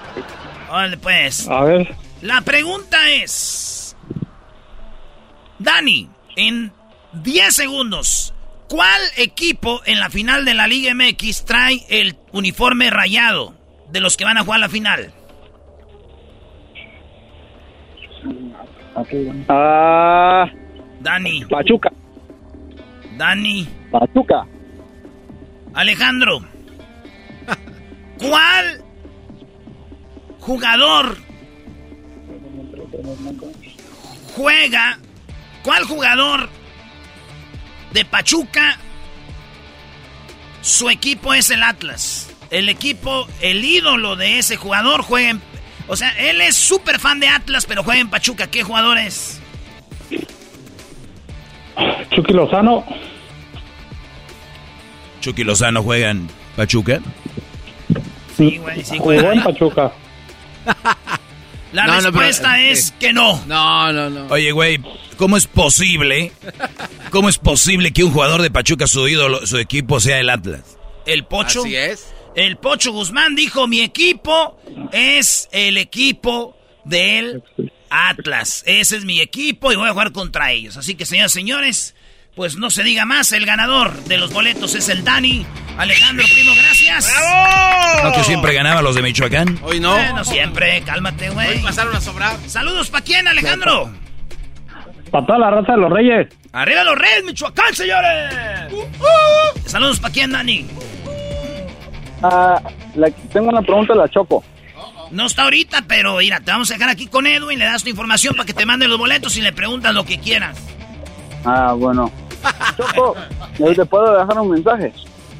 Órale, 0.69 0.97
pues. 0.97 1.47
A 1.47 1.61
ver. 1.61 1.95
La 2.21 2.41
pregunta 2.41 3.09
es... 3.09 3.95
Dani, 5.57 6.09
en 6.35 6.71
10 7.13 7.55
segundos, 7.55 8.35
¿Cuál 8.67 9.01
equipo 9.17 9.81
en 9.85 9.99
la 9.99 10.09
final 10.09 10.43
de 10.43 10.55
la 10.55 10.67
Liga 10.67 10.93
MX 10.93 11.45
trae 11.45 11.85
el 11.89 12.15
uniforme 12.31 12.89
rayado 12.89 13.53
de 13.91 13.99
los 13.99 14.17
que 14.17 14.25
van 14.25 14.37
a 14.37 14.43
jugar 14.43 14.59
la 14.59 14.69
final? 14.69 15.13
Ah. 19.49 20.49
Dani. 21.01 21.45
Pachuca. 21.45 21.91
Dani. 23.17 23.67
Pachuca. 23.91 24.45
Alejandro. 25.73 26.39
¿Cuál 28.17 28.81
jugador 30.39 31.17
juega? 34.35 34.99
¿Cuál 35.63 35.83
jugador 35.83 36.49
de 37.91 38.05
Pachuca? 38.05 38.77
Su 40.61 40.89
equipo 40.89 41.33
es 41.33 41.49
el 41.49 41.63
Atlas. 41.63 42.31
El 42.51 42.69
equipo, 42.69 43.27
el 43.41 43.63
ídolo 43.63 44.15
de 44.15 44.39
ese 44.39 44.55
jugador 44.55 45.01
juega 45.01 45.31
en... 45.31 45.41
O 45.87 45.95
sea, 45.95 46.09
él 46.17 46.41
es 46.41 46.55
súper 46.55 46.99
fan 46.99 47.19
de 47.19 47.27
Atlas, 47.27 47.65
pero 47.65 47.83
juega 47.83 48.01
en 48.01 48.09
Pachuca. 48.09 48.47
¿Qué 48.47 48.63
jugador 48.63 48.97
es? 48.97 49.39
Chucky 52.11 52.33
Lozano. 52.33 52.85
Chucky 55.21 55.43
Lozano 55.43 55.83
juega 55.83 56.11
en 56.11 56.27
Pachuca. 56.55 56.99
Sí, 58.37 58.57
güey, 58.57 58.83
sí 58.83 58.97
Jugó 58.97 59.03
juega. 59.05 59.33
en 59.33 59.43
Pachuca. 59.43 59.91
La 61.73 61.87
No, 61.87 61.95
no, 61.95 62.01
respuesta 62.11 62.53
pero- 62.55 62.71
es 62.71 62.91
que 62.99 63.11
no. 63.13 63.43
No, 63.47 63.91
no, 63.91 64.09
no. 64.09 64.27
Oye, 64.27 64.51
güey, 64.53 64.79
¿cómo 65.17 65.35
es 65.35 65.45
posible? 65.45 66.31
¿Cómo 67.11 67.27
es 67.27 67.37
posible 67.37 67.91
que 67.91 68.03
un 68.03 68.11
jugador 68.11 68.41
de 68.41 68.49
Pachuca, 68.49 68.87
su 68.87 69.07
ídolo, 69.07 69.45
su 69.45 69.57
equipo 69.57 69.99
sea 69.99 70.19
el 70.19 70.29
Atlas? 70.29 70.77
El 71.05 71.25
Pocho. 71.25 71.61
Así 71.61 71.75
es. 71.75 72.13
El 72.35 72.57
Pocho 72.57 72.91
Guzmán 72.91 73.35
dijo, 73.35 73.67
mi 73.67 73.81
equipo 73.81 74.59
es 74.91 75.47
el 75.51 75.77
equipo 75.77 76.57
del 76.83 77.43
Atlas. 77.89 78.63
Ese 78.65 78.97
es 78.97 79.05
mi 79.05 79.21
equipo 79.21 79.71
y 79.71 79.75
voy 79.75 79.87
a 79.87 79.93
jugar 79.93 80.11
contra 80.11 80.51
ellos. 80.51 80.75
Así 80.75 80.95
que, 80.95 81.05
señoras 81.05 81.31
y 81.31 81.39
señores, 81.39 81.95
pues 82.35 82.57
no 82.57 82.69
se 82.69 82.83
diga 82.83 83.05
más. 83.05 83.31
El 83.31 83.45
ganador 83.45 83.93
de 84.03 84.17
los 84.17 84.33
boletos 84.33 84.75
es 84.75 84.89
el 84.89 85.05
Dani. 85.05 85.45
Alejandro 85.77 86.25
Primo, 86.33 86.53
gracias. 86.55 87.13
¿No 88.03 88.11
que 88.11 88.23
siempre 88.23 88.53
ganaba 88.53 88.81
los 88.81 88.95
de 88.95 89.01
Michoacán? 89.01 89.59
Hoy 89.63 89.79
no. 89.79 89.93
Bueno, 89.93 90.23
siempre, 90.25 90.81
cálmate, 90.85 91.29
güey. 91.29 91.57
Hoy 91.57 91.59
pasaron 91.59 91.95
a 91.95 92.01
sobrar. 92.01 92.37
Saludos 92.47 92.89
para 92.89 93.03
quién, 93.03 93.27
Alejandro. 93.27 93.93
Para 95.09 95.25
toda 95.25 95.39
la 95.39 95.49
raza 95.51 95.71
de 95.71 95.77
los 95.77 95.91
Reyes. 95.91 96.27
Arriba 96.51 96.83
los 96.83 96.97
Reyes, 96.97 97.23
Michoacán, 97.23 97.73
señores. 97.73 98.33
Saludos 99.65 99.99
para 99.99 100.13
quién, 100.13 100.31
Dani. 100.31 100.65
Ah, 102.27 102.59
la- 102.95 103.11
tengo 103.31 103.49
una 103.49 103.61
pregunta 103.61 103.93
a 103.93 103.97
la 103.97 104.09
Choco. 104.09 104.43
No 105.11 105.27
está 105.27 105.43
ahorita, 105.43 105.83
pero 105.87 106.17
mira, 106.17 106.39
te 106.39 106.51
vamos 106.51 106.71
a 106.71 106.73
dejar 106.73 106.89
aquí 106.89 107.05
con 107.07 107.27
Edwin, 107.27 107.59
le 107.59 107.65
das 107.65 107.83
tu 107.83 107.89
información 107.89 108.33
para 108.35 108.45
que 108.47 108.53
te 108.53 108.65
mande 108.65 108.87
los 108.87 108.97
boletos 108.97 109.37
y 109.37 109.41
le 109.41 109.53
preguntas 109.53 109.93
lo 109.93 110.03
que 110.03 110.19
quieras. 110.19 110.57
Ah, 111.45 111.73
bueno. 111.77 112.11
Choco, 112.77 113.15
¿te 113.57 113.85
puedo 113.85 114.17
dejar 114.17 114.39
un 114.39 114.49
mensaje? 114.51 114.91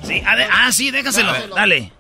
Sí, 0.04 0.22
ah, 0.26 0.72
sí, 0.72 0.92
déjaselo, 0.92 1.32
dale. 1.56 1.92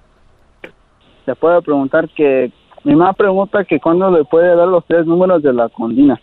Te 1.25 1.35
puedo 1.35 1.61
preguntar 1.61 2.07
que... 2.15 2.51
Mi 2.83 2.93
mamá 2.95 3.13
pregunta 3.13 3.63
que 3.67 3.79
cuándo 3.79 4.11
le 4.11 4.23
puede 4.25 4.55
dar 4.55 4.67
los 4.67 4.85
tres 4.85 5.07
números 5.07 5.41
de 5.41 5.51
la 5.51 5.67
condina. 5.69 6.19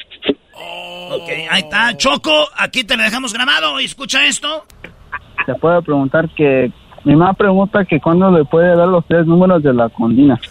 Ok, 1.10 1.28
ahí 1.50 1.62
está. 1.62 1.96
Choco, 1.96 2.30
aquí 2.56 2.84
te 2.84 2.96
lo 2.96 3.02
dejamos 3.02 3.32
grabado. 3.32 3.80
y 3.80 3.84
Escucha 3.86 4.24
esto. 4.24 4.64
Te 5.44 5.54
puedo 5.56 5.82
preguntar 5.82 6.28
que... 6.36 6.70
Mi 7.04 7.16
mamá 7.16 7.32
pregunta 7.34 7.84
que 7.84 7.98
cuándo 8.00 8.30
le 8.30 8.44
puede 8.44 8.76
dar 8.76 8.86
los 8.88 9.04
tres 9.06 9.26
números 9.26 9.62
de 9.62 9.74
la 9.74 9.88
condina. 9.88 10.40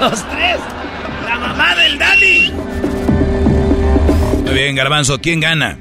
Los 0.00 0.28
tres. 0.28 0.58
La 1.28 1.38
mamá 1.38 1.74
del 1.76 1.98
Dani. 1.98 2.52
Muy 4.44 4.54
bien, 4.54 4.74
Garbanzo, 4.76 5.20
¿quién 5.20 5.40
gana? 5.40 5.78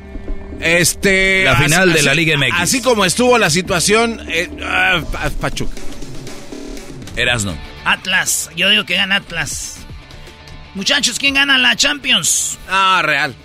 Este. 0.60 1.44
La 1.46 1.56
final 1.56 1.90
así- 1.90 1.98
de 1.98 2.04
la 2.04 2.14
Liga 2.14 2.38
MX. 2.38 2.54
Así 2.60 2.82
como 2.82 3.04
estuvo 3.06 3.38
la 3.38 3.50
situación. 3.50 4.22
eh, 4.28 4.50
ah, 4.64 5.00
pa- 5.12 5.30
Pachuca. 5.40 5.74
Erasno. 7.16 7.54
Atlas. 7.84 8.50
Yo 8.56 8.70
digo 8.70 8.86
que 8.86 8.96
gana 8.96 9.16
Atlas. 9.18 9.86
Muchachos, 10.76 11.18
¿quién 11.20 11.34
gana 11.34 11.58
la 11.58 11.76
Champions? 11.76 12.58
Ah, 12.70 13.02
real. 13.04 13.36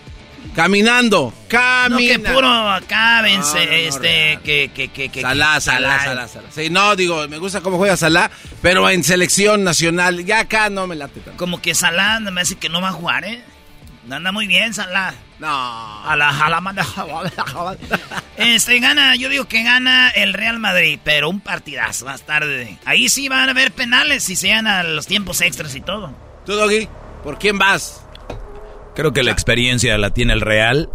Caminando. 0.55 1.33
No, 1.35 1.49
Caminando. 1.49 1.99
que 2.29 2.35
puro 2.35 2.49
acá, 2.71 3.23
vence, 3.23 3.59
No, 3.59 3.65
no, 3.65 3.71
no, 3.71 3.77
este, 3.77 4.39
que, 4.45 4.71
que, 4.75 4.89
que, 4.89 5.09
que... 5.09 5.21
Salah, 5.23 5.61
Salah, 5.61 6.05
Salah, 6.05 6.29
Salah. 6.29 6.49
Sí, 6.51 6.71
no, 6.71 6.97
digo, 6.97 7.27
me 7.29 7.39
gusta 7.39 7.61
cómo 7.61 7.77
juega 7.77 7.97
Salah, 7.97 8.31
pero 8.63 8.89
en 8.91 9.05
selección 9.05 9.65
nacional, 9.65 10.25
ya 10.25 10.41
acá 10.41 10.71
no 10.71 10.87
me 10.87 10.97
late 10.97 11.21
tanto. 11.21 11.37
Como 11.39 11.61
que 11.61 11.75
Salah 11.75 12.21
me 12.21 12.41
hace 12.41 12.57
que 12.57 12.69
no 12.69 12.81
va 12.81 12.89
a 12.89 12.93
jugar, 12.93 13.25
¿eh? 13.25 13.43
Anda 14.11 14.31
muy 14.31 14.47
bien, 14.47 14.73
Salah. 14.73 15.15
No. 15.39 15.49
A 15.49 16.15
la, 16.17 16.29
a 16.31 16.49
la 16.49 16.61
manda- 16.61 16.87
Este, 18.37 18.79
gana, 18.79 19.17
yo 19.17 19.29
digo 19.29 19.47
que 19.47 19.63
gana 19.63 20.11
el 20.11 20.33
Real 20.33 20.59
Madrid, 20.59 20.99
pero 21.03 21.29
un 21.29 21.41
partidazo 21.41 22.05
más 22.05 22.23
tarde. 22.23 22.79
Ahí 22.85 23.09
sí 23.09 23.29
van 23.29 23.49
a 23.49 23.51
haber 23.51 23.73
penales 23.73 24.25
si 24.25 24.37
se 24.37 24.53
a 24.53 24.83
los 24.85 25.07
tiempos 25.07 25.41
extras 25.41 25.75
y 25.75 25.81
todo. 25.81 26.15
¿Tú, 26.45 26.53
Doggy? 26.53 26.89
¿Por 27.25 27.39
quién 27.39 27.59
vas? 27.59 28.06
Creo 28.97 29.13
que 29.13 29.23
la 29.23 29.31
experiencia 29.31 29.97
la 29.99 30.11
tiene 30.11 30.33
el 30.33 30.41
Real 30.41 30.89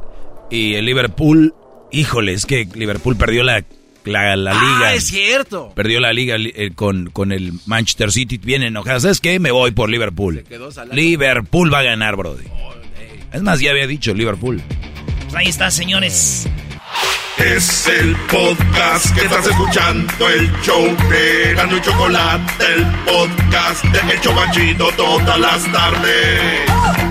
y 0.49 0.73
el 0.73 0.86
Liverpool. 0.86 1.53
Híjole, 1.91 2.34
es 2.34 2.45
que 2.45 2.68
Liverpool 2.73 3.15
perdió 3.15 3.44
la, 3.44 3.64
la, 4.06 4.36
la 4.36 4.53
liga. 4.53 4.88
Ah, 4.88 4.94
es 4.95 5.06
cierto. 5.07 5.72
Perdió 5.76 5.99
la 5.99 6.11
liga 6.11 6.36
eh, 6.38 6.72
con, 6.73 7.11
con 7.11 7.32
el 7.32 7.53
Manchester 7.68 8.11
City. 8.11 8.38
Bien 8.38 8.64
enojado. 8.64 8.99
¿Sabes 8.99 9.22
qué? 9.22 9.40
Me 9.40 9.52
voy 9.52 9.72
por 9.72 9.90
Liverpool. 9.90 10.44
Liverpool 10.91 11.72
va 11.72 11.80
a 11.80 11.84
ganar, 11.84 12.15
Brody. 12.15 12.45
Es 13.32 13.41
más, 13.44 13.60
ya 13.60 13.72
había 13.72 13.88
dicho 13.88 14.14
Liverpool. 14.14 14.61
Pues 15.23 15.36
ahí 15.36 15.48
está, 15.48 15.69
señores. 15.69 16.48
Es 17.38 17.88
el 17.88 18.15
podcast 18.30 19.15
que 19.15 19.22
estás 19.22 19.48
escuchando, 19.48 20.30
el 20.30 20.52
show 20.61 20.84
de 21.10 21.53
Gano 21.56 21.78
y 21.78 21.82
Chocolate, 21.82 22.65
el 22.76 22.86
podcast 23.06 23.84
de 23.86 24.14
El 24.14 24.22
Chobachito 24.22 24.91
todas 24.98 25.40
las 25.40 25.72
tardes. 25.72 27.11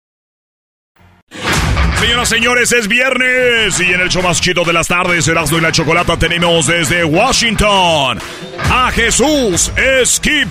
Señoras, 2.01 2.29
señores, 2.29 2.71
es 2.71 2.87
viernes 2.87 3.79
y 3.79 3.93
en 3.93 4.01
el 4.01 4.09
show 4.09 4.23
más 4.23 4.41
chido 4.41 4.63
de 4.63 4.73
las 4.73 4.87
tardes, 4.87 5.27
Erasmo 5.27 5.59
y 5.59 5.61
la 5.61 5.71
Chocolata, 5.71 6.17
tenemos 6.17 6.65
desde 6.65 7.03
Washington 7.03 8.17
a 8.71 8.91
Jesús 8.91 9.71
Esquivel. 9.77 10.49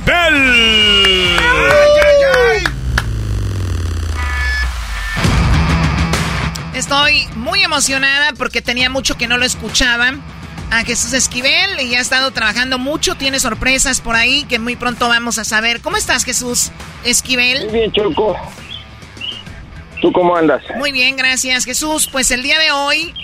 Estoy 6.72 7.26
muy 7.34 7.64
emocionada 7.64 8.32
porque 8.38 8.62
tenía 8.62 8.88
mucho 8.88 9.18
que 9.18 9.26
no 9.26 9.36
lo 9.36 9.44
escuchaba. 9.44 10.14
A 10.70 10.84
Jesús 10.84 11.12
Esquivel 11.14 11.80
y 11.80 11.96
ha 11.96 12.00
estado 12.00 12.30
trabajando 12.30 12.78
mucho, 12.78 13.16
tiene 13.16 13.40
sorpresas 13.40 14.00
por 14.00 14.14
ahí 14.14 14.44
que 14.44 14.60
muy 14.60 14.76
pronto 14.76 15.08
vamos 15.08 15.36
a 15.38 15.44
saber. 15.44 15.80
¿Cómo 15.80 15.96
estás, 15.96 16.24
Jesús 16.24 16.70
Esquivel? 17.04 17.64
Muy 17.64 17.72
bien, 17.72 17.92
Choco. 17.92 18.36
¿Tú 20.00 20.12
cómo 20.12 20.34
andas? 20.36 20.62
Muy 20.76 20.92
bien, 20.92 21.16
gracias, 21.16 21.64
Jesús. 21.64 22.08
Pues 22.10 22.30
el 22.30 22.42
día 22.42 22.58
de 22.58 22.70
hoy, 22.70 23.14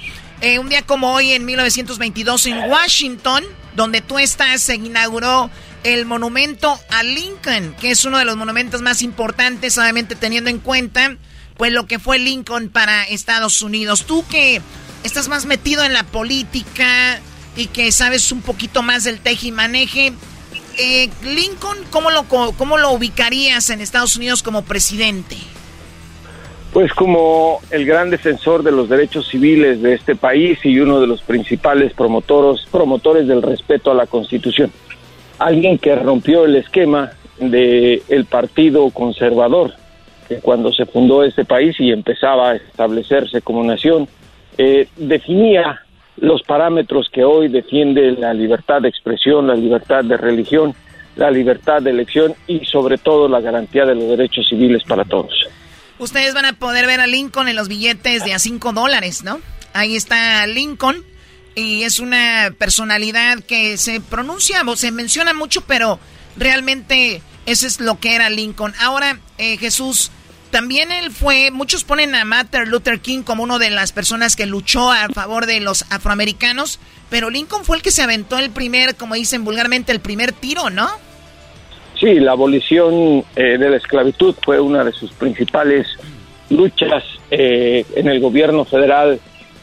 eh, 0.40 0.58
un 0.58 0.68
día 0.68 0.82
como 0.82 1.12
hoy 1.12 1.32
en 1.32 1.44
1922 1.44 2.46
en 2.46 2.70
Washington, 2.70 3.44
donde 3.74 4.02
tú 4.02 4.18
estás, 4.18 4.62
se 4.62 4.74
inauguró 4.74 5.50
el 5.84 6.04
monumento 6.04 6.78
a 6.90 7.02
Lincoln, 7.02 7.74
que 7.80 7.90
es 7.90 8.04
uno 8.04 8.18
de 8.18 8.24
los 8.24 8.36
monumentos 8.36 8.82
más 8.82 9.02
importantes, 9.02 9.78
obviamente 9.78 10.16
teniendo 10.16 10.50
en 10.50 10.58
cuenta 10.58 11.16
pues 11.56 11.72
lo 11.72 11.86
que 11.86 11.98
fue 11.98 12.18
Lincoln 12.18 12.68
para 12.68 13.04
Estados 13.04 13.62
Unidos. 13.62 14.04
Tú 14.04 14.26
que 14.28 14.60
estás 15.04 15.28
más 15.28 15.46
metido 15.46 15.84
en 15.84 15.94
la 15.94 16.02
política 16.02 17.20
y 17.56 17.68
que 17.68 17.92
sabes 17.92 18.32
un 18.32 18.42
poquito 18.42 18.82
más 18.82 19.04
del 19.04 19.20
teje 19.20 19.48
y 19.48 19.52
maneje, 19.52 20.12
eh, 20.76 21.08
Lincoln, 21.22 21.78
¿cómo 21.90 22.10
lo, 22.10 22.24
¿cómo 22.24 22.76
lo 22.76 22.90
ubicarías 22.90 23.70
en 23.70 23.80
Estados 23.80 24.16
Unidos 24.16 24.42
como 24.42 24.62
presidente? 24.62 25.38
Pues 26.76 26.92
como 26.92 27.60
el 27.70 27.86
gran 27.86 28.10
defensor 28.10 28.62
de 28.62 28.70
los 28.70 28.90
derechos 28.90 29.26
civiles 29.28 29.80
de 29.80 29.94
este 29.94 30.14
país 30.14 30.58
y 30.62 30.78
uno 30.78 31.00
de 31.00 31.06
los 31.06 31.22
principales 31.22 31.94
promotores, 31.94 32.66
promotores 32.70 33.26
del 33.26 33.40
respeto 33.40 33.90
a 33.90 33.94
la 33.94 34.06
Constitución. 34.06 34.70
Alguien 35.38 35.78
que 35.78 35.96
rompió 35.96 36.44
el 36.44 36.54
esquema 36.54 37.12
del 37.38 38.02
el 38.10 38.26
Partido 38.26 38.90
Conservador, 38.90 39.72
que 40.28 40.40
cuando 40.40 40.70
se 40.70 40.84
fundó 40.84 41.24
este 41.24 41.46
país 41.46 41.80
y 41.80 41.90
empezaba 41.90 42.50
a 42.50 42.56
establecerse 42.56 43.40
como 43.40 43.64
nación, 43.64 44.06
eh, 44.58 44.86
definía 44.96 45.80
los 46.18 46.42
parámetros 46.42 47.08
que 47.10 47.24
hoy 47.24 47.48
defiende 47.48 48.12
la 48.12 48.34
libertad 48.34 48.82
de 48.82 48.90
expresión, 48.90 49.46
la 49.46 49.54
libertad 49.54 50.04
de 50.04 50.18
religión, 50.18 50.74
la 51.16 51.30
libertad 51.30 51.80
de 51.80 51.88
elección 51.88 52.34
y 52.46 52.66
sobre 52.66 52.98
todo 52.98 53.28
la 53.30 53.40
garantía 53.40 53.86
de 53.86 53.94
los 53.94 54.10
derechos 54.10 54.46
civiles 54.46 54.84
para 54.84 55.06
todos. 55.06 55.48
Ustedes 55.98 56.34
van 56.34 56.44
a 56.44 56.52
poder 56.52 56.86
ver 56.86 57.00
a 57.00 57.06
Lincoln 57.06 57.48
en 57.48 57.56
los 57.56 57.68
billetes 57.68 58.24
de 58.24 58.34
a 58.34 58.38
5 58.38 58.72
dólares, 58.72 59.22
¿no? 59.24 59.40
Ahí 59.72 59.96
está 59.96 60.46
Lincoln 60.46 61.04
y 61.54 61.84
es 61.84 62.00
una 62.00 62.52
personalidad 62.58 63.40
que 63.40 63.78
se 63.78 64.00
pronuncia 64.00 64.62
o 64.66 64.76
se 64.76 64.92
menciona 64.92 65.32
mucho, 65.32 65.62
pero 65.62 65.98
realmente 66.36 67.22
eso 67.46 67.66
es 67.66 67.80
lo 67.80 67.98
que 67.98 68.14
era 68.14 68.28
Lincoln. 68.28 68.74
Ahora, 68.78 69.18
eh, 69.38 69.56
Jesús, 69.56 70.10
también 70.50 70.92
él 70.92 71.10
fue, 71.10 71.50
muchos 71.50 71.84
ponen 71.84 72.14
a 72.14 72.24
Martin 72.24 72.68
Luther 72.68 73.00
King 73.00 73.22
como 73.22 73.42
una 73.42 73.58
de 73.58 73.70
las 73.70 73.92
personas 73.92 74.36
que 74.36 74.46
luchó 74.46 74.90
a 74.92 75.08
favor 75.08 75.46
de 75.46 75.60
los 75.60 75.86
afroamericanos, 75.90 76.78
pero 77.08 77.30
Lincoln 77.30 77.64
fue 77.64 77.76
el 77.76 77.82
que 77.82 77.90
se 77.90 78.02
aventó 78.02 78.38
el 78.38 78.50
primer, 78.50 78.96
como 78.96 79.14
dicen 79.14 79.44
vulgarmente, 79.44 79.92
el 79.92 80.00
primer 80.00 80.32
tiro, 80.32 80.68
¿no? 80.70 80.90
Sí, 81.98 82.20
la 82.20 82.32
abolición 82.32 83.24
eh, 83.36 83.56
de 83.56 83.70
la 83.70 83.76
esclavitud 83.76 84.34
fue 84.44 84.60
una 84.60 84.84
de 84.84 84.92
sus 84.92 85.12
principales 85.12 85.86
luchas 86.50 87.02
eh, 87.30 87.86
en 87.94 88.08
el 88.08 88.20
gobierno 88.20 88.66
federal 88.66 89.18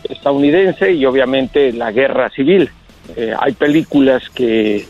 estadounidense 0.09 0.91
y 0.93 1.05
obviamente 1.05 1.71
la 1.71 1.91
guerra 1.91 2.29
civil. 2.31 2.71
Eh, 3.15 3.33
hay 3.39 3.53
películas 3.53 4.27
que 4.31 4.85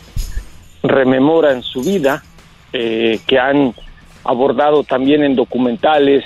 rememoran 0.82 1.62
su 1.62 1.82
vida, 1.82 2.22
que 2.72 3.38
han 3.38 3.72
abordado 4.24 4.82
también 4.82 5.22
en 5.22 5.36
documentales 5.36 6.24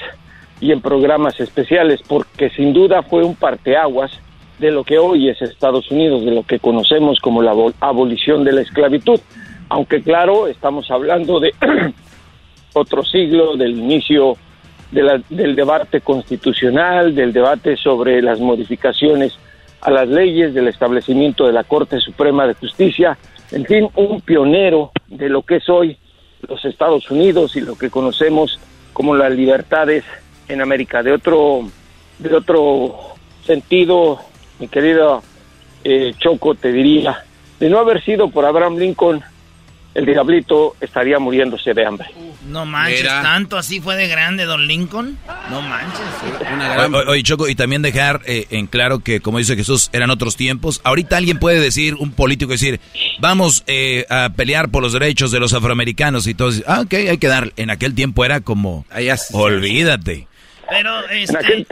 y 0.61 0.73
en 0.73 0.81
programas 0.81 1.39
especiales, 1.41 2.01
porque 2.09 2.49
sin 2.49 2.73
duda 2.73 3.03
fue 3.03 3.23
un 3.23 3.35
parteaguas 3.35 4.11
de 4.59 4.71
lo 4.71 4.83
que 4.83 4.99
hoy 4.99 5.29
es 5.29 5.43
Estados 5.43 5.91
Unidos, 5.91 6.25
de 6.25 6.31
lo 6.31 6.45
que 6.45 6.59
conocemos 6.59 7.21
como 7.21 7.43
la 7.43 7.53
abolición 7.81 8.45
de 8.45 8.53
la 8.53 8.63
esclavitud 8.63 9.21
aunque 9.69 10.03
claro, 10.03 10.47
estamos 10.47 10.91
hablando 10.91 11.41
de 11.41 11.53
otro 12.75 13.05
siglo, 13.05 13.57
del 13.57 13.79
inicio 13.79 14.37
del 14.91 15.55
debate 15.55 16.01
constitucional, 16.01 17.15
del 17.15 17.33
debate 17.33 17.77
sobre 17.77 18.23
las 18.23 18.41
modificaciones 18.41 19.39
a 19.83 19.91
las 19.91 20.09
leyes, 20.09 20.55
del 20.55 20.69
establecimiento 20.69 21.47
de 21.47 21.53
la 21.53 21.65
Corte 21.65 22.01
Suprema 22.01 22.47
de 22.47 22.55
Justicia, 22.55 23.19
en 23.51 23.67
fin, 23.67 23.89
un 23.97 24.21
pionero 24.23 24.93
de 25.07 25.29
lo 25.29 25.43
que 25.43 25.57
es 25.57 25.69
hoy 25.69 25.99
los 26.47 26.65
Estados 26.65 27.11
Unidos 27.11 27.57
y 27.57 27.61
lo 27.61 27.77
que 27.77 27.91
conocemos 27.91 28.59
como 28.93 29.15
las 29.15 29.33
libertades 29.33 30.05
en 30.49 30.61
América. 30.61 31.03
De 31.03 31.13
otro, 31.13 31.69
de 32.19 32.35
otro 32.35 32.97
sentido, 33.45 34.21
mi 34.59 34.69
querido 34.69 35.23
eh, 35.85 36.15
Choco, 36.19 36.55
te 36.55 36.73
diría, 36.73 37.25
de 37.61 37.69
no 37.69 37.79
haber 37.79 38.03
sido 38.03 38.31
por 38.31 38.45
Abraham 38.45 38.77
Lincoln, 38.77 39.23
el 39.95 40.07
diablito 40.07 40.77
estaría 40.81 41.19
muriéndose 41.19 41.75
de 41.75 41.85
hambre. 41.85 42.09
No 42.47 42.65
manches, 42.65 43.05
tanto 43.05 43.57
así 43.57 43.81
fue 43.81 43.97
de 43.97 44.09
grande 44.09 44.45
Don 44.45 44.67
Lincoln. 44.67 45.19
No 45.51 45.61
manches. 45.61 47.09
Oye, 47.09 47.23
Choco, 47.23 47.49
y 47.49 47.55
también 47.55 47.83
dejar 47.83 48.21
eh, 48.27 48.47
en 48.51 48.67
claro 48.67 49.01
que, 49.01 49.21
como 49.21 49.39
dice 49.39 49.57
Jesús, 49.57 49.91
eran 49.93 50.11
otros 50.11 50.37
tiempos. 50.37 50.81
Ahorita 50.85 51.17
alguien 51.17 51.39
puede 51.39 51.61
decir, 51.61 51.95
un 51.95 52.13
político 52.13 52.53
decir, 52.53 52.81
vamos 53.19 53.65
eh, 53.67 54.07
a 54.09 54.31
pelear 54.37 54.71
por 54.71 54.83
los 54.83 54.93
derechos 54.93 55.31
de 55.31 55.41
los 55.41 55.53
afroamericanos 55.53 56.27
y 56.27 56.35
todo. 56.35 56.51
Ah, 56.67 56.83
ok, 56.83 56.95
hay 56.95 57.19
que 57.19 57.29
dar. 57.29 57.53
En 57.57 57.71
aquel 57.71 57.95
tiempo 57.95 58.25
era 58.25 58.41
como, 58.41 58.87
olvídate. 59.33 60.29
Pero, 60.69 61.09
este... 61.11 61.33
En 61.33 61.37
aquel, 61.37 61.67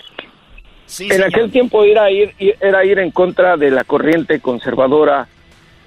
en 0.98 1.22
aquel 1.22 1.50
tiempo 1.50 1.84
era 1.84 2.10
ir, 2.10 2.34
era 2.60 2.84
ir 2.84 2.98
en 2.98 3.10
contra 3.10 3.56
de 3.56 3.70
la 3.70 3.84
corriente 3.84 4.40
conservadora 4.40 5.28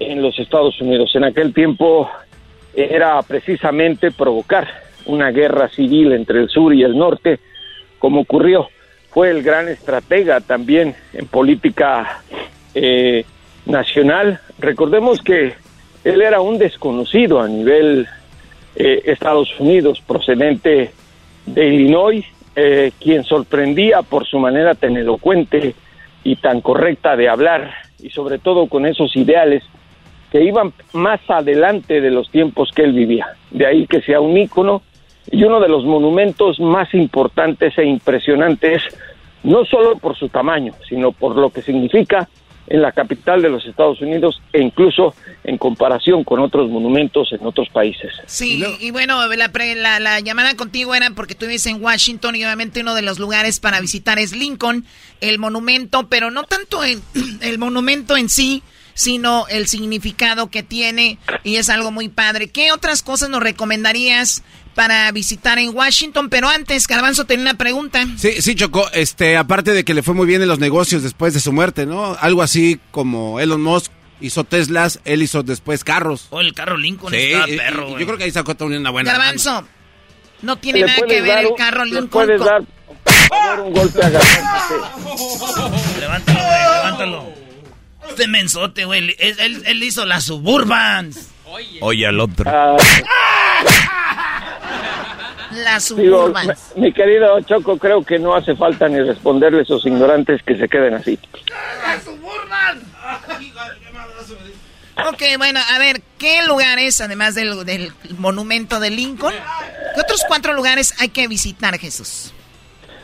en 0.00 0.22
los 0.22 0.38
Estados 0.38 0.80
Unidos. 0.80 1.14
En 1.14 1.24
aquel 1.24 1.54
tiempo 1.54 2.10
era 2.74 3.20
precisamente 3.22 4.10
provocar 4.10 4.66
una 5.06 5.30
guerra 5.30 5.68
civil 5.68 6.12
entre 6.12 6.40
el 6.40 6.48
sur 6.48 6.74
y 6.74 6.82
el 6.82 6.96
norte, 6.96 7.38
como 7.98 8.22
ocurrió. 8.22 8.68
Fue 9.10 9.30
el 9.30 9.42
gran 9.42 9.68
estratega 9.68 10.40
también 10.40 10.94
en 11.12 11.26
política 11.26 12.22
eh, 12.74 13.24
nacional. 13.66 14.40
Recordemos 14.58 15.20
que 15.20 15.54
él 16.04 16.22
era 16.22 16.40
un 16.40 16.58
desconocido 16.58 17.40
a 17.40 17.48
nivel 17.48 18.06
eh, 18.76 19.02
Estados 19.04 19.48
Unidos, 19.58 20.00
procedente 20.06 20.92
de 21.46 21.66
Illinois, 21.66 22.24
eh, 22.56 22.92
quien 23.00 23.24
sorprendía 23.24 24.02
por 24.02 24.26
su 24.26 24.38
manera 24.38 24.74
tan 24.74 24.96
elocuente 24.96 25.74
y 26.22 26.36
tan 26.36 26.60
correcta 26.60 27.16
de 27.16 27.28
hablar, 27.28 27.72
y 27.98 28.10
sobre 28.10 28.38
todo 28.38 28.66
con 28.68 28.86
esos 28.86 29.16
ideales 29.16 29.64
que 30.30 30.42
iban 30.42 30.72
más 30.92 31.20
adelante 31.28 32.00
de 32.00 32.10
los 32.10 32.30
tiempos 32.30 32.70
que 32.74 32.82
él 32.82 32.92
vivía. 32.92 33.26
De 33.50 33.66
ahí 33.66 33.86
que 33.86 34.00
sea 34.02 34.20
un 34.20 34.36
ícono 34.36 34.82
y 35.30 35.42
uno 35.44 35.60
de 35.60 35.68
los 35.68 35.84
monumentos 35.84 36.58
más 36.60 36.92
importantes 36.94 37.76
e 37.78 37.84
impresionantes, 37.84 38.82
no 39.42 39.64
solo 39.64 39.98
por 39.98 40.16
su 40.16 40.28
tamaño, 40.28 40.74
sino 40.88 41.12
por 41.12 41.36
lo 41.36 41.50
que 41.50 41.62
significa 41.62 42.28
en 42.70 42.82
la 42.82 42.92
capital 42.92 43.42
de 43.42 43.50
los 43.50 43.66
Estados 43.66 44.00
Unidos 44.00 44.40
e 44.52 44.62
incluso 44.62 45.14
en 45.42 45.58
comparación 45.58 46.22
con 46.22 46.38
otros 46.38 46.70
monumentos 46.70 47.32
en 47.32 47.44
otros 47.44 47.68
países. 47.68 48.12
Sí, 48.26 48.64
y, 48.78 48.92
bueno, 48.92 49.26
la, 49.26 49.98
la, 49.98 50.20
llamada 50.20 50.54
contigo 50.54 50.94
era 50.94 51.10
porque 51.10 51.34
tú 51.34 51.46
vives 51.46 51.66
en 51.66 51.82
Washington 51.82 52.36
y 52.36 52.44
obviamente 52.44 52.80
uno 52.80 52.94
de 52.94 53.02
los 53.02 53.18
lugares 53.18 53.58
para 53.58 53.80
visitar 53.80 54.20
es 54.20 54.36
Lincoln, 54.36 54.84
el 55.20 55.40
monumento, 55.40 56.08
pero 56.08 56.30
no 56.30 56.44
tanto 56.44 56.84
en, 56.84 57.02
el 57.42 57.58
monumento 57.58 58.16
en 58.16 58.28
sí, 58.28 58.62
sino 59.00 59.46
el 59.48 59.66
significado 59.66 60.50
que 60.50 60.62
tiene 60.62 61.16
y 61.42 61.56
es 61.56 61.70
algo 61.70 61.90
muy 61.90 62.10
padre. 62.10 62.48
¿Qué 62.48 62.70
otras 62.70 63.02
cosas 63.02 63.30
nos 63.30 63.42
recomendarías 63.42 64.42
para 64.74 65.10
visitar 65.10 65.58
en 65.58 65.74
Washington? 65.74 66.28
Pero 66.28 66.50
antes, 66.50 66.86
Garbanzo 66.86 67.24
tenía 67.24 67.44
una 67.44 67.54
pregunta. 67.54 68.06
Sí, 68.18 68.42
sí, 68.42 68.54
Chocó, 68.54 68.90
este, 68.92 69.38
aparte 69.38 69.72
de 69.72 69.84
que 69.84 69.94
le 69.94 70.02
fue 70.02 70.12
muy 70.12 70.26
bien 70.26 70.42
en 70.42 70.48
los 70.48 70.58
negocios 70.58 71.02
después 71.02 71.32
de 71.32 71.40
su 71.40 71.50
muerte, 71.50 71.86
¿no? 71.86 72.14
Algo 72.20 72.42
así 72.42 72.78
como 72.90 73.40
Elon 73.40 73.62
Musk 73.62 73.90
hizo 74.20 74.44
Teslas, 74.44 75.00
él 75.06 75.22
hizo 75.22 75.42
después 75.42 75.82
carros. 75.82 76.26
O 76.28 76.36
oh, 76.36 76.40
el 76.42 76.52
carro 76.52 76.76
Lincoln 76.76 77.14
sí, 77.14 77.32
perro, 77.56 77.98
Yo 77.98 78.04
creo 78.04 78.18
que 78.18 78.24
ahí 78.24 78.30
sacó 78.30 78.54
una 78.66 78.90
buena. 78.90 79.12
Garbanzo, 79.12 79.66
no 80.42 80.58
tiene 80.58 80.82
nada 80.82 81.00
que 81.08 81.22
ver 81.22 81.38
el 81.38 81.54
carro 81.56 81.86
Lincoln. 81.86 82.10
Puedes 82.10 82.40
dar, 82.42 82.62
un 83.64 83.72
golpe 83.72 84.04
a 84.04 84.10
Levántalo, 85.98 86.38
levántalo. 86.38 87.39
Este 88.10 88.28
mensote, 88.28 88.84
güey. 88.84 89.14
Él, 89.18 89.62
él, 89.64 89.82
hizo 89.82 90.04
las 90.04 90.24
Suburbans. 90.24 91.30
Oye, 91.80 92.06
al 92.06 92.20
otro. 92.20 92.44
Ah. 92.48 92.76
las 95.64 95.84
Suburbans. 95.84 96.72
mi 96.76 96.92
querido 96.92 97.40
Choco, 97.42 97.78
creo 97.78 98.02
que 98.02 98.18
no 98.18 98.34
hace 98.34 98.54
falta 98.54 98.88
ni 98.88 99.00
responderle 99.00 99.60
a 99.60 99.62
esos 99.62 99.84
ignorantes 99.86 100.42
que 100.42 100.56
se 100.56 100.68
queden 100.68 100.94
así. 100.94 101.18
¡Las 101.82 102.04
Suburbans! 102.04 102.84
Ok, 105.08 105.22
bueno, 105.38 105.60
a 105.72 105.78
ver, 105.78 106.02
¿qué 106.18 106.44
lugares, 106.46 107.00
además 107.00 107.34
del, 107.34 107.64
del 107.64 107.92
monumento 108.18 108.80
de 108.80 108.90
Lincoln, 108.90 109.34
qué 109.94 110.00
otros 110.00 110.24
cuatro 110.28 110.52
lugares 110.52 110.94
hay 111.00 111.08
que 111.08 111.26
visitar, 111.26 111.78
Jesús? 111.78 112.34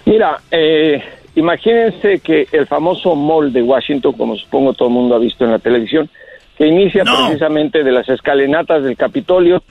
Mira, 0.04 0.40
eh, 0.50 1.02
Imagínense 1.36 2.20
que 2.20 2.48
el 2.50 2.66
famoso 2.66 3.14
mall 3.14 3.52
de 3.52 3.62
Washington, 3.62 4.14
como 4.14 4.36
supongo 4.36 4.72
todo 4.72 4.88
el 4.88 4.94
mundo 4.94 5.14
ha 5.14 5.18
visto 5.18 5.44
en 5.44 5.50
la 5.50 5.58
televisión, 5.58 6.08
que 6.56 6.66
inicia 6.66 7.04
precisamente 7.04 7.84
de 7.84 7.92
las 7.92 8.08
escalinatas 8.08 8.82
del 8.82 8.96
Capitolio 8.96 9.62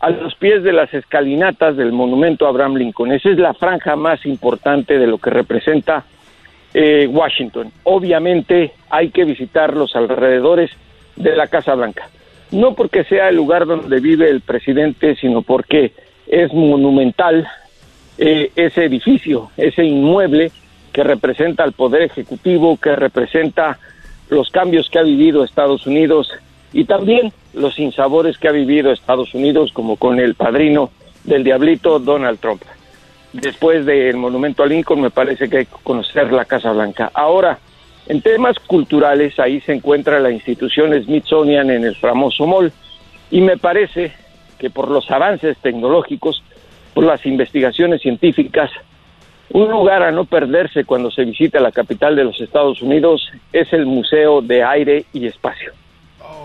a 0.00 0.10
los 0.10 0.34
pies 0.34 0.62
de 0.62 0.72
las 0.72 0.92
escalinatas 0.92 1.78
del 1.78 1.92
monumento 1.92 2.44
a 2.44 2.50
Abraham 2.50 2.74
Lincoln. 2.74 3.12
Esa 3.12 3.30
es 3.30 3.38
la 3.38 3.54
franja 3.54 3.96
más 3.96 4.26
importante 4.26 4.98
de 4.98 5.06
lo 5.06 5.16
que 5.16 5.30
representa 5.30 6.04
eh, 6.74 7.08
Washington. 7.10 7.72
Obviamente 7.84 8.72
hay 8.90 9.08
que 9.08 9.24
visitar 9.24 9.74
los 9.74 9.96
alrededores 9.96 10.70
de 11.16 11.34
la 11.34 11.46
Casa 11.46 11.74
Blanca. 11.74 12.06
No 12.50 12.74
porque 12.74 13.04
sea 13.04 13.30
el 13.30 13.36
lugar 13.36 13.64
donde 13.64 13.98
vive 13.98 14.28
el 14.28 14.42
presidente, 14.42 15.16
sino 15.16 15.40
porque 15.40 15.92
es 16.26 16.52
monumental 16.52 17.48
eh, 18.18 18.50
ese 18.54 18.84
edificio, 18.84 19.50
ese 19.56 19.84
inmueble 19.84 20.52
que 20.94 21.02
representa 21.02 21.64
al 21.64 21.72
Poder 21.72 22.02
Ejecutivo, 22.02 22.78
que 22.78 22.94
representa 22.94 23.78
los 24.30 24.48
cambios 24.50 24.88
que 24.88 25.00
ha 25.00 25.02
vivido 25.02 25.42
Estados 25.42 25.88
Unidos 25.88 26.30
y 26.72 26.84
también 26.84 27.32
los 27.52 27.80
insabores 27.80 28.38
que 28.38 28.46
ha 28.46 28.52
vivido 28.52 28.92
Estados 28.92 29.34
Unidos, 29.34 29.72
como 29.72 29.96
con 29.96 30.20
el 30.20 30.36
padrino 30.36 30.90
del 31.24 31.42
diablito 31.42 31.98
Donald 31.98 32.38
Trump. 32.38 32.62
después 33.32 33.84
del 33.84 34.16
monumento 34.16 34.62
a 34.62 34.66
Lincoln, 34.66 35.00
me 35.00 35.10
parece 35.10 35.50
que 35.50 35.58
hay 35.58 35.66
que 35.66 35.76
conocer 35.82 36.32
la 36.32 36.44
Casa 36.44 36.70
Blanca. 36.70 37.10
Ahora, 37.12 37.58
en 38.06 38.22
temas 38.22 38.56
culturales, 38.60 39.40
ahí 39.40 39.60
se 39.62 39.72
encuentra 39.72 40.20
la 40.20 40.30
institución 40.30 40.94
Smithsonian 41.02 41.70
en 41.70 41.82
el 41.82 41.96
famoso 41.96 42.46
mall, 42.46 42.72
y 43.32 43.40
me 43.40 43.56
parece 43.56 44.12
que 44.60 44.70
por 44.70 44.88
los 44.88 45.10
avances 45.10 45.58
tecnológicos, 45.58 46.44
por 46.94 47.02
las 47.02 47.26
investigaciones 47.26 48.02
científicas, 48.02 48.70
un 49.50 49.70
lugar 49.70 50.02
a 50.02 50.10
no 50.10 50.24
perderse 50.24 50.84
cuando 50.84 51.10
se 51.10 51.24
visita 51.24 51.60
la 51.60 51.72
capital 51.72 52.16
de 52.16 52.24
los 52.24 52.40
Estados 52.40 52.80
Unidos 52.82 53.30
es 53.52 53.72
el 53.72 53.86
Museo 53.86 54.40
de 54.40 54.64
Aire 54.64 55.04
y 55.12 55.26
Espacio. 55.26 55.72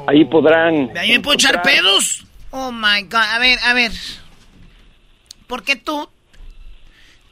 Ahí 0.08 0.26
podrán... 0.26 0.94
¿De 0.94 1.00
ahí 1.00 1.12
me 1.12 1.20
puedo 1.20 1.36
echar 1.36 1.62
pedos? 1.62 2.26
Oh, 2.52 2.72
my 2.72 3.04
God. 3.04 3.16
A 3.16 3.40
ver, 3.40 3.58
a 3.64 3.74
ver. 3.74 3.92
¿Por 5.48 5.64
qué 5.64 5.76
tú 5.76 6.10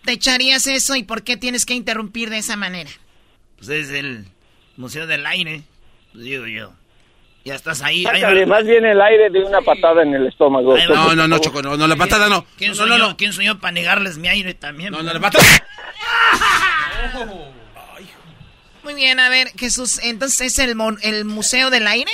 te 0.03 0.14
echarías 0.14 0.68
eso 0.68 0.95
y 0.95 1.03
por 1.03 1.23
qué 1.23 1.38
tienes 1.38 1.65
que 1.65 1.73
interrumpir 1.73 2.30
de 2.30 2.38
esa 2.38 2.56
manera? 2.56 2.89
Pues 3.57 3.69
es 3.69 3.89
el 3.91 4.26
Museo 4.77 5.07
del 5.07 5.26
Aire, 5.26 5.64
digo 6.14 6.48
yo. 6.48 6.72
Ya 7.48 7.56
estás 7.56 7.82
ahí. 7.82 8.03
Sácale 8.03 8.45
más 8.45 8.65
bien 8.65 8.84
el 8.84 8.99
aire 8.99 9.30
de 9.30 9.40
una 9.40 9.61
patada 9.61 10.03
en 10.03 10.14
el 10.14 10.28
estómago. 10.28 10.78
No, 10.90 11.15
no, 11.15 11.30
no, 11.30 11.40
Choco, 11.40 11.61
no, 11.61 11.78
no, 11.78 11.88
la 11.88 11.95
patada 11.95 12.28
no. 12.28 12.44
¿Quién 12.57 12.72
no, 12.72 12.76
soy 12.76 12.90
no, 12.90 13.15
yo 13.18 13.57
para 13.60 13.72
negarles 13.72 14.18
mi 14.18 14.28
aire 14.28 14.53
también? 14.53 14.91
No, 14.91 15.02
no, 15.02 15.14
la 15.14 15.19
patada. 15.22 15.45
Muy 18.84 18.95
bien, 18.95 19.22
a 19.22 19.30
ver, 19.30 19.48
Jesús, 19.57 19.98
entonces 20.03 20.41
es 20.41 20.60
el, 20.60 20.76
mon- 20.76 20.98
el 21.03 21.24
Museo 21.24 21.69
del 21.69 21.88
Aire. 21.88 22.11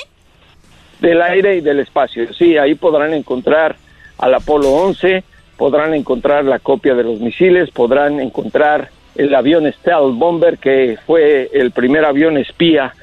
Del 1.00 1.20
aire 1.20 1.58
y 1.58 1.62
del 1.62 1.80
espacio. 1.80 2.32
Sí, 2.36 2.56
ahí 2.60 2.76
podrán 2.76 3.12
encontrar 3.16 3.76
al 4.20 4.36
Apolo 4.36 4.70
11, 4.70 5.24
podrán 5.58 5.96
encontrar 5.96 6.46
la 6.46 6.60
copia 6.60 6.94
de 6.94 7.06
los 7.06 7.20
misiles, 7.20 7.72
podrán 7.72 8.20
encontrar 8.20 8.92
el 9.16 9.34
avión 9.34 9.66
Stealth 9.80 10.14
Bomber, 10.14 10.60
que 10.60 11.00
fue 11.08 11.50
el 11.54 11.72
primer 11.72 12.06
avión 12.06 12.38
espía 12.38 12.94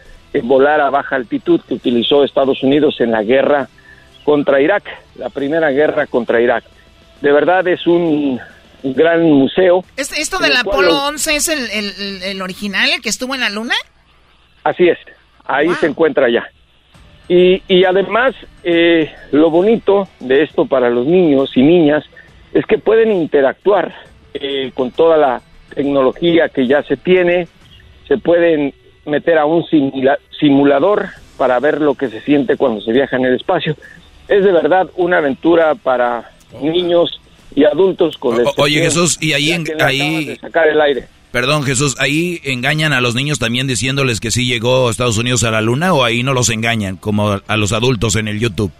volar 0.42 0.80
a 0.80 0.90
baja 0.90 1.16
altitud 1.16 1.60
que 1.66 1.74
utilizó 1.74 2.24
Estados 2.24 2.62
Unidos 2.62 2.96
en 3.00 3.10
la 3.10 3.22
guerra 3.22 3.68
contra 4.24 4.60
Irak, 4.60 4.84
la 5.16 5.28
primera 5.30 5.70
guerra 5.70 6.06
contra 6.06 6.40
Irak. 6.40 6.64
De 7.20 7.32
verdad 7.32 7.66
es 7.68 7.86
un, 7.86 8.40
gran 8.82 9.22
museo. 9.22 9.84
¿Este- 9.96 10.20
¿Esto 10.20 10.38
del 10.38 10.56
Apolo 10.56 10.88
los- 10.88 11.02
11 11.08 11.36
es 11.36 11.48
el, 11.48 11.70
el- 11.70 11.94
el- 11.98 12.22
el 12.22 12.42
original, 12.42 12.88
el 12.90 13.02
que 13.02 13.08
estuvo 13.10 13.34
en 13.34 13.40
la 13.40 13.50
Luna? 13.50 13.74
Así 14.64 14.88
es, 14.88 14.98
ahí 15.44 15.68
se 15.80 15.86
encuentra 15.86 16.28
ya. 16.30 16.48
Y, 17.28 17.62
y 17.68 17.84
además, 17.84 18.34
eh, 18.64 19.12
lo 19.32 19.50
bonito 19.50 20.08
de 20.20 20.42
esto 20.42 20.64
para 20.66 20.88
los 20.90 21.06
niños 21.06 21.50
y 21.56 21.62
niñas 21.62 22.04
es 22.52 22.64
que 22.66 22.78
pueden 22.78 23.12
interactuar 23.12 23.94
eh, 24.34 24.70
con 24.74 24.90
toda 24.90 25.16
la 25.16 25.40
tecnología 25.74 26.48
que 26.48 26.66
ya 26.66 26.82
se 26.82 26.96
tiene, 26.96 27.46
se 28.08 28.16
pueden 28.18 28.74
meter 29.10 29.36
a 29.38 29.44
un 29.44 29.64
simula- 29.66 30.18
simulador 30.38 31.08
para 31.36 31.58
ver 31.60 31.80
lo 31.80 31.94
que 31.94 32.08
se 32.08 32.20
siente 32.22 32.56
cuando 32.56 32.80
se 32.80 32.92
viaja 32.92 33.16
en 33.16 33.24
el 33.26 33.34
espacio. 33.36 33.76
Es 34.28 34.44
de 34.44 34.52
verdad 34.52 34.88
una 34.96 35.18
aventura 35.18 35.74
para 35.74 36.30
niños 36.62 37.20
y 37.54 37.64
adultos 37.64 38.16
con 38.18 38.40
O- 38.46 38.52
oye, 38.58 38.80
Jesús, 38.80 39.18
y 39.20 39.32
ahí 39.32 39.50
en- 39.52 39.66
ahí- 39.80 40.36
sacar 40.40 40.68
el 40.68 40.80
aire. 40.80 41.08
Perdón, 41.32 41.62
Jesús, 41.62 41.94
¿ahí 42.00 42.40
engañan 42.44 42.92
a 42.92 43.00
los 43.00 43.14
niños 43.14 43.38
también 43.38 43.66
diciéndoles 43.68 44.18
que 44.20 44.30
sí 44.32 44.46
llegó 44.46 44.90
Estados 44.90 45.16
Unidos 45.18 45.44
a 45.44 45.50
la 45.52 45.60
luna 45.60 45.92
o 45.94 46.02
ahí 46.04 46.22
no 46.24 46.32
los 46.34 46.48
engañan 46.50 46.96
como 46.96 47.38
a 47.46 47.56
los 47.56 47.72
adultos 47.72 48.16
en 48.16 48.26
el 48.28 48.40
YouTube? 48.40 48.72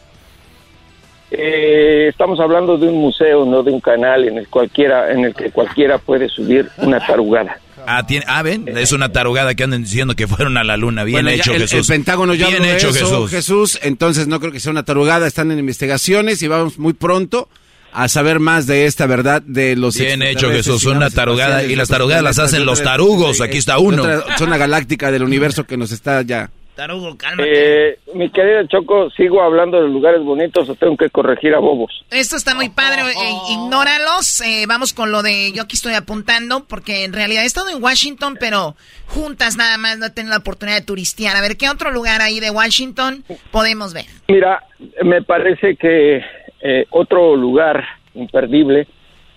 Eh, 1.30 2.08
estamos 2.08 2.40
hablando 2.40 2.76
de 2.76 2.88
un 2.88 2.96
museo, 2.98 3.44
no 3.44 3.62
de 3.62 3.70
un 3.70 3.80
canal 3.80 4.26
en 4.26 4.38
el 4.38 4.48
cualquiera, 4.48 5.12
en 5.12 5.24
el 5.26 5.34
que 5.34 5.52
cualquiera 5.52 5.98
puede 5.98 6.28
subir 6.28 6.68
una 6.78 6.98
tarugada. 7.06 7.56
Ah, 7.86 8.06
tiene, 8.06 8.24
ah, 8.28 8.42
ven, 8.42 8.66
es 8.76 8.92
una 8.92 9.10
tarugada 9.12 9.54
que 9.54 9.64
andan 9.64 9.82
diciendo 9.82 10.14
que 10.14 10.26
fueron 10.26 10.56
a 10.56 10.64
la 10.64 10.76
luna. 10.76 11.04
Bien 11.04 11.16
Bueno, 11.24 11.30
hecho, 11.30 11.52
el, 11.52 11.62
Jesús. 11.62 11.88
El 11.90 11.96
Pentágono 11.96 12.34
ya 12.34 12.48
Bien 12.48 12.64
hecho, 12.64 12.88
eso, 12.88 13.26
Jesús. 13.26 13.78
Entonces 13.82 14.26
no 14.26 14.40
creo 14.40 14.52
que 14.52 14.60
sea 14.60 14.72
una 14.72 14.84
tarugada. 14.84 15.26
Están 15.26 15.50
en 15.50 15.58
investigaciones 15.58 16.42
y 16.42 16.48
vamos 16.48 16.78
muy 16.78 16.92
pronto 16.92 17.48
a 17.92 18.08
saber 18.08 18.38
más 18.38 18.66
de 18.66 18.86
esta 18.86 19.06
verdad 19.06 19.42
de 19.42 19.76
los 19.76 19.96
Bien 19.96 20.22
hecho, 20.22 20.50
Jesús. 20.50 20.84
Una 20.84 21.10
tarugada. 21.10 21.64
Y 21.64 21.76
las 21.76 21.88
tarugadas 21.88 22.22
las 22.22 22.38
hacen 22.38 22.64
los 22.64 22.82
tarugos. 22.82 23.40
Aquí 23.40 23.58
está 23.58 23.78
uno. 23.78 24.02
otra 24.02 24.36
zona 24.38 24.56
galáctica 24.56 25.10
del 25.10 25.22
universo 25.22 25.64
que 25.64 25.76
nos 25.76 25.92
está 25.92 26.22
ya. 26.22 26.50
Tarugo, 26.80 27.14
cálmate. 27.18 27.90
Eh, 27.90 27.98
mi 28.14 28.30
querido 28.30 28.66
Choco, 28.66 29.10
¿sigo 29.10 29.42
hablando 29.42 29.82
de 29.82 29.86
lugares 29.86 30.22
bonitos 30.24 30.66
o 30.66 30.74
tengo 30.76 30.96
que 30.96 31.10
corregir 31.10 31.54
a 31.54 31.58
bobos? 31.58 32.06
Esto 32.10 32.36
está 32.36 32.54
muy 32.54 32.70
padre, 32.70 33.02
eh, 33.02 33.52
ignóralos. 33.52 34.40
eh, 34.40 34.64
vamos 34.66 34.94
con 34.94 35.12
lo 35.12 35.22
de 35.22 35.52
yo 35.52 35.64
aquí 35.64 35.76
estoy 35.76 35.92
apuntando, 35.92 36.64
porque 36.66 37.04
en 37.04 37.12
realidad 37.12 37.42
he 37.42 37.46
estado 37.46 37.68
en 37.68 37.82
Washington, 37.82 38.38
pero 38.40 38.76
juntas 39.08 39.58
nada 39.58 39.76
más 39.76 39.98
no 39.98 40.06
he 40.06 40.10
tenido 40.10 40.30
la 40.30 40.38
oportunidad 40.38 40.78
de 40.78 40.86
turistear. 40.86 41.36
A 41.36 41.42
ver, 41.42 41.58
¿qué 41.58 41.68
otro 41.68 41.90
lugar 41.90 42.22
ahí 42.22 42.40
de 42.40 42.48
Washington 42.48 43.24
podemos 43.50 43.92
ver? 43.92 44.06
Mira, 44.28 44.64
me 45.04 45.20
parece 45.20 45.76
que 45.76 46.22
eh, 46.62 46.86
otro 46.88 47.36
lugar 47.36 47.84
imperdible 48.14 48.86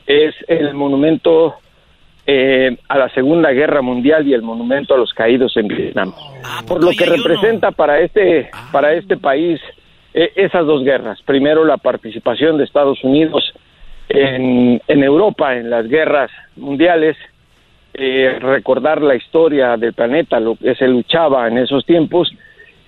es 0.08 0.34
el 0.48 0.74
monumento 0.76 1.56
eh, 2.26 2.78
a 2.88 2.98
la 2.98 3.10
Segunda 3.10 3.52
Guerra 3.52 3.82
Mundial 3.82 4.28
y 4.28 4.34
el 4.34 4.42
monumento 4.42 4.94
a 4.94 4.98
los 4.98 5.14
caídos 5.14 5.56
en 5.58 5.68
Vietnam. 5.68 6.14
Por 6.68 6.84
lo 6.84 6.92
que 6.92 7.06
representa 7.06 7.72
para 7.72 8.00
este 8.00 8.50
para 8.72 8.94
este 8.94 9.18
país 9.18 9.60
eh, 10.14 10.32
esas 10.36 10.66
dos 10.66 10.84
guerras. 10.84 11.22
Primero 11.24 11.66
la 11.66 11.78
participación 11.78 12.58
de 12.58 12.64
Estados 12.64 13.04
Unidos 13.04 13.54
en, 14.10 14.82
en 14.88 15.04
Europa 15.04 15.56
en 15.56 15.70
las 15.70 15.88
guerras 15.88 16.32
mundiales, 16.56 17.18
eh, 17.94 18.38
recordar 18.40 19.02
la 19.02 19.16
historia 19.16 19.78
del 19.78 19.94
planeta, 19.94 20.40
lo 20.40 20.56
que 20.56 20.76
se 20.76 20.88
luchaba 20.88 21.48
en 21.48 21.58
esos 21.58 21.86
tiempos 21.86 22.34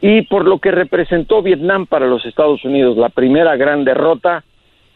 y 0.01 0.23
por 0.23 0.45
lo 0.45 0.59
que 0.59 0.71
representó 0.71 1.41
Vietnam 1.41 1.87
para 1.87 2.07
los 2.07 2.25
Estados 2.25 2.63
Unidos, 2.63 2.97
la 2.97 3.09
primera 3.09 3.55
gran 3.55 3.83
derrota 3.83 4.43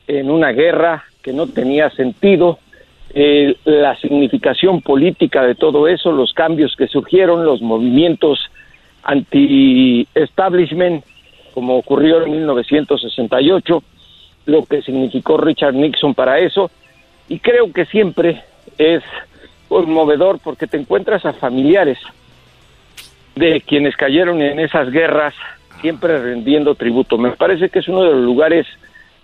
en 0.07 0.30
una 0.30 0.52
guerra 0.52 1.03
que 1.22 1.34
no 1.34 1.48
tenía 1.48 1.90
sentido, 1.91 2.60
eh, 3.14 3.56
la 3.65 3.95
significación 3.98 4.81
política 4.81 5.44
de 5.44 5.56
todo 5.56 5.88
eso, 5.88 6.11
los 6.11 6.34
cambios 6.34 6.76
que 6.76 6.88
surgieron, 6.88 7.45
los 7.45 7.61
movimientos 7.61 8.40
anti-establishment, 9.03 11.03
como 11.53 11.77
ocurrió 11.77 12.23
en 12.23 12.31
1968, 12.31 13.84
lo 14.45 14.65
que 14.65 14.81
significó 14.81 15.38
Richard 15.38 15.73
Nixon 15.73 16.14
para 16.14 16.40
eso, 16.40 16.69
y 17.27 17.40
creo 17.40 17.72
que 17.72 17.86
siempre 17.86 18.44
es 18.77 19.03
conmovedor 19.68 20.40
porque 20.44 20.68
te 20.68 20.77
encuentras 20.77 21.26
a 21.26 21.34
familiares 21.34 21.99
de 23.36 23.61
quienes 23.61 23.95
cayeron 23.95 24.41
en 24.41 24.60
esas 24.60 24.91
guerras, 24.91 25.34
siempre 25.81 26.22
rendiendo 26.22 26.76
tributo. 26.76 27.18
Me 27.18 27.31
parece 27.31 27.69
que 27.69 27.80
es 27.80 27.88
uno 27.88 28.03
de 28.03 28.11
los 28.11 28.22
lugares 28.22 28.68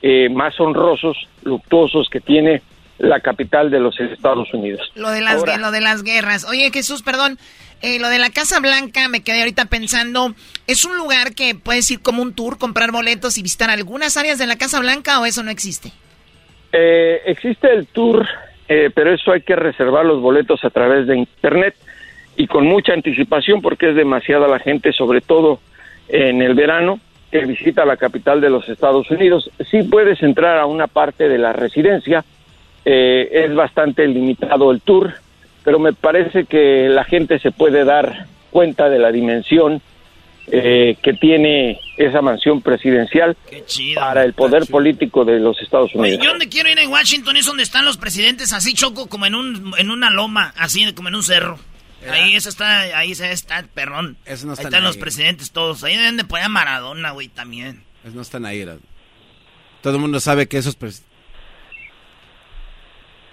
eh, 0.01 0.29
más 0.29 0.59
honrosos, 0.59 1.17
luctuosos 1.43 2.09
que 2.09 2.21
tiene 2.21 2.61
la 2.97 3.19
capital 3.19 3.69
de 3.71 3.79
los 3.79 3.99
Estados 3.99 4.53
Unidos. 4.53 4.91
Lo 4.95 5.09
de 5.11 5.21
las, 5.21 5.35
Ahora- 5.35 5.57
lo 5.57 5.71
de 5.71 5.81
las 5.81 6.03
guerras. 6.03 6.45
Oye, 6.45 6.69
Jesús, 6.73 7.01
perdón. 7.03 7.37
eh, 7.81 7.99
lo 7.99 8.07
de 8.09 8.17
la 8.19 8.29
Casa 8.29 8.59
Blanca, 8.61 9.09
me 9.09 9.21
quedé 9.21 9.39
ahorita 9.41 9.65
pensando, 9.65 10.33
¿es 10.65 10.85
un 10.85 10.97
lugar 10.97 11.35
que 11.35 11.53
puedes 11.55 11.91
ir 11.91 11.99
como 12.01 12.21
un 12.23 12.33
tour, 12.33 12.57
comprar 12.57 12.91
boletos 12.91 13.37
y 13.37 13.43
visitar 13.43 13.69
algunas 13.69 14.15
áreas 14.17 14.39
de 14.39 14.47
la 14.47 14.55
Casa 14.57 14.79
Blanca 14.79 15.19
o 15.19 15.25
eso 15.25 15.43
no 15.43 15.51
existe? 15.51 15.91
Eh, 16.71 17.21
existe 17.25 17.71
el 17.71 17.85
tour, 17.87 18.25
eh, 18.67 18.89
pero 18.95 19.13
eso 19.13 19.31
hay 19.33 19.41
que 19.41 19.55
reservar 19.55 20.05
los 20.05 20.21
boletos 20.21 20.63
a 20.63 20.69
través 20.69 21.05
de 21.05 21.17
internet 21.17 21.75
y 22.37 22.47
con 22.47 22.65
mucha 22.65 22.93
anticipación 22.93 23.61
porque 23.61 23.89
es 23.89 23.95
demasiada 23.95 24.47
la 24.47 24.59
gente, 24.59 24.91
sobre 24.91 25.21
todo 25.21 25.59
en 26.07 26.41
el 26.41 26.55
verano, 26.55 26.99
que 27.31 27.45
visita 27.45 27.85
la 27.85 27.97
capital 27.97 28.41
de 28.41 28.49
los 28.49 28.67
Estados 28.69 29.11
Unidos. 29.11 29.51
Sí 29.69 29.83
puedes 29.83 30.23
entrar 30.23 30.57
a 30.57 30.65
una 30.65 30.87
parte 30.87 31.27
de 31.29 31.37
la 31.37 31.53
residencia, 31.53 32.23
eh, 32.85 33.29
es 33.45 33.55
bastante 33.55 34.07
limitado 34.07 34.71
el 34.71 34.81
tour, 34.81 35.13
pero 35.63 35.79
me 35.79 35.93
parece 35.93 36.45
que 36.45 36.87
la 36.89 37.03
gente 37.03 37.39
se 37.39 37.51
puede 37.51 37.83
dar 37.83 38.27
cuenta 38.51 38.87
de 38.89 38.99
la 38.99 39.11
dimensión 39.11 39.81
eh, 40.47 40.95
que 41.01 41.13
tiene 41.13 41.79
esa 41.97 42.21
mansión 42.21 42.61
presidencial 42.61 43.35
para 43.95 44.23
el 44.23 44.33
poder 44.33 44.67
político 44.67 45.25
de 45.25 45.39
los 45.39 45.59
Estados 45.61 45.89
Oye, 45.95 45.99
Unidos. 45.99 46.23
yo 46.23 46.29
donde 46.29 46.47
quiero 46.49 46.69
ir 46.69 46.77
en 46.77 46.89
Washington 46.91 47.35
es 47.37 47.45
donde 47.47 47.63
están 47.63 47.83
los 47.83 47.97
presidentes, 47.97 48.53
así 48.53 48.73
choco 48.75 49.07
como 49.07 49.25
en 49.25 49.33
un 49.33 49.73
en 49.79 49.89
una 49.89 50.11
loma, 50.11 50.53
así 50.57 50.93
como 50.93 51.09
en 51.09 51.15
un 51.15 51.23
cerro. 51.23 51.57
Ahí 52.07 52.35
eso 52.35 52.49
está, 52.49 52.81
ahí 52.99 53.15
se 53.15 53.31
está. 53.31 53.65
Eso 54.25 54.45
no 54.45 54.53
ahí 54.53 54.63
están 54.63 54.83
los 54.83 54.97
presidentes 54.97 55.49
todos. 55.51 55.83
Ahí 55.83 55.97
deben 55.97 56.17
de 56.17 56.23
poner 56.23 56.45
a 56.45 56.49
Maradona, 56.49 57.09
güey, 57.11 57.29
también. 57.29 57.81
No 58.13 58.21
están 58.21 58.45
ahí. 58.45 58.61
era- 58.61 58.77
Todo 59.81 59.95
el 59.95 60.01
mundo 60.01 60.19
sabe 60.19 60.47
que 60.47 60.59
esos 60.59 60.77
pres- 60.77 61.01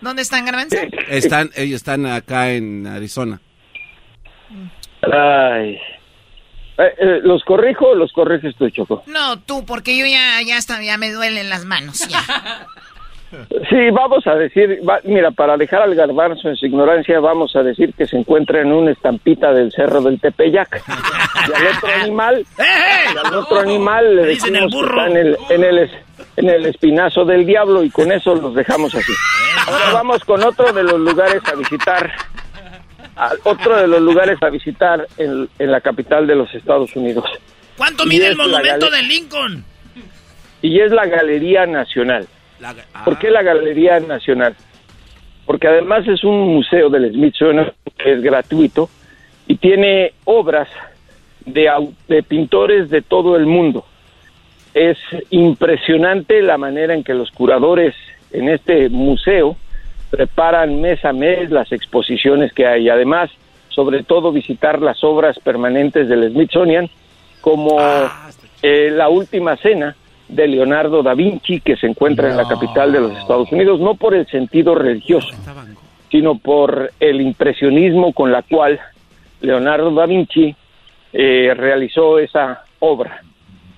¿Dónde 0.03 0.23
están, 0.23 0.45
Garbanzo? 0.45 0.77
están, 1.09 1.51
ellos 1.57 1.77
están 1.77 2.05
acá 2.07 2.51
en 2.51 2.87
Arizona. 2.87 3.41
Ay. 5.01 5.79
Eh, 6.79 6.95
eh, 6.99 7.21
¿Los 7.23 7.45
corrijo 7.45 7.89
o 7.89 7.95
los 7.95 8.13
corriges 8.13 8.55
tú, 8.57 8.69
Choco? 8.71 9.05
No, 9.07 9.39
tú, 9.41 9.65
porque 9.65 9.97
yo 9.97 10.05
ya, 10.05 10.43
ya, 10.43 10.59
está, 10.59 10.83
ya 10.83 10.99
me 10.99 11.13
duelen 11.13 11.49
las 11.49 11.65
manos. 11.65 12.07
Ya. 12.09 12.67
Sí, 13.71 13.91
vamos 13.91 14.27
a 14.27 14.35
decir, 14.35 14.81
mira, 15.05 15.31
para 15.31 15.57
dejar 15.57 15.81
al 15.81 15.95
garbanzo 15.95 16.51
en 16.51 16.57
su 16.57 16.67
ignorancia, 16.67 17.19
vamos 17.19 17.57
a 17.57 17.63
decir 17.63 17.95
que 17.95 18.07
se 18.07 18.19
encuentra 18.19 18.61
en 18.61 18.71
una 18.71 18.91
estampita 18.91 19.55
del 19.55 19.73
cerro 19.73 20.03
del 20.03 20.21
Tepeyac. 20.21 20.83
Y 21.49 21.53
al 21.55 21.77
otro 21.77 21.89
animal, 22.03 22.47
y 22.57 23.19
al 23.19 23.35
otro 23.35 23.59
animal 23.59 24.15
le 24.15 24.27
decimos 24.27 24.71
que 24.71 24.81
está 24.81 25.07
en 25.09 25.17
el, 25.17 25.37
en 25.49 25.65
el, 25.65 25.91
en 26.37 26.49
el 26.49 26.67
espinazo 26.67 27.25
del 27.25 27.45
diablo 27.45 27.83
y 27.83 27.91
con 27.91 28.11
eso 28.11 28.35
los 28.35 28.55
dejamos 28.55 28.95
así. 28.95 29.13
Ahora 29.67 29.93
vamos 29.93 30.25
con 30.25 30.43
otro 30.43 30.73
de 30.73 30.83
los 30.83 30.99
lugares 30.99 31.43
a 31.47 31.55
visitar, 31.55 32.13
otro 33.45 33.77
de 33.77 33.87
los 33.87 34.01
lugares 34.01 34.43
a 34.43 34.51
visitar 34.51 35.07
en, 35.19 35.49
la 35.59 35.81
capital 35.81 36.27
de 36.27 36.37
los 36.37 36.53
Estados 36.55 36.95
Unidos. 36.97 37.25
¿Cuánto 37.77 38.07
mide 38.07 38.29
el 38.29 38.37
monumento 38.37 38.91
de 38.91 39.03
Lincoln? 39.03 39.65
Y 40.63 40.81
es 40.81 40.93
la 40.93 41.07
Galería 41.07 41.67
Nacional. 41.67 42.27
¿Por 43.05 43.19
qué 43.19 43.31
la 43.31 43.43
Galería 43.43 43.99
Nacional? 44.01 44.55
Porque 45.45 45.67
además 45.67 46.07
es 46.07 46.23
un 46.23 46.55
museo 46.55 46.89
del 46.89 47.13
Smithsonian 47.13 47.73
que 47.99 48.13
es 48.13 48.23
gratuito 48.23 48.89
y 49.49 49.57
tiene 49.57 50.15
obras 50.25 50.69
de, 51.45 51.69
de 52.09 52.23
pintores 52.23 52.89
de 52.91 53.03
todo 53.03 53.37
el 53.37 53.47
mundo. 53.47 53.85
Es 54.75 54.99
impresionante 55.31 56.43
la 56.43 56.59
manera 56.59 56.95
en 56.95 57.05
que 57.05 57.15
los 57.15 57.31
curadores 57.31 57.95
en 58.31 58.49
este 58.49 58.89
museo 58.89 59.57
preparan 60.11 60.81
mes 60.81 61.05
a 61.05 61.13
mes 61.13 61.51
las 61.51 61.73
exposiciones 61.73 62.53
que 62.53 62.67
hay. 62.67 62.89
Además, 62.89 63.31
sobre 63.69 64.03
todo 64.03 64.33
visitar 64.33 64.81
las 64.81 65.03
obras 65.05 65.39
permanentes 65.39 66.09
del 66.09 66.31
Smithsonian, 66.31 66.89
como 67.41 67.79
ah, 67.81 68.31
eh, 68.63 68.91
La 68.91 69.09
Última 69.09 69.57
Cena, 69.57 69.97
de 70.29 70.49
Leonardo 70.49 71.03
da 71.03 71.15
Vinci 71.15 71.61
que 71.61 71.77
se 71.77 71.87
encuentra 71.87 72.31
en 72.31 72.37
la 72.37 72.49
capital 72.49 72.93
de 72.93 73.01
los 73.01 73.13
Estados 73.19 73.53
Unidos, 73.53 73.81
no 73.81 73.95
por 73.95 74.15
el 74.15 74.27
sentido 74.27 74.75
religioso, 74.75 75.29
sino 76.11 76.39
por 76.39 76.91
el 77.01 77.21
impresionismo 77.21 78.13
con 78.13 78.33
la 78.33 78.43
cual 78.43 78.81
Leonardo 79.41 79.91
da 79.91 80.07
Vinci 80.07 80.55
eh, 81.13 81.53
realizó 81.55 82.19
esa 82.19 82.65
obra. 82.79 83.23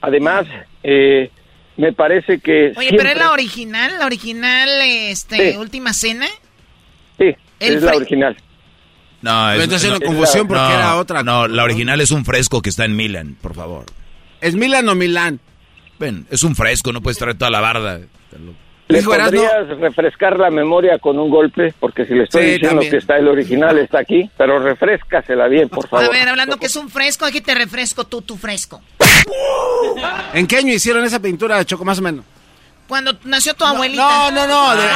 Además, 0.07 0.47
eh, 0.83 1.31
me 1.77 1.93
parece 1.93 2.39
que... 2.39 2.73
Oye, 2.77 2.91
pero 2.97 3.09
es 3.11 3.17
la 3.17 3.33
original, 3.33 3.99
la 3.99 4.07
original, 4.07 4.69
este, 4.83 5.59
Última 5.59 5.93
Cena. 5.93 6.27
Sí, 7.19 7.35
es 7.59 7.83
la 7.83 7.97
original. 7.97 8.37
No, 9.23 9.53
es, 9.53 9.63
entonces 9.63 9.91
una 9.91 10.01
confusión 10.01 10.47
porque 10.47 10.75
era 10.75 10.97
otra. 10.97 11.23
No, 11.23 11.49
la 11.49 11.65
original 11.65 12.01
es 12.01 12.11
un 12.11 12.27
fresco 12.27 12.61
que 12.61 12.69
está 12.69 12.85
en 12.85 12.95
Milan, 12.95 13.37
por 13.41 13.55
favor. 13.55 13.87
¿Es 14.43 14.55
Milan 14.55 14.87
o 14.91 14.95
Milán? 14.95 15.41
Ven, 15.99 16.27
es 16.31 16.43
un 16.43 16.55
fresco, 16.55 16.93
no 16.93 17.01
puedes 17.01 17.19
traer 17.19 17.39
toda 17.39 17.51
la 17.51 17.61
barda. 17.61 18.01
¿Le 18.89 19.03
podrías 19.03 19.67
refrescar 19.81 20.39
la 20.39 20.51
memoria 20.51 20.99
con 20.99 21.19
un 21.19 21.31
golpe? 21.31 21.73
Porque 21.81 22.05
si 22.05 22.15
le 22.15 22.25
estoy 22.25 22.45
diciendo 22.45 22.83
que 22.83 22.99
está 22.99 23.17
el 23.17 23.29
original, 23.29 23.79
está 23.79 24.01
aquí. 24.01 24.29
Pero 24.37 24.59
refrescasela 24.59 25.49
bien, 25.49 25.71
por 25.71 25.89
favor. 25.89 26.05
A 26.05 26.11
ver, 26.11 26.29
hablando 26.29 26.59
que 26.59 26.67
es 26.67 26.77
un 26.77 26.91
fresco, 26.91 27.25
aquí 27.25 27.41
te 27.41 27.55
refresco 27.55 28.05
tú, 28.05 28.21
tu 28.21 28.37
fresco. 28.37 28.83
¿En 30.35 30.47
qué 30.47 30.57
año 30.57 30.73
hicieron 30.73 31.05
esa 31.05 31.21
pintura, 31.21 31.65
Choco, 31.65 31.85
más 31.85 31.99
o 31.99 32.03
menos? 32.03 32.25
Cuando 32.89 33.19
nació 33.25 33.55
tu 33.55 33.65
abuelita. 33.65 34.31
No, 34.31 34.31
no, 34.31 34.47
no. 34.47 34.75
Eh, 34.75 34.87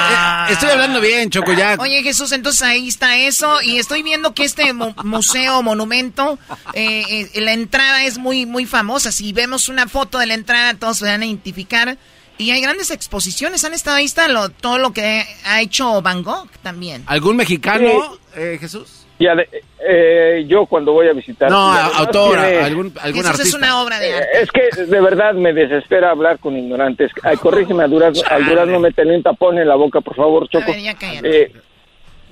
estoy 0.51 0.71
hablando 0.71 1.01
bien, 1.01 1.31
Choco, 1.31 1.53
ya. 1.55 1.77
Oye, 1.79 2.03
Jesús, 2.03 2.33
entonces 2.33 2.63
ahí 2.63 2.89
está 2.89 3.17
eso. 3.17 3.63
Y 3.63 3.79
estoy 3.79 4.03
viendo 4.03 4.35
que 4.35 4.45
este 4.45 4.73
museo, 4.73 5.63
monumento, 5.63 6.39
eh, 6.75 7.31
eh, 7.33 7.41
la 7.41 7.55
entrada 7.55 8.05
es 8.05 8.19
muy, 8.19 8.45
muy 8.45 8.67
famosa. 8.67 9.11
Si 9.11 9.33
vemos 9.33 9.71
una 9.71 9.89
foto 9.89 10.19
de 10.19 10.27
la 10.27 10.35
entrada, 10.35 10.75
todos 10.75 10.99
se 10.99 11.07
van 11.07 11.23
a 11.23 11.27
identificar. 11.27 11.97
Y 12.37 12.51
hay 12.51 12.61
grandes 12.61 12.91
exposiciones. 12.91 13.65
Han 13.65 13.73
estado 13.73 13.97
ahí, 13.97 14.05
está 14.05 14.29
todo 14.61 14.79
lo 14.79 14.93
que 14.93 15.27
ha 15.45 15.61
hecho 15.63 16.03
Van 16.03 16.23
Gogh 16.23 16.51
también. 16.63 17.05
¿Algún 17.07 17.37
mexicano, 17.37 18.19
Jesús? 18.35 19.07
Ya 19.19 19.35
eh, 19.81 20.45
yo 20.47 20.67
cuando 20.67 20.93
voy 20.93 21.09
a 21.09 21.13
visitar... 21.13 21.51
No, 21.51 21.73
autora, 21.73 22.65
algún, 22.65 22.93
algún 23.01 23.27
artista. 23.27 23.49
es 23.49 23.55
una 23.55 23.83
obra 23.83 23.99
de 23.99 24.15
arte. 24.15 24.29
es 24.43 24.51
que 24.51 24.85
de 24.85 25.01
verdad 25.01 25.35
me 25.35 25.53
desespera 25.53 26.11
hablar 26.11 26.39
con 26.39 26.57
ignorantes. 26.57 27.11
Ay, 27.23 27.37
corrígeme, 27.37 27.83
a 27.83 27.89
Durazno, 27.89 28.23
al 28.31 28.45
Durazno 28.45 28.79
me 28.79 28.93
tenía 28.93 29.17
un 29.17 29.23
tapón 29.23 29.59
en 29.59 29.67
la 29.67 29.75
boca, 29.75 30.01
por 30.01 30.15
favor, 30.15 30.49
Choco. 30.49 30.71
eh, 30.73 31.53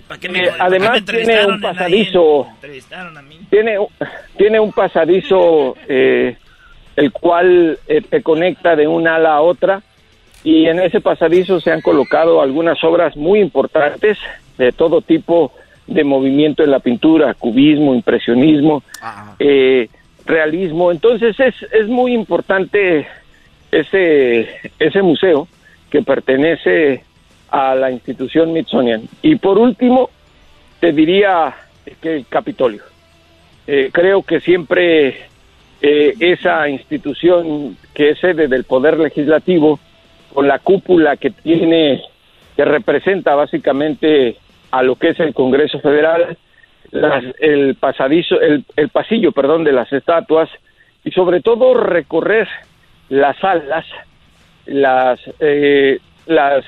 eh, 0.08 0.50
además 0.58 1.04
tiene 1.04 1.46
un 1.46 1.60
pasadizo, 1.60 2.46
tiene, 3.50 3.78
tiene 4.36 4.60
un 4.60 4.72
pasadizo 4.72 5.74
eh, 5.88 6.36
el 6.94 7.12
cual 7.12 7.78
eh, 7.88 8.00
te 8.02 8.22
conecta 8.22 8.76
de 8.76 8.86
una 8.86 9.16
ala 9.16 9.34
a 9.34 9.40
otra 9.40 9.82
y 10.44 10.66
en 10.66 10.80
ese 10.80 11.00
pasadizo 11.00 11.60
se 11.60 11.72
han 11.72 11.80
colocado 11.80 12.40
algunas 12.40 12.82
obras 12.84 13.16
muy 13.16 13.40
importantes 13.40 14.16
de 14.58 14.70
todo 14.70 15.00
tipo 15.02 15.52
de 15.86 16.04
movimiento 16.04 16.62
en 16.62 16.70
la 16.70 16.80
pintura, 16.80 17.34
cubismo, 17.34 17.94
impresionismo, 17.94 18.82
eh, 19.38 19.88
realismo. 20.24 20.90
Entonces 20.90 21.38
es, 21.38 21.54
es 21.72 21.88
muy 21.88 22.12
importante 22.12 23.06
ese, 23.70 24.48
ese 24.78 25.02
museo 25.02 25.48
que 25.90 26.02
pertenece 26.02 27.04
a 27.50 27.74
la 27.74 27.90
institución 27.90 28.50
Smithsonian. 28.50 29.02
Y 29.22 29.36
por 29.36 29.58
último, 29.58 30.10
te 30.80 30.92
diría 30.92 31.54
que 32.00 32.16
el 32.16 32.26
Capitolio. 32.26 32.82
Eh, 33.66 33.90
creo 33.92 34.22
que 34.22 34.40
siempre 34.40 35.26
eh, 35.80 36.14
esa 36.20 36.68
institución 36.68 37.76
que 37.94 38.10
es 38.10 38.18
sede 38.18 38.48
del 38.48 38.64
Poder 38.64 38.98
Legislativo, 38.98 39.78
con 40.32 40.48
la 40.48 40.58
cúpula 40.58 41.16
que 41.16 41.30
tiene, 41.30 42.02
que 42.56 42.64
representa 42.64 43.34
básicamente 43.34 44.36
a 44.70 44.82
lo 44.82 44.96
que 44.96 45.10
es 45.10 45.20
el 45.20 45.34
Congreso 45.34 45.80
Federal, 45.80 46.36
el 46.92 47.74
pasadizo, 47.76 48.40
el, 48.40 48.64
pasillo, 48.90 49.32
perdón, 49.32 49.64
de 49.64 49.72
las 49.72 49.92
estatuas 49.92 50.48
y 51.04 51.10
sobre 51.10 51.40
todo 51.40 51.74
recorrer 51.74 52.48
las 53.08 53.36
salas, 53.38 53.84
las 54.66 55.20
eh, 55.40 55.98
las 56.26 56.64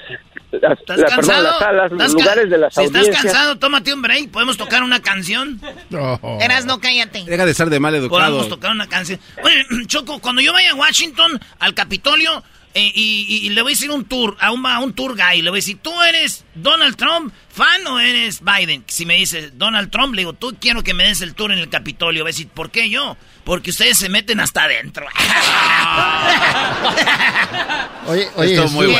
las, 0.50 0.78
las 0.88 1.26
salas, 1.26 1.92
los 1.92 2.14
lugares 2.14 2.48
de 2.48 2.56
las 2.56 2.74
si 2.74 2.84
estás 2.84 3.08
cansado, 3.10 3.58
tómate 3.58 3.92
un 3.92 4.00
break. 4.00 4.30
¿Podemos 4.30 4.56
tocar 4.56 4.82
una 4.82 5.00
canción? 5.02 5.60
No. 5.90 6.18
Eras, 6.40 6.64
no, 6.64 6.80
cállate. 6.80 7.24
Deja 7.24 7.44
de 7.44 7.52
ser 7.52 7.68
de 7.68 7.78
mal 7.80 7.94
educado. 7.94 8.30
Podemos 8.30 8.48
tocar 8.48 8.70
una 8.70 8.88
canción. 8.88 9.20
Oye, 9.44 9.66
Choco, 9.86 10.20
cuando 10.20 10.40
yo 10.40 10.52
vaya 10.52 10.70
a 10.70 10.74
Washington, 10.74 11.38
al 11.58 11.74
Capitolio, 11.74 12.42
eh, 12.74 12.92
y, 12.94 13.48
le 13.50 13.62
voy 13.62 13.72
a 13.72 13.74
decir 13.74 13.90
un 13.90 14.04
tour, 14.04 14.36
a 14.40 14.52
un, 14.52 14.64
a 14.66 14.78
un 14.78 14.92
tour 14.92 15.16
guy, 15.16 15.42
le 15.42 15.50
voy 15.50 15.58
a 15.58 15.60
decir, 15.60 15.78
¿tú 15.82 15.90
eres 16.02 16.44
Donald 16.54 16.96
Trump 16.96 17.32
fan 17.48 17.86
o 17.86 17.98
eres 17.98 18.40
Biden? 18.42 18.84
Si 18.86 19.06
me 19.06 19.16
dice 19.16 19.50
Donald 19.54 19.90
Trump, 19.90 20.14
le 20.14 20.22
digo, 20.22 20.34
tú 20.34 20.56
quiero 20.60 20.82
que 20.82 20.94
me 20.94 21.04
des 21.04 21.20
el 21.22 21.34
tour 21.34 21.52
en 21.52 21.58
el 21.58 21.68
Capitolio. 21.68 22.24
Va 22.24 22.28
a 22.28 22.32
decir, 22.32 22.48
¿por 22.48 22.70
qué 22.70 22.90
yo? 22.90 23.16
Porque 23.44 23.70
ustedes 23.70 23.98
se 23.98 24.08
meten 24.08 24.40
hasta 24.40 24.64
adentro. 24.64 25.06
oye, 28.06 28.28
oye, 28.36 28.56
Jesús, 28.56 28.72
muy 28.72 28.94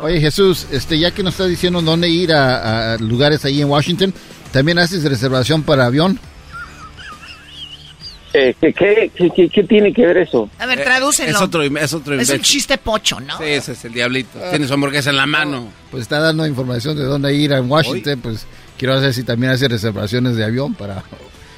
oye 0.00 0.20
Jesús, 0.20 0.66
este, 0.72 0.98
ya 0.98 1.10
que 1.10 1.22
nos 1.22 1.34
estás 1.34 1.48
diciendo 1.48 1.82
dónde 1.82 2.08
ir 2.08 2.32
a 2.32 2.96
lugares 2.98 3.44
ahí 3.44 3.60
en 3.60 3.68
Washington, 3.68 4.14
¿también 4.52 4.78
haces 4.78 5.04
reservación 5.04 5.62
para 5.62 5.86
avión? 5.86 6.18
Eh, 8.38 8.54
¿qué, 8.60 9.64
tiene 9.66 9.94
que 9.94 10.06
ver 10.06 10.18
eso? 10.18 10.50
A 10.58 10.66
ver, 10.66 10.84
tradúcelo. 10.84 11.30
Es 11.30 11.40
otro, 11.40 11.62
es 11.62 11.94
otro 11.94 12.20
Es 12.20 12.28
un 12.28 12.40
chiste 12.40 12.76
pocho, 12.76 13.18
¿no? 13.18 13.38
Sí, 13.38 13.44
ese 13.44 13.72
es 13.72 13.84
el 13.86 13.94
diablito. 13.94 14.38
Tiene 14.50 14.66
su 14.66 14.74
hamburguesa 14.74 15.08
en 15.08 15.16
la 15.16 15.24
mano. 15.24 15.68
Pues 15.90 16.02
está 16.02 16.20
dando 16.20 16.46
información 16.46 16.96
de 16.96 17.04
dónde 17.04 17.32
ir 17.34 17.54
a 17.54 17.62
Washington. 17.62 18.20
Pues 18.20 18.46
quiero 18.76 18.94
saber 18.96 19.14
si 19.14 19.24
también 19.24 19.52
hace 19.52 19.68
reservaciones 19.68 20.36
de 20.36 20.44
avión 20.44 20.74
para 20.74 21.02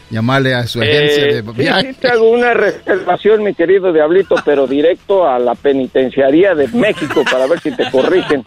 llamarle 0.08 0.54
a 0.54 0.68
su 0.68 0.80
agencia 0.80 1.24
de 1.24 1.42
viaje. 1.42 1.96
Sí, 2.00 2.06
hago 2.06 2.30
una 2.30 2.54
reservación, 2.54 3.42
mi 3.42 3.54
querido 3.54 3.92
diablito, 3.92 4.36
pero 4.44 4.68
directo 4.68 5.28
a 5.28 5.40
la 5.40 5.56
penitenciaría 5.56 6.54
de 6.54 6.68
México 6.68 7.24
para 7.24 7.48
ver 7.48 7.60
si 7.60 7.72
te 7.72 7.90
corrigen. 7.90 8.44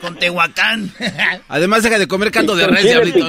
Con 0.00 0.16
Tehuacán. 0.16 0.90
Además, 1.48 1.82
deja 1.82 1.98
de 1.98 2.08
comer 2.08 2.30
canto 2.30 2.56
de 2.56 2.66
res, 2.66 2.84
diablito. 2.84 3.28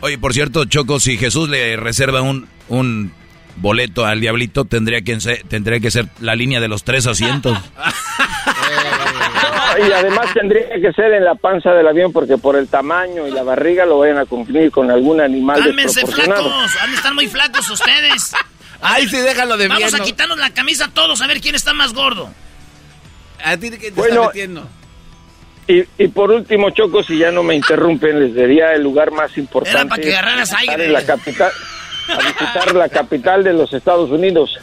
Oye, 0.00 0.18
por 0.18 0.32
cierto, 0.32 0.64
Choco, 0.64 0.98
si 0.98 1.16
Jesús 1.16 1.48
le 1.48 1.76
reserva 1.76 2.22
un, 2.22 2.48
un 2.68 3.12
boleto 3.56 4.04
al 4.06 4.20
diablito 4.20 4.64
tendría 4.64 5.02
que 5.02 5.20
ser, 5.20 5.42
tendría 5.48 5.80
que 5.80 5.90
ser 5.90 6.06
la 6.20 6.34
línea 6.34 6.60
de 6.60 6.68
los 6.68 6.84
tres 6.84 7.06
asientos. 7.06 7.58
y 9.78 9.92
además 9.92 10.32
tendría 10.34 10.68
que 10.80 10.92
ser 10.92 11.12
en 11.12 11.24
la 11.24 11.34
panza 11.34 11.70
del 11.72 11.86
avión 11.86 12.12
porque 12.12 12.38
por 12.38 12.56
el 12.56 12.68
tamaño 12.68 13.26
y 13.26 13.30
la 13.30 13.42
barriga 13.42 13.86
lo 13.86 13.98
vayan 13.98 14.18
a 14.18 14.26
cumplir 14.26 14.70
con 14.70 14.90
algún 14.90 15.20
animal 15.20 15.60
Cálmense, 15.60 16.06
flacos, 16.06 16.76
han 16.80 16.90
de 16.90 16.96
estar 16.96 17.14
muy 17.14 17.28
flacos 17.28 17.68
ustedes. 17.70 18.32
Ay, 18.80 19.08
sí, 19.08 19.16
déjalo 19.18 19.56
de 19.56 19.68
Vamos 19.68 19.94
a 19.94 20.00
quitarnos 20.00 20.38
la 20.38 20.50
camisa 20.50 20.90
todos 20.92 21.20
a 21.22 21.26
ver 21.26 21.40
quién 21.40 21.54
está 21.54 21.72
más 21.72 21.92
gordo. 21.92 22.30
A 23.44 23.56
ti 23.56 23.70
que 23.70 23.90
te 23.90 24.00
está 24.00 24.20
metiendo. 24.26 24.68
Y, 25.68 25.84
y, 25.96 26.08
por 26.08 26.30
último, 26.32 26.70
Choco, 26.70 27.04
si 27.04 27.18
ya 27.18 27.30
no 27.30 27.44
me 27.44 27.54
interrumpen, 27.54 28.18
les 28.18 28.34
diría 28.34 28.72
el 28.72 28.82
lugar 28.82 29.12
más 29.12 29.38
importante. 29.38 29.78
Era 29.78 29.88
para 29.88 30.02
que 30.02 30.16
agarraras 30.16 30.52
aire. 30.54 30.86
En 30.86 30.92
la 30.92 31.06
capital, 31.06 31.52
a 32.12 32.18
visitar 32.18 32.74
la 32.74 32.88
capital 32.88 33.44
de 33.44 33.52
los 33.52 33.72
Estados 33.72 34.10
Unidos. 34.10 34.58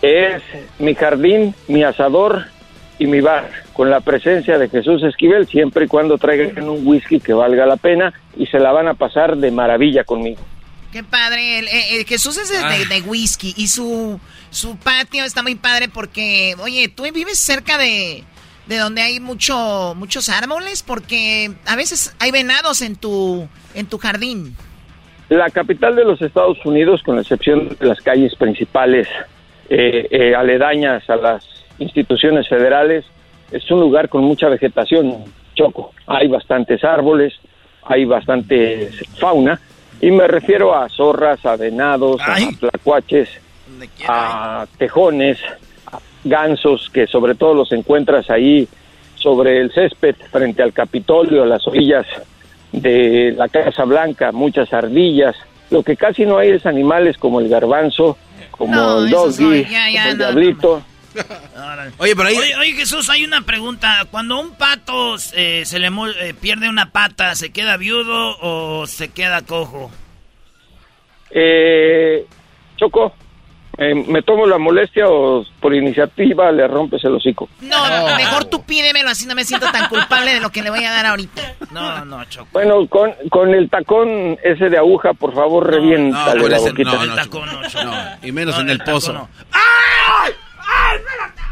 Es 0.00 0.42
mi 0.78 0.94
jardín, 0.94 1.54
mi 1.68 1.84
asador 1.84 2.46
y 2.98 3.06
mi 3.06 3.20
bar, 3.20 3.50
con 3.72 3.90
la 3.90 4.00
presencia 4.00 4.58
de 4.58 4.68
Jesús 4.68 5.02
Esquivel, 5.02 5.46
siempre 5.46 5.86
y 5.86 5.88
cuando 5.88 6.18
traigan 6.18 6.68
un 6.68 6.86
whisky 6.86 7.20
que 7.20 7.32
valga 7.32 7.66
la 7.66 7.76
pena 7.76 8.12
y 8.36 8.46
se 8.46 8.58
la 8.58 8.72
van 8.72 8.88
a 8.88 8.94
pasar 8.94 9.36
de 9.36 9.50
maravilla 9.50 10.04
conmigo. 10.04 10.40
Qué 10.92 11.02
padre. 11.02 11.58
El, 11.58 12.04
Jesús 12.06 12.36
es 12.36 12.50
de, 12.50 12.94
de, 12.94 13.00
whisky 13.02 13.54
y 13.56 13.68
su, 13.68 14.20
su 14.50 14.76
patio 14.76 15.24
está 15.24 15.42
muy 15.42 15.54
padre 15.54 15.88
porque, 15.88 16.54
oye, 16.60 16.88
tú 16.88 17.04
vives 17.04 17.38
cerca 17.38 17.78
de, 17.78 18.24
de 18.66 18.76
donde 18.76 19.02
hay 19.02 19.18
mucho, 19.18 19.94
muchos 19.96 20.28
árboles 20.28 20.82
porque 20.82 21.52
a 21.66 21.76
veces 21.76 22.14
hay 22.18 22.30
venados 22.30 22.82
en 22.82 22.96
tu, 22.96 23.48
en 23.74 23.86
tu 23.86 23.98
jardín. 23.98 24.56
La 25.32 25.48
capital 25.48 25.96
de 25.96 26.04
los 26.04 26.20
Estados 26.20 26.58
Unidos, 26.66 27.02
con 27.02 27.14
la 27.14 27.22
excepción 27.22 27.70
de 27.80 27.86
las 27.86 28.02
calles 28.02 28.36
principales 28.36 29.08
eh, 29.70 30.06
eh, 30.10 30.34
aledañas 30.34 31.08
a 31.08 31.16
las 31.16 31.48
instituciones 31.78 32.46
federales, 32.46 33.06
es 33.50 33.70
un 33.70 33.80
lugar 33.80 34.10
con 34.10 34.24
mucha 34.24 34.50
vegetación, 34.50 35.24
Choco. 35.54 35.94
Hay 36.06 36.28
bastantes 36.28 36.84
árboles, 36.84 37.32
hay 37.84 38.04
bastante 38.04 38.90
fauna, 39.18 39.58
y 40.02 40.10
me 40.10 40.28
refiero 40.28 40.74
a 40.74 40.90
zorras, 40.90 41.46
a 41.46 41.56
venados, 41.56 42.20
a 42.20 42.36
tlacuaches, 42.60 43.30
a 44.06 44.66
tejones, 44.76 45.38
a 45.90 45.98
gansos, 46.24 46.90
que 46.90 47.06
sobre 47.06 47.36
todo 47.36 47.54
los 47.54 47.72
encuentras 47.72 48.28
ahí 48.28 48.68
sobre 49.14 49.62
el 49.62 49.72
césped, 49.72 50.16
frente 50.30 50.62
al 50.62 50.74
Capitolio, 50.74 51.44
a 51.44 51.46
las 51.46 51.66
orillas 51.66 52.06
de 52.72 53.34
la 53.36 53.48
Casa 53.48 53.84
Blanca, 53.84 54.32
muchas 54.32 54.72
ardillas. 54.72 55.36
Lo 55.70 55.82
que 55.82 55.96
casi 55.96 56.24
no 56.24 56.38
hay 56.38 56.50
es 56.50 56.66
animales 56.66 57.16
como 57.18 57.40
el 57.40 57.48
garbanzo, 57.48 58.18
como 58.50 58.98
el 58.98 59.10
doggy, 59.10 59.64
como 59.64 60.08
el 60.08 60.18
diablito. 60.18 60.82
Oye, 61.98 62.16
pero 62.16 62.28
ahí... 62.28 62.36
oye, 62.58 62.72
Jesús, 62.72 63.10
hay 63.10 63.24
una 63.24 63.42
pregunta. 63.42 64.06
Cuando 64.10 64.40
un 64.40 64.52
pato 64.52 65.16
eh, 65.34 65.62
se 65.64 65.78
le 65.78 65.88
eh, 65.88 66.34
pierde 66.40 66.68
una 66.68 66.90
pata, 66.90 67.34
¿se 67.34 67.52
queda 67.52 67.76
viudo 67.76 68.36
o 68.40 68.86
se 68.86 69.08
queda 69.08 69.42
cojo? 69.42 69.90
Eh, 71.30 72.26
Choco, 72.76 73.14
eh, 73.78 73.94
me 73.94 74.22
tomo 74.22 74.46
la 74.46 74.58
molestia 74.58 75.08
o 75.08 75.44
por 75.60 75.74
iniciativa 75.74 76.52
le 76.52 76.68
rompes 76.68 77.02
el 77.04 77.14
hocico. 77.14 77.48
No, 77.60 77.88
no, 77.88 78.16
mejor 78.16 78.44
tú 78.44 78.62
pídemelo, 78.64 79.08
así 79.08 79.26
no 79.26 79.34
me 79.34 79.44
siento 79.44 79.70
tan 79.72 79.88
culpable 79.88 80.34
de 80.34 80.40
lo 80.40 80.50
que 80.50 80.62
le 80.62 80.70
voy 80.70 80.84
a 80.84 80.92
dar 80.92 81.06
ahorita. 81.06 81.54
No, 81.70 82.04
no, 82.04 82.24
Choco. 82.26 82.48
Bueno, 82.52 82.86
con, 82.88 83.14
con 83.30 83.54
el 83.54 83.70
tacón 83.70 84.38
ese 84.42 84.68
de 84.68 84.76
aguja, 84.76 85.14
por 85.14 85.34
favor, 85.34 85.70
revienta 85.70 86.34
la 86.34 86.58
boquita. 86.58 86.92
No, 86.92 87.02
el 87.02 87.14
tacón 87.14 87.46
no, 87.46 87.68
Choco. 87.68 87.92
y 88.22 88.32
menos 88.32 88.58
en 88.58 88.68
el, 88.68 88.78
pozo. 88.78 89.28
¡Ay! 89.52 90.32
¡Ay, 90.58 90.98
espérate! 90.98 91.42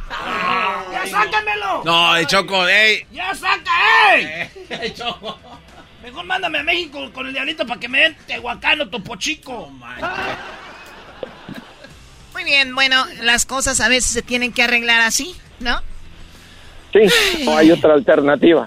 ¡Ya 0.92 1.06
sácamelo! 1.06 1.82
No, 1.84 2.16
el 2.16 2.26
Choco, 2.26 2.68
ey. 2.68 3.06
¡Ya 3.12 3.34
saca, 3.34 4.14
ey! 4.14 4.50
¡Ey, 4.68 4.92
Choco! 4.94 5.38
Mejor 6.02 6.24
mándame 6.24 6.58
a 6.58 6.62
México 6.62 7.10
con 7.12 7.26
el 7.26 7.32
diablito 7.32 7.66
para 7.66 7.78
que 7.78 7.88
me 7.88 8.00
den 8.00 8.16
Tehuacán 8.26 8.80
o 8.80 8.88
Topo 8.88 9.16
Chico. 9.16 9.70
Muy 12.40 12.50
bien, 12.50 12.74
bueno, 12.74 12.96
las 13.22 13.44
cosas 13.44 13.80
a 13.80 13.88
veces 13.90 14.12
se 14.12 14.22
tienen 14.22 14.50
que 14.52 14.62
arreglar 14.62 15.02
así, 15.02 15.34
¿no? 15.58 15.78
Sí, 16.90 17.00
no 17.44 17.54
hay 17.54 17.70
otra 17.70 17.92
alternativa. 17.92 18.66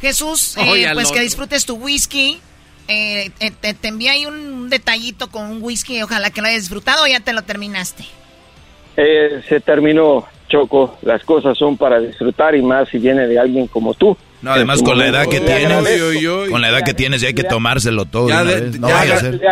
Jesús, 0.00 0.56
eh, 0.56 0.90
pues 0.92 1.12
que 1.12 1.20
disfrutes 1.20 1.64
tu 1.66 1.76
whisky. 1.76 2.40
Eh, 2.88 3.30
eh, 3.38 3.52
te, 3.60 3.74
te 3.74 3.88
envía 3.88 4.10
ahí 4.10 4.26
un 4.26 4.68
detallito 4.68 5.30
con 5.30 5.46
un 5.46 5.62
whisky, 5.62 6.02
ojalá 6.02 6.30
que 6.30 6.40
lo 6.40 6.48
hayas 6.48 6.62
disfrutado 6.62 7.04
o 7.04 7.06
ya 7.06 7.20
te 7.20 7.32
lo 7.32 7.42
terminaste. 7.42 8.04
se 8.96 9.60
terminó, 9.64 10.26
Choco. 10.48 10.98
Las 11.02 11.22
cosas 11.22 11.56
son 11.56 11.76
para 11.76 12.00
disfrutar 12.00 12.56
y 12.56 12.62
más 12.62 12.88
si 12.88 12.98
viene 12.98 13.28
de 13.28 13.38
alguien 13.38 13.68
como 13.68 13.94
tú. 13.94 14.16
No, 14.46 14.52
además 14.52 14.80
con 14.80 14.96
la 14.96 15.08
edad 15.08 15.26
que 15.26 15.40
tienes, 15.40 16.48
con 16.48 16.60
la 16.60 16.68
edad 16.68 16.82
que 16.84 16.94
tienes 16.94 17.20
ya 17.20 17.26
hay 17.26 17.34
que 17.34 17.42
tomárselo 17.42 18.04
todo. 18.04 18.28
Ya, 18.28 18.44
no 18.44 18.88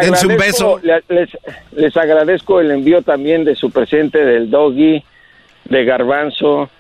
dense 0.01 0.27
un 0.29 0.37
beso. 0.37 0.81
Les, 0.83 1.31
les, 1.73 1.97
agradezco 1.97 2.61
el 2.61 2.71
envío 2.71 3.03
también 3.03 3.45
de 3.45 3.57
su 3.57 3.73
presente 3.73 4.25
del 4.25 4.49
doggy, 4.49 5.03
de 5.65 5.85
garbanzo, 5.85 6.71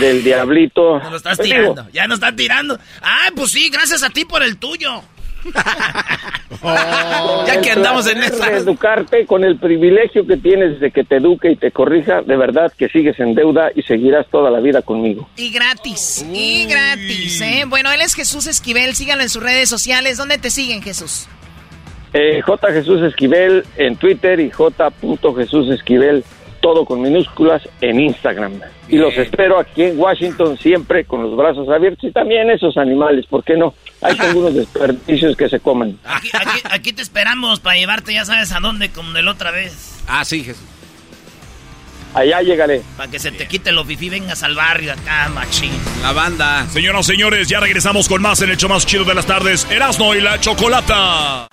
del 0.00 0.24
diablito. 0.24 0.98
No 0.98 1.10
lo 1.10 1.18
estás 1.18 1.38
tirando, 1.38 1.86
ya 1.92 2.06
no 2.06 2.14
están 2.14 2.36
tirando. 2.36 2.78
Ah, 3.02 3.28
pues 3.36 3.50
sí, 3.50 3.68
gracias 3.70 4.02
a 4.02 4.08
ti 4.08 4.24
por 4.24 4.42
el 4.42 4.56
tuyo. 4.56 5.02
ya 7.46 7.60
que 7.60 7.70
andamos 7.70 8.06
en 8.06 8.22
esta. 8.22 8.56
Educarte 8.56 9.26
con 9.26 9.44
el 9.44 9.58
privilegio 9.58 10.26
que 10.26 10.36
tienes 10.36 10.80
de 10.80 10.90
que 10.90 11.04
te 11.04 11.16
eduque 11.16 11.52
y 11.52 11.56
te 11.56 11.70
corrija, 11.70 12.22
de 12.22 12.36
verdad 12.36 12.72
que 12.76 12.88
sigues 12.88 13.18
en 13.20 13.34
deuda 13.34 13.70
y 13.74 13.82
seguirás 13.82 14.26
toda 14.28 14.50
la 14.50 14.60
vida 14.60 14.82
conmigo. 14.82 15.28
Y 15.36 15.50
gratis, 15.50 16.24
y 16.32 16.66
gratis, 16.66 17.40
¿eh? 17.40 17.64
Bueno, 17.66 17.92
él 17.92 18.00
es 18.00 18.14
Jesús 18.14 18.46
Esquivel, 18.46 18.94
síganlo 18.94 19.22
en 19.22 19.30
sus 19.30 19.42
redes 19.42 19.68
sociales. 19.68 20.16
¿Dónde 20.16 20.38
te 20.38 20.50
siguen, 20.50 20.82
Jesús? 20.82 21.28
Eh, 22.12 22.40
J. 22.40 22.72
Jesús 22.72 23.02
Esquivel 23.02 23.64
en 23.76 23.96
Twitter 23.96 24.40
y 24.40 24.50
J. 24.50 24.92
Jesús 25.36 25.70
Esquivel 25.70 26.24
todo 26.60 26.84
con 26.84 27.02
minúsculas 27.02 27.62
en 27.80 28.00
Instagram. 28.00 28.60
Y 28.88 28.96
los 28.96 29.16
espero 29.16 29.58
aquí 29.58 29.82
en 29.82 29.98
Washington 29.98 30.56
siempre 30.58 31.04
con 31.04 31.22
los 31.22 31.36
brazos 31.36 31.68
abiertos 31.68 32.04
y 32.04 32.12
también 32.12 32.50
esos 32.50 32.76
animales, 32.76 33.26
¿por 33.26 33.44
qué 33.44 33.56
no? 33.56 33.74
Hay 34.00 34.16
algunos 34.18 34.54
desperdicios 34.54 35.36
que 35.36 35.48
se 35.48 35.60
comen. 35.60 35.98
Aquí, 36.70 36.92
te 36.92 37.02
esperamos 37.02 37.60
para 37.60 37.76
llevarte, 37.76 38.14
ya 38.14 38.24
sabes 38.24 38.52
a 38.52 38.60
dónde, 38.60 38.90
como 38.90 39.12
de 39.12 39.22
la 39.22 39.32
otra 39.32 39.50
vez. 39.50 40.02
Ah, 40.06 40.24
sí, 40.24 40.44
Jesús. 40.44 40.64
Allá 42.14 42.40
llegaré. 42.40 42.82
Para 42.96 43.10
que 43.10 43.18
se 43.18 43.30
te 43.30 43.46
quite 43.46 43.70
lo 43.70 43.84
fifi, 43.84 44.08
vengas 44.08 44.42
al 44.42 44.54
barrio 44.54 44.94
acá, 44.94 45.28
machín. 45.28 45.70
La 46.02 46.12
banda. 46.12 46.66
Señoras, 46.70 47.06
señores, 47.06 47.48
ya 47.48 47.60
regresamos 47.60 48.08
con 48.08 48.22
más 48.22 48.40
en 48.40 48.50
el 48.50 48.56
show 48.56 48.70
más 48.70 48.86
chido 48.86 49.04
de 49.04 49.14
las 49.14 49.26
tardes, 49.26 49.66
Erasno 49.70 50.14
y 50.14 50.22
la 50.22 50.40
Chocolata. 50.40 51.48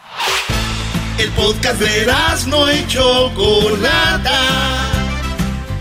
El 1.20 1.30
podcast 1.32 1.80
de 1.80 2.04
Erasno 2.04 2.72
y 2.72 2.88
Chocolata 2.88 4.95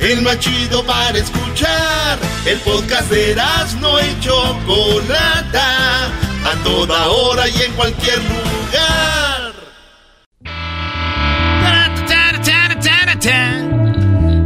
el 0.05 0.23
más 0.23 0.39
chido 0.39 0.85
para 0.85 1.19
escuchar. 1.19 2.19
El 2.47 2.59
podcast 2.61 3.11
de 3.11 3.33
Erasmo 3.33 3.99
y 4.01 4.21
Chocolata, 4.21 6.07
a 6.07 6.55
toda 6.63 7.09
hora 7.09 7.49
y 7.49 7.63
en 7.63 7.73
cualquier 7.73 8.19
lugar. 8.19 8.45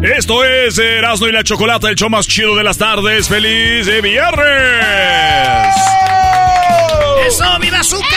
Esto 0.01 0.45
es 0.45 0.79
Erasmo 0.79 1.27
y 1.27 1.33
la 1.33 1.43
Chocolata, 1.43 1.89
el 1.91 1.97
show 1.97 2.09
más 2.09 2.29
chido 2.29 2.55
de 2.55 2.63
las 2.63 2.79
tardes. 2.79 3.29
¡Feliz 3.29 3.85
de 3.87 4.01
viernes! 4.01 5.75
¡Eso, 7.27 7.59
viva 7.61 7.81
azúcar! 7.81 8.09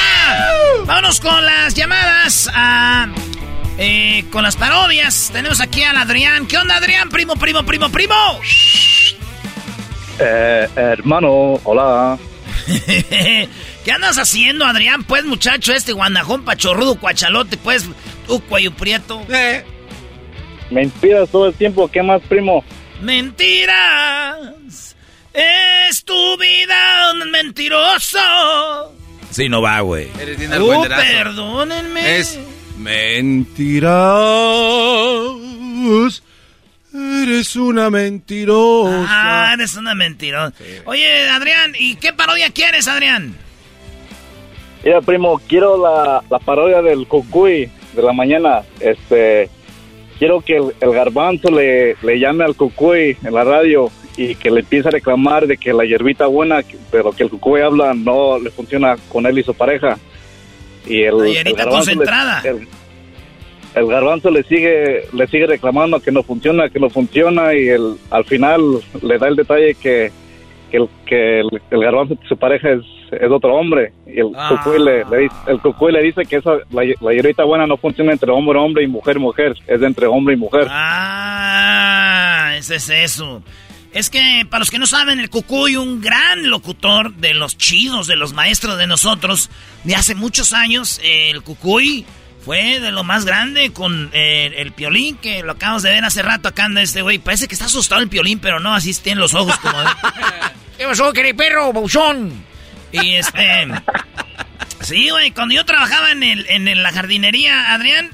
Vámonos 0.85 1.19
con 1.19 1.43
las 1.43 1.73
llamadas 1.73 2.49
a... 2.53 3.07
Eh, 3.84 4.26
con 4.30 4.44
las 4.44 4.58
parodias. 4.58 5.32
Tenemos 5.34 5.60
aquí 5.60 5.82
al 5.82 5.98
Adrián. 5.98 6.45
¿Qué 6.45 6.56
onda, 6.56 6.76
Adrián? 6.76 7.10
Primo, 7.10 7.36
primo, 7.36 7.66
primo, 7.66 7.90
primo. 7.90 8.14
Eh, 10.20 10.68
hermano, 10.76 11.60
hola. 11.64 12.16
¿Qué 12.68 13.91
andas 13.91 14.20
haciendo, 14.20 14.66
Adrián? 14.66 15.03
Pues, 15.03 15.26
muchacho, 15.26 15.74
este 15.74 15.94
guandajón 15.94 16.45
pachorrudo, 16.45 16.99
cuachalote, 16.99 17.58
pues, 17.58 17.86
tu 18.28 18.40
cuello 18.41 18.72
prieto. 18.72 19.26
Eh. 19.34 19.66
Mentiras 20.70 21.28
todo 21.30 21.48
el 21.48 21.56
tiempo, 21.56 21.90
¿qué 21.90 22.03
más, 22.03 22.22
primo? 22.30 22.64
Mentiras. 23.02 24.95
Es 25.34 26.03
tu 26.03 26.38
vida 26.38 27.14
un 27.14 27.32
mentiroso. 27.32 28.20
Sí, 29.32 29.49
no 29.49 29.64
va, 29.64 29.80
güey. 29.80 30.08
Eres 30.20 30.38
uh, 30.38 30.84
perdónenme. 30.88 32.20
Es 32.20 32.38
Mentiras. 32.82 33.91
Eres 36.94 37.56
una 37.56 37.90
mentirosa. 37.90 39.06
Ah, 39.08 39.52
eres 39.53 39.76
una 39.76 39.94
mentirosa. 39.94 40.53
Oye, 40.86 41.30
Adrián, 41.30 41.74
¿y 41.78 41.95
qué 41.95 42.12
parodia 42.12 42.49
quieres, 42.49 42.88
Adrián? 42.88 43.36
Mira, 44.84 44.99
primo, 45.02 45.40
quiero 45.48 45.78
la, 45.78 46.24
parodia 46.40 46.82
del 46.82 47.08
cucuy 47.08 47.70
de 47.94 48.02
la 48.02 48.14
mañana. 48.14 48.64
Este, 48.80 49.49
quiero 50.18 50.41
que 50.41 50.58
el, 50.58 50.91
garbanzo 50.91 51.52
le, 51.52 51.95
le, 52.02 52.20
llame 52.20 52.44
al 52.45 52.56
cucuy 52.56 53.16
en 53.24 53.34
la 53.34 53.44
radio 53.44 53.91
y 54.18 54.36
que 54.36 54.49
le 54.49 54.62
empiece 54.62 54.88
a 54.88 54.91
reclamar 54.91 55.45
de 55.45 55.58
que 55.58 55.72
la 55.72 55.86
hierbita 55.86 56.26
buena, 56.26 56.62
pero 56.91 57.12
que 57.12 57.24
el 57.24 57.30
cucuy 57.30 57.62
habla 57.62 57.94
no 57.94 58.40
le 58.40 58.49
funciona 58.49 58.98
con 59.10 59.28
él 59.28 59.38
y 59.38 59.44
su 59.44 59.53
pareja. 59.53 59.99
Y 60.86 61.03
el, 61.03 61.22
el 61.22 61.53
garbanzo 61.53 61.91
Le, 61.91 62.66
el, 63.76 63.88
garbanzo 63.88 64.32
le 64.32 64.44
sigue 64.44 65.03
le 65.14 65.28
sigue 65.28 65.48
reclamando 65.48 65.99
que 65.99 66.12
no 66.12 66.24
funciona, 66.24 66.70
que 66.70 66.80
no 66.80 66.90
funciona 66.90 67.53
y 67.53 67.70
el, 67.70 67.95
al 68.10 68.26
final 68.26 68.62
le 69.02 69.18
da 69.18 69.28
el 69.28 69.36
detalle 69.36 69.76
que, 69.76 70.12
que, 70.70 70.78
el, 70.78 70.90
que 71.06 71.40
el, 71.41 71.80
garbanzo 71.80 72.18
su 72.28 72.36
pareja 72.38 72.72
es, 72.72 72.82
es 73.12 73.30
otro 73.30 73.53
hombre 73.56 73.94
y 74.08 74.20
el 74.20 74.32
ah. 74.36 74.64
le, 74.78 75.02
el 75.48 75.94
le 75.94 76.02
dice 76.02 76.26
que 76.26 76.38
esa, 76.38 76.56
la, 76.72 76.84
la 76.99 77.45
buena 77.45 77.68
no 77.68 77.78
funciona 77.78 78.12
entre 78.12 78.32
hombre 78.32 78.60
hombre 78.60 78.84
y 78.84 78.88
mujer 78.88 79.20
mujer, 79.20 79.56
es 79.68 79.82
entre 79.82 80.08
hombre 80.08 80.34
y 80.34 80.38
mujer. 80.38 80.68
Ah, 80.70 82.53
ese 82.58 82.76
es 82.76 82.90
eso. 82.90 83.44
Es 83.93 84.09
que, 84.09 84.45
para 84.49 84.59
los 84.59 84.72
que 84.72 84.80
no 84.80 84.88
saben, 84.88 85.19
el 85.19 85.30
Cucuy, 85.30 85.76
un 85.76 85.99
gran 85.99 86.49
locutor 86.49 87.13
de 87.15 87.34
los 87.34 87.57
chidos, 87.57 88.07
de 88.07 88.15
los 88.15 88.31
maestros 88.34 88.77
de 88.77 88.88
nosotros, 88.88 89.49
de 89.84 89.95
hace 89.95 90.15
muchos 90.15 90.53
años, 90.53 91.01
el 91.03 91.41
Cucuy 91.41 92.05
fue 92.45 92.80
de 92.80 92.91
lo 92.91 93.03
más 93.03 93.26
grande 93.26 93.72
con 93.72 94.09
eh, 94.13 94.53
el 94.57 94.72
piolín, 94.72 95.18
que 95.18 95.43
lo 95.43 95.53
acabamos 95.53 95.84
de 95.84 95.91
ver 95.91 96.05
hace 96.05 96.22
rato 96.22 96.47
acá 96.47 96.65
anda 96.65 96.81
este 96.81 97.01
güey. 97.01 97.19
Parece 97.19 97.47
que 97.47 97.53
está 97.53 97.65
asustado 97.65 98.01
el 98.01 98.07
piolín, 98.07 98.39
pero 98.39 98.59
no, 98.59 98.73
así 98.73 98.93
tiene 98.93 99.19
los 99.19 99.34
ojos 99.34 99.57
como... 99.57 99.77
¿Qué 100.77 100.85
pasó, 100.85 101.11
querido 101.13 101.35
perro, 101.35 101.73
bouchón? 101.73 102.31
Y 102.91 103.15
este... 103.15 103.68
Sí, 104.81 105.09
güey, 105.09 105.31
cuando 105.31 105.53
yo 105.53 105.65
trabajaba 105.65 106.11
en, 106.11 106.23
el, 106.23 106.47
en 106.49 106.81
la 106.81 106.91
jardinería, 106.91 107.73
Adrián, 107.73 108.09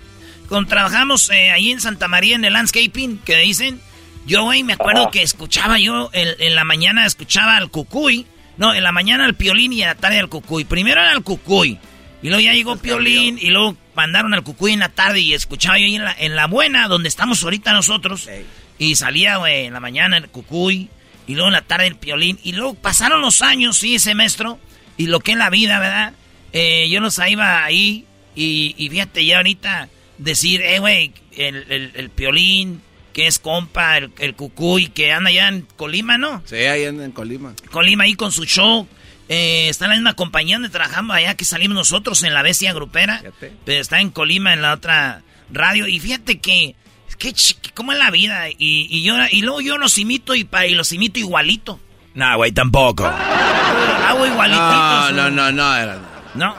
cuando 0.49 0.69
trabajamos 0.69 1.29
eh, 1.29 1.49
ahí 1.51 1.71
en 1.71 1.79
Santa 1.79 2.07
María 2.07 2.35
en 2.35 2.43
el 2.43 2.53
landscaping, 2.53 3.19
que 3.19 3.37
dicen, 3.37 3.79
yo, 4.27 4.43
güey, 4.43 4.63
me 4.63 4.73
acuerdo 4.73 5.09
que 5.09 5.23
escuchaba 5.23 5.79
yo, 5.79 6.09
en 6.13 6.53
la 6.53 6.63
mañana 6.63 7.05
escuchaba 7.05 7.57
al 7.57 7.71
cucuy, 7.71 8.27
no, 8.57 8.73
en 8.73 8.83
la 8.83 8.91
mañana 8.91 9.25
al 9.25 9.35
piolín 9.35 9.73
y 9.73 9.81
en 9.81 9.87
la 9.87 9.95
tarde 9.95 10.19
al 10.19 10.29
cucuy. 10.29 10.65
Primero 10.65 11.01
era 11.01 11.13
el 11.13 11.23
cucuy, 11.23 11.79
y 12.21 12.27
luego 12.27 12.41
ya 12.41 12.53
llegó 12.53 12.75
piolín, 12.75 13.39
y 13.41 13.47
luego 13.47 13.77
mandaron 13.95 14.33
al 14.33 14.43
cucuy 14.43 14.73
en 14.73 14.79
la 14.79 14.89
tarde 14.89 15.21
y 15.21 15.33
escuchaba 15.33 15.79
yo 15.79 15.85
ahí 15.85 15.95
en 15.95 16.03
la, 16.03 16.15
en 16.19 16.35
la 16.35 16.47
buena, 16.47 16.87
donde 16.87 17.07
estamos 17.09 17.43
ahorita 17.43 17.71
nosotros, 17.71 18.29
y 18.77 18.95
salía, 18.95 19.37
güey, 19.37 19.65
en 19.65 19.73
la 19.73 19.79
mañana 19.79 20.17
el 20.17 20.27
cucuy, 20.27 20.89
y 21.25 21.33
luego 21.33 21.47
en 21.47 21.53
la 21.53 21.61
tarde 21.61 21.87
el 21.87 21.95
piolín, 21.95 22.37
y 22.43 22.51
luego 22.51 22.73
pasaron 22.73 23.21
los 23.21 23.41
años, 23.41 23.77
sí, 23.77 23.97
semestre, 23.97 24.49
y 24.97 25.07
lo 25.07 25.21
que 25.21 25.31
es 25.31 25.37
la 25.37 25.49
vida, 25.49 25.79
¿verdad? 25.79 26.13
Eh, 26.53 26.89
yo 26.89 26.99
no 27.01 27.09
iba 27.29 27.63
ahí 27.63 28.05
y, 28.35 28.75
y, 28.77 28.89
fíjate, 28.89 29.25
ya 29.25 29.37
ahorita 29.37 29.89
decir, 30.17 30.61
eh, 30.61 30.79
güey, 30.79 31.13
el, 31.35 31.65
el, 31.69 31.91
el, 31.95 32.09
piolín, 32.09 32.81
que 33.17 33.25
es 33.25 33.39
compa, 33.39 33.97
el, 33.97 34.11
el, 34.19 34.35
cucuy, 34.35 34.89
que 34.89 35.11
anda 35.11 35.31
allá 35.31 35.47
en 35.47 35.63
Colima, 35.75 36.19
¿no? 36.19 36.43
Sí, 36.45 36.57
ahí 36.57 36.85
anda 36.85 37.03
en 37.03 37.11
Colima. 37.11 37.55
Colima 37.71 38.03
ahí 38.03 38.13
con 38.13 38.31
su 38.31 38.45
show. 38.45 38.87
Eh, 39.27 39.69
está 39.69 39.85
en 39.85 39.89
la 39.89 39.95
misma 39.95 40.13
compañía 40.13 40.57
donde 40.57 40.69
trabajamos 40.69 41.15
allá 41.15 41.33
que 41.33 41.43
salimos 41.43 41.75
nosotros 41.75 42.21
en 42.21 42.35
la 42.35 42.43
bestia 42.43 42.73
grupera. 42.73 43.23
Pero 43.65 43.81
está 43.81 44.01
en 44.01 44.11
Colima 44.11 44.53
en 44.53 44.61
la 44.61 44.71
otra 44.71 45.23
radio. 45.51 45.87
Y 45.87 45.99
fíjate 45.99 46.37
que, 46.37 46.75
que 47.17 47.33
cómo 47.73 47.91
es 47.91 47.97
la 47.97 48.11
vida. 48.11 48.49
Y, 48.49 48.55
y, 48.59 49.01
yo, 49.01 49.15
y 49.31 49.41
luego 49.41 49.61
yo 49.61 49.79
los 49.79 49.97
imito 49.97 50.35
y, 50.35 50.47
y 50.67 50.75
los 50.75 50.93
imito 50.93 51.17
igualito. 51.17 51.79
No, 52.13 52.37
güey, 52.37 52.51
tampoco. 52.51 53.07
Hago 53.07 54.27
igualititos. 54.27 55.11
No, 55.11 55.11
no, 55.11 55.31
no, 55.31 55.51
no, 55.51 55.75
era. 55.75 55.99
¿No? 56.35 56.55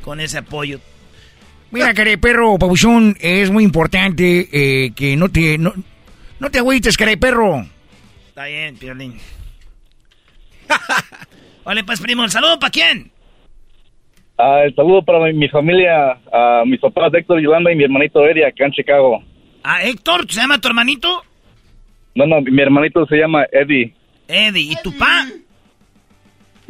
Con 0.00 0.20
ese 0.20 0.38
apoyo. 0.38 0.80
Mira, 1.70 1.94
care 1.94 2.18
perro, 2.18 2.58
pabuchón, 2.58 3.16
es 3.20 3.50
muy 3.50 3.64
importante 3.64 4.48
eh, 4.52 4.92
que 4.94 5.16
no 5.16 5.28
te... 5.28 5.56
No, 5.56 5.72
no 6.40 6.50
te 6.50 6.58
agüites, 6.58 6.96
care 6.96 7.16
perro. 7.16 7.64
Está 8.28 8.46
bien, 8.46 8.76
Piolín. 8.76 9.18
vale, 11.64 11.84
pues, 11.84 12.00
primo, 12.00 12.24
¿el 12.24 12.30
saludo 12.30 12.58
para 12.58 12.70
quién? 12.70 13.12
Ah, 14.36 14.62
el 14.64 14.74
saludo 14.74 15.02
para 15.02 15.20
mi, 15.26 15.34
mi 15.34 15.48
familia, 15.48 16.18
a 16.32 16.64
mis 16.66 16.80
papás 16.80 17.12
Héctor 17.12 17.40
Yolanda 17.40 17.70
y 17.70 17.76
mi 17.76 17.84
hermanito 17.84 18.26
Eddie 18.26 18.46
acá 18.46 18.64
en 18.64 18.72
Chicago. 18.72 19.22
¿Ah, 19.62 19.82
Héctor? 19.82 20.24
¿Se 20.30 20.40
llama 20.40 20.58
tu 20.58 20.68
hermanito? 20.68 21.22
No, 22.14 22.26
no, 22.26 22.40
mi 22.40 22.60
hermanito 22.62 23.06
se 23.06 23.16
llama 23.16 23.44
Eddie. 23.52 23.94
Eddie, 24.26 24.72
¿y 24.72 24.76
tu 24.82 24.96
pa? 24.96 25.26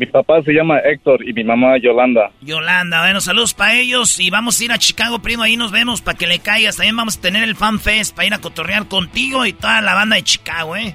Mi 0.01 0.07
papá 0.07 0.43
se 0.43 0.53
llama 0.55 0.79
Héctor 0.79 1.29
y 1.29 1.35
mi 1.35 1.45
mamá 1.45 1.77
Yolanda. 1.77 2.31
Yolanda, 2.41 3.03
bueno, 3.03 3.21
saludos 3.21 3.53
para 3.53 3.75
ellos 3.75 4.19
y 4.19 4.31
vamos 4.31 4.59
a 4.59 4.65
ir 4.65 4.73
a 4.73 4.79
Chicago, 4.79 5.19
primo, 5.19 5.43
ahí 5.43 5.59
nos 5.59 5.73
vemos 5.73 6.01
para 6.01 6.17
que 6.17 6.27
le 6.27 6.39
caigas. 6.39 6.77
También 6.77 6.97
vamos 6.97 7.19
a 7.19 7.21
tener 7.21 7.43
el 7.43 7.55
Fan 7.55 7.79
Fest 7.79 8.17
para 8.17 8.27
ir 8.27 8.33
a 8.33 8.39
cotorrear 8.39 8.89
contigo 8.89 9.45
y 9.45 9.53
toda 9.53 9.83
la 9.83 9.93
banda 9.93 10.17
de 10.17 10.23
Chicago, 10.23 10.75
¿eh? 10.75 10.95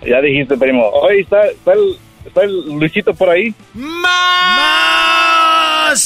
Ya 0.00 0.22
dijiste, 0.22 0.56
primo. 0.56 0.88
Oye, 0.88 1.20
¿está, 1.20 1.46
está, 1.46 1.74
el, 1.74 1.98
está 2.24 2.44
el 2.44 2.74
Luisito 2.74 3.12
por 3.12 3.28
ahí? 3.28 3.52
¡Más! 3.74 4.00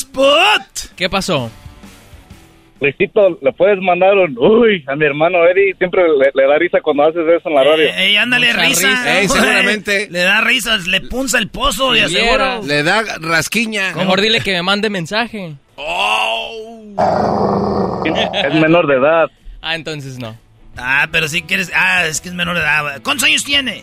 ¡Put! 0.07 0.97
¿Qué 0.97 1.09
pasó? 1.09 1.49
Luisito, 2.83 3.39
le 3.41 3.53
puedes 3.53 3.79
mandar 3.81 4.15
un 4.19 4.37
uy 4.39 4.85
a 4.89 4.97
mi 4.97 5.05
hermano 5.07 5.39
Eddie. 5.47 5.75
Siempre 5.79 6.03
le, 6.03 6.31
le 6.35 6.49
da 6.49 6.59
risa 6.59 6.81
cuando 6.83 7.05
haces 7.05 7.23
eso 7.39 7.49
en 7.49 7.55
la 7.55 7.63
radio. 7.65 7.89
Ey, 7.97 8.17
ándale, 8.17 8.49
Mucha 8.49 8.61
risa. 8.67 8.89
risa. 8.89 9.21
Ey, 9.21 9.29
seguramente. 9.29 10.09
Le 10.11 10.19
da 10.19 10.41
risas, 10.41 10.87
le 10.89 11.01
punza 11.03 11.39
el 11.39 11.49
pozo, 11.49 11.93
de 11.93 12.03
aseguro. 12.03 12.61
Le 12.67 12.83
da 12.83 13.03
rasquiña. 13.21 13.95
Mejor 13.95 14.21
dile 14.21 14.41
que 14.41 14.51
me 14.53 14.63
mande 14.63 14.91
mensaje. 14.91 15.55
Es 18.45 18.55
menor 18.55 18.87
de 18.89 18.97
edad. 18.97 19.31
Ah, 19.61 19.75
entonces 19.77 20.19
no. 20.19 20.37
Ah, 20.77 21.07
pero 21.13 21.29
si 21.29 21.43
quieres. 21.43 21.71
Ah, 21.75 22.07
es 22.07 22.21
que 22.21 22.29
es 22.31 22.35
menor 22.35 22.57
de 22.57 22.63
edad. 22.63 23.01
¿Cuántos 23.03 23.27
años 23.29 23.45
tiene? 23.45 23.83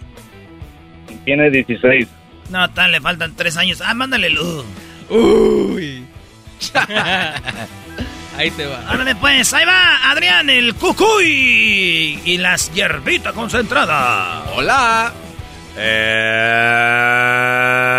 Tiene 1.25 1.49
16. 1.49 2.07
No, 2.49 2.69
tal, 2.71 2.91
le 2.91 2.99
faltan 2.99 3.35
tres 3.35 3.55
años. 3.57 3.81
Ah, 3.85 3.93
mándale 3.93 4.29
luz. 4.29 4.65
Uy. 5.09 6.03
Ahí 8.39 8.51
te 8.51 8.65
va. 8.65 8.79
Ándale 8.87 9.17
pues, 9.17 9.53
ahí 9.53 9.65
va 9.65 10.11
Adrián, 10.11 10.49
el 10.49 10.73
cucuy 10.75 12.21
y 12.23 12.37
las 12.37 12.71
hierbitas 12.71 13.33
concentradas. 13.33 14.45
Hola. 14.55 15.11
¡Súbale 15.75 17.98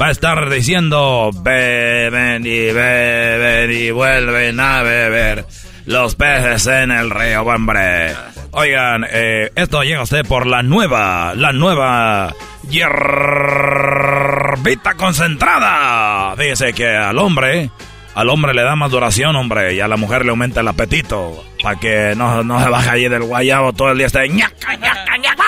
va 0.00 0.06
a 0.08 0.10
estar 0.10 0.50
diciendo 0.50 1.30
beben 1.34 2.44
y 2.46 2.72
beben 2.72 3.70
y 3.72 3.90
vuelven 3.90 4.60
a 4.60 4.82
beber 4.82 5.46
los 5.86 6.14
peces 6.16 6.66
en 6.66 6.90
el 6.90 7.10
río, 7.10 7.42
hombre. 7.42 8.12
Oigan, 8.50 9.06
eh, 9.10 9.50
esto 9.54 9.82
llega 9.82 10.00
a 10.00 10.04
usted 10.04 10.26
por 10.26 10.46
la 10.46 10.62
nueva, 10.62 11.34
la 11.34 11.52
nueva 11.52 12.34
hierbita 12.68 12.94
concentrada. 14.94 16.34
Dice 16.36 16.72
que 16.72 16.88
al 16.96 17.18
hombre, 17.18 17.70
al 18.14 18.28
hombre 18.30 18.54
le 18.54 18.62
da 18.62 18.74
más 18.74 18.90
duración, 18.90 19.36
hombre, 19.36 19.74
y 19.74 19.80
a 19.80 19.88
la 19.88 19.96
mujer 19.96 20.24
le 20.24 20.30
aumenta 20.30 20.60
el 20.60 20.68
apetito. 20.68 21.44
Para 21.62 21.78
que 21.78 22.14
no, 22.16 22.42
no 22.42 22.62
se 22.62 22.68
baje 22.68 22.90
allí 22.90 23.08
del 23.08 23.22
guayabo 23.22 23.72
todo 23.72 23.92
el 23.92 23.98
día. 23.98 24.08
Esté 24.08 24.28
ñaca, 24.28 24.74
ñaca, 24.74 25.16
ñaca. 25.18 25.44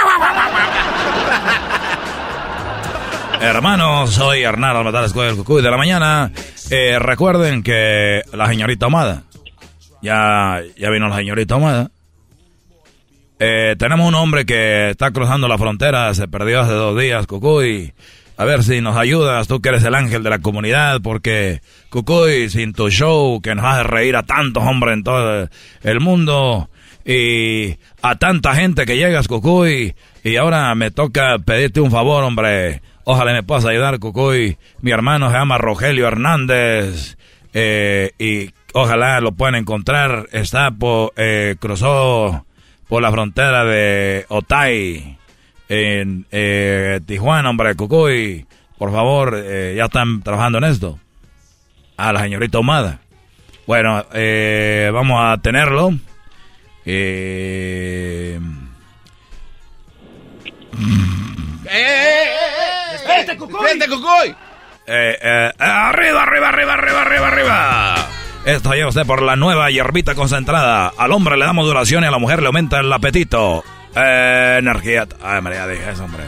Hermanos, 3.40 4.10
soy 4.14 4.42
Hernán 4.42 4.76
Almatar 4.76 5.08
del 5.08 5.36
Cucuy 5.36 5.62
de 5.62 5.70
la 5.70 5.76
mañana. 5.76 6.32
Eh, 6.70 6.98
recuerden 6.98 7.62
que 7.62 8.22
la 8.32 8.48
señorita 8.48 8.86
Amada, 8.86 9.22
ya, 10.02 10.60
ya 10.76 10.90
vino 10.90 11.08
la 11.08 11.16
señorita 11.16 11.54
Amada. 11.54 11.90
Eh, 13.38 13.76
tenemos 13.78 14.08
un 14.08 14.16
hombre 14.16 14.44
que 14.44 14.90
está 14.90 15.12
cruzando 15.12 15.46
la 15.46 15.56
frontera, 15.56 16.12
se 16.14 16.26
perdió 16.26 16.60
hace 16.60 16.72
dos 16.72 16.98
días, 17.00 17.26
Cucuy. 17.26 17.92
A 18.36 18.44
ver 18.44 18.64
si 18.64 18.80
nos 18.80 18.96
ayudas, 18.96 19.46
tú 19.46 19.60
que 19.60 19.68
eres 19.68 19.84
el 19.84 19.94
ángel 19.94 20.22
de 20.24 20.30
la 20.30 20.40
comunidad, 20.40 21.00
porque 21.00 21.60
Cucuy, 21.90 22.50
sin 22.50 22.72
tu 22.72 22.90
show, 22.90 23.40
que 23.40 23.54
nos 23.54 23.64
hace 23.64 23.84
reír 23.84 24.16
a 24.16 24.24
tantos 24.24 24.64
hombres 24.64 24.94
en 24.94 25.04
todo 25.04 25.48
el 25.82 26.00
mundo, 26.00 26.68
y 27.04 27.76
a 28.02 28.16
tanta 28.18 28.54
gente 28.54 28.84
que 28.84 28.96
llegas, 28.96 29.28
Cucuy, 29.28 29.94
y 30.24 30.36
ahora 30.36 30.74
me 30.74 30.90
toca 30.90 31.38
pedirte 31.38 31.80
un 31.80 31.90
favor, 31.90 32.24
hombre. 32.24 32.82
Ojalá 33.10 33.32
me 33.32 33.42
puedas 33.42 33.64
ayudar, 33.64 33.98
Cucuy. 34.00 34.58
Mi 34.82 34.90
hermano 34.90 35.30
se 35.30 35.38
llama 35.38 35.56
Rogelio 35.56 36.06
Hernández, 36.06 37.16
eh, 37.54 38.12
y 38.18 38.50
ojalá 38.74 39.22
lo 39.22 39.32
puedan 39.32 39.54
encontrar. 39.54 40.26
Está 40.30 40.70
por, 40.72 41.14
eh, 41.16 41.56
cruzó 41.58 42.44
por 42.86 43.00
la 43.00 43.10
frontera 43.10 43.64
de 43.64 44.26
Otay, 44.28 45.16
en 45.70 46.26
eh, 46.30 47.00
Tijuana, 47.06 47.48
hombre, 47.48 47.74
Cucuy. 47.76 48.44
Por 48.76 48.92
favor, 48.92 49.40
eh, 49.42 49.72
ya 49.74 49.86
están 49.86 50.22
trabajando 50.22 50.58
en 50.58 50.64
esto. 50.64 50.98
A 51.96 52.12
la 52.12 52.20
señorita 52.20 52.58
Omada. 52.58 53.00
Bueno, 53.66 54.04
vamos 54.92 55.18
a 55.18 55.38
tenerlo. 55.40 55.92
Eh, 56.84 58.38
¡Defiende, 63.06 63.36
Cucuy! 63.36 63.60
¡Defiende, 63.62 63.88
Cucuy! 63.88 64.34
Eh, 64.86 65.18
eh, 65.20 65.52
arriba, 65.58 66.22
arriba, 66.22 66.48
arriba, 66.48 66.72
arriba, 66.74 67.02
arriba, 67.02 67.28
arriba. 67.28 67.94
Esto 68.44 68.72
llega 68.72 68.86
usted 68.88 69.04
por 69.04 69.20
la 69.20 69.36
nueva 69.36 69.70
hierbita 69.70 70.14
concentrada. 70.14 70.92
Al 70.96 71.12
hombre 71.12 71.36
le 71.36 71.44
damos 71.44 71.66
duración 71.66 72.04
y 72.04 72.06
a 72.06 72.10
la 72.10 72.16
mujer 72.18 72.40
le 72.40 72.46
aumenta 72.46 72.80
el 72.80 72.90
apetito. 72.90 73.62
Eh, 73.94 74.56
energía. 74.58 75.06
Ay, 75.22 75.42
María, 75.42 75.66
dije 75.66 75.90
eso, 75.90 76.04
hombre. 76.04 76.24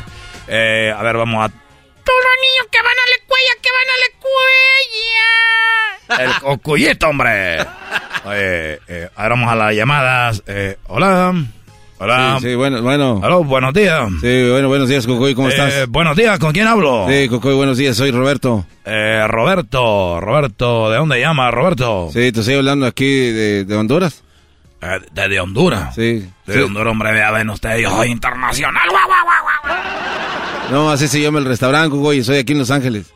Eh, 0.46 0.92
a 0.94 1.02
ver, 1.02 1.16
vamos 1.16 1.42
a. 1.44 1.48
Todos 1.48 2.22
los 2.22 2.34
niños 2.42 2.66
que 2.70 2.82
van 2.82 2.92
a 2.92 3.06
la 3.08 3.14
escuela, 3.16 3.50
que 3.62 3.70
van 3.72 3.88
a 3.88 3.96
la 3.98 4.04
escuela. 4.12 4.20
El 6.18 6.34
cocuyito, 6.40 7.08
hombre. 7.08 7.58
Oye, 8.24 8.80
eh, 8.88 9.08
ahora 9.14 9.28
vamos 9.30 9.52
a 9.52 9.56
las 9.56 9.74
llamadas. 9.74 10.42
Eh, 10.46 10.76
hola. 10.88 11.32
Hola. 12.02 12.38
Sí, 12.40 12.48
sí, 12.48 12.54
bueno, 12.54 12.80
bueno. 12.80 13.20
Aló, 13.22 13.44
buenos 13.44 13.74
días. 13.74 14.08
Sí, 14.22 14.48
bueno, 14.50 14.68
buenos 14.68 14.88
días, 14.88 15.06
Cucuy, 15.06 15.34
¿cómo 15.34 15.48
Eh, 15.48 15.50
estás? 15.50 15.86
Buenos 15.88 16.16
días, 16.16 16.38
¿con 16.38 16.50
quién 16.52 16.66
hablo? 16.66 17.06
Sí, 17.10 17.28
Cucuy, 17.28 17.52
buenos 17.54 17.76
días, 17.76 17.94
soy 17.94 18.10
Roberto. 18.10 18.64
Eh, 18.86 19.22
Roberto, 19.28 20.18
Roberto, 20.18 20.90
¿de 20.90 20.96
dónde 20.96 21.20
llama 21.20 21.50
Roberto? 21.50 22.08
Sí, 22.10 22.32
te 22.32 22.40
estoy 22.40 22.54
hablando 22.54 22.86
aquí 22.86 23.04
de, 23.04 23.66
de 23.66 23.76
Honduras. 23.76 24.22
Eh, 24.80 24.98
de, 25.12 25.40
Honduras. 25.40 25.94
Sí. 25.94 26.26
De 26.46 26.54
Sí. 26.54 26.60
Honduras, 26.60 26.90
hombre, 26.90 27.12
vea, 27.12 27.30
ven 27.32 27.50
usted, 27.50 27.76
yo 27.76 27.90
soy 27.90 28.08
internacional. 28.10 28.88
Guau, 28.88 29.06
guau, 29.06 29.24
guau, 29.24 29.62
guau. 29.62 29.78
No, 30.72 30.90
así 30.90 31.06
se 31.06 31.20
llama 31.20 31.38
el 31.38 31.44
restaurante, 31.44 31.90
Cucuy, 31.90 32.24
soy 32.24 32.38
aquí 32.38 32.52
en 32.52 32.60
Los 32.60 32.70
Ángeles. 32.70 33.12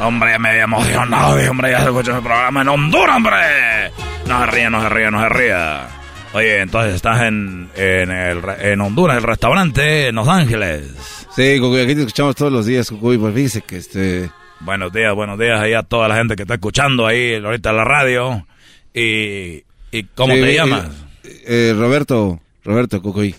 Hombre, 0.00 0.38
me 0.38 0.48
había 0.48 0.62
emocionado, 0.64 1.36
hombre, 1.50 1.70
ya 1.70 1.80
se 1.80 1.84
escuchó 1.90 2.16
el 2.16 2.22
programa 2.22 2.62
en 2.62 2.68
Honduras, 2.68 3.16
hombre. 3.16 3.36
No 4.28 4.40
se 4.44 4.46
ría, 4.50 4.70
no 4.70 4.82
se 4.82 4.88
ría, 4.88 5.10
no 5.10 5.20
se 5.22 5.28
ría. 5.28 5.88
Oye, 6.34 6.60
entonces 6.60 6.94
estás 6.94 7.22
en, 7.22 7.68
en, 7.76 8.10
el, 8.10 8.40
en 8.60 8.80
Honduras, 8.80 9.18
el 9.18 9.22
restaurante 9.22 10.08
en 10.08 10.14
Los 10.14 10.28
Ángeles. 10.28 11.26
Sí, 11.36 11.58
Cucuy, 11.60 11.80
aquí 11.82 11.94
te 11.94 12.00
escuchamos 12.00 12.34
todos 12.36 12.52
los 12.52 12.64
días, 12.66 12.88
Cucuy, 12.90 13.18
pues 13.18 13.34
fíjese 13.34 13.62
que 13.62 13.76
este... 13.76 14.30
Buenos 14.60 14.92
días, 14.92 15.12
buenos 15.14 15.38
días 15.38 15.60
ahí 15.60 15.74
a 15.74 15.82
toda 15.82 16.08
la 16.08 16.14
gente 16.16 16.36
que 16.36 16.42
está 16.42 16.54
escuchando 16.54 17.06
ahí 17.06 17.34
ahorita 17.34 17.70
en 17.70 17.76
la 17.76 17.84
radio. 17.84 18.46
Y, 18.94 19.64
y 19.90 20.04
¿cómo 20.14 20.34
Sí, 20.34 20.40
te 20.40 20.50
eh, 20.52 20.54
llamas? 20.54 20.88
eh, 21.24 21.74
Roberto, 21.76 22.40
Roberto 22.64 23.02
Cucuy. 23.02 23.34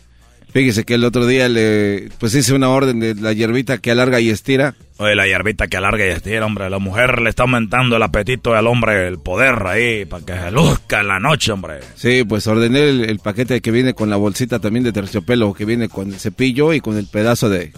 Fíjese 0.54 0.84
que 0.84 0.94
el 0.94 1.04
otro 1.04 1.26
día 1.26 1.50
le, 1.50 2.10
pues 2.20 2.36
hice 2.36 2.54
una 2.54 2.70
orden 2.70 3.00
de 3.00 3.16
la 3.16 3.34
hierbita 3.34 3.80
que 3.80 3.90
alarga 3.90 4.20
y 4.20 4.30
estira. 4.30 4.76
Oye, 4.98 5.16
la 5.16 5.26
hierbita 5.26 5.68
que 5.68 5.78
alarga 5.78 6.06
y 6.06 6.10
estira, 6.10 6.46
hombre. 6.46 6.70
La 6.70 6.78
mujer 6.78 7.20
le 7.24 7.32
está 7.32 7.42
aumentando 7.42 7.96
el 7.96 8.04
apetito 8.04 8.54
al 8.54 8.68
hombre, 8.68 9.08
el 9.08 9.18
poder 9.18 9.66
ahí, 9.66 10.06
para 10.06 10.24
que 10.24 10.34
se 10.34 10.52
luzca 10.52 11.02
en 11.02 11.08
la 11.08 11.20
noche, 11.20 11.52
hombre. 11.52 11.80
Sí, 11.96 12.24
pues 12.24 12.46
ordené 12.46 12.88
el, 12.88 13.10
el 13.10 13.18
paquete 13.18 13.62
que 13.62 13.72
viene 13.72 13.96
con 13.96 14.12
la 14.12 14.16
bolsita 14.16 14.60
también 14.60 14.84
de 14.84 14.94
terciopelo, 14.94 15.56
que 15.56 15.66
viene 15.66 15.90
con 15.90 16.10
el 16.10 16.20
cepillo 16.20 16.72
y 16.74 16.82
con 16.82 16.98
el 16.98 17.08
pedazo 17.08 17.50
de, 17.50 17.74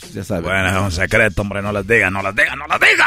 pues, 0.00 0.12
ya 0.12 0.24
sabes. 0.24 0.42
Bueno, 0.42 0.68
es 0.68 0.82
un 0.82 0.90
secreto, 0.90 1.42
hombre. 1.42 1.62
No 1.62 1.70
les 1.70 1.86
diga, 1.86 2.10
no 2.10 2.22
les 2.24 2.34
diga, 2.34 2.56
no 2.56 2.66
les 2.66 2.80
diga. 2.80 3.06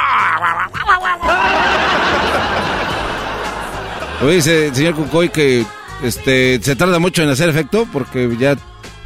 Oye, 4.22 4.42
señor 4.42 4.96
Cucoy, 4.96 5.28
que 5.28 5.66
este 6.04 6.60
se 6.62 6.76
tarda 6.78 7.00
mucho 7.00 7.22
en 7.22 7.30
hacer 7.30 7.50
efecto 7.50 7.86
porque 7.92 8.30
ya 8.40 8.56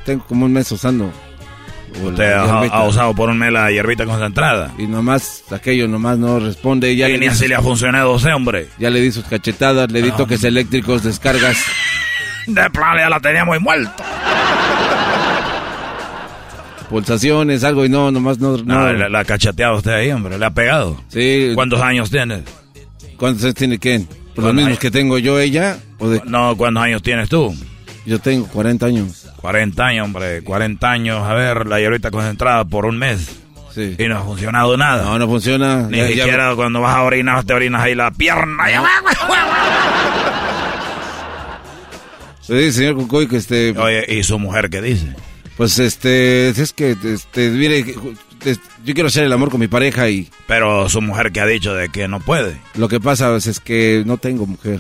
tengo 0.06 0.26
como 0.26 0.46
un 0.46 0.54
mes 0.54 0.72
usando. 0.72 1.12
Usted 2.04 2.32
ha, 2.32 2.44
ha 2.44 2.88
usado 2.88 3.14
por 3.14 3.30
un 3.30 3.38
mes 3.38 3.52
la 3.54 3.70
hierbita 3.72 4.06
concentrada. 4.06 4.72
Y 4.80 4.88
nomás, 4.88 5.44
aquello 5.52 5.88
nomás 5.88 6.18
no 6.18 6.40
responde. 6.40 6.96
Ya 6.96 7.08
Y 7.10 7.20
ni 7.20 7.28
así 7.28 7.48
le 7.48 7.54
ha 7.56 7.62
funcionado 7.62 8.14
usted, 8.14 8.34
hombre. 8.34 8.68
Ya 8.80 8.90
le 8.90 9.00
di 9.00 9.12
sus 9.12 9.26
cachetadas, 9.26 9.92
le 9.92 10.02
di 10.02 10.10
Ah, 10.10 10.16
toques 10.18 10.44
eléctricos, 10.44 11.04
descargas. 11.04 11.58
De 12.48 12.70
plano 12.72 12.98
ya 12.98 13.10
la 13.10 13.20
tenía 13.20 13.46
muy 13.46 13.60
muerta. 13.60 14.04
pulsaciones, 16.90 17.64
algo 17.64 17.86
y 17.86 17.90
no, 17.90 18.12
nomás 18.12 18.40
no. 18.40 18.58
No, 18.58 18.64
no. 18.64 18.94
la, 18.94 19.10
la 19.10 19.20
ha 19.20 19.26
cacheteado 19.26 19.78
usted 19.78 19.92
ahí, 19.92 20.12
hombre. 20.12 20.38
Le 20.38 20.46
ha 20.46 20.52
pegado. 20.52 21.02
Sí. 21.10 21.52
¿Cuántos 21.56 21.82
años 21.82 22.10
tienes? 22.12 22.42
¿Cuántos 23.18 23.44
años 23.46 23.56
tiene 23.56 23.80
quién? 23.80 24.06
¿Por 24.06 24.16
los 24.16 24.34
¿Cuántos 24.36 24.54
mismos 24.56 24.68
años? 24.70 24.80
que 24.80 24.92
tengo 24.92 25.18
yo, 25.18 25.40
ella? 25.40 25.78
¿O 26.00 26.10
de- 26.10 26.22
No, 26.26 26.56
¿cuántos 26.58 26.84
años 26.84 27.02
tienes 27.02 27.30
tú? 27.30 27.56
Yo 28.06 28.20
tengo 28.20 28.48
40 28.48 28.86
años. 28.86 29.23
40 29.44 29.86
años, 29.86 30.06
hombre. 30.06 30.42
40 30.42 30.90
años. 30.90 31.22
A 31.22 31.34
ver, 31.34 31.68
la 31.68 31.78
hierbita 31.78 32.10
concentrada 32.12 32.64
por 32.64 32.86
un 32.86 32.98
mes. 32.98 33.40
Sí. 33.76 33.94
Y 34.00 34.08
no 34.08 34.18
ha 34.18 34.24
funcionado 34.24 34.78
nada. 34.78 35.04
No, 35.04 35.20
no 35.20 35.28
funciona. 35.28 35.88
Ni 35.90 35.98
Ya- 35.98 36.04
ya- 36.10 36.24
siquiera 36.24 36.56
cuando 36.56 36.80
vas 36.80 36.96
a 36.96 37.02
orinar, 37.04 37.44
te 37.44 37.54
orinas 37.54 37.82
ahí 37.82 37.94
la 37.94 38.10
pierna. 38.12 38.64
Sí, 42.42 42.72
señor 42.72 42.96
Cucoy, 42.96 43.28
que 43.28 43.36
este. 43.38 43.72
Oye, 43.78 44.06
¿y 44.08 44.24
su 44.24 44.38
mujer 44.40 44.70
qué 44.70 44.82
dice? 44.82 45.14
Pues 45.58 45.78
este, 45.80 46.50
es 46.50 46.72
que, 46.74 46.96
este, 47.04 47.50
mire, 47.50 47.84
yo 48.86 48.94
quiero 48.94 49.08
hacer 49.08 49.24
el 49.26 49.34
amor 49.34 49.50
con 49.50 49.60
mi 49.60 49.68
pareja 49.68 50.10
y 50.10 50.30
Pero 50.48 50.88
su 50.90 51.02
mujer 51.02 51.32
que 51.32 51.42
ha 51.42 51.46
dicho 51.46 51.74
de 51.76 51.90
que 51.90 52.08
no 52.08 52.20
puede. 52.20 52.58
lo 52.76 52.88
que 52.88 53.00
pasa 53.00 53.36
es 53.36 53.60
que 53.60 54.04
no 54.06 54.18
tengo 54.18 54.46
mujer. 54.46 54.80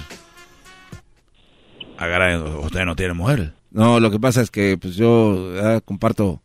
Agarra, 1.98 2.40
usted 2.40 2.86
no 2.86 2.96
tiene 2.96 3.14
mujer. 3.14 3.54
No, 3.74 4.00
lo 4.00 4.10
que 4.12 4.20
pasa 4.20 4.42
es 4.42 4.50
que 4.52 4.78
pues 4.78 4.96
yo 4.96 5.52
ah, 5.62 5.82
comparto 5.84 6.42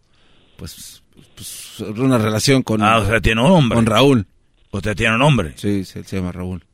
pues, 0.56 1.02
pues, 1.36 1.80
una 1.96 2.18
relación 2.18 2.62
con, 2.62 2.82
Ah, 2.82 2.98
usted 2.98 3.20
tiene 3.22 3.40
un 3.42 3.50
hombre. 3.52 3.76
con 3.76 3.86
Raúl. 3.86 4.26
Usted 4.70 4.96
tiene 4.96 5.14
un 5.14 5.22
hombre. 5.22 5.52
Sí, 5.56 5.84
él 5.94 6.04
se 6.06 6.16
llama 6.16 6.32
Raúl. 6.32 6.64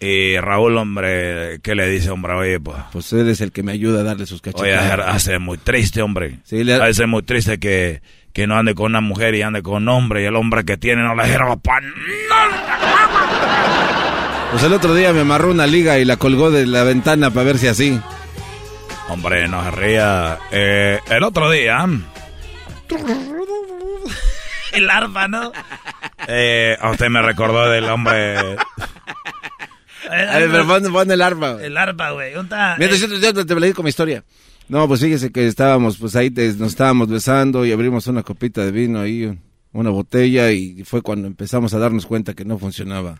Y 0.00 0.36
Raúl, 0.38 0.76
hombre, 0.78 1.60
¿qué 1.62 1.74
le 1.74 1.88
dice, 1.88 2.10
hombre? 2.10 2.32
Oye, 2.34 2.58
pues. 2.60 2.76
Pues 2.92 3.12
él 3.12 3.28
es 3.28 3.40
el 3.40 3.52
que 3.52 3.62
me 3.62 3.72
ayuda 3.72 4.00
a 4.00 4.02
darle 4.04 4.26
sus 4.26 4.40
Oye, 4.42 4.52
cachetadas. 4.72 5.14
hace 5.14 5.38
muy 5.38 5.58
triste, 5.58 6.02
hombre. 6.02 6.40
Sí, 6.44 6.64
le- 6.64 6.74
Hace 6.74 7.06
muy 7.06 7.22
triste 7.22 7.58
que, 7.60 8.02
que 8.32 8.46
no 8.48 8.56
ande 8.56 8.74
con 8.74 8.86
una 8.86 9.00
mujer 9.00 9.34
y 9.36 9.42
ande 9.42 9.62
con 9.62 9.82
un 9.84 9.88
hombre 9.90 10.22
y 10.22 10.26
el 10.26 10.34
hombre 10.36 10.64
que 10.64 10.76
tiene 10.76 11.02
no 11.02 11.14
le 11.14 11.24
sirva 11.26 11.56
para 11.56 11.86
Pues 14.50 14.62
el 14.64 14.72
otro 14.72 14.94
día 14.94 15.12
me 15.12 15.20
amarró 15.20 15.50
una 15.50 15.66
liga 15.66 15.98
y 15.98 16.04
la 16.04 16.16
colgó 16.16 16.50
de 16.50 16.66
la 16.66 16.82
ventana 16.84 17.30
para 17.30 17.44
ver 17.46 17.58
si 17.58 17.68
así. 17.68 18.00
Hombre, 19.12 19.46
no 19.48 19.62
se 19.64 19.70
ría. 19.72 20.38
Eh, 20.50 20.98
el 21.10 21.22
otro 21.22 21.50
día, 21.50 21.86
El 24.72 24.88
arpa, 24.90 25.28
¿no? 25.28 25.52
eh, 26.28 26.78
usted 26.90 27.08
me 27.10 27.20
recordó 27.20 27.68
del 27.70 27.84
hombre. 27.84 28.56
A 30.10 30.38
ver, 30.38 30.50
pero 30.50 30.66
pon, 30.66 30.92
pon 30.92 31.10
el 31.10 31.20
arma. 31.22 31.56
El 31.60 31.76
arpa, 31.76 32.10
güey. 32.12 32.32
¿Dónde 32.32 32.54
está? 32.54 32.76
Mientras 32.78 33.00
yo 33.00 33.08
te, 33.08 33.20
yo 33.20 33.46
te 33.46 33.54
platico 33.54 33.76
con 33.76 33.84
mi 33.84 33.90
historia. 33.90 34.24
No, 34.68 34.88
pues 34.88 35.00
fíjese 35.00 35.30
que 35.30 35.46
estábamos, 35.46 35.98
pues 35.98 36.16
ahí 36.16 36.30
te- 36.30 36.54
nos 36.54 36.68
estábamos 36.70 37.08
besando 37.08 37.66
y 37.66 37.72
abrimos 37.72 38.06
una 38.06 38.22
copita 38.22 38.64
de 38.64 38.70
vino 38.72 39.00
ahí, 39.00 39.38
una 39.72 39.90
botella 39.90 40.50
y 40.52 40.82
fue 40.84 41.02
cuando 41.02 41.26
empezamos 41.28 41.74
a 41.74 41.78
darnos 41.78 42.06
cuenta 42.06 42.32
que 42.34 42.44
no 42.46 42.58
funcionaba. 42.58 43.18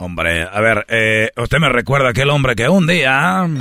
Hombre, 0.00 0.42
a 0.44 0.60
ver, 0.60 0.86
eh, 0.88 1.30
usted 1.36 1.58
me 1.58 1.68
recuerda 1.68 2.10
aquel 2.10 2.30
hombre 2.30 2.54
que 2.54 2.68
un 2.68 2.86
día. 2.86 3.44
mm, 3.46 3.58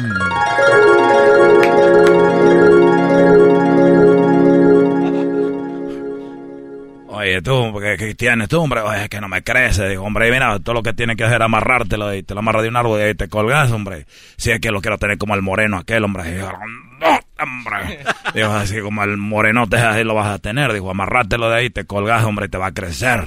Oye, 7.09 7.41
tú, 7.41 7.73
¿qué, 7.81 7.95
qué 7.97 8.15
tienes 8.15 8.47
tú, 8.49 8.61
hombre? 8.61 8.81
Oye, 8.81 9.03
es 9.03 9.09
que 9.09 9.19
no 9.21 9.27
me 9.27 9.41
crece. 9.41 9.87
Digo, 9.89 10.03
hombre, 10.03 10.29
mira, 10.31 10.59
todo 10.59 10.75
lo 10.75 10.83
que 10.83 10.93
tienes 10.93 11.15
que 11.15 11.23
hacer 11.23 11.41
es 11.41 11.45
amarrártelo 11.45 12.13
y 12.13 12.21
te 12.21 12.33
lo 12.33 12.41
amarras 12.41 12.63
de 12.63 12.69
un 12.69 12.75
árbol 12.75 12.99
y 12.99 13.03
ahí 13.03 13.15
te 13.15 13.27
colgas, 13.29 13.71
hombre. 13.71 14.05
Si 14.35 14.51
es 14.51 14.59
que 14.59 14.69
lo 14.71 14.81
quiero 14.81 14.97
tener 14.97 15.17
como 15.17 15.33
el 15.33 15.41
moreno 15.41 15.77
aquel, 15.77 16.03
hombre. 16.03 16.31
Digo, 16.35 16.51
no, 16.99 17.19
hombre. 17.43 17.99
Digo, 18.35 18.51
así 18.53 18.81
como 18.81 19.03
el 19.03 19.17
morenote, 19.17 19.77
así 19.77 20.03
lo 20.03 20.13
vas 20.15 20.27
a 20.27 20.39
tener. 20.39 20.73
Digo, 20.73 20.91
amarrártelo 20.91 21.49
de 21.49 21.55
ahí, 21.57 21.69
te 21.69 21.85
colgas, 21.85 22.23
hombre, 22.23 22.47
y 22.47 22.49
te 22.49 22.57
va 22.57 22.67
a 22.67 22.73
crecer. 22.73 23.23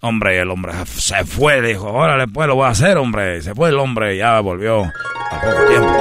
Hombre, 0.00 0.38
el 0.38 0.48
hombre 0.50 0.72
se 0.86 1.24
fue, 1.24 1.60
dijo, 1.60 1.90
órale, 1.92 2.28
pues 2.28 2.46
lo 2.46 2.54
voy 2.54 2.66
a 2.66 2.70
hacer, 2.70 2.98
hombre. 2.98 3.42
Se 3.42 3.52
fue 3.54 3.70
el 3.70 3.78
hombre 3.78 4.16
ya 4.16 4.38
volvió 4.40 4.84
a 4.84 5.40
poco 5.40 5.64
tiempo. 5.66 5.92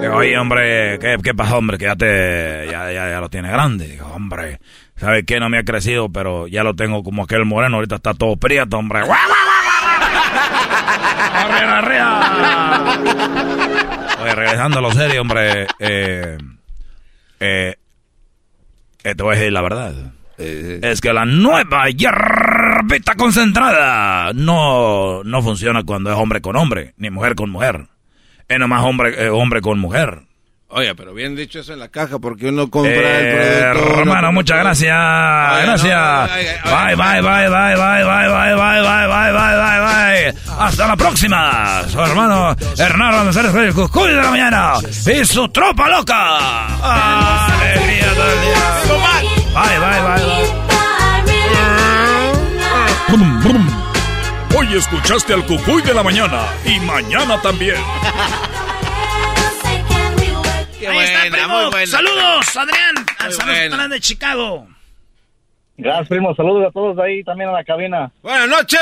Digo, 0.00 0.14
oye, 0.14 0.38
hombre, 0.38 0.98
¿qué, 1.00 1.16
qué 1.22 1.34
pasó, 1.34 1.58
hombre? 1.58 1.76
Que 1.76 1.86
ya 1.86 1.96
te, 1.96 2.68
ya, 2.70 2.92
ya, 2.92 3.10
ya 3.10 3.20
lo 3.20 3.28
tiene 3.28 3.50
grande. 3.50 3.88
Digo, 3.88 4.06
hombre, 4.14 4.60
¿sabes 4.96 5.24
qué? 5.26 5.40
No 5.40 5.48
me 5.48 5.58
ha 5.58 5.64
crecido, 5.64 6.08
pero 6.08 6.46
ya 6.46 6.62
lo 6.62 6.74
tengo 6.74 7.02
como 7.02 7.24
aquel 7.24 7.44
moreno. 7.44 7.76
Ahorita 7.76 7.96
está 7.96 8.14
todo 8.14 8.36
prieto, 8.36 8.78
hombre. 8.78 9.00
¡Arriba, 11.32 11.78
arriba! 11.78 12.98
Oye, 14.22 14.34
regresando 14.36 14.78
a 14.78 14.82
lo 14.82 14.92
serio, 14.92 15.20
hombre, 15.20 15.66
eh, 15.80 16.38
eh, 17.40 17.74
eh, 19.02 19.14
te 19.16 19.22
voy 19.22 19.34
a 19.34 19.38
decir 19.38 19.52
la 19.52 19.62
verdad. 19.62 19.94
Es 20.38 21.00
que 21.00 21.12
la 21.12 21.24
nueva 21.24 21.88
hierbita 21.90 23.14
concentrada 23.16 24.32
no, 24.32 25.24
no 25.24 25.42
funciona 25.42 25.82
cuando 25.82 26.10
es 26.10 26.16
hombre 26.16 26.40
con 26.40 26.56
hombre, 26.56 26.94
ni 26.96 27.10
mujer 27.10 27.34
con 27.34 27.50
mujer. 27.50 27.86
Es 28.46 28.58
nomás 28.58 28.84
hombre, 28.84 29.24
eh, 29.24 29.28
hombre 29.28 29.60
con 29.60 29.78
mujer. 29.78 30.22
Oye, 30.70 30.94
pero 30.94 31.14
bien 31.14 31.34
dicho 31.34 31.60
eso 31.60 31.72
en 31.72 31.78
la 31.78 31.88
caja, 31.88 32.18
porque 32.18 32.48
uno 32.48 32.68
compra 32.68 32.92
el 32.92 33.72
producto. 33.72 34.00
Hermano, 34.00 34.32
muchas 34.32 34.58
gracias. 34.58 34.94
gracias. 34.94 36.30
bye, 36.64 36.94
bye, 36.94 37.22
bye, 37.22 37.48
bye, 37.48 37.74
bye, 37.74 38.04
bye, 38.04 38.28
bye, 38.28 38.54
bye, 38.54 38.82
bye, 38.82 39.06
bye, 39.08 39.32
bye, 39.32 39.56
bye, 39.56 39.80
bye. 39.80 40.34
Hasta 40.58 40.86
la 40.88 40.96
próxima. 40.96 41.82
Su 41.88 41.98
hermano 41.98 42.54
Hernán 42.76 43.24
González 43.24 43.54
el 43.54 43.72
Cucuy 43.72 44.10
de 44.10 44.16
la 44.16 44.30
mañana. 44.30 44.74
Y 45.06 45.24
su 45.24 45.48
tropa 45.48 45.88
loca. 45.88 46.66
Alegría 47.56 48.12
todo 48.14 48.32
el 48.32 48.40
día. 48.42 49.27
Bye, 49.54 49.78
bye, 49.78 50.00
bye, 50.02 50.24
bye. 50.26 50.68
Hoy 54.56 54.76
escuchaste 54.76 55.32
al 55.32 55.46
Cucuy 55.46 55.82
de 55.82 55.94
la 55.94 56.02
mañana 56.02 56.46
y 56.64 56.78
mañana 56.80 57.40
también. 57.40 57.76
Qué 60.78 60.88
Ahí 60.88 60.98
está, 60.98 61.20
primo. 61.30 61.70
Saludos, 61.86 62.56
Adrián. 62.56 62.94
Saludos 63.30 63.90
de 63.90 64.00
Chicago. 64.00 64.66
Gracias, 65.76 66.08
primo. 66.08 66.34
Saludos 66.34 66.68
a 66.68 66.72
todos 66.72 66.98
ahí 66.98 67.22
también 67.24 67.50
a 67.50 67.52
la 67.52 67.64
cabina. 67.64 68.10
Buenas 68.22 68.48
noches. 68.48 68.80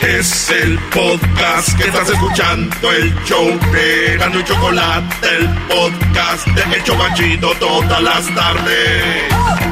Es 0.00 0.50
el 0.50 0.78
podcast 0.90 1.78
que 1.78 1.84
estás 1.84 2.08
escuchando, 2.08 2.90
el 2.90 3.14
show 3.24 3.46
de 3.70 4.16
Gano 4.18 4.40
y 4.40 4.44
Chocolate, 4.44 5.28
el 5.36 5.48
podcast 5.68 6.46
de 6.48 6.76
El 6.76 6.84
Chobachito 6.84 7.54
todas 7.60 8.02
las 8.02 8.34
tardes 8.34 9.71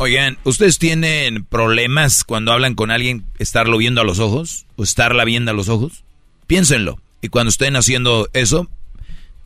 Oigan, 0.00 0.38
¿ustedes 0.44 0.78
tienen 0.78 1.44
problemas 1.44 2.22
cuando 2.22 2.52
hablan 2.52 2.76
con 2.76 2.92
alguien 2.92 3.24
estarlo 3.40 3.78
viendo 3.78 4.00
a 4.00 4.04
los 4.04 4.20
ojos? 4.20 4.64
¿O 4.76 4.84
estarla 4.84 5.24
viendo 5.24 5.50
a 5.50 5.54
los 5.54 5.68
ojos? 5.68 6.04
Piénsenlo. 6.46 7.00
Y 7.20 7.30
cuando 7.30 7.50
estén 7.50 7.74
haciendo 7.74 8.28
eso, 8.32 8.70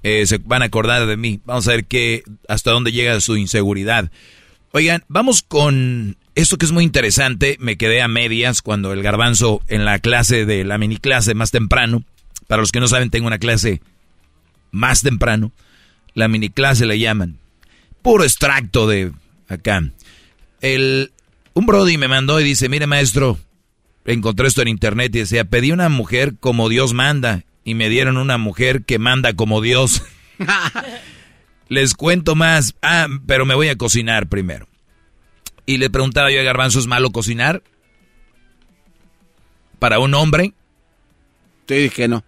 eh, 0.03 0.27
se 0.27 0.37
van 0.37 0.61
a 0.61 0.67
acordar 0.67 1.07
de 1.07 1.17
mí. 1.17 1.41
Vamos 1.47 1.67
a 1.67 1.71
ver 1.71 1.87
qué, 1.87 2.23
hasta 2.49 2.71
dónde 2.71 2.93
llega 2.93 3.19
su 3.23 3.39
inseguridad. 3.39 4.11
Oigan, 4.73 5.05
vamos 5.09 5.43
con 5.43 6.19
esto 6.35 6.59
que 6.59 6.67
es 6.67 6.73
muy 6.73 6.85
interesante. 6.85 7.57
Me 7.59 7.79
quedé 7.79 8.03
a 8.03 8.09
medias 8.09 8.61
cuando 8.61 8.93
el 8.93 9.03
garbanzo 9.03 9.63
en 9.69 9.87
la 9.87 10.01
clase 10.01 10.45
de 10.45 10.65
la 10.65 10.77
mini 10.77 10.99
clase 10.99 11.33
más 11.33 11.51
temprano. 11.51 12.05
Para 12.47 12.61
los 12.61 12.73
que 12.73 12.81
no 12.81 12.89
saben, 12.89 13.09
tengo 13.09 13.27
una 13.27 13.39
clase 13.39 13.81
más 14.71 15.01
temprano. 15.01 15.51
La 16.13 16.29
mini 16.29 16.51
clase 16.51 16.85
le 16.85 16.99
llaman. 16.99 17.39
Puro 18.03 18.23
extracto 18.23 18.87
de 18.87 19.13
acá 19.49 19.83
el, 20.63 21.13
un 21.53 21.67
Brody 21.67 21.99
me 21.99 22.09
mandó 22.09 22.41
y 22.41 22.45
dice, 22.45 22.69
mire 22.71 22.87
maestro, 22.87 23.39
encontré 24.07 24.49
esto 24.49 24.63
en 24.63 24.69
internet 24.69 25.15
y 25.15 25.19
decía, 25.19 25.45
pedí 25.45 25.73
una 25.73 25.91
mujer 25.91 26.37
como 26.41 26.69
Dios 26.69 26.95
manda 26.95 27.45
y 27.65 27.75
me 27.75 27.89
dieron 27.89 28.17
una 28.17 28.39
mujer 28.39 28.85
que 28.85 28.99
manda 28.99 29.35
como 29.35 29.61
Dios. 29.61 30.03
Les 31.69 31.95
cuento 31.95 32.35
más. 32.35 32.75
Ah, 32.83 33.09
pero 33.27 33.45
me 33.45 33.55
voy 33.55 33.69
a 33.69 33.77
cocinar 33.77 34.29
primero. 34.29 34.69
Y 35.67 35.79
le 35.79 35.91
preguntaba 35.91 36.31
yo 36.31 36.41
a 36.41 36.45
Garbanzo, 36.45 36.79
¿es 36.79 36.87
malo 36.87 37.11
cocinar? 37.11 37.63
¿Para 39.79 39.99
un 39.99 40.15
hombre? 40.15 40.55
Sí, 41.69 41.91
que 41.91 42.09
no. 42.09 42.25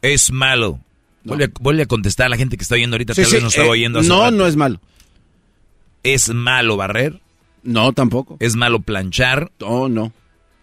Es 0.00 0.30
malo. 0.30 0.80
No. 1.24 1.36
Vuelve, 1.60 1.82
a 1.82 1.86
contestar 1.86 2.26
a 2.26 2.28
la 2.30 2.36
gente 2.36 2.56
que 2.56 2.62
está 2.62 2.74
oyendo 2.74 2.94
ahorita, 2.94 3.14
tal 3.14 3.24
vez 3.24 3.42
no 3.42 3.48
estaba 3.48 3.68
eh, 3.68 3.70
oyendo. 3.70 4.02
no, 4.02 4.30
no 4.30 4.46
es 4.46 4.56
malo. 4.56 4.80
¿Es 6.02 6.30
malo 6.30 6.76
barrer? 6.76 7.20
No, 7.62 7.92
tampoco. 7.92 8.36
¿Es 8.40 8.56
malo 8.56 8.80
planchar? 8.80 9.52
No, 9.60 9.88
no. 9.88 10.12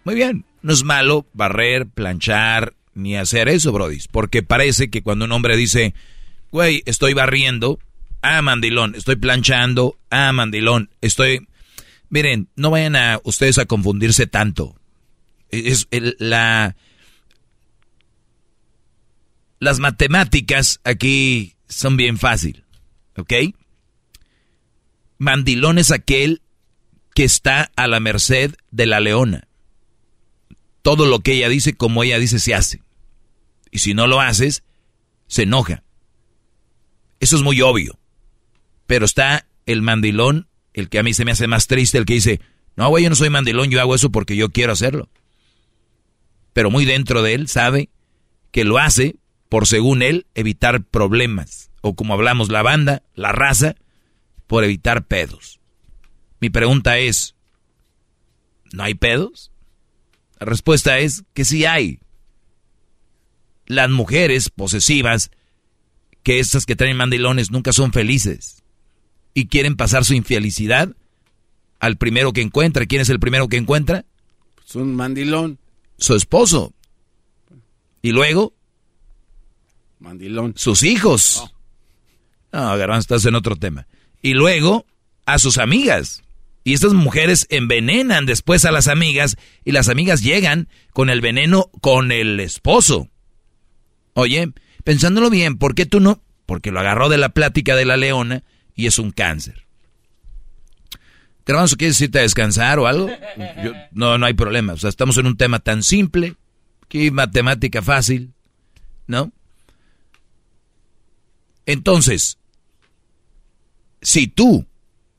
Muy 0.04 0.14
bien. 0.14 0.44
No 0.62 0.72
es 0.72 0.84
malo 0.84 1.26
barrer, 1.32 1.86
planchar, 1.86 2.74
ni 2.94 3.16
hacer 3.16 3.48
eso, 3.48 3.72
Brody. 3.72 3.98
Porque 4.10 4.42
parece 4.42 4.90
que 4.90 5.02
cuando 5.02 5.24
un 5.24 5.32
hombre 5.32 5.56
dice, 5.56 5.94
güey, 6.50 6.82
estoy 6.84 7.14
barriendo, 7.14 7.78
ah, 8.22 8.42
mandilón, 8.42 8.94
estoy 8.94 9.16
planchando, 9.16 9.98
ah, 10.10 10.32
mandilón, 10.32 10.90
estoy... 11.00 11.46
Miren, 12.08 12.48
no 12.56 12.70
vayan 12.70 12.96
a 12.96 13.20
ustedes 13.24 13.58
a 13.58 13.66
confundirse 13.66 14.26
tanto. 14.26 14.76
Es 15.50 15.88
la... 15.90 16.76
Las 19.58 19.78
matemáticas 19.78 20.80
aquí 20.84 21.54
son 21.68 21.96
bien 21.96 22.18
fácil, 22.18 22.64
¿ok? 23.16 23.32
Mandilón 25.18 25.78
es 25.78 25.90
aquel 25.90 26.40
que 27.14 27.24
está 27.24 27.70
a 27.76 27.86
la 27.86 28.00
merced 28.00 28.54
de 28.70 28.86
la 28.86 29.00
leona. 29.00 29.48
Todo 30.82 31.06
lo 31.06 31.20
que 31.20 31.32
ella 31.32 31.48
dice, 31.48 31.74
como 31.74 32.02
ella 32.02 32.18
dice, 32.18 32.38
se 32.38 32.54
hace. 32.54 32.82
Y 33.70 33.80
si 33.80 33.94
no 33.94 34.06
lo 34.06 34.20
haces, 34.20 34.62
se 35.26 35.42
enoja. 35.42 35.82
Eso 37.20 37.36
es 37.36 37.42
muy 37.42 37.60
obvio. 37.60 37.98
Pero 38.86 39.04
está 39.04 39.46
el 39.66 39.82
mandilón, 39.82 40.48
el 40.72 40.88
que 40.88 40.98
a 40.98 41.02
mí 41.02 41.14
se 41.14 41.24
me 41.24 41.32
hace 41.32 41.46
más 41.46 41.66
triste, 41.66 41.98
el 41.98 42.06
que 42.06 42.14
dice, 42.14 42.40
no, 42.76 42.88
güey, 42.88 43.04
yo 43.04 43.10
no 43.10 43.16
soy 43.16 43.30
mandilón, 43.30 43.70
yo 43.70 43.80
hago 43.80 43.94
eso 43.94 44.10
porque 44.10 44.36
yo 44.36 44.50
quiero 44.50 44.72
hacerlo. 44.72 45.08
Pero 46.52 46.70
muy 46.70 46.84
dentro 46.84 47.22
de 47.22 47.34
él 47.34 47.48
sabe 47.48 47.90
que 48.50 48.64
lo 48.64 48.78
hace 48.78 49.16
por, 49.48 49.66
según 49.66 50.02
él, 50.02 50.26
evitar 50.34 50.82
problemas. 50.82 51.70
O 51.82 51.94
como 51.94 52.14
hablamos, 52.14 52.48
la 52.48 52.62
banda, 52.62 53.02
la 53.14 53.32
raza, 53.32 53.76
por 54.46 54.64
evitar 54.64 55.04
pedos. 55.06 55.59
Mi 56.40 56.50
pregunta 56.50 56.98
es, 56.98 57.34
¿no 58.72 58.82
hay 58.82 58.94
pedos? 58.94 59.52
La 60.38 60.46
respuesta 60.46 60.98
es 60.98 61.24
que 61.34 61.44
sí 61.44 61.66
hay. 61.66 62.00
Las 63.66 63.90
mujeres 63.90 64.48
posesivas, 64.48 65.30
que 66.22 66.40
estas 66.40 66.66
que 66.66 66.76
traen 66.76 66.96
mandilones 66.96 67.50
nunca 67.50 67.72
son 67.72 67.92
felices 67.92 68.62
y 69.34 69.46
quieren 69.46 69.76
pasar 69.76 70.04
su 70.04 70.14
infelicidad 70.14 70.94
al 71.78 71.96
primero 71.96 72.32
que 72.32 72.42
encuentra. 72.42 72.86
¿Quién 72.86 73.02
es 73.02 73.10
el 73.10 73.20
primero 73.20 73.48
que 73.48 73.56
encuentra? 73.56 74.04
Es 74.66 74.74
un 74.74 74.94
mandilón. 74.94 75.58
Su 75.98 76.14
esposo. 76.14 76.72
Y 78.02 78.12
luego. 78.12 78.54
Mandilón. 79.98 80.54
Sus 80.56 80.82
hijos. 80.82 81.52
No, 82.52 82.76
no 82.76 82.96
estás 82.98 83.24
en 83.26 83.34
otro 83.34 83.56
tema. 83.56 83.86
Y 84.22 84.34
luego 84.34 84.86
a 85.26 85.38
sus 85.38 85.58
amigas. 85.58 86.22
Y 86.62 86.74
estas 86.74 86.92
mujeres 86.92 87.46
envenenan 87.50 88.26
después 88.26 88.64
a 88.64 88.70
las 88.70 88.88
amigas 88.88 89.36
y 89.64 89.72
las 89.72 89.88
amigas 89.88 90.22
llegan 90.22 90.68
con 90.92 91.08
el 91.08 91.20
veneno 91.20 91.70
con 91.80 92.12
el 92.12 92.38
esposo. 92.40 93.08
Oye, 94.14 94.52
pensándolo 94.84 95.30
bien, 95.30 95.56
¿por 95.56 95.74
qué 95.74 95.86
tú 95.86 96.00
no? 96.00 96.22
Porque 96.46 96.70
lo 96.70 96.80
agarró 96.80 97.08
de 97.08 97.18
la 97.18 97.30
plática 97.30 97.76
de 97.76 97.86
la 97.86 97.96
leona 97.96 98.44
y 98.74 98.86
es 98.86 98.98
un 98.98 99.10
cáncer. 99.10 99.66
Garbanzo, 101.46 101.76
¿quieres 101.76 102.00
irte 102.00 102.18
a 102.18 102.22
descansar 102.22 102.78
o 102.78 102.86
algo? 102.86 103.10
no, 103.92 104.18
no 104.18 104.26
hay 104.26 104.34
problema. 104.34 104.74
O 104.74 104.76
sea, 104.76 104.90
estamos 104.90 105.16
en 105.16 105.26
un 105.26 105.36
tema 105.36 105.58
tan 105.58 105.82
simple, 105.82 106.36
que 106.88 107.10
matemática 107.10 107.82
fácil, 107.82 108.34
¿no? 109.06 109.32
Entonces, 111.66 112.38
si 114.02 114.26
tú 114.26 114.66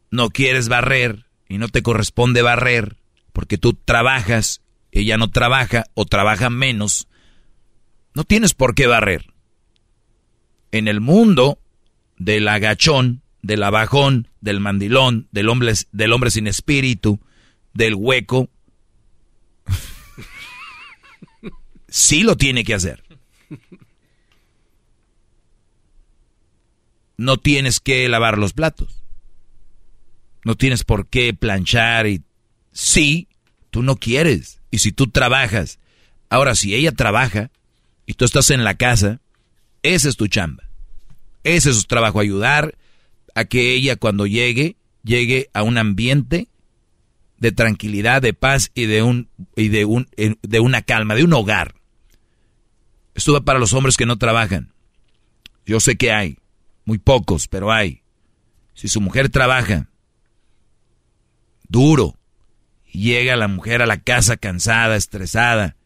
no 0.10 0.30
quieres 0.30 0.68
barrer, 0.68 1.26
y 1.52 1.58
no 1.58 1.68
te 1.68 1.84
corresponde 1.84 2.42
barrer 2.42 2.96
porque 3.34 3.58
tú 3.58 3.74
trabajas, 3.74 4.62
ella 4.94 5.18
no 5.18 5.32
trabaja 5.32 5.84
o 5.96 6.06
trabaja 6.06 6.50
menos, 6.50 7.10
No 8.14 8.24
tienes 8.24 8.54
por 8.54 8.74
qué 8.74 8.88
barrer. 8.88 9.34
En 10.72 10.88
el 10.88 11.02
mundo 11.02 11.60
del 12.18 12.48
agachón, 12.48 13.22
del 13.42 13.64
abajón, 13.64 14.30
del 14.40 14.62
mandilón, 14.62 15.28
del 15.32 15.50
hombre, 15.50 15.74
del 15.92 16.14
hombre 16.14 16.32
sin 16.32 16.48
espíritu, 16.48 17.20
del 17.74 17.96
hueco, 17.96 18.50
sí 21.90 22.24
lo 22.24 22.38
tiene 22.38 22.64
que 22.64 22.74
hacer. 22.74 23.04
No 27.18 27.38
tienes 27.38 27.82
que 27.82 28.08
lavar 28.08 28.38
los 28.38 28.54
platos. 28.54 29.01
No 30.44 30.56
tienes 30.56 30.84
por 30.84 31.08
qué 31.08 31.34
planchar 31.34 32.08
y 32.08 32.24
sí, 32.72 33.28
tú 33.70 33.84
no 33.84 33.96
quieres. 33.96 34.62
Y 34.72 34.80
si 34.80 34.92
tú 34.92 35.08
trabajas, 35.08 35.80
ahora 36.30 36.56
si 36.56 36.74
ella 36.74 36.92
trabaja 36.92 37.52
y 38.06 38.14
tú 38.14 38.26
estás 38.26 38.50
en 38.50 38.64
la 38.64 38.76
casa, 38.76 39.22
esa 39.84 40.10
es 40.10 40.18
tu 40.18 40.28
chamba. 40.28 40.64
Ese 41.44 41.72
es 41.72 41.76
su 41.78 41.84
trabajo, 41.84 42.20
ayudar 42.20 42.76
a 43.36 43.46
que 43.46 43.74
ella 43.74 43.96
cuando 43.96 44.28
llegue, 44.28 44.78
llegue 45.04 45.50
a 45.54 45.64
un 45.64 45.78
ambiente 45.78 46.48
de 47.38 47.52
tranquilidad, 47.52 48.22
de 48.22 48.34
paz 48.34 48.72
y 48.76 48.86
de 48.86 49.02
un 49.02 49.28
y 49.56 49.70
de 49.70 49.86
un 49.86 50.08
de 50.16 50.60
una 50.60 50.84
calma, 50.84 51.16
de 51.16 51.24
un 51.24 51.34
hogar. 51.34 51.76
Esto 53.16 53.34
va 53.34 53.42
para 53.42 53.60
los 53.60 53.74
hombres 53.74 53.98
que 53.98 54.06
no 54.06 54.18
trabajan. 54.18 54.74
Yo 55.66 55.80
sé 55.80 55.96
que 55.96 56.12
hay, 56.12 56.38
muy 56.86 56.98
pocos, 56.98 57.48
pero 57.48 57.72
hay. 57.72 58.04
Si 58.74 58.88
su 58.88 59.02
mujer 59.02 59.30
trabaja 59.30 59.90
duro, 61.72 62.18
llega 62.92 63.36
la 63.36 63.48
mujer 63.48 63.82
a 63.82 63.86
la 63.86 64.02
casa 64.02 64.38
cansada, 64.38 64.96
estresada, 64.96 65.78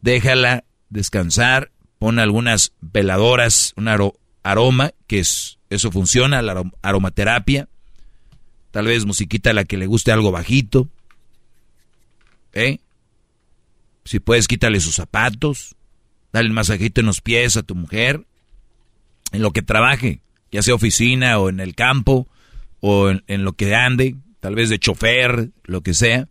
déjala 0.00 0.64
descansar, 0.88 1.72
pon 1.98 2.18
algunas 2.18 2.72
veladoras, 2.80 3.74
un 3.76 3.88
aroma, 3.88 4.92
que 5.06 5.18
es, 5.18 5.58
eso 5.68 5.90
funciona, 5.90 6.42
la 6.42 6.62
aromaterapia, 6.82 7.68
tal 8.70 8.86
vez 8.86 9.04
musiquita 9.04 9.50
a 9.50 9.54
la 9.54 9.64
que 9.64 9.76
le 9.76 9.86
guste 9.86 10.12
algo 10.12 10.30
bajito, 10.30 10.88
¿eh? 12.52 12.78
Si 14.04 14.20
puedes, 14.20 14.46
quítale 14.46 14.78
sus 14.78 14.94
zapatos, 14.94 15.74
dale 16.32 16.46
el 16.46 16.54
masajito 16.54 17.00
en 17.00 17.06
los 17.06 17.20
pies 17.20 17.56
a 17.56 17.64
tu 17.64 17.74
mujer, 17.74 18.24
en 19.32 19.42
lo 19.42 19.50
que 19.50 19.62
trabaje, 19.62 20.20
ya 20.52 20.62
sea 20.62 20.76
oficina 20.76 21.40
o 21.40 21.48
en 21.48 21.58
el 21.58 21.74
campo, 21.74 22.28
o 22.80 23.10
en, 23.10 23.44
lo 23.44 23.54
que 23.54 23.74
ande, 23.74 24.16
tal 24.40 24.54
vez 24.54 24.68
de 24.68 24.78
chofer, 24.78 25.50
lo 25.64 25.82
que 25.82 25.94
sea, 25.94 26.28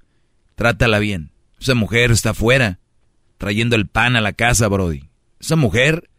trátala 0.56 1.00
bien. 1.00 1.32
Esa 1.60 1.76
mujer 1.76 2.12
está 2.12 2.32
afuera, 2.32 2.80
trayendo 3.38 3.76
el 3.76 3.88
pan 3.88 4.16
a 4.16 4.22
la 4.22 4.34
casa, 4.34 4.68
Brody. 4.68 5.10
Esa 5.40 5.56
mujer 5.56 6.10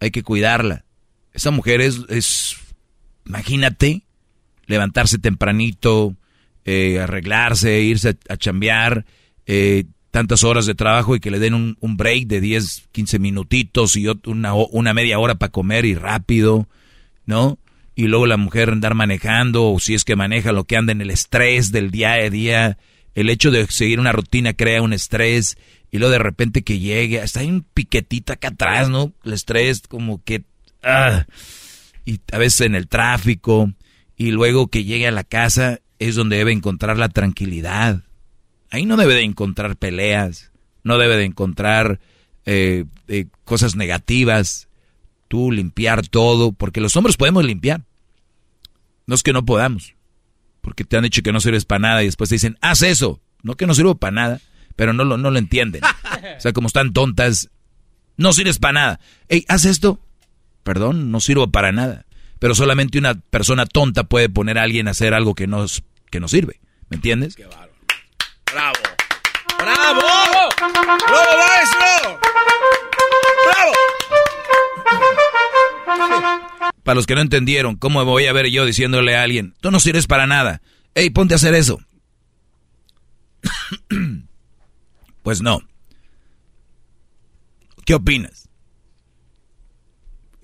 hay 0.00 0.10
que 0.10 0.22
cuidarla. 0.22 0.84
Esa 1.32 1.50
mujer 1.50 1.80
es, 1.80 2.00
es 2.08 2.56
imagínate, 3.24 4.02
levantarse 4.66 5.18
tempranito, 5.18 6.16
eh, 6.64 7.00
arreglarse, 7.00 7.80
irse 7.80 8.16
a, 8.28 8.36
chambear, 8.36 9.04
eh, 9.46 9.84
tantas 10.10 10.42
horas 10.44 10.66
de 10.66 10.74
trabajo 10.74 11.14
y 11.14 11.20
que 11.20 11.30
le 11.30 11.38
den 11.38 11.54
un, 11.54 11.76
un 11.80 11.96
break 11.96 12.26
de 12.26 12.40
10, 12.40 12.88
15 12.92 13.18
minutitos 13.18 13.96
y 13.96 14.06
una, 14.26 14.54
una 14.54 14.94
media 14.94 15.18
hora 15.18 15.36
para 15.36 15.52
comer 15.52 15.84
y 15.84 15.94
rápido, 15.94 16.68
¿no? 17.24 17.58
Y 17.98 18.06
luego 18.06 18.26
la 18.26 18.36
mujer 18.36 18.70
andar 18.70 18.94
manejando, 18.94 19.72
o 19.72 19.80
si 19.80 19.94
es 19.94 20.04
que 20.04 20.14
maneja 20.14 20.52
lo 20.52 20.62
que 20.62 20.76
anda 20.76 20.92
en 20.92 21.00
el 21.00 21.10
estrés 21.10 21.72
del 21.72 21.90
día 21.90 22.12
a 22.12 22.30
día, 22.30 22.78
el 23.16 23.28
hecho 23.28 23.50
de 23.50 23.66
seguir 23.66 23.98
una 23.98 24.12
rutina 24.12 24.52
crea 24.52 24.82
un 24.82 24.92
estrés 24.92 25.58
y 25.90 25.98
luego 25.98 26.12
de 26.12 26.20
repente 26.20 26.62
que 26.62 26.78
llegue, 26.78 27.20
hasta 27.20 27.40
hay 27.40 27.48
un 27.48 27.62
piquetito 27.62 28.32
acá 28.32 28.50
atrás, 28.50 28.88
¿no? 28.88 29.12
El 29.24 29.32
estrés 29.32 29.82
como 29.88 30.22
que... 30.22 30.44
Ah, 30.80 31.26
y 32.04 32.20
a 32.30 32.38
veces 32.38 32.60
en 32.60 32.76
el 32.76 32.86
tráfico, 32.86 33.72
y 34.16 34.30
luego 34.30 34.68
que 34.68 34.84
llegue 34.84 35.08
a 35.08 35.10
la 35.10 35.24
casa 35.24 35.80
es 35.98 36.14
donde 36.14 36.36
debe 36.36 36.52
encontrar 36.52 36.98
la 36.98 37.08
tranquilidad. 37.08 38.04
Ahí 38.70 38.86
no 38.86 38.96
debe 38.96 39.14
de 39.14 39.22
encontrar 39.22 39.74
peleas, 39.74 40.52
no 40.84 40.98
debe 40.98 41.16
de 41.16 41.24
encontrar 41.24 41.98
eh, 42.46 42.84
eh, 43.08 43.26
cosas 43.44 43.74
negativas, 43.74 44.68
tú 45.26 45.50
limpiar 45.50 46.06
todo, 46.06 46.52
porque 46.52 46.80
los 46.80 46.94
hombres 46.94 47.16
podemos 47.16 47.44
limpiar. 47.44 47.87
No 49.08 49.14
es 49.14 49.22
que 49.22 49.32
no 49.32 49.42
podamos, 49.46 49.94
porque 50.60 50.84
te 50.84 50.98
han 50.98 51.02
dicho 51.02 51.22
que 51.22 51.32
no 51.32 51.40
sirves 51.40 51.64
para 51.64 51.78
nada 51.78 52.02
y 52.02 52.06
después 52.06 52.28
te 52.28 52.34
dicen, 52.34 52.58
haz 52.60 52.82
eso. 52.82 53.22
No 53.42 53.54
que 53.56 53.66
no 53.66 53.72
sirvo 53.72 53.94
para 53.94 54.10
nada, 54.10 54.40
pero 54.76 54.92
no 54.92 55.02
lo, 55.02 55.16
no 55.16 55.30
lo 55.30 55.38
entienden. 55.38 55.82
O 55.82 56.40
sea, 56.40 56.52
como 56.52 56.66
están 56.66 56.92
tontas, 56.92 57.48
no 58.18 58.34
sirves 58.34 58.58
para 58.58 58.72
nada. 58.72 59.00
Ey, 59.28 59.46
haz 59.48 59.64
esto. 59.64 59.98
Perdón, 60.62 61.10
no 61.10 61.20
sirvo 61.20 61.50
para 61.50 61.72
nada. 61.72 62.04
Pero 62.38 62.54
solamente 62.54 62.98
una 62.98 63.14
persona 63.14 63.64
tonta 63.64 64.04
puede 64.04 64.28
poner 64.28 64.58
a 64.58 64.62
alguien 64.64 64.88
a 64.88 64.90
hacer 64.90 65.14
algo 65.14 65.34
que 65.34 65.46
no, 65.46 65.64
que 66.10 66.20
no 66.20 66.28
sirve. 66.28 66.60
¿Me 66.90 66.96
entiendes? 66.96 67.34
Qué 67.34 67.46
Bravo. 68.52 68.74
¡Bravo! 69.58 70.02
¡Bravo, 70.58 71.32
maestro! 71.38 72.20
Para 76.82 76.94
los 76.94 77.06
que 77.06 77.14
no 77.14 77.20
entendieron, 77.20 77.76
¿cómo 77.76 78.04
voy 78.04 78.26
a 78.26 78.32
ver 78.32 78.46
yo 78.48 78.66
diciéndole 78.66 79.16
a 79.16 79.22
alguien, 79.22 79.54
tú 79.60 79.70
no 79.70 79.80
sirves 79.80 80.06
para 80.06 80.26
nada? 80.26 80.60
Ey, 80.94 81.10
ponte 81.10 81.34
a 81.34 81.36
hacer 81.36 81.54
eso. 81.54 81.78
Pues 85.22 85.42
no. 85.42 85.60
¿Qué 87.84 87.94
opinas? 87.94 88.48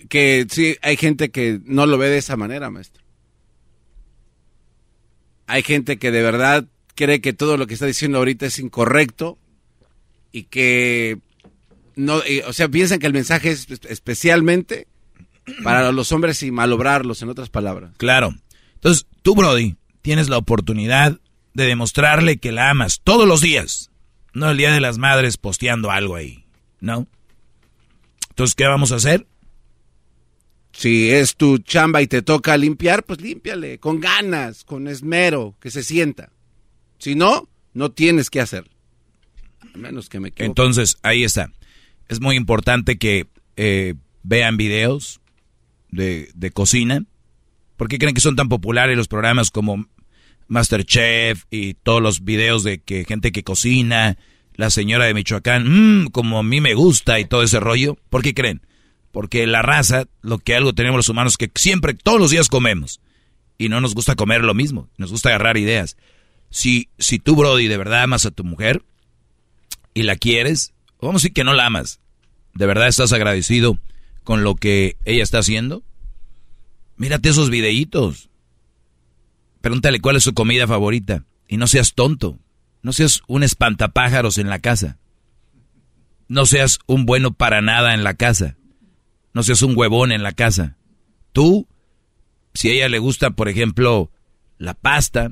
Que 0.09 0.45
sí, 0.47 0.77
hay 0.83 0.95
gente 0.95 1.31
que 1.31 1.59
no 1.65 1.87
lo 1.87 1.97
ve 1.97 2.09
de 2.09 2.19
esa 2.19 2.37
manera, 2.37 2.69
maestro. 2.69 3.01
Hay 5.47 5.63
gente 5.63 5.97
que 5.97 6.11
de 6.11 6.21
verdad 6.21 6.67
cree 6.93 7.19
que 7.19 7.33
todo 7.33 7.57
lo 7.57 7.65
que 7.65 7.73
está 7.73 7.87
diciendo 7.87 8.19
ahorita 8.19 8.45
es 8.45 8.59
incorrecto 8.59 9.39
y 10.31 10.43
que 10.43 11.17
no, 11.95 12.21
o 12.45 12.53
sea, 12.53 12.69
piensan 12.69 12.99
que 12.99 13.07
el 13.07 13.13
mensaje 13.13 13.49
es 13.49 13.67
especialmente 13.89 14.87
para 15.63 15.91
los 15.91 16.11
hombres 16.11 16.41
y 16.43 16.51
malobrarlos, 16.51 17.21
en 17.21 17.29
otras 17.29 17.49
palabras. 17.49 17.91
Claro. 17.97 18.35
Entonces, 18.75 19.05
tú, 19.21 19.35
Brody, 19.35 19.75
tienes 20.01 20.29
la 20.29 20.37
oportunidad 20.37 21.19
de 21.53 21.65
demostrarle 21.65 22.37
que 22.37 22.51
la 22.51 22.69
amas 22.69 23.01
todos 23.03 23.27
los 23.27 23.41
días. 23.41 23.91
No 24.33 24.51
el 24.51 24.57
Día 24.57 24.71
de 24.71 24.81
las 24.81 24.97
Madres 24.97 25.37
posteando 25.37 25.91
algo 25.91 26.15
ahí, 26.15 26.45
¿no? 26.81 27.07
Entonces, 28.29 28.55
¿qué 28.55 28.65
vamos 28.65 28.91
a 28.91 28.95
hacer? 28.95 29.25
Si 30.73 31.09
es 31.09 31.37
tu 31.37 31.57
chamba 31.59 32.01
y 32.01 32.07
te 32.07 32.21
toca 32.21 32.57
limpiar, 32.57 33.05
pues 33.05 33.21
límpiale, 33.21 33.79
con 33.79 34.01
ganas, 34.01 34.65
con 34.65 34.89
esmero, 34.89 35.55
que 35.61 35.71
se 35.71 35.83
sienta. 35.83 36.31
Si 36.97 37.15
no, 37.15 37.47
no 37.73 37.91
tienes 37.91 38.29
que 38.29 38.41
hacer. 38.41 38.69
A 39.73 39.77
menos 39.77 40.09
que 40.09 40.19
me 40.19 40.29
equivoque. 40.29 40.45
Entonces, 40.45 40.97
ahí 41.01 41.23
está. 41.23 41.49
Es 42.09 42.19
muy 42.19 42.35
importante 42.35 42.97
que 42.97 43.27
eh, 43.55 43.95
vean 44.23 44.57
videos 44.57 45.21
de, 45.95 46.51
cocina. 46.53 47.03
¿Por 47.77 47.87
qué 47.87 47.97
creen 47.97 48.15
que 48.15 48.21
son 48.21 48.35
tan 48.35 48.49
populares 48.49 48.97
los 48.97 49.07
programas 49.07 49.51
como 49.51 49.87
Masterchef 50.47 51.43
y 51.49 51.73
todos 51.73 52.01
los 52.01 52.23
videos 52.23 52.63
de 52.63 52.79
que 52.81 53.05
gente 53.05 53.31
que 53.31 53.43
cocina, 53.43 54.17
la 54.55 54.69
señora 54.69 55.05
de 55.05 55.13
Michoacán, 55.13 55.65
mmm, 56.03 56.07
como 56.07 56.39
a 56.39 56.43
mí 56.43 56.61
me 56.61 56.73
gusta 56.73 57.19
y 57.19 57.25
todo 57.25 57.43
ese 57.43 57.59
rollo. 57.59 57.97
¿Por 58.09 58.21
qué 58.21 58.33
creen? 58.33 58.61
Porque 59.11 59.47
la 59.47 59.61
raza, 59.61 60.05
lo 60.21 60.39
que 60.39 60.55
algo 60.55 60.73
tenemos 60.73 60.97
los 60.97 61.09
humanos, 61.09 61.37
que 61.37 61.51
siempre, 61.55 61.93
todos 61.93 62.19
los 62.19 62.31
días 62.31 62.49
comemos. 62.49 63.01
Y 63.57 63.69
no 63.69 63.79
nos 63.79 63.95
gusta 63.95 64.15
comer 64.15 64.43
lo 64.43 64.53
mismo, 64.53 64.89
nos 64.97 65.11
gusta 65.11 65.29
agarrar 65.29 65.57
ideas. 65.57 65.97
Si, 66.49 66.89
si 66.99 67.19
tú, 67.19 67.35
Brody, 67.35 67.67
de 67.67 67.77
verdad 67.77 68.03
amas 68.03 68.25
a 68.25 68.31
tu 68.31 68.43
mujer 68.43 68.83
y 69.93 70.03
la 70.03 70.17
quieres, 70.17 70.73
vamos 71.01 71.15
a 71.15 71.23
decir 71.23 71.33
que 71.33 71.45
no 71.45 71.53
la 71.53 71.65
amas, 71.65 71.99
de 72.53 72.65
verdad 72.65 72.87
estás 72.87 73.13
agradecido 73.13 73.79
con 74.25 74.43
lo 74.43 74.55
que 74.55 74.97
ella 75.05 75.23
está 75.23 75.39
haciendo, 75.39 75.83
mírate 76.97 77.29
esos 77.29 77.49
videitos 77.49 78.29
Pregúntale 79.65 79.99
cuál 79.99 80.15
es 80.15 80.23
su 80.23 80.35
comida 80.35 80.67
favorita. 80.67 81.25
Y 81.47 81.57
no 81.57 81.65
seas 81.65 81.95
tonto. 81.95 82.37
No 82.83 82.93
seas 82.93 83.23
un 83.27 83.41
espantapájaros 83.41 84.37
en 84.37 84.47
la 84.47 84.59
casa. 84.59 84.99
No 86.27 86.45
seas 86.45 86.77
un 86.85 87.07
bueno 87.07 87.33
para 87.33 87.63
nada 87.63 87.95
en 87.95 88.03
la 88.03 88.13
casa. 88.13 88.57
No 89.33 89.41
seas 89.41 89.63
un 89.63 89.75
huevón 89.75 90.11
en 90.11 90.21
la 90.21 90.33
casa. 90.33 90.77
Tú, 91.31 91.67
si 92.53 92.69
a 92.69 92.73
ella 92.73 92.89
le 92.89 92.99
gusta, 92.99 93.31
por 93.31 93.49
ejemplo, 93.49 94.11
la 94.59 94.75
pasta, 94.75 95.31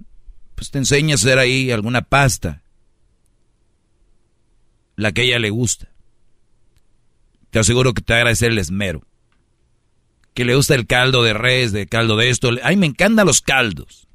pues 0.56 0.72
te 0.72 0.80
enseña 0.80 1.14
a 1.14 1.18
hacer 1.18 1.38
ahí 1.38 1.70
alguna 1.70 2.02
pasta. 2.02 2.64
La 4.96 5.12
que 5.12 5.22
a 5.22 5.26
ella 5.26 5.38
le 5.38 5.52
gusta. 5.52 5.93
Te 7.54 7.60
aseguro 7.60 7.94
que 7.94 8.02
te 8.02 8.12
va 8.12 8.18
a 8.18 8.20
agradecer 8.22 8.52
el 8.52 8.58
esmero. 8.58 9.02
Que 10.34 10.44
le 10.44 10.56
gusta 10.56 10.76
el 10.76 10.88
caldo 10.88 11.24
de 11.24 11.34
res, 11.34 11.72
de 11.72 11.88
caldo 11.88 12.18
de 12.18 12.30
esto. 12.30 12.50
Ay, 12.64 12.76
me 12.76 12.88
encantan 12.88 13.26
los 13.26 13.40
caldos 13.40 14.10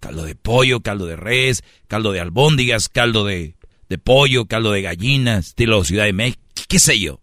caldo 0.00 0.24
de 0.24 0.34
pollo, 0.34 0.80
caldo 0.80 1.06
de 1.06 1.16
res, 1.16 1.64
caldo 1.88 2.12
de 2.12 2.20
albóndigas, 2.20 2.88
caldo 2.88 3.24
de, 3.24 3.56
de 3.88 3.98
pollo, 3.98 4.46
caldo 4.46 4.72
de 4.72 4.82
gallina, 4.82 5.38
estilo 5.38 5.84
Ciudad 5.84 6.04
de 6.04 6.12
México, 6.12 6.42
qué 6.68 6.78
sé 6.78 6.98
yo. 6.98 7.20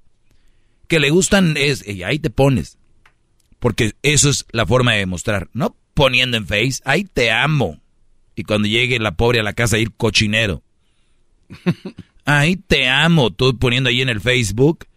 Que 0.88 1.00
le 1.00 1.10
gustan 1.10 1.56
es, 1.58 1.88
y 1.88 2.04
ahí 2.04 2.20
te 2.20 2.30
pones. 2.30 2.78
Porque 3.60 3.94
eso 4.02 4.30
es 4.30 4.46
la 4.52 4.66
forma 4.66 4.94
de 4.94 5.00
demostrar. 5.00 5.50
No 5.54 5.76
poniendo 5.94 6.38
en 6.38 6.46
face, 6.46 6.82
ahí 6.84 7.06
te 7.06 7.32
amo. 7.32 7.80
Y 8.36 8.44
cuando 8.44 8.68
llegue 8.68 9.00
la 9.00 9.16
pobre 9.16 9.40
a 9.40 9.44
la 9.44 9.54
casa, 9.54 9.78
ir 9.78 9.94
cochinero. 9.94 10.62
Ahí 12.26 12.56
te 12.56 12.88
amo, 12.88 13.32
tú 13.32 13.58
poniendo 13.58 13.90
ahí 13.90 14.02
en 14.02 14.10
el 14.10 14.22
Facebook. 14.22 14.88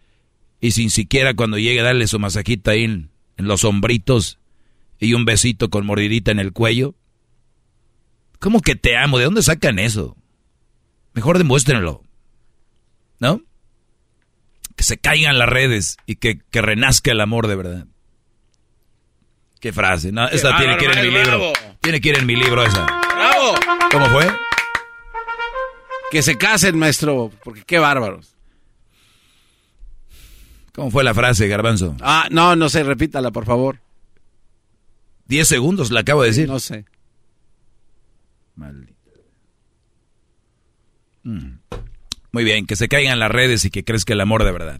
Y 0.59 0.71
sin 0.71 0.89
siquiera 0.89 1.35
cuando 1.35 1.57
llegue 1.57 1.81
darle 1.81 2.07
su 2.07 2.19
masajita 2.19 2.71
ahí 2.71 2.83
en, 2.83 3.11
en 3.37 3.47
los 3.47 3.63
hombritos 3.63 4.39
y 4.99 5.13
un 5.13 5.25
besito 5.25 5.69
con 5.69 5.85
mordidita 5.85 6.31
en 6.31 6.39
el 6.39 6.51
cuello. 6.53 6.95
¿Cómo 8.39 8.61
que 8.61 8.75
te 8.75 8.97
amo? 8.97 9.17
¿De 9.17 9.25
dónde 9.25 9.41
sacan 9.41 9.79
eso? 9.79 10.15
Mejor 11.13 11.37
demuéstrenlo. 11.37 12.03
¿No? 13.19 13.41
Que 14.75 14.83
se 14.83 14.97
caigan 14.97 15.39
las 15.39 15.49
redes 15.49 15.97
y 16.05 16.15
que, 16.15 16.39
que 16.39 16.61
renazca 16.61 17.11
el 17.11 17.21
amor 17.21 17.47
de 17.47 17.55
verdad. 17.55 17.87
Qué 19.59 19.73
frase. 19.73 20.11
No, 20.11 20.27
esa 20.27 20.55
tiene 20.57 20.77
que 20.77 20.85
ir 20.85 20.91
en 20.91 21.01
mi 21.01 21.11
libro. 21.11 21.53
Tiene 21.81 22.01
que 22.01 22.09
ir 22.09 22.17
en 22.19 22.25
mi 22.25 22.35
libro 22.35 22.63
esa. 22.63 22.85
¡Bravo! 22.85 23.55
¿Cómo 23.91 24.05
fue? 24.07 24.27
Que 26.11 26.21
se 26.21 26.37
casen, 26.37 26.77
maestro, 26.77 27.31
porque 27.43 27.63
qué 27.63 27.79
bárbaros. 27.79 28.35
¿Cómo 30.73 30.91
fue 30.91 31.03
la 31.03 31.13
frase, 31.13 31.47
Garbanzo? 31.47 31.95
Ah, 32.01 32.27
no, 32.29 32.55
no 32.55 32.69
sé, 32.69 32.83
repítala, 32.83 33.31
por 33.31 33.45
favor. 33.45 33.79
Diez 35.25 35.47
segundos, 35.47 35.91
la 35.91 36.01
acabo 36.01 36.21
de 36.21 36.29
decir. 36.29 36.47
No 36.47 36.59
sé. 36.59 36.85
Maldito. 38.55 38.93
Mm. 41.23 41.57
Muy 42.31 42.43
bien, 42.43 42.65
que 42.67 42.75
se 42.75 42.87
caigan 42.87 43.19
las 43.19 43.31
redes 43.31 43.65
y 43.65 43.71
que 43.71 43.83
crezca 43.83 44.13
el 44.13 44.21
amor 44.21 44.43
de 44.43 44.51
verdad. 44.51 44.79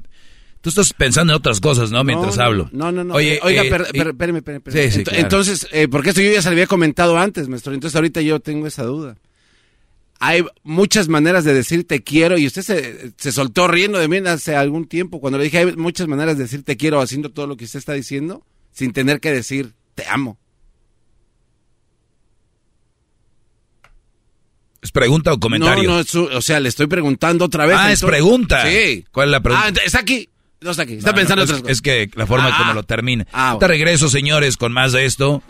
Tú 0.62 0.70
estás 0.70 0.94
pensando 0.94 1.34
en 1.34 1.38
otras 1.38 1.60
cosas, 1.60 1.92
¿no? 1.92 2.04
Mientras 2.04 2.38
no, 2.38 2.44
hablo. 2.44 2.70
No, 2.72 2.92
no, 2.92 3.04
no. 3.04 3.14
Oye, 3.16 3.40
Oiga, 3.42 3.64
eh, 3.64 3.68
espérame. 3.94 4.44
Sí, 4.68 4.92
sí, 4.92 5.04
claro. 5.04 5.20
Entonces, 5.20 5.68
eh, 5.72 5.88
porque 5.88 6.10
esto 6.10 6.22
yo 6.22 6.32
ya 6.32 6.42
se 6.42 6.50
lo 6.50 6.54
había 6.54 6.68
comentado 6.68 7.18
antes, 7.18 7.48
maestro. 7.48 7.74
Entonces 7.74 7.96
ahorita 7.96 8.22
yo 8.22 8.40
tengo 8.40 8.68
esa 8.68 8.84
duda. 8.84 9.18
Hay 10.20 10.44
muchas 10.64 11.08
maneras 11.10 11.44
de 11.44 11.54
decir 11.54 11.86
te 11.88 12.02
quiero 12.04 12.38
y 12.38 12.48
usted 12.48 12.64
se, 12.64 13.12
se 13.18 13.32
soltó 13.32 13.68
riendo 13.68 14.00
de 14.00 14.08
mí 14.08 14.18
hace 14.28 14.56
algún 14.56 14.88
tiempo 14.88 15.20
cuando 15.22 15.38
le 15.38 15.44
dije 15.46 15.60
hay 15.60 15.76
muchas 15.76 16.08
maneras 16.08 16.38
de 16.38 16.44
decir 16.46 16.64
te 16.64 16.76
quiero 16.76 17.00
haciendo 17.02 17.30
todo 17.30 17.46
lo 17.46 17.56
que 17.56 17.66
usted 17.66 17.78
está 17.80 17.94
diciendo 17.94 18.44
sin 18.72 18.94
tener 18.94 19.20
que 19.20 19.32
decir 19.32 19.74
te 19.96 20.06
amo. 20.08 20.38
¿Es 24.82 24.92
pregunta 24.92 25.34
o 25.34 25.40
comentario? 25.40 25.84
No, 25.90 25.96
no, 25.96 26.00
es 26.00 26.14
o 26.16 26.42
sea, 26.42 26.60
le 26.60 26.70
estoy 26.70 26.88
preguntando 26.88 27.46
otra 27.46 27.66
vez. 27.66 27.76
Ah, 27.80 27.92
es 27.92 28.02
pregunta. 28.02 28.64
Sí. 28.70 29.06
¿Cuál 29.12 29.30
es 29.30 29.32
la 29.32 29.40
pregunta? 29.42 29.68
Ah, 29.68 29.74
está 29.86 30.00
aquí. 30.00 30.30
No 30.62 30.72
está 30.72 30.84
aquí. 30.84 30.94
Está 30.94 31.12
No, 31.12 31.16
pensando 31.18 31.42
no, 31.42 31.44
es, 31.46 31.50
otras 31.52 31.62
cosas. 31.62 31.78
es 31.78 31.82
que 31.82 32.10
la 32.16 32.26
forma 32.28 32.50
Ah, 32.52 32.58
como 32.60 32.74
lo 32.74 32.84
termina. 32.84 33.28
ah, 33.34 33.58
regreso, 33.60 34.08
señores, 34.10 34.56
con 34.58 34.72
más 34.74 34.92
de 34.94 35.06
esto. 35.06 35.42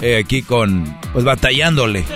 eh, 0.00 0.16
aquí 0.24 0.42
con, 0.42 0.96
pues 1.12 1.24
batallándole. 1.24 2.04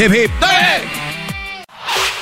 Hip, 0.00 0.14
hip. 0.14 0.30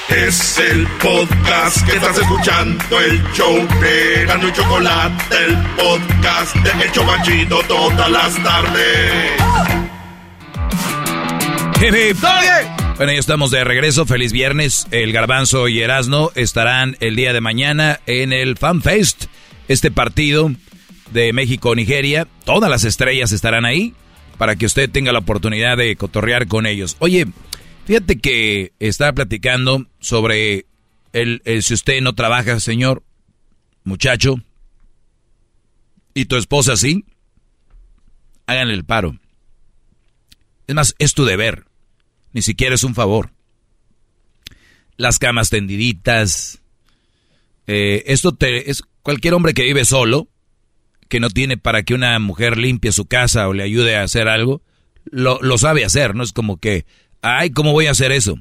Es 0.08 0.58
el 0.58 0.84
podcast 1.00 1.86
que 1.86 1.94
estás 1.94 2.18
escuchando, 2.18 3.00
el 3.00 3.22
show 3.34 3.54
de 3.54 4.24
Gano 4.26 4.48
y 4.48 4.52
Chocolate, 4.52 5.36
el 5.44 5.56
podcast 5.76 6.56
de 6.56 6.84
El 6.84 6.90
Chobachito 6.90 7.60
todas 7.68 8.10
las 8.10 8.42
tardes. 8.42 9.40
Hip, 11.80 11.94
hip. 11.94 12.16
Bueno, 12.96 13.12
ya 13.12 13.18
estamos 13.20 13.52
de 13.52 13.62
regreso. 13.62 14.06
Feliz 14.06 14.32
viernes. 14.32 14.88
El 14.90 15.12
Garbanzo 15.12 15.68
y 15.68 15.80
Erasno 15.80 16.32
estarán 16.34 16.96
el 16.98 17.14
día 17.14 17.32
de 17.32 17.40
mañana 17.40 18.00
en 18.06 18.32
el 18.32 18.56
Fan 18.56 18.82
Fest. 18.82 19.26
Este 19.68 19.92
partido 19.92 20.50
de 21.12 21.32
México-Nigeria. 21.32 22.26
Todas 22.44 22.70
las 22.70 22.82
estrellas 22.82 23.30
estarán 23.30 23.64
ahí 23.64 23.94
para 24.36 24.56
que 24.56 24.66
usted 24.66 24.90
tenga 24.90 25.12
la 25.12 25.20
oportunidad 25.20 25.76
de 25.76 25.94
cotorrear 25.94 26.48
con 26.48 26.66
ellos. 26.66 26.96
Oye, 26.98 27.28
fíjate 27.88 28.18
que 28.18 28.74
estaba 28.80 29.14
platicando 29.14 29.86
sobre 29.98 30.66
el, 31.14 31.40
si 31.62 31.72
usted 31.72 32.02
no 32.02 32.14
trabaja, 32.14 32.60
señor, 32.60 33.02
muchacho, 33.82 34.42
y 36.12 36.26
tu 36.26 36.36
esposa 36.36 36.76
sí, 36.76 37.06
háganle 38.44 38.74
el 38.74 38.84
paro. 38.84 39.18
Es 40.66 40.74
más, 40.74 40.94
es 40.98 41.14
tu 41.14 41.24
deber. 41.24 41.64
Ni 42.34 42.42
siquiera 42.42 42.74
es 42.74 42.84
un 42.84 42.94
favor. 42.94 43.30
Las 44.98 45.18
camas 45.18 45.48
tendiditas. 45.48 46.60
eh, 47.66 48.02
esto 48.04 48.32
te, 48.32 48.70
es 48.70 48.82
cualquier 49.00 49.32
hombre 49.32 49.54
que 49.54 49.62
vive 49.62 49.86
solo, 49.86 50.28
que 51.08 51.20
no 51.20 51.30
tiene 51.30 51.56
para 51.56 51.84
que 51.84 51.94
una 51.94 52.18
mujer 52.18 52.58
limpie 52.58 52.92
su 52.92 53.06
casa 53.06 53.48
o 53.48 53.54
le 53.54 53.62
ayude 53.62 53.96
a 53.96 54.02
hacer 54.02 54.28
algo, 54.28 54.60
lo, 55.06 55.40
lo 55.40 55.56
sabe 55.56 55.86
hacer. 55.86 56.14
No 56.14 56.22
es 56.22 56.34
como 56.34 56.58
que, 56.58 56.84
ay, 57.22 57.50
¿cómo 57.50 57.72
voy 57.72 57.86
a 57.86 57.92
hacer 57.92 58.12
eso? 58.12 58.38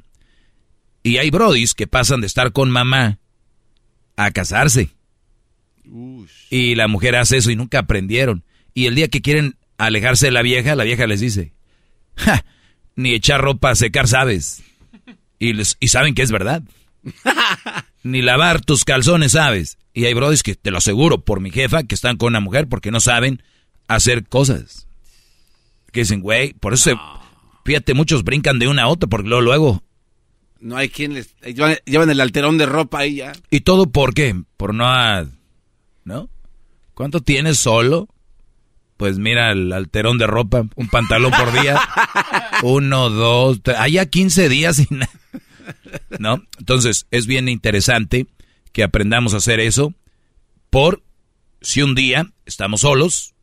Y 1.04 1.18
hay 1.18 1.30
brodis 1.30 1.74
que 1.74 1.88
pasan 1.88 2.22
de 2.22 2.28
estar 2.28 2.52
con 2.52 2.70
mamá 2.70 3.20
a 4.16 4.32
casarse. 4.32 4.90
Y 6.49 6.76
la 6.76 6.88
mujer 6.88 7.16
hace 7.16 7.38
eso 7.38 7.49
y 7.52 7.56
nunca 7.56 7.80
aprendieron. 7.80 8.44
Y 8.74 8.88
el 8.88 8.95
día 8.95 9.08
que 9.08 9.22
quieren 9.22 9.56
alejarse 9.78 10.28
de 10.28 10.32
la 10.32 10.41
vieja, 10.41 10.76
la 10.76 10.84
vieja 10.84 11.08
les 11.08 11.20
dice, 11.22 11.54
"Ja, 12.16 12.44
ni 12.95 13.14
echar 13.14 13.41
ropa 13.41 13.70
a 13.72 13.76
secar 13.76 14.08
sabes. 14.08 14.64
Y, 15.40 15.54
les- 15.54 15.78
y 15.80 15.88
saben 15.90 16.14
que 16.16 16.24
es 16.24 16.32
verdad. 16.32 16.64
ni 18.04 18.22
lavar 18.22 18.62
tus 18.62 18.84
calzones 18.84 19.34
sabes. 19.34 19.78
Y 19.94 20.06
hay 20.06 20.14
brodis 20.14 20.44
que 20.44 20.56
te 20.56 20.72
lo 20.72 20.78
aseguro 20.80 21.24
por 21.24 21.40
mi 21.40 21.52
jefa 21.52 21.84
que 21.84 21.95
están 21.95 22.18
con 22.18 22.28
una 22.30 22.40
mujer 22.40 22.68
porque 22.68 22.91
no 22.91 22.99
saben 22.99 23.41
hacer 23.88 24.26
cosas. 24.28 24.88
Que 25.91 26.02
dicen, 26.02 26.22
güey, 26.22 26.54
por 26.54 26.74
eso, 26.74 26.91
se- 26.91 26.98
fíjate, 27.68 27.94
muchos 27.94 28.23
brincan 28.23 28.57
de 28.60 28.68
una 28.68 28.84
a 28.84 28.88
otra 28.88 29.07
porque 29.10 29.27
luego, 29.27 29.41
luego 29.44 29.84
No 30.60 30.77
hay 30.77 30.88
quien 30.89 31.14
les... 31.14 31.35
Llevan, 31.41 31.76
llevan 31.85 32.10
el 32.10 32.22
alterón 32.22 32.57
de 32.57 32.65
ropa 32.65 32.99
ahí 32.99 33.18
ya. 33.18 33.34
¿Y 33.52 33.60
todo 33.60 33.91
por 33.91 34.14
qué? 34.14 34.34
Por 34.56 34.73
no... 34.73 34.88
a- 34.88 35.26
¿No? 36.06 36.30
¿Cuánto 36.94 37.19
tienes 37.19 37.60
solo? 37.60 38.07
Pues 38.95 39.19
mira, 39.19 39.52
el 39.52 39.72
alterón 39.73 40.18
de 40.18 40.26
ropa, 40.26 40.65
un 40.76 40.88
pantalón 40.88 41.31
por 41.31 41.52
día. 41.61 41.77
Uno, 42.64 43.10
dos, 43.10 43.60
tres, 43.61 43.77
allá 43.77 44.06
15 44.07 44.48
días 44.49 44.80
y 44.80 44.88
nada. 44.89 45.11
¿No? 46.18 46.41
Entonces, 46.57 47.06
es 47.11 47.27
bien 47.27 47.49
interesante 47.49 48.26
que 48.72 48.84
aprendamos 48.84 49.34
a 49.34 49.38
hacer 49.38 49.60
eso 49.60 49.94
por 50.69 51.03
si 51.61 51.81
un 51.81 51.94
día 51.94 52.31
estamos 52.45 52.81
solos, 52.81 53.35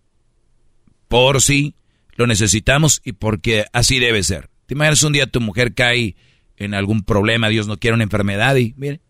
por 1.08 1.40
si 1.42 1.74
lo 2.16 2.26
necesitamos 2.26 3.00
y 3.04 3.12
porque 3.12 3.66
así 3.72 3.98
debe 3.98 4.22
ser. 4.22 4.48
Te 4.66 4.74
imaginas 4.74 5.02
un 5.02 5.12
día 5.12 5.26
tu 5.26 5.40
mujer 5.40 5.74
cae 5.74 6.16
en 6.56 6.74
algún 6.74 7.02
problema, 7.02 7.48
Dios 7.48 7.66
no 7.66 7.76
quiere 7.76 7.94
una 7.94 8.04
enfermedad 8.04 8.56
y 8.56 8.74
mire, 8.76 9.00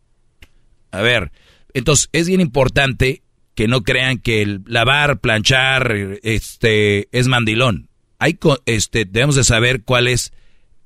a 0.90 1.02
ver, 1.02 1.32
entonces 1.72 2.08
es 2.12 2.28
bien 2.28 2.40
importante 2.40 3.22
que 3.54 3.68
no 3.68 3.82
crean 3.82 4.18
que 4.18 4.42
el 4.42 4.62
lavar, 4.66 5.20
planchar, 5.20 5.94
este, 6.22 7.08
es 7.12 7.28
mandilón. 7.28 7.88
Hay, 8.18 8.38
este, 8.66 9.04
debemos 9.04 9.36
de 9.36 9.44
saber 9.44 9.82
cuál 9.82 10.08
es 10.08 10.32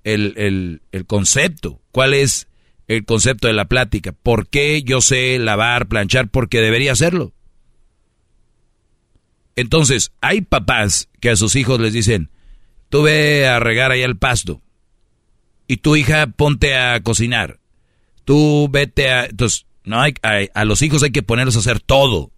el, 0.05 0.35
el, 0.36 0.82
el 0.93 1.07
concepto, 1.07 1.81
cuál 1.93 2.15
es 2.15 2.49
el 2.89 3.05
concepto 3.05 3.49
de 3.49 3.55
la 3.55 3.66
plática. 3.66 4.12
¿Por 4.12 4.49
qué 4.49 4.82
yo 4.82 5.01
sé 5.01 5.39
lavar, 5.39 5.89
planchar? 5.89 6.28
Porque 6.28 6.61
debería 6.61 6.93
hacerlo. 6.93 7.32
Entonces, 9.59 10.12
hay 10.20 10.43
papás 10.43 11.09
que 11.18 11.30
a 11.30 11.36
sus 11.36 11.56
hijos 11.56 11.80
les 11.80 11.93
dicen, 11.93 12.30
tú 12.90 13.02
ve 13.02 13.48
a 13.48 13.59
regar 13.59 13.90
allá 13.90 14.05
el 14.05 14.16
pasto 14.16 14.62
y 15.66 15.78
tu 15.78 15.97
hija 15.97 16.28
ponte 16.28 16.76
a 16.76 17.02
cocinar. 17.02 17.59
Tú 18.24 18.68
vete 18.70 19.10
a... 19.10 19.24
Entonces, 19.24 19.66
no 19.82 20.01
hay, 20.01 20.14
a 20.22 20.64
los 20.64 20.80
hijos 20.82 21.02
hay 21.02 21.10
que 21.10 21.24
ponerlos 21.24 21.56
a 21.56 21.59
hacer 21.59 21.80
todo 21.80 22.30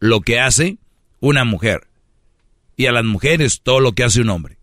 lo 0.00 0.20
que 0.20 0.38
hace 0.38 0.76
una 1.18 1.46
mujer. 1.46 1.88
Y 2.76 2.84
a 2.84 2.92
las 2.92 3.06
mujeres 3.06 3.62
todo 3.62 3.80
lo 3.80 3.92
que 3.92 4.04
hace 4.04 4.20
un 4.20 4.28
hombre. 4.28 4.58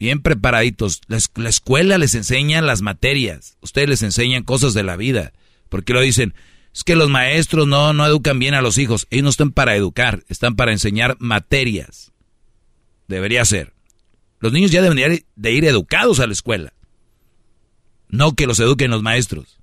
Bien 0.00 0.22
preparaditos. 0.22 1.02
La, 1.08 1.18
la 1.34 1.50
escuela 1.50 1.98
les 1.98 2.14
enseña 2.14 2.62
las 2.62 2.80
materias. 2.80 3.58
Ustedes 3.60 3.90
les 3.90 4.02
enseñan 4.02 4.44
cosas 4.44 4.72
de 4.72 4.82
la 4.82 4.96
vida. 4.96 5.34
Porque 5.68 5.92
lo 5.92 6.00
dicen, 6.00 6.32
es 6.76 6.84
que 6.84 6.94
los 6.94 7.08
maestros 7.08 7.66
no, 7.66 7.94
no 7.94 8.04
educan 8.04 8.38
bien 8.38 8.52
a 8.52 8.60
los 8.60 8.76
hijos. 8.76 9.06
Ellos 9.08 9.24
no 9.24 9.30
están 9.30 9.50
para 9.50 9.76
educar, 9.76 10.24
están 10.28 10.56
para 10.56 10.72
enseñar 10.72 11.16
materias. 11.18 12.12
Debería 13.08 13.46
ser. 13.46 13.72
Los 14.40 14.52
niños 14.52 14.72
ya 14.72 14.82
deberían 14.82 15.24
de 15.36 15.52
ir 15.52 15.64
educados 15.64 16.20
a 16.20 16.26
la 16.26 16.34
escuela. 16.34 16.74
No 18.08 18.34
que 18.34 18.46
los 18.46 18.60
eduquen 18.60 18.90
los 18.90 19.02
maestros. 19.02 19.58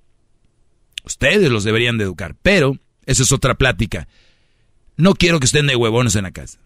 Ustedes 1.04 1.52
los 1.52 1.62
deberían 1.62 1.98
de 1.98 2.04
educar. 2.04 2.34
Pero, 2.42 2.78
esa 3.06 3.22
es 3.22 3.30
otra 3.30 3.54
plática. 3.54 4.08
No 4.96 5.14
quiero 5.14 5.38
que 5.38 5.46
estén 5.46 5.68
de 5.68 5.76
huevones 5.76 6.16
en 6.16 6.24
la 6.24 6.32
casa. 6.32 6.58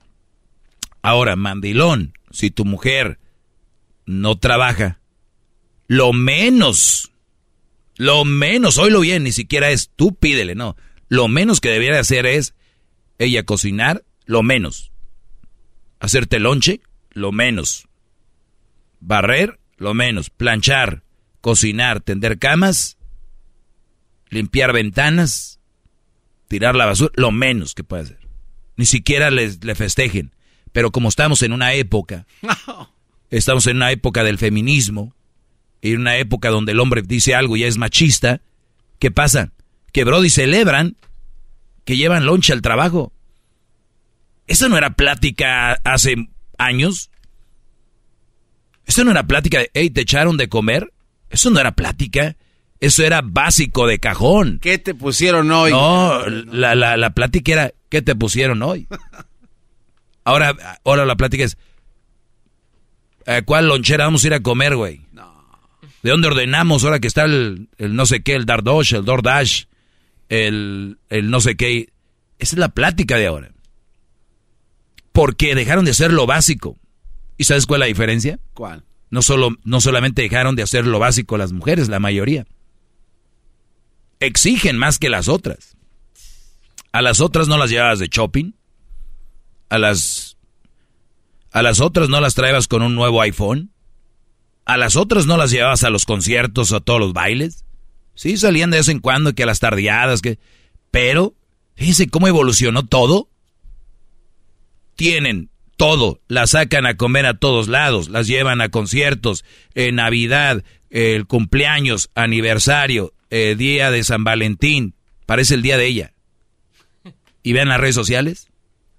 Ahora, 1.03 1.37
mandilón, 1.37 2.15
si 2.31 2.51
tu 2.51 2.65
mujer 2.65 3.19
no 4.07 4.39
trabaja, 4.39 4.99
lo 5.89 6.15
menos, 6.15 7.13
lo 7.99 8.25
menos, 8.25 8.79
oílo 8.79 9.01
bien, 9.01 9.25
ni 9.25 9.33
siquiera 9.33 9.71
es 9.71 9.91
tú 9.95 10.15
pídele, 10.15 10.55
no. 10.55 10.77
Lo 11.09 11.27
menos 11.27 11.61
que 11.61 11.69
debiera 11.69 11.99
hacer 11.99 12.27
es 12.27 12.55
ella 13.19 13.43
cocinar, 13.43 14.05
lo 14.25 14.45
menos. 14.45 14.93
Hacerte 15.99 16.39
lonche, 16.39 16.81
lo 17.11 17.33
menos. 17.33 17.89
Barrer, 19.01 19.59
lo 19.79 19.95
menos. 19.95 20.31
Planchar, 20.31 21.03
cocinar, 21.41 22.01
tender 22.01 22.39
camas, 22.39 22.99
limpiar 24.29 24.73
ventanas, 24.73 25.59
tirar 26.47 26.77
la 26.77 26.87
basura, 26.87 27.11
lo 27.17 27.33
menos 27.33 27.75
que 27.75 27.83
puede 27.83 28.05
hacer. 28.05 28.21
Ni 28.77 28.87
siquiera 28.87 29.33
les, 29.33 29.65
le 29.65 29.75
festejen. 29.75 30.33
Pero 30.71 30.93
como 30.93 31.09
estamos 31.09 31.43
en 31.43 31.53
una 31.53 31.75
época, 31.75 32.29
estamos 33.31 33.67
en 33.67 33.79
una 33.79 33.91
época 33.91 34.23
del 34.23 34.39
feminismo, 34.39 35.17
en 35.83 36.01
una 36.01 36.17
época 36.17 36.51
donde 36.51 36.73
el 36.73 36.81
hombre 36.81 37.03
dice 37.03 37.35
algo 37.35 37.57
y 37.57 37.61
ya 37.61 37.67
es 37.67 37.79
machista, 37.79 38.41
¿qué 38.99 39.11
pasa? 39.11 39.53
Que 39.93 40.05
Brody 40.05 40.31
celebran 40.31 40.97
que 41.85 41.97
llevan 41.97 42.27
loncha 42.27 42.53
al 42.53 42.63
trabajo. 42.63 43.13
¿Eso 44.47 44.69
no 44.69 44.77
era 44.77 44.91
plática 44.91 45.73
hace 45.85 46.29
años? 46.59 47.11
¿Eso 48.87 49.05
no 49.05 49.11
era 49.11 49.27
plática 49.27 49.59
de, 49.59 49.71
hey, 49.75 49.91
te 49.91 50.03
echaron 50.03 50.37
de 50.37 50.49
comer? 50.49 50.93
Eso 51.31 51.51
no 51.51 51.61
era 51.61 51.73
plática. 51.73 52.37
Eso 52.81 53.03
era 53.03 53.23
básico 53.23 53.87
de 53.87 53.99
cajón. 53.99 54.59
¿Qué 54.63 54.79
te 54.79 54.95
pusieron 54.95 55.51
hoy? 55.51 55.73
No, 55.73 56.27
la, 56.27 56.75
la, 56.75 56.97
la 56.97 57.11
plática 57.11 57.53
era, 57.53 57.73
¿qué 57.89 58.03
te 58.03 58.15
pusieron 58.15 58.63
hoy? 58.63 58.87
Ahora, 60.25 60.55
ahora 60.85 61.07
la 61.07 61.17
plática 61.17 61.45
es, 61.45 61.57
¿a 63.27 63.41
cuál 63.41 63.67
lonchera 63.67 64.05
vamos 64.05 64.25
a 64.25 64.27
ir 64.27 64.35
a 64.35 64.41
comer, 64.41 64.77
güey? 64.77 65.01
¿De 66.03 66.11
dónde 66.11 66.29
ordenamos 66.29 66.85
ahora 66.85 67.01
que 67.01 67.09
está 67.09 67.25
el, 67.25 67.69
el 67.79 67.95
no 67.97 68.07
sé 68.07 68.23
qué, 68.23 68.35
el 68.35 68.47
Dardosh, 68.47 68.95
el 68.95 69.05
DoorDash, 69.05 69.65
el, 70.29 70.99
el 71.09 71.31
no 71.31 71.41
sé 71.41 71.57
qué? 71.57 71.93
Esa 72.39 72.55
es 72.55 72.59
la 72.59 72.69
plática 72.69 73.17
de 73.17 73.27
ahora. 73.27 73.53
Porque 75.13 75.55
dejaron 75.55 75.85
de 75.85 75.91
hacer 75.91 76.13
lo 76.13 76.27
básico. 76.27 76.79
¿Y 77.37 77.45
sabes 77.45 77.67
cuál 77.67 77.83
es 77.83 77.87
la 77.87 77.89
diferencia? 77.89 78.39
¿Cuál? 78.55 78.85
No, 79.11 79.23
solo, 79.23 79.57
no 79.65 79.81
solamente 79.81 80.23
dejaron 80.23 80.55
de 80.55 80.63
hacer 80.63 80.87
lo 80.87 80.99
básico 80.99 81.39
las 81.39 81.53
mujeres, 81.53 81.89
la 81.89 81.99
mayoría. 81.99 82.47
Exigen 84.21 84.77
más 84.77 84.99
que 84.99 85.09
las 85.09 85.29
otras. 85.29 85.77
A 86.93 87.03
las 87.03 87.21
otras 87.21 87.49
no 87.49 87.57
las 87.59 87.71
llevabas 87.71 87.99
de 87.99 88.09
shopping. 88.09 88.53
A 89.71 89.79
las, 89.79 90.37
a 91.53 91.63
las 91.63 91.81
otras 91.81 92.09
no 92.09 92.21
las 92.21 92.35
traebas 92.35 92.69
con 92.69 92.83
un 92.83 92.95
nuevo 92.95 93.21
iPhone. 93.23 93.73
A 94.69 94.77
las 94.77 94.97
otras 94.97 95.25
no 95.25 95.39
las 95.39 95.51
llevabas 95.51 95.83
a 95.83 95.89
los 95.89 96.05
conciertos 96.05 96.73
o 96.73 96.77
a 96.77 96.81
todos 96.81 97.01
los 97.01 97.15
bailes. 97.15 97.65
Sí, 98.15 98.37
salían 98.37 98.71
de 98.71 98.77
vez 98.77 98.89
en 98.89 99.01
cuando 99.01 99.35
que 99.35 99.45
a 99.45 99.47
las 99.47 99.61
tardeadas, 99.61 100.21
que... 100.21 100.39
Pero, 100.91 101.35
fíjense 101.75 102.09
cómo 102.09 102.29
evolucionó 102.29 102.85
todo. 102.85 103.31
Tienen 104.95 105.49
todo, 105.79 106.21
las 106.29 106.51
sacan 106.51 106.85
a 106.85 106.99
comer 106.99 107.25
a 107.25 107.39
todos 107.39 107.69
lados, 107.69 108.11
las 108.11 108.27
llevan 108.27 108.61
a 108.61 108.69
conciertos, 108.69 109.43
en 109.75 109.95
Navidad, 109.95 110.63
el 110.91 111.27
cumpleaños, 111.27 112.11
aniversario, 112.15 113.15
eh, 113.31 113.55
día 113.57 113.91
de 113.91 114.05
San 114.05 114.23
Valentín, 114.23 114.95
parece 115.25 115.55
el 115.55 115.63
día 115.63 115.79
de 115.79 115.87
ella. 115.87 116.13
Y 117.43 117.55
vean 117.55 117.69
las 117.69 117.81
redes 117.81 117.95
sociales, 117.95 118.48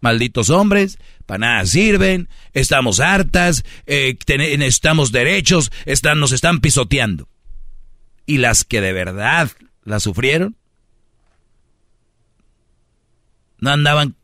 malditos 0.01 0.49
hombres, 0.49 0.97
para 1.25 1.39
nada 1.39 1.65
sirven, 1.65 2.29
estamos 2.53 2.99
hartas, 2.99 3.63
eh, 3.85 4.17
necesitamos 4.27 5.11
derechos, 5.11 5.71
están, 5.85 6.19
nos 6.19 6.31
están 6.31 6.59
pisoteando. 6.59 7.27
Y 8.25 8.37
las 8.37 8.63
que 8.63 8.81
de 8.81 8.93
verdad 8.93 9.51
la 9.83 9.99
sufrieron, 9.99 10.55
no 13.59 13.71
andaban 13.71 14.15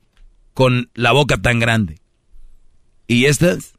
con 0.53 0.89
la 0.93 1.11
boca 1.11 1.37
tan 1.37 1.59
grande. 1.59 1.99
Y 3.07 3.25
estas 3.25 3.73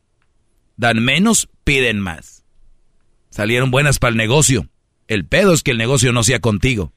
dan 0.77 1.03
menos, 1.03 1.49
piden 1.65 2.01
más. 2.01 2.45
Salieron 3.31 3.71
buenas 3.71 3.99
para 3.99 4.11
el 4.11 4.17
negocio. 4.17 4.69
El 5.09 5.27
pedo 5.27 5.53
es 5.53 5.63
que 5.63 5.71
el 5.73 5.79
negocio 5.79 6.13
no 6.13 6.23
sea 6.23 6.41
contigo. 6.41 6.93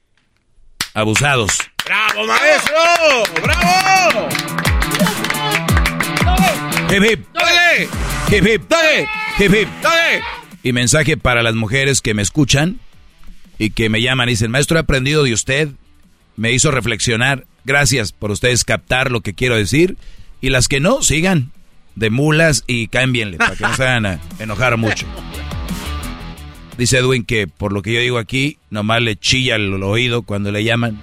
Abusados. 0.94 1.52
¡Bravo, 1.86 2.26
maestro! 2.26 2.76
¡Bravo! 3.42 4.59
Hip 6.92 7.04
hip. 7.04 7.26
Hip 8.32 8.48
hip. 8.48 8.74
Hip 9.38 9.54
hip. 9.54 9.68
Y 10.64 10.74
mensaje 10.74 11.18
para 11.18 11.44
las 11.44 11.54
mujeres 11.54 12.02
que 12.02 12.16
me 12.16 12.24
escuchan 12.24 12.80
y 13.60 13.70
que 13.70 13.90
me 13.90 14.02
llaman 14.02 14.28
y 14.28 14.32
dicen, 14.32 14.50
maestro, 14.50 14.78
he 14.78 14.82
aprendido 14.82 15.24
de 15.24 15.34
usted, 15.34 15.70
me 16.36 16.52
hizo 16.52 16.72
reflexionar. 16.72 17.46
Gracias 17.64 18.12
por 18.12 18.32
ustedes 18.32 18.64
captar 18.64 19.12
lo 19.12 19.22
que 19.22 19.36
quiero 19.36 19.56
decir. 19.56 19.98
Y 20.42 20.50
las 20.50 20.68
que 20.68 20.80
no, 20.80 21.04
sigan 21.04 21.52
de 21.96 22.10
mulas 22.10 22.64
y 22.66 22.88
cámbienle 22.88 23.38
para 23.38 23.56
que 23.56 23.64
no 23.64 23.76
se 23.76 23.84
hagan 23.84 24.06
a 24.08 24.20
enojar 24.40 24.76
mucho. 24.78 25.06
Dice 26.78 26.98
Edwin 26.98 27.24
que 27.24 27.48
por 27.48 27.72
lo 27.72 27.84
que 27.84 27.94
yo 27.94 28.00
digo 28.00 28.18
aquí, 28.18 28.58
nomás 28.72 29.02
le 29.04 29.16
chilla 29.16 29.58
el 29.58 29.84
oído 29.84 30.24
cuando 30.24 30.52
le 30.52 30.64
llaman. 30.64 31.00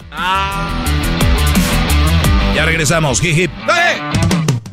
Ya 2.56 2.64
regresamos, 2.64 3.22
hip 3.22 3.38
hip. 3.38 3.50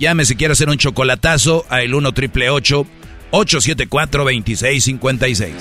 Llame 0.03 0.25
si 0.25 0.35
quiere 0.35 0.51
hacer 0.51 0.67
un 0.67 0.75
chocolatazo 0.75 1.65
a 1.69 1.81
el 1.81 1.93
1 1.95 2.11
triple 2.11 2.49
874 2.49 4.23
2656. 4.25 5.53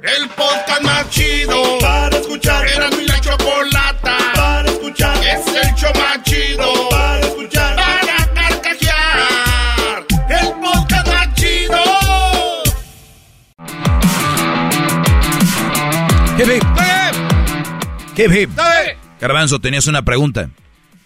El 0.00 0.28
podcast 0.28 0.82
más 0.82 1.10
chido 1.10 1.60
para 1.80 2.16
escuchar. 2.16 2.68
Era 2.68 2.88
mi 2.90 3.04
la 3.06 3.20
chocolata 3.20 4.16
para 4.36 4.70
escuchar. 4.70 5.16
Es 5.24 5.44
el 5.44 5.74
show 5.74 5.90
más 5.96 6.22
chido 6.22 6.88
para 6.88 7.18
escuchar. 7.18 7.74
Para 7.74 8.32
carcajear. 8.32 10.06
El 10.28 10.52
podcast 10.60 11.08
más 11.08 11.34
chido. 11.34 11.82
Hip 16.38 16.48
hip. 16.48 16.64
Hip 18.16 18.32
hip. 18.32 18.50
Garbanzo, 19.20 19.58
tenías 19.58 19.88
una 19.88 20.02
pregunta. 20.02 20.48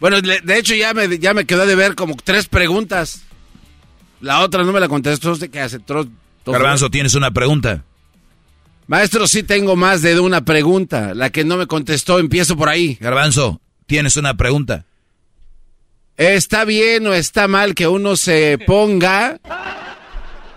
Bueno, 0.04 0.20
de 0.20 0.58
hecho 0.58 0.74
ya 0.74 0.92
me, 0.92 1.18
ya 1.18 1.32
me 1.32 1.46
quedó 1.46 1.64
de 1.64 1.74
ver 1.74 1.94
como 1.94 2.14
tres 2.22 2.46
preguntas. 2.46 3.22
La 4.20 4.40
otra 4.40 4.62
no 4.62 4.70
me 4.70 4.78
la 4.78 4.86
contestó 4.86 5.32
usted 5.32 5.48
que 5.48 5.66
todo- 5.78 6.10
Garbanzo, 6.44 6.90
tienes 6.90 7.14
una 7.14 7.30
pregunta. 7.30 7.84
Maestro, 8.86 9.26
sí 9.26 9.42
tengo 9.44 9.76
más 9.76 10.02
de 10.02 10.20
una 10.20 10.44
pregunta. 10.44 11.14
La 11.14 11.30
que 11.30 11.42
no 11.42 11.56
me 11.56 11.66
contestó, 11.66 12.18
empiezo 12.18 12.54
por 12.54 12.68
ahí. 12.68 12.98
Garbanzo, 13.00 13.62
tienes 13.86 14.18
una 14.18 14.36
pregunta. 14.36 14.84
¿Está 16.18 16.66
bien 16.66 17.06
o 17.06 17.14
está 17.14 17.48
mal 17.48 17.74
que 17.74 17.88
uno 17.88 18.16
se 18.16 18.58
ponga 18.58 19.40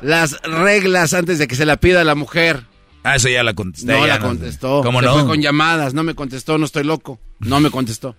las 0.01 0.41
reglas 0.41 1.13
antes 1.13 1.39
de 1.39 1.47
que 1.47 1.55
se 1.55 1.65
la 1.65 1.77
pida 1.77 2.01
a 2.01 2.03
la 2.03 2.15
mujer? 2.15 2.65
Ah, 3.01 3.15
eso 3.15 3.29
ya 3.29 3.43
la 3.43 3.53
contesté. 3.53 3.93
No 3.93 4.05
ya 4.05 4.15
la 4.15 4.19
contestó. 4.19 4.81
¿Cómo 4.83 4.99
Se 4.99 5.05
no? 5.05 5.13
fue 5.13 5.25
con 5.25 5.41
llamadas, 5.41 5.93
no 5.93 6.03
me 6.03 6.15
contestó, 6.15 6.57
no 6.57 6.65
estoy 6.65 6.83
loco. 6.83 7.17
No 7.39 7.61
me 7.61 7.71
contestó. 7.71 8.17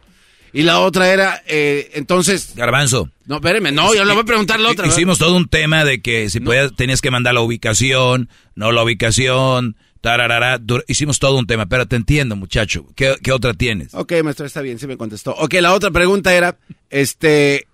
Y 0.53 0.63
la 0.63 0.81
otra 0.81 1.13
era, 1.13 1.43
eh, 1.47 1.91
entonces... 1.95 2.55
Garbanzo. 2.55 3.11
No, 3.27 3.37
espéreme, 3.37 3.73
no, 3.73 3.95
yo 3.95 4.05
le 4.05 4.13
voy 4.13 4.23
a 4.23 4.25
preguntar 4.25 4.59
la 4.59 4.71
otra. 4.71 4.87
Hicimos 4.87 5.19
todo 5.19 5.37
un 5.37 5.49
tema 5.49 5.85
de 5.85 6.01
que 6.01 6.31
si 6.31 6.41
podías, 6.41 6.75
tenías 6.75 7.01
que 7.01 7.11
mandar 7.11 7.35
la 7.35 7.43
ubicación, 7.43 8.31
no 8.55 8.73
la 8.73 8.83
ubicación, 8.83 9.77
tararara. 10.01 10.61
Hicimos 10.87 11.19
todo 11.19 11.37
un 11.37 11.47
tema, 11.47 11.67
pero 11.67 11.87
te 11.87 11.97
entiendo, 11.97 12.37
muchacho. 12.37 12.87
¿Qué, 12.97 13.17
qué 13.23 13.33
otra 13.33 13.53
tienes? 13.55 13.95
Ok, 13.95 14.15
maestro, 14.25 14.47
está 14.47 14.63
bien, 14.63 14.79
sí 14.79 14.87
me 14.87 14.97
contestó. 14.97 15.35
Ok, 15.35 15.55
la 15.55 15.75
otra 15.75 15.91
pregunta 15.91 16.35
era, 16.35 16.59
este... 16.91 17.67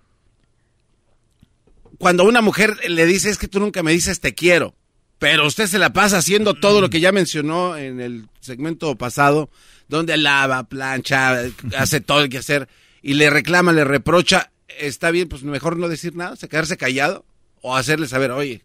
Cuando 1.97 2.25
una 2.25 2.41
mujer 2.41 2.77
le 2.89 3.05
dice, 3.05 3.29
es 3.29 3.37
que 3.37 3.47
tú 3.47 3.61
nunca 3.61 3.81
me 3.81 3.93
dices 3.93 4.19
te 4.19 4.35
quiero, 4.35 4.75
pero 5.17 5.47
usted 5.47 5.67
se 5.67 5.79
la 5.79 5.93
pasa 5.93 6.17
haciendo 6.17 6.53
todo 6.53 6.81
lo 6.81 6.89
que 6.89 6.99
ya 6.99 7.13
mencionó 7.13 7.77
en 7.77 8.01
el 8.01 8.27
segmento 8.41 8.97
pasado, 8.97 9.49
donde 9.87 10.17
lava, 10.17 10.63
plancha, 10.63 11.41
hace 11.77 12.01
todo 12.01 12.21
el 12.21 12.29
que 12.29 12.39
hacer, 12.39 12.67
y 13.01 13.13
le 13.13 13.29
reclama, 13.29 13.71
le 13.71 13.83
reprocha, 13.83 14.51
está 14.67 15.11
bien, 15.11 15.29
pues 15.29 15.43
mejor 15.43 15.77
no 15.77 15.87
decir 15.87 16.15
nada, 16.15 16.35
se 16.35 16.49
quedarse 16.49 16.77
callado, 16.77 17.25
o 17.61 17.75
hacerle 17.75 18.07
saber, 18.07 18.31
oye, 18.31 18.63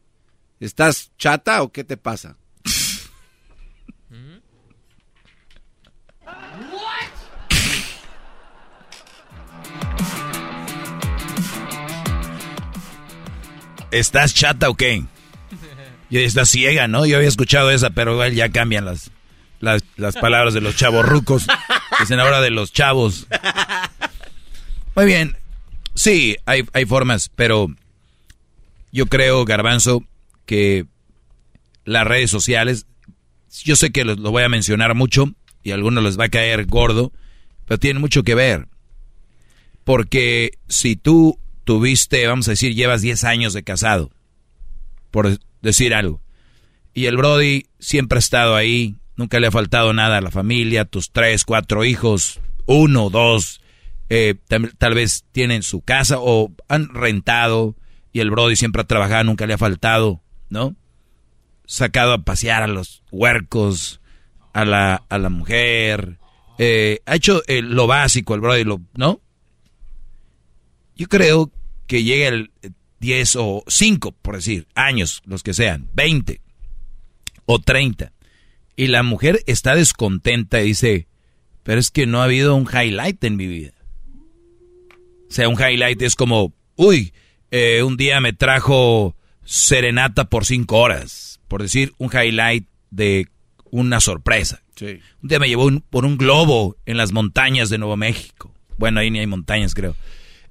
¿estás 0.61 1.13
chata 1.19 1.63
o 1.63 1.73
qué 1.73 1.85
te 1.85 1.97
pasa? 1.97 2.37
¿Estás 13.91 14.35
chata 14.35 14.71
o 14.71 14.77
qué? 14.77 15.05
Y 16.11 16.19
estás 16.19 16.49
ciega, 16.49 16.87
¿no? 16.89 17.07
Yo 17.07 17.17
había 17.17 17.29
escuchado 17.29 17.71
esa, 17.71 17.91
pero 17.91 18.13
igual 18.13 18.35
ya 18.35 18.51
cambian 18.51 18.85
las, 18.85 19.11
las, 19.61 19.83
las 19.97 20.17
palabras 20.17 20.55
de 20.55 20.61
los 20.61 20.77
chavos 20.77 21.07
rucos. 21.07 21.47
Dicen 22.01 22.19
ahora 22.21 22.41
de 22.41 22.51
los 22.51 22.73
chavos. 22.73 23.27
Muy 24.97 25.07
bien. 25.07 25.37
Sí, 25.95 26.37
hay, 26.47 26.65
hay 26.73 26.85
formas, 26.87 27.31
pero 27.35 27.69
yo 28.93 29.07
creo, 29.07 29.45
Garbanzo, 29.45 30.03
que 30.47 30.87
las 31.85 32.07
redes 32.07 32.31
sociales 32.31 32.87
yo 33.65 33.77
sé 33.77 33.91
que 33.91 34.05
lo, 34.05 34.15
lo 34.15 34.31
voy 34.31 34.43
a 34.43 34.49
mencionar 34.49 34.95
mucho 34.95 35.33
y 35.63 35.73
a 35.73 35.75
algunos 35.75 36.05
les 36.05 36.19
va 36.19 36.25
a 36.25 36.31
caer 36.31 36.67
gordo, 36.67 37.13
pero 37.67 37.79
tiene 37.79 38.01
mucho 38.01 38.23
que 38.23 38.35
ver. 38.35 38.69
Porque 39.85 40.53
si 40.69 40.97
tú 40.97 41.39
tuviste, 41.65 42.27
vamos 42.27 42.49
a 42.49 42.53
decir, 42.53 42.75
llevas 42.75 43.03
10 43.03 43.25
años 43.25 43.53
de 43.53 43.63
casado, 43.63 44.11
por 45.11 45.39
decir 45.63 45.95
algo, 45.95 46.21
y 46.95 47.07
el 47.07 47.17
Brody 47.17 47.67
siempre 47.79 48.19
ha 48.19 48.21
estado 48.21 48.57
ahí, 48.57 48.97
nunca 49.21 49.39
le 49.39 49.49
ha 49.49 49.51
faltado 49.51 49.93
nada 49.93 50.17
a 50.17 50.21
la 50.23 50.31
familia, 50.31 50.87
tus 50.87 51.13
tres, 51.13 51.45
cuatro 51.45 51.85
hijos, 51.85 52.41
uno, 52.65 53.11
dos, 53.11 53.61
eh, 54.09 54.35
tal, 54.79 54.95
vez 54.95 55.27
tienen 55.31 55.63
su 55.63 55.83
casa 55.83 56.17
o 56.19 56.51
han 56.69 56.89
rentado 56.89 57.77
y 58.13 58.21
el 58.21 58.31
Brody 58.31 58.57
siempre 58.57 58.81
ha 58.81 58.87
trabajado, 58.87 59.25
nunca 59.25 59.47
le 59.47 59.53
ha 59.53 59.59
faltado, 59.59 60.23
¿no? 60.49 60.75
Sacado 61.67 62.15
a 62.15 62.23
pasear 62.23 62.63
a 62.63 62.67
los 62.67 63.03
huercos, 63.11 64.01
a 64.55 64.65
la, 64.65 65.05
a 65.11 65.19
la 65.19 65.29
mujer, 65.29 66.19
eh, 66.59 67.01
ha 67.05 67.15
hecho 67.15 67.43
eh, 67.47 67.61
lo 67.61 67.87
básico 67.87 68.35
el 68.35 68.41
Brody, 68.41 68.65
lo, 68.65 68.81
¿no? 68.95 69.21
Yo 70.97 71.09
creo 71.09 71.53
que 71.87 72.05
llega 72.05 72.29
el 72.29 72.53
10 73.01 73.37
o 73.37 73.65
5, 73.67 74.13
por 74.13 74.37
decir, 74.37 74.67
años, 74.75 75.21
los 75.27 75.43
que 75.43 75.53
sean, 75.53 75.91
20 75.93 76.41
o 77.45 77.59
30. 77.59 78.13
Y 78.81 78.87
la 78.87 79.03
mujer 79.03 79.43
está 79.47 79.75
descontenta 79.75 80.63
y 80.63 80.69
dice, 80.69 81.07
pero 81.65 81.79
es 81.81 81.91
que 81.91 82.07
no 82.07 82.23
ha 82.23 82.25
habido 82.25 82.55
un 82.55 82.67
highlight 82.67 83.23
en 83.25 83.37
mi 83.37 83.47
vida. 83.47 83.73
O 85.29 85.33
sea, 85.33 85.51
un 85.51 85.57
highlight 85.61 86.01
es 86.01 86.17
como, 86.17 86.55
uy, 86.77 87.13
eh, 87.51 87.83
un 87.83 87.99
día 87.99 88.21
me 88.21 88.33
trajo 88.33 89.15
serenata 89.45 90.31
por 90.31 90.47
cinco 90.47 90.79
horas, 90.79 91.41
por 91.47 91.61
decir 91.61 91.93
un 91.99 92.09
highlight 92.11 92.67
de 92.91 93.29
una 93.71 94.01
sorpresa. 94.01 94.63
Un 95.23 95.29
día 95.29 95.39
me 95.39 95.49
llevó 95.49 95.67
un- 95.67 95.83
por 95.83 96.07
un 96.07 96.17
globo 96.17 96.77
en 96.87 96.97
las 96.97 97.13
montañas 97.13 97.69
de 97.69 97.77
Nuevo 97.77 97.99
México. 97.99 98.51
Bueno, 98.79 99.01
ahí 99.01 99.11
ni 99.11 99.19
hay 99.19 99.27
montañas, 99.27 99.75
creo. 99.75 99.95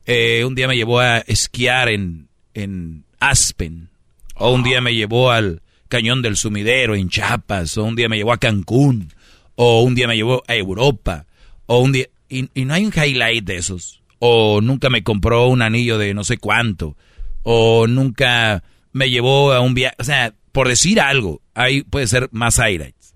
Eh, 0.05 0.45
un 0.45 0.53
día 0.53 0.67
me 0.67 0.75
llevó 0.77 0.99
a 0.99 1.17
esquiar 1.19 1.89
en, 1.89 2.27
en 2.53 3.05
Aspen. 3.19 3.89
O 4.35 4.53
un 4.53 4.61
día 4.61 4.81
me 4.81 4.93
llevó 4.93 5.31
al 5.31 5.63
Cañón 5.89 6.21
del 6.21 6.37
Sumidero 6.37 6.95
en 6.95 7.09
Chiapas. 7.09 7.77
O 7.77 7.83
un 7.83 7.95
día 7.95 8.07
me 8.07 8.17
llevó 8.17 8.31
a 8.31 8.37
Cancún. 8.37 9.11
O 9.55 9.81
un 9.81 9.95
día 9.95 10.07
me 10.07 10.15
llevó 10.15 10.43
a 10.47 10.55
Europa. 10.55 11.25
O 11.65 11.79
un 11.79 11.91
día... 11.91 12.07
Y, 12.29 12.49
y 12.53 12.65
no 12.65 12.75
hay 12.75 12.85
un 12.85 12.93
highlight 12.93 13.43
de 13.43 13.57
esos. 13.57 14.01
O 14.19 14.61
nunca 14.61 14.89
me 14.89 15.03
compró 15.03 15.47
un 15.47 15.61
anillo 15.61 15.97
de 15.97 16.13
no 16.13 16.23
sé 16.23 16.37
cuánto. 16.37 16.95
O 17.43 17.87
nunca 17.87 18.63
me 18.93 19.09
llevó 19.09 19.51
a 19.51 19.59
un 19.59 19.73
viaje. 19.73 19.95
O 19.99 20.03
sea, 20.03 20.33
por 20.51 20.67
decir 20.67 21.01
algo, 21.01 21.41
ahí 21.53 21.83
puede 21.83 22.07
ser 22.07 22.29
más 22.31 22.57
highlights. 22.57 23.13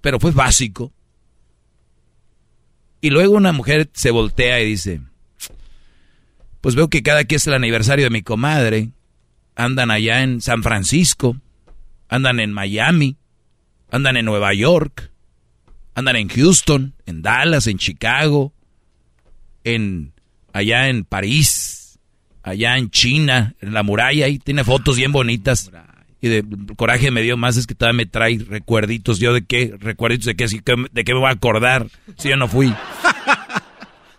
Pero 0.00 0.18
fue 0.18 0.30
básico. 0.30 0.92
Y 3.00 3.10
luego 3.10 3.36
una 3.36 3.52
mujer 3.52 3.90
se 3.92 4.10
voltea 4.10 4.60
y 4.60 4.66
dice, 4.66 5.00
pues 6.60 6.74
veo 6.74 6.88
que 6.88 7.02
cada 7.02 7.24
que 7.24 7.36
es 7.36 7.46
el 7.46 7.54
aniversario 7.54 8.06
de 8.06 8.10
mi 8.10 8.22
comadre, 8.22 8.90
andan 9.54 9.90
allá 9.90 10.22
en 10.22 10.40
San 10.40 10.62
Francisco, 10.62 11.36
andan 12.08 12.40
en 12.40 12.52
Miami, 12.52 13.16
andan 13.90 14.16
en 14.16 14.24
Nueva 14.24 14.54
York, 14.54 15.10
andan 15.94 16.16
en 16.16 16.28
Houston, 16.28 16.94
en 17.06 17.22
Dallas, 17.22 17.66
en 17.66 17.78
Chicago, 17.78 18.52
en 19.64 20.12
allá 20.52 20.88
en 20.88 21.04
París, 21.04 21.98
allá 22.42 22.76
en 22.76 22.90
China, 22.90 23.54
en 23.60 23.74
la 23.74 23.82
muralla, 23.82 24.28
y 24.28 24.38
tiene 24.38 24.64
fotos 24.64 24.96
bien 24.96 25.12
bonitas. 25.12 25.70
Y 26.20 26.28
de 26.28 26.44
coraje 26.76 27.10
me 27.10 27.22
dio 27.22 27.36
más 27.36 27.56
es 27.56 27.66
que 27.66 27.74
todavía 27.74 27.98
me 27.98 28.06
trae 28.06 28.38
recuerditos. 28.38 29.18
¿Yo 29.18 29.34
de 29.34 29.44
qué? 29.44 29.74
¿Recuerditos 29.78 30.26
de 30.26 30.36
qué? 30.36 30.46
¿De 30.92 31.04
qué 31.04 31.12
me 31.12 31.20
voy 31.20 31.28
a 31.28 31.32
acordar 31.32 31.88
si 32.16 32.30
yo 32.30 32.36
no 32.36 32.48
fui? 32.48 32.72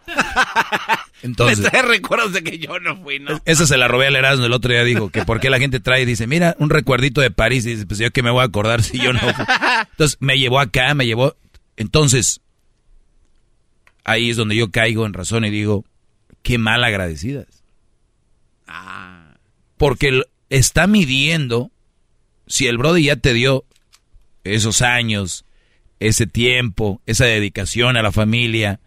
Entonces, 1.24 1.60
Me 1.60 1.70
trae 1.70 1.82
recuerdos 1.82 2.32
de 2.34 2.44
que 2.44 2.60
yo 2.60 2.80
no 2.80 2.96
fui, 3.02 3.20
¿no? 3.20 3.42
esa 3.46 3.66
se 3.66 3.78
la 3.78 3.88
robé 3.88 4.08
al 4.08 4.16
Erasmo 4.16 4.46
el 4.46 4.54
otro 4.54 4.72
día, 4.72 4.84
dijo 4.84 5.10
que 5.10 5.26
por 5.26 5.40
qué 5.40 5.50
la 5.50 5.60
gente 5.60 5.80
trae, 5.80 6.06
dice, 6.06 6.28
mira, 6.28 6.56
un 6.60 6.70
recuerdito 6.70 7.22
de 7.22 7.32
París, 7.32 7.66
y 7.66 7.72
dice, 7.72 7.86
pues 7.88 8.00
yo 8.00 8.12
que 8.12 8.22
me 8.24 8.30
voy 8.30 8.42
a 8.42 8.46
acordar 8.46 8.84
si 8.84 9.00
yo 9.00 9.14
no 9.14 9.20
fui. 9.20 9.34
Entonces 9.92 10.18
me 10.20 10.38
llevó 10.38 10.60
acá, 10.60 10.94
me 10.94 11.06
llevó, 11.08 11.36
entonces, 11.76 12.42
ahí 14.04 14.30
es 14.30 14.38
donde 14.38 14.56
yo 14.56 14.70
caigo 14.72 15.06
en 15.06 15.14
razón 15.14 15.44
y 15.46 15.50
digo, 15.50 15.86
qué 16.44 16.58
mal 16.58 16.84
agradecidas. 16.84 17.48
Porque 19.78 20.08
l- 20.10 20.24
está 20.50 20.88
midiendo 20.88 21.72
si 22.48 22.68
el 22.68 22.78
Brody 22.78 23.06
ya 23.06 23.16
te 23.16 23.34
dio 23.34 23.66
esos 24.44 24.82
años, 24.82 25.46
ese 26.00 26.26
tiempo, 26.28 27.02
esa 27.06 27.26
dedicación 27.26 27.98
a 27.98 28.02
la 28.02 28.12
familia, 28.12 28.80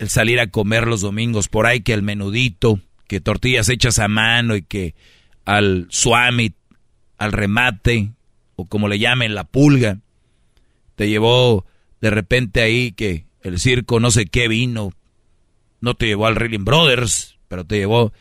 el 0.00 0.08
salir 0.08 0.40
a 0.40 0.46
comer 0.46 0.86
los 0.86 1.02
domingos 1.02 1.48
por 1.48 1.66
ahí, 1.66 1.82
que 1.82 1.92
el 1.92 2.02
menudito, 2.02 2.80
que 3.06 3.20
tortillas 3.20 3.68
hechas 3.68 3.98
a 3.98 4.08
mano 4.08 4.56
y 4.56 4.62
que 4.62 4.94
al 5.44 5.88
suami, 5.90 6.54
al 7.18 7.32
remate, 7.32 8.12
o 8.56 8.64
como 8.64 8.88
le 8.88 8.98
llamen, 8.98 9.34
la 9.34 9.44
pulga, 9.44 9.98
te 10.96 11.10
llevó 11.10 11.66
de 12.00 12.08
repente 12.08 12.62
ahí 12.62 12.92
que 12.92 13.26
el 13.42 13.60
circo 13.60 14.00
no 14.00 14.10
sé 14.10 14.24
qué 14.24 14.48
vino, 14.48 14.94
no 15.82 15.94
te 15.94 16.06
llevó 16.06 16.26
al 16.26 16.36
Reeling 16.36 16.64
Brothers, 16.64 17.38
pero 17.48 17.66
te 17.66 17.76
llevó... 17.76 18.14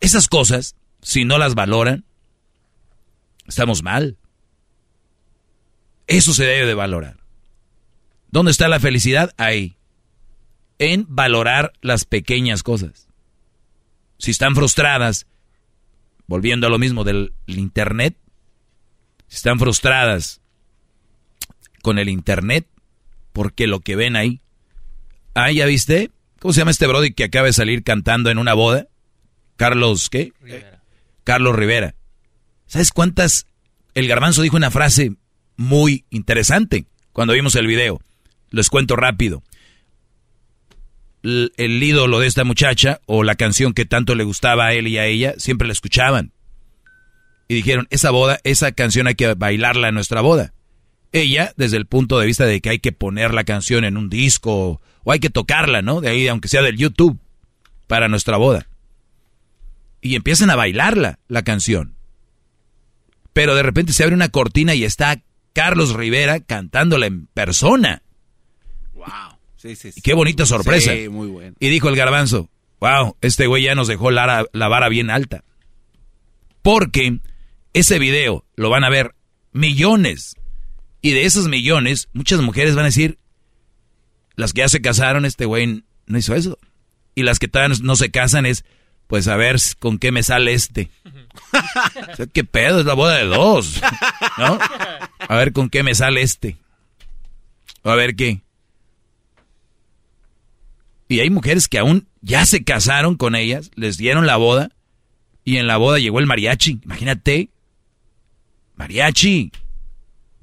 Esas 0.00 0.28
cosas, 0.28 0.76
si 1.00 1.24
no 1.24 1.38
las 1.38 1.54
valoran, 1.54 2.04
estamos 3.46 3.82
mal. 3.82 4.18
Eso 6.06 6.34
se 6.34 6.44
debe 6.44 6.66
de 6.66 6.74
valorar. 6.74 7.16
¿Dónde 8.30 8.50
está 8.50 8.68
la 8.68 8.78
felicidad? 8.78 9.32
Ahí. 9.38 9.77
En 10.78 11.06
valorar 11.08 11.72
las 11.80 12.04
pequeñas 12.04 12.62
cosas. 12.62 13.08
Si 14.18 14.30
están 14.30 14.54
frustradas, 14.54 15.26
volviendo 16.26 16.66
a 16.66 16.70
lo 16.70 16.78
mismo 16.78 17.04
del 17.04 17.32
Internet, 17.46 18.16
si 19.28 19.36
están 19.36 19.58
frustradas 19.58 20.40
con 21.82 21.98
el 21.98 22.08
Internet, 22.08 22.66
porque 23.32 23.66
lo 23.66 23.80
que 23.80 23.96
ven 23.96 24.16
ahí. 24.16 24.40
Ah, 25.34 25.52
¿ya 25.52 25.66
viste? 25.66 26.10
¿Cómo 26.40 26.52
se 26.52 26.60
llama 26.60 26.70
este 26.70 26.86
Brody 26.86 27.12
que 27.12 27.24
acaba 27.24 27.46
de 27.46 27.52
salir 27.52 27.82
cantando 27.82 28.30
en 28.30 28.38
una 28.38 28.54
boda? 28.54 28.88
Carlos, 29.56 30.08
¿qué? 30.10 30.32
Carlos 31.24 31.56
Rivera. 31.56 31.94
¿Sabes 32.66 32.92
cuántas? 32.92 33.46
El 33.94 34.08
garbanzo 34.08 34.42
dijo 34.42 34.56
una 34.56 34.70
frase 34.70 35.16
muy 35.56 36.04
interesante 36.10 36.86
cuando 37.12 37.34
vimos 37.34 37.54
el 37.54 37.66
video. 37.66 38.00
Les 38.50 38.70
cuento 38.70 38.96
rápido. 38.96 39.42
El 41.22 41.82
ídolo 41.82 42.20
de 42.20 42.26
esta 42.26 42.44
muchacha 42.44 43.00
o 43.06 43.24
la 43.24 43.34
canción 43.34 43.72
que 43.72 43.84
tanto 43.84 44.14
le 44.14 44.24
gustaba 44.24 44.66
a 44.66 44.72
él 44.72 44.86
y 44.86 44.98
a 44.98 45.06
ella, 45.06 45.34
siempre 45.38 45.66
la 45.66 45.72
escuchaban. 45.72 46.32
Y 47.48 47.54
dijeron, 47.54 47.88
esa 47.90 48.10
boda, 48.10 48.38
esa 48.44 48.72
canción 48.72 49.06
hay 49.06 49.14
que 49.14 49.34
bailarla 49.34 49.88
en 49.88 49.94
nuestra 49.94 50.20
boda. 50.20 50.52
Ella, 51.12 51.52
desde 51.56 51.78
el 51.78 51.86
punto 51.86 52.18
de 52.18 52.26
vista 52.26 52.44
de 52.44 52.60
que 52.60 52.70
hay 52.70 52.78
que 52.78 52.92
poner 52.92 53.32
la 53.32 53.44
canción 53.44 53.84
en 53.84 53.96
un 53.96 54.10
disco 54.10 54.80
o, 55.04 55.10
hay 55.10 55.20
que 55.20 55.30
tocarla, 55.30 55.80
¿no? 55.80 56.02
De 56.02 56.10
ahí, 56.10 56.28
aunque 56.28 56.48
sea 56.48 56.60
del 56.60 56.76
YouTube, 56.76 57.18
para 57.86 58.08
nuestra 58.08 58.36
boda. 58.36 58.68
Y 60.02 60.14
empiezan 60.14 60.50
a 60.50 60.56
bailarla, 60.56 61.18
la 61.28 61.42
canción. 61.42 61.94
Pero 63.32 63.54
de 63.54 63.62
repente 63.62 63.94
se 63.94 64.02
abre 64.02 64.14
una 64.14 64.28
cortina 64.28 64.74
y 64.74 64.84
está 64.84 65.22
Carlos 65.54 65.94
Rivera 65.94 66.40
cantándola 66.40 67.06
en 67.06 67.26
persona. 67.26 68.02
Sí, 69.58 69.76
sí, 69.76 69.92
sí. 69.92 69.98
Y 69.98 70.02
qué 70.02 70.14
bonita 70.14 70.46
sorpresa. 70.46 70.92
Sí, 70.92 71.08
muy 71.08 71.28
bueno. 71.28 71.54
Y 71.60 71.68
dijo 71.68 71.88
el 71.88 71.96
garbanzo, 71.96 72.48
wow, 72.80 73.16
este 73.20 73.46
güey 73.46 73.64
ya 73.64 73.74
nos 73.74 73.88
dejó 73.88 74.10
la, 74.10 74.46
la 74.52 74.68
vara 74.68 74.88
bien 74.88 75.10
alta. 75.10 75.44
Porque 76.62 77.18
ese 77.72 77.98
video 77.98 78.44
lo 78.56 78.70
van 78.70 78.84
a 78.84 78.88
ver 78.88 79.14
millones. 79.52 80.36
Y 81.02 81.10
de 81.10 81.24
esos 81.24 81.48
millones, 81.48 82.08
muchas 82.12 82.40
mujeres 82.40 82.74
van 82.74 82.84
a 82.84 82.88
decir, 82.88 83.18
las 84.36 84.52
que 84.52 84.60
ya 84.60 84.68
se 84.68 84.80
casaron, 84.80 85.24
este 85.24 85.44
güey 85.44 85.84
no 86.06 86.18
hizo 86.18 86.34
eso. 86.34 86.58
Y 87.14 87.22
las 87.24 87.38
que 87.40 87.48
todavía 87.48 87.76
no 87.82 87.96
se 87.96 88.10
casan 88.10 88.46
es, 88.46 88.64
pues 89.08 89.26
a 89.26 89.36
ver 89.36 89.56
con 89.80 89.98
qué 89.98 90.12
me 90.12 90.22
sale 90.22 90.52
este. 90.52 90.90
O 92.12 92.16
sea, 92.16 92.26
¿Qué 92.26 92.44
pedo? 92.44 92.80
Es 92.80 92.86
la 92.86 92.94
boda 92.94 93.16
de 93.16 93.24
dos. 93.24 93.80
¿No? 94.38 94.58
A 95.18 95.36
ver 95.36 95.52
con 95.52 95.70
qué 95.70 95.82
me 95.82 95.94
sale 95.96 96.22
este. 96.22 96.56
A 97.82 97.94
ver 97.94 98.14
qué. 98.14 98.42
Y 101.08 101.20
hay 101.20 101.30
mujeres 101.30 101.68
que 101.68 101.78
aún 101.78 102.06
ya 102.20 102.44
se 102.46 102.64
casaron 102.64 103.16
con 103.16 103.34
ellas, 103.34 103.70
les 103.74 103.96
dieron 103.96 104.26
la 104.26 104.36
boda 104.36 104.70
y 105.44 105.56
en 105.56 105.66
la 105.66 105.78
boda 105.78 105.98
llegó 105.98 106.18
el 106.18 106.26
mariachi. 106.26 106.80
Imagínate. 106.84 107.50
Mariachi. 108.76 109.50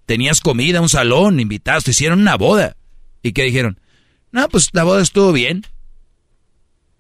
Tenías 0.05 0.39
comida, 0.41 0.81
un 0.81 0.89
salón, 0.89 1.39
invitados, 1.39 1.83
te 1.83 1.91
hicieron 1.91 2.19
una 2.19 2.35
boda. 2.35 2.75
¿Y 3.21 3.33
qué 3.33 3.43
dijeron? 3.43 3.79
No, 4.31 4.49
pues 4.49 4.69
la 4.73 4.83
boda 4.83 5.01
estuvo 5.01 5.31
bien. 5.31 5.65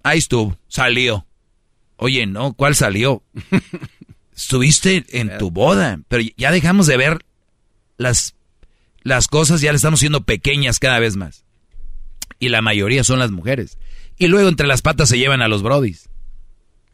Ahí 0.03 0.19
estuvo, 0.19 0.57
salió. 0.67 1.25
Oye, 1.97 2.27
no, 2.27 2.53
¿cuál 2.53 2.75
salió? 2.75 3.23
Estuviste 4.35 5.05
en 5.09 5.37
tu 5.37 5.49
boda, 5.49 5.99
pero 6.07 6.23
ya 6.37 6.51
dejamos 6.51 6.87
de 6.87 6.97
ver 6.97 7.25
las 7.97 8.35
las 9.01 9.27
cosas 9.27 9.61
ya 9.61 9.71
le 9.71 9.77
estamos 9.77 9.99
siendo 9.99 10.23
pequeñas 10.23 10.79
cada 10.79 10.99
vez 10.99 11.15
más. 11.15 11.44
Y 12.39 12.49
la 12.49 12.61
mayoría 12.61 13.03
son 13.03 13.19
las 13.19 13.31
mujeres. 13.31 13.77
Y 14.17 14.27
luego 14.27 14.49
entre 14.49 14.67
las 14.67 14.81
patas 14.81 15.09
se 15.09 15.17
llevan 15.17 15.41
a 15.41 15.47
los 15.47 15.63
brodis. 15.63 16.09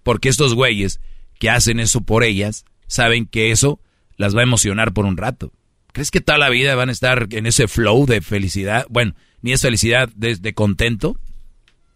Porque 0.04 0.30
estos 0.30 0.54
güeyes 0.54 1.00
que 1.40 1.50
hacen 1.50 1.80
eso 1.80 2.02
por 2.02 2.24
ellas 2.24 2.66
saben 2.88 3.26
que 3.26 3.52
eso 3.52 3.80
las 4.18 4.36
va 4.36 4.42
a 4.42 4.44
emocionar 4.44 4.94
por 4.94 5.06
un 5.06 5.18
rato. 5.18 5.52
¿Crees 5.94 6.12
que 6.12 6.22
toda 6.22 6.38
la 6.38 6.50
vida 6.50 6.76
van 6.76 6.90
a 6.90 6.92
estar 6.92 7.28
en 7.32 7.46
ese 7.46 7.68
flow 7.68 8.06
de 8.06 8.22
felicidad? 8.22 8.86
Bueno, 8.90 9.16
ni 9.42 9.52
es 9.52 9.62
felicidad, 9.62 10.10
de, 10.16 10.54
contento. 10.54 11.18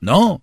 No. 0.01 0.41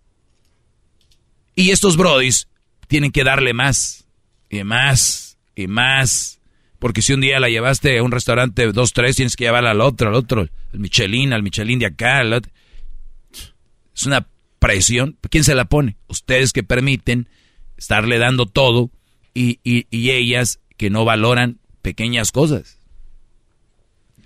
Y 1.55 1.71
estos 1.71 1.97
brodis 1.97 2.49
tienen 2.89 3.11
que 3.11 3.25
darle 3.25 3.53
más, 3.53 4.07
y 4.49 4.65
más, 4.65 5.37
y 5.55 5.67
más. 5.67 6.41
Porque 6.79 7.03
si 7.03 7.13
un 7.13 7.21
día 7.21 7.41
la 7.41 7.49
llevaste 7.49 7.99
a 7.99 8.03
un 8.03 8.11
restaurante 8.11 8.71
dos, 8.73 8.93
tres, 8.93 9.17
tienes 9.17 9.37
que 9.37 9.45
llevarla 9.45 9.73
al 9.73 9.81
otro, 9.81 10.09
al 10.09 10.15
otro, 10.15 10.43
al 10.73 10.79
Michelin, 10.79 11.33
al 11.33 11.43
Michelin 11.43 11.79
de 11.79 11.87
acá. 11.87 12.19
Al 12.19 12.33
otro. 12.33 12.53
Es 13.95 14.07
una 14.07 14.27
presión. 14.59 15.19
¿Quién 15.31 15.45
se 15.45 15.55
la 15.55 15.67
pone? 15.67 15.97
Ustedes 16.09 16.53
que 16.53 16.62
permiten 16.62 17.29
estarle 17.77 18.19
dando 18.19 18.47
todo 18.47 18.91
y, 19.35 19.61
y, 19.65 19.87
y 19.91 20.11
ellas 20.11 20.61
que 20.77 20.91
no 20.91 21.05
valoran 21.05 21.59
pequeñas 21.83 22.33
cosas. 22.33 22.79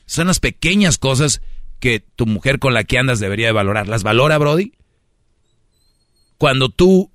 Son 0.07 0.29
las 0.29 0.41
pequeñas 0.41 0.99
cosas 0.99 1.41
que 1.81 2.01
tu 2.01 2.27
mujer 2.27 2.59
con 2.59 2.75
la 2.75 2.85
que 2.85 2.99
andas 2.99 3.21
debería 3.21 3.47
de 3.47 3.53
valorar. 3.53 3.89
¿Las 3.89 4.03
valora, 4.03 4.39
Brody? 4.39 4.73
Cuando 6.39 6.69
tú 6.69 7.11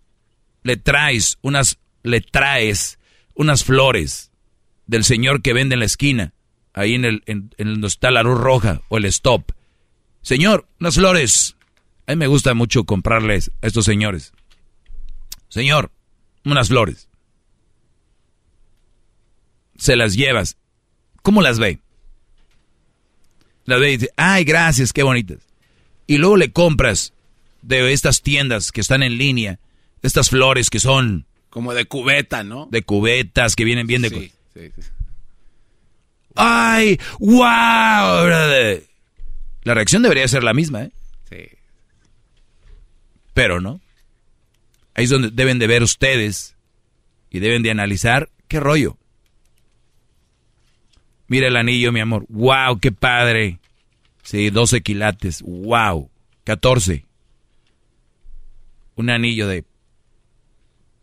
le 0.64 0.78
traes 0.78 1.38
unas, 1.42 1.80
le 2.04 2.22
traes 2.22 3.00
unas 3.34 3.64
flores 3.64 4.32
del 4.88 5.04
señor 5.04 5.42
que 5.42 5.54
vende 5.54 5.74
en 5.74 5.80
la 5.80 5.86
esquina, 5.86 6.34
ahí 6.74 6.96
en 6.96 7.06
el, 7.06 7.24
en, 7.26 7.54
en 7.58 7.74
donde 7.74 7.88
está 7.88 8.12
la 8.12 8.24
luz 8.24 8.40
roja 8.40 8.82
o 8.90 8.98
el 8.98 9.06
stop. 9.06 9.52
Señor, 10.22 10.68
unas 10.80 10.96
flores. 10.96 11.56
A 12.12 12.14
mí 12.14 12.20
me 12.20 12.28
gusta 12.28 12.54
mucho 12.54 12.84
comprarles 12.84 13.52
a 13.62 13.68
estos 13.68 13.86
señores. 13.86 14.34
Señor, 15.48 15.92
unas 16.44 16.68
flores. 16.68 17.08
Se 19.78 19.96
las 19.96 20.14
llevas. 20.16 20.58
¿Cómo 21.22 21.42
las 21.42 21.58
ve? 21.58 21.80
Las 23.64 23.80
ve 23.80 23.94
y 23.94 23.98
dice, 23.98 24.12
ay, 24.18 24.44
gracias, 24.44 24.92
qué 24.92 25.04
bonitas. 25.04 25.38
Y 26.06 26.18
luego 26.18 26.36
le 26.36 26.52
compras 26.52 27.14
de 27.62 27.94
estas 27.94 28.22
tiendas 28.22 28.74
que 28.74 28.82
están 28.82 29.04
en 29.04 29.18
línea, 29.18 29.60
estas 30.02 30.30
flores 30.30 30.70
que 30.70 30.82
son... 30.82 31.26
Como 31.50 31.74
de 31.74 31.86
cubeta, 31.86 32.44
¿no? 32.44 32.68
De 32.70 32.82
cubetas 32.82 33.56
que 33.56 33.64
vienen 33.64 33.88
bien 33.88 34.02
de... 34.02 34.10
Sí, 34.10 34.34
sí, 34.54 34.72
sí. 34.76 34.82
¡Ay! 36.36 37.00
¡Wow! 37.20 38.28
La 39.64 39.74
reacción 39.74 40.02
debería 40.02 40.28
ser 40.28 40.44
la 40.44 40.54
misma, 40.54 40.84
¿eh? 40.84 40.92
Sí. 41.30 41.61
Pero 43.34 43.61
no. 43.61 43.80
Ahí 44.93 45.06
es 45.06 45.10
donde 45.10 45.30
deben 45.32 45.60
de 45.60 45.68
ver 45.68 45.84
ustedes 45.84 46.56
y 47.30 47.40
deben 47.40 47.64
de 47.64 47.72
analizar 47.72 48.30
qué 48.48 48.60
rollo. 48.60 48.98
Mira 51.27 51.48
el 51.48 51.56
anillo, 51.56 51.92
mi 51.92 52.01
amor. 52.01 52.26
¡Wow! 52.27 52.80
¡Qué 52.80 52.92
padre! 52.92 53.60
Sí, 54.22 54.50
12 54.50 54.82
quilates. 54.82 55.42
¡Wow! 55.42 56.10
14. 56.43 57.06
Un 58.95 59.10
anillo 59.10 59.48
de 59.48 59.64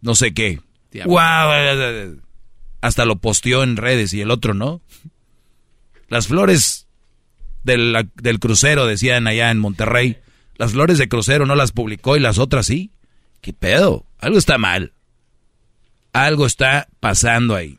no 0.01 0.15
sé 0.15 0.33
qué. 0.33 0.61
¡Wow! 1.05 2.21
Hasta 2.81 3.05
lo 3.05 3.17
posteó 3.17 3.63
en 3.63 3.77
redes 3.77 4.13
y 4.15 4.21
el 4.21 4.31
otro 4.31 4.55
no. 4.55 4.81
Las 6.09 6.29
flores 6.29 6.87
del, 7.65 8.09
del 8.15 8.39
crucero, 8.39 8.87
decían 8.87 9.27
allá 9.27 9.51
en 9.51 9.59
Monterrey. 9.59 10.19
Las 10.59 10.73
flores 10.73 10.99
de 10.99 11.09
crucero 11.09 11.47
no 11.47 11.55
las 11.55 11.73
publicó 11.73 12.17
y 12.17 12.21
las 12.21 12.39
otras 12.39 12.67
sí. 12.67 12.91
¿Qué 13.41 13.53
pedo? 13.53 14.05
Algo 14.19 14.37
está 14.39 14.59
mal. 14.59 14.93
Algo 16.13 16.45
está 16.47 16.89
pasando 17.01 17.55
ahí. 17.55 17.79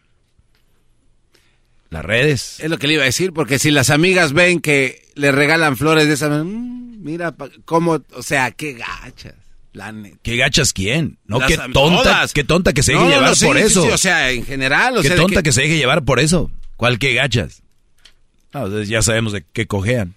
Las 1.89 2.05
redes. 2.05 2.59
Es 2.59 2.69
lo 2.69 2.77
que 2.77 2.87
le 2.87 2.93
iba 2.93 3.03
a 3.03 3.07
decir, 3.07 3.33
porque 3.33 3.57
si 3.59 3.71
las 3.71 3.89
amigas 3.89 4.31
ven 4.33 4.59
que 4.61 5.01
le 5.15 5.31
regalan 5.31 5.75
flores 5.75 6.07
de 6.07 6.13
esa, 6.13 6.29
mmm, 6.43 7.03
mira 7.03 7.35
cómo, 7.65 7.99
o 8.13 8.23
sea, 8.23 8.51
qué 8.51 8.73
gachas. 8.73 9.33
La. 9.73 9.93
¿Qué 10.23 10.35
gachas 10.37 10.71
quién? 10.73 11.17
No, 11.25 11.39
Las 11.39 11.47
qué 11.47 11.57
tonta, 11.57 11.73
todas. 12.03 12.33
qué 12.33 12.43
tonta 12.43 12.73
que 12.73 12.83
se 12.83 12.91
deje 12.93 13.03
No, 13.03 13.09
llevar 13.09 13.29
no, 13.29 13.35
sí, 13.35 13.45
por 13.45 13.57
sí, 13.57 13.63
eso. 13.63 13.83
sí, 13.83 13.89
o 13.89 13.97
sea, 13.97 14.31
en 14.31 14.45
general, 14.45 14.97
o 14.97 15.01
qué 15.01 15.09
sea, 15.09 15.17
tonta 15.17 15.37
que- 15.41 15.43
que... 15.43 15.51
se 15.51 15.61
deje 15.61 15.77
llevar 15.77 16.03
por 16.05 16.19
eso. 16.19 16.51
¿Cuál 16.75 16.97
qué 16.99 17.13
gachas? 17.13 17.61
No, 18.53 18.65
entonces 18.65 18.87
ya 18.89 19.01
sabemos 19.01 19.33
de 19.33 19.43
qué 19.51 19.67
cojean. 19.67 20.15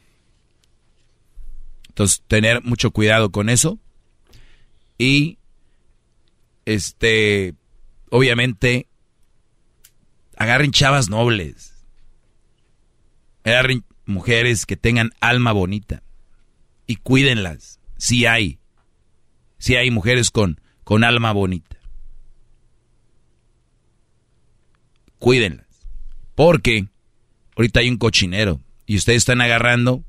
Entonces, 1.93 2.23
tener 2.27 2.63
mucho 2.63 2.91
cuidado 2.91 3.31
con 3.31 3.51
eso. 3.51 3.79
Y, 4.97 5.37
este, 6.65 7.55
obviamente, 8.09 8.87
agarren 10.39 10.71
chavas 10.73 11.11
nobles. 11.11 11.85
Agarren 13.45 13.85
mujeres 14.07 14.65
que 14.65 14.79
tengan 14.79 15.11
alma 15.21 15.53
bonita. 15.53 16.03
Y 16.87 16.97
cuídenlas. 16.97 17.79
Si 17.99 18.25
hay. 18.25 18.59
Si 19.59 19.77
hay 19.77 19.91
mujeres 19.91 20.31
con, 20.31 20.63
con 20.85 21.05
alma 21.05 21.33
bonita. 21.33 21.77
Cuídenlas. 25.19 25.67
Porque 26.35 26.87
ahorita 27.55 27.81
hay 27.81 27.91
un 27.91 27.99
cochinero. 27.99 28.63
Y 28.87 28.97
ustedes 28.97 29.19
están 29.19 29.43
agarrando 29.43 30.03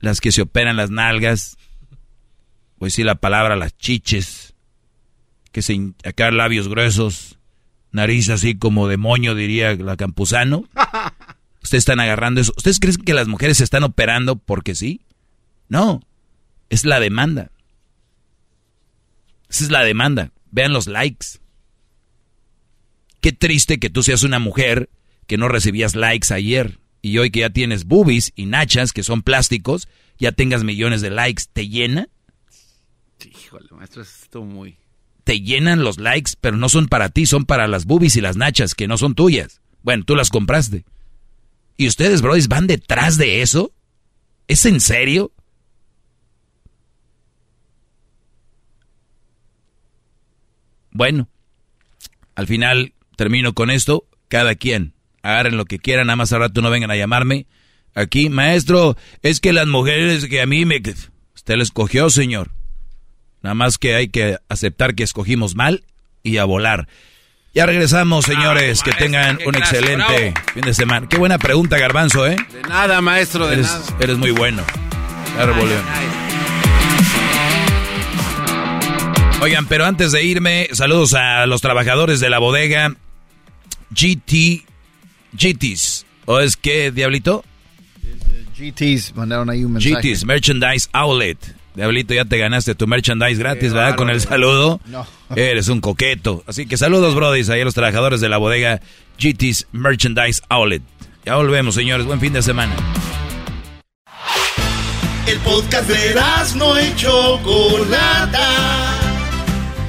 las 0.00 0.20
que 0.20 0.32
se 0.32 0.42
operan 0.42 0.76
las 0.76 0.90
nalgas. 0.90 1.56
Voy 2.78 2.86
a 2.86 2.88
decir 2.88 3.06
la 3.06 3.16
palabra, 3.16 3.56
las 3.56 3.76
chiches. 3.76 4.54
Que 5.52 5.62
se 5.62 5.92
acá 6.04 6.30
labios 6.30 6.68
gruesos. 6.68 7.38
Nariz 7.92 8.28
así 8.28 8.56
como 8.56 8.88
de 8.88 8.96
moño, 8.96 9.34
diría 9.34 9.74
la 9.76 9.96
campuzano. 9.96 10.64
Ustedes 11.62 11.82
están 11.82 12.00
agarrando 12.00 12.40
eso. 12.40 12.52
¿Ustedes 12.56 12.80
creen 12.80 12.96
que 12.96 13.14
las 13.14 13.28
mujeres 13.28 13.58
se 13.58 13.64
están 13.64 13.84
operando 13.84 14.36
porque 14.36 14.74
sí? 14.74 15.00
No. 15.68 16.02
Es 16.68 16.84
la 16.84 17.00
demanda. 17.00 17.50
Esa 19.48 19.64
es 19.64 19.70
la 19.70 19.84
demanda. 19.84 20.32
Vean 20.50 20.72
los 20.72 20.86
likes. 20.86 21.38
Qué 23.20 23.32
triste 23.32 23.78
que 23.78 23.90
tú 23.90 24.02
seas 24.02 24.22
una 24.22 24.38
mujer 24.38 24.90
que 25.26 25.38
no 25.38 25.48
recibías 25.48 25.94
likes 25.94 26.34
ayer 26.34 26.78
y 27.04 27.18
hoy 27.18 27.30
que 27.30 27.40
ya 27.40 27.50
tienes 27.50 27.84
boobies 27.84 28.32
y 28.34 28.46
nachas 28.46 28.94
que 28.94 29.02
son 29.02 29.20
plásticos, 29.20 29.88
ya 30.18 30.32
tengas 30.32 30.64
millones 30.64 31.02
de 31.02 31.10
likes. 31.10 31.42
¿Te 31.52 31.68
llena? 31.68 32.08
Híjole, 33.22 33.68
maestro, 33.72 34.00
esto 34.00 34.42
muy... 34.42 34.78
Te 35.22 35.42
llenan 35.42 35.84
los 35.84 35.98
likes, 35.98 36.32
pero 36.40 36.56
no 36.56 36.70
son 36.70 36.88
para 36.88 37.10
ti, 37.10 37.26
son 37.26 37.44
para 37.44 37.68
las 37.68 37.84
boobies 37.84 38.16
y 38.16 38.22
las 38.22 38.38
nachas 38.38 38.74
que 38.74 38.88
no 38.88 38.96
son 38.96 39.14
tuyas. 39.14 39.60
Bueno, 39.82 40.04
tú 40.04 40.16
las 40.16 40.30
compraste. 40.30 40.86
¿Y 41.76 41.88
ustedes, 41.88 42.22
brothers, 42.22 42.48
van 42.48 42.66
detrás 42.66 43.18
de 43.18 43.42
eso? 43.42 43.74
¿Es 44.48 44.64
en 44.64 44.80
serio? 44.80 45.30
Bueno, 50.90 51.28
al 52.34 52.46
final 52.46 52.94
termino 53.18 53.52
con 53.52 53.68
esto. 53.68 54.06
Cada 54.28 54.54
quien, 54.54 54.93
agarren 55.24 55.56
lo 55.56 55.64
que 55.64 55.78
quieran, 55.78 56.06
nada 56.06 56.16
más 56.16 56.32
al 56.32 56.40
rato 56.40 56.60
no 56.60 56.70
vengan 56.70 56.90
a 56.90 56.96
llamarme. 56.96 57.46
Aquí, 57.94 58.28
maestro, 58.28 58.96
es 59.22 59.40
que 59.40 59.52
las 59.52 59.66
mujeres 59.66 60.26
que 60.26 60.42
a 60.42 60.46
mí 60.46 60.64
me... 60.64 60.80
Usted 61.34 61.56
lo 61.56 61.62
escogió, 61.62 62.10
señor. 62.10 62.50
Nada 63.42 63.54
más 63.54 63.78
que 63.78 63.94
hay 63.94 64.08
que 64.08 64.38
aceptar 64.48 64.94
que 64.94 65.02
escogimos 65.02 65.54
mal 65.56 65.84
y 66.22 66.36
a 66.36 66.44
volar. 66.44 66.88
Ya 67.54 67.66
regresamos, 67.66 68.24
señores. 68.26 68.82
que 68.82 68.92
tengan 68.92 69.38
un 69.46 69.52
clase, 69.52 69.76
excelente 69.78 70.30
bravo. 70.32 70.50
fin 70.52 70.62
de 70.62 70.74
semana. 70.74 71.08
Qué 71.08 71.16
buena 71.16 71.38
pregunta, 71.38 71.78
Garbanzo, 71.78 72.26
¿eh? 72.26 72.36
De 72.52 72.62
nada, 72.68 73.00
maestro, 73.00 73.46
de 73.46 73.54
Eres, 73.54 73.66
nada. 73.66 73.96
eres 74.00 74.18
muy 74.18 74.30
bueno. 74.32 74.62
Oigan, 79.40 79.66
pero 79.66 79.86
antes 79.86 80.12
de 80.12 80.22
irme, 80.22 80.68
saludos 80.72 81.14
a 81.14 81.46
los 81.46 81.60
trabajadores 81.60 82.20
de 82.20 82.28
la 82.30 82.38
bodega 82.38 82.94
GT, 83.90 84.64
GTs. 85.34 86.06
¿O 86.26 86.40
es 86.40 86.56
que, 86.56 86.90
Diablito? 86.90 87.44
GTs 88.56 89.14
mandaron 89.16 89.50
ahí 89.50 89.64
un 89.64 89.72
mensaje. 89.72 90.14
GTs, 90.14 90.24
Merchandise 90.24 90.88
Outlet. 90.92 91.38
Diablito, 91.74 92.14
ya 92.14 92.24
te 92.24 92.38
ganaste 92.38 92.76
tu 92.76 92.86
merchandise 92.86 93.36
gratis, 93.36 93.70
Qué 93.70 93.74
¿verdad? 93.74 93.96
Con 93.96 94.08
el 94.08 94.20
saludo. 94.20 94.80
No. 94.86 95.04
Eres 95.36 95.68
un 95.68 95.80
coqueto. 95.80 96.44
Así 96.46 96.66
que 96.66 96.76
saludos, 96.76 97.16
brodis, 97.16 97.50
ahí 97.50 97.60
a 97.60 97.64
los 97.64 97.74
trabajadores 97.74 98.20
de 98.20 98.28
la 98.28 98.38
bodega 98.38 98.80
GTs 99.18 99.66
Merchandise 99.72 100.40
Outlet. 100.48 100.82
Ya 101.24 101.36
volvemos, 101.36 101.74
señores. 101.74 102.06
Buen 102.06 102.20
fin 102.20 102.32
de 102.32 102.42
semana. 102.42 102.74
El 105.26 105.38
podcast 105.38 105.88
de 105.88 106.14
no 106.56 106.80
y 106.80 106.94
Chocolata. 106.96 109.03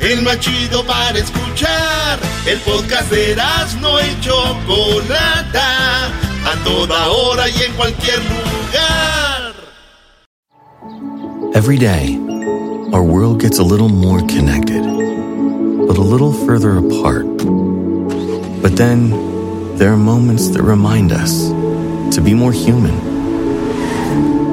El 0.06 0.22
más 0.22 0.40
chido 0.40 0.86
para 0.86 1.18
escuchar. 1.18 2.20
El 2.46 2.60
podcast 2.60 3.12
de 3.12 3.36
no 3.82 4.00
y 4.00 4.20
Chocolata. 4.22 6.12
a 6.46 6.64
toda 6.64 7.10
hora 7.10 7.50
y 7.50 7.64
en 7.64 7.74
cualquier 7.74 8.20
lugar. 8.20 9.54
Every 11.56 11.78
day, 11.78 12.20
our 12.94 13.02
world 13.02 13.42
gets 13.42 13.58
a 13.58 13.64
little 13.64 13.90
more 13.90 14.22
connected, 14.22 14.84
but 15.88 15.98
a 15.98 16.02
little 16.02 16.32
further 16.32 16.78
apart. 16.78 17.26
But 18.62 18.76
then, 18.78 19.10
there 19.78 19.92
are 19.92 19.98
moments 19.98 20.50
that 20.50 20.62
remind 20.62 21.12
us 21.12 21.50
to 22.16 22.22
be 22.22 22.34
more 22.34 22.52
human. 22.52 23.15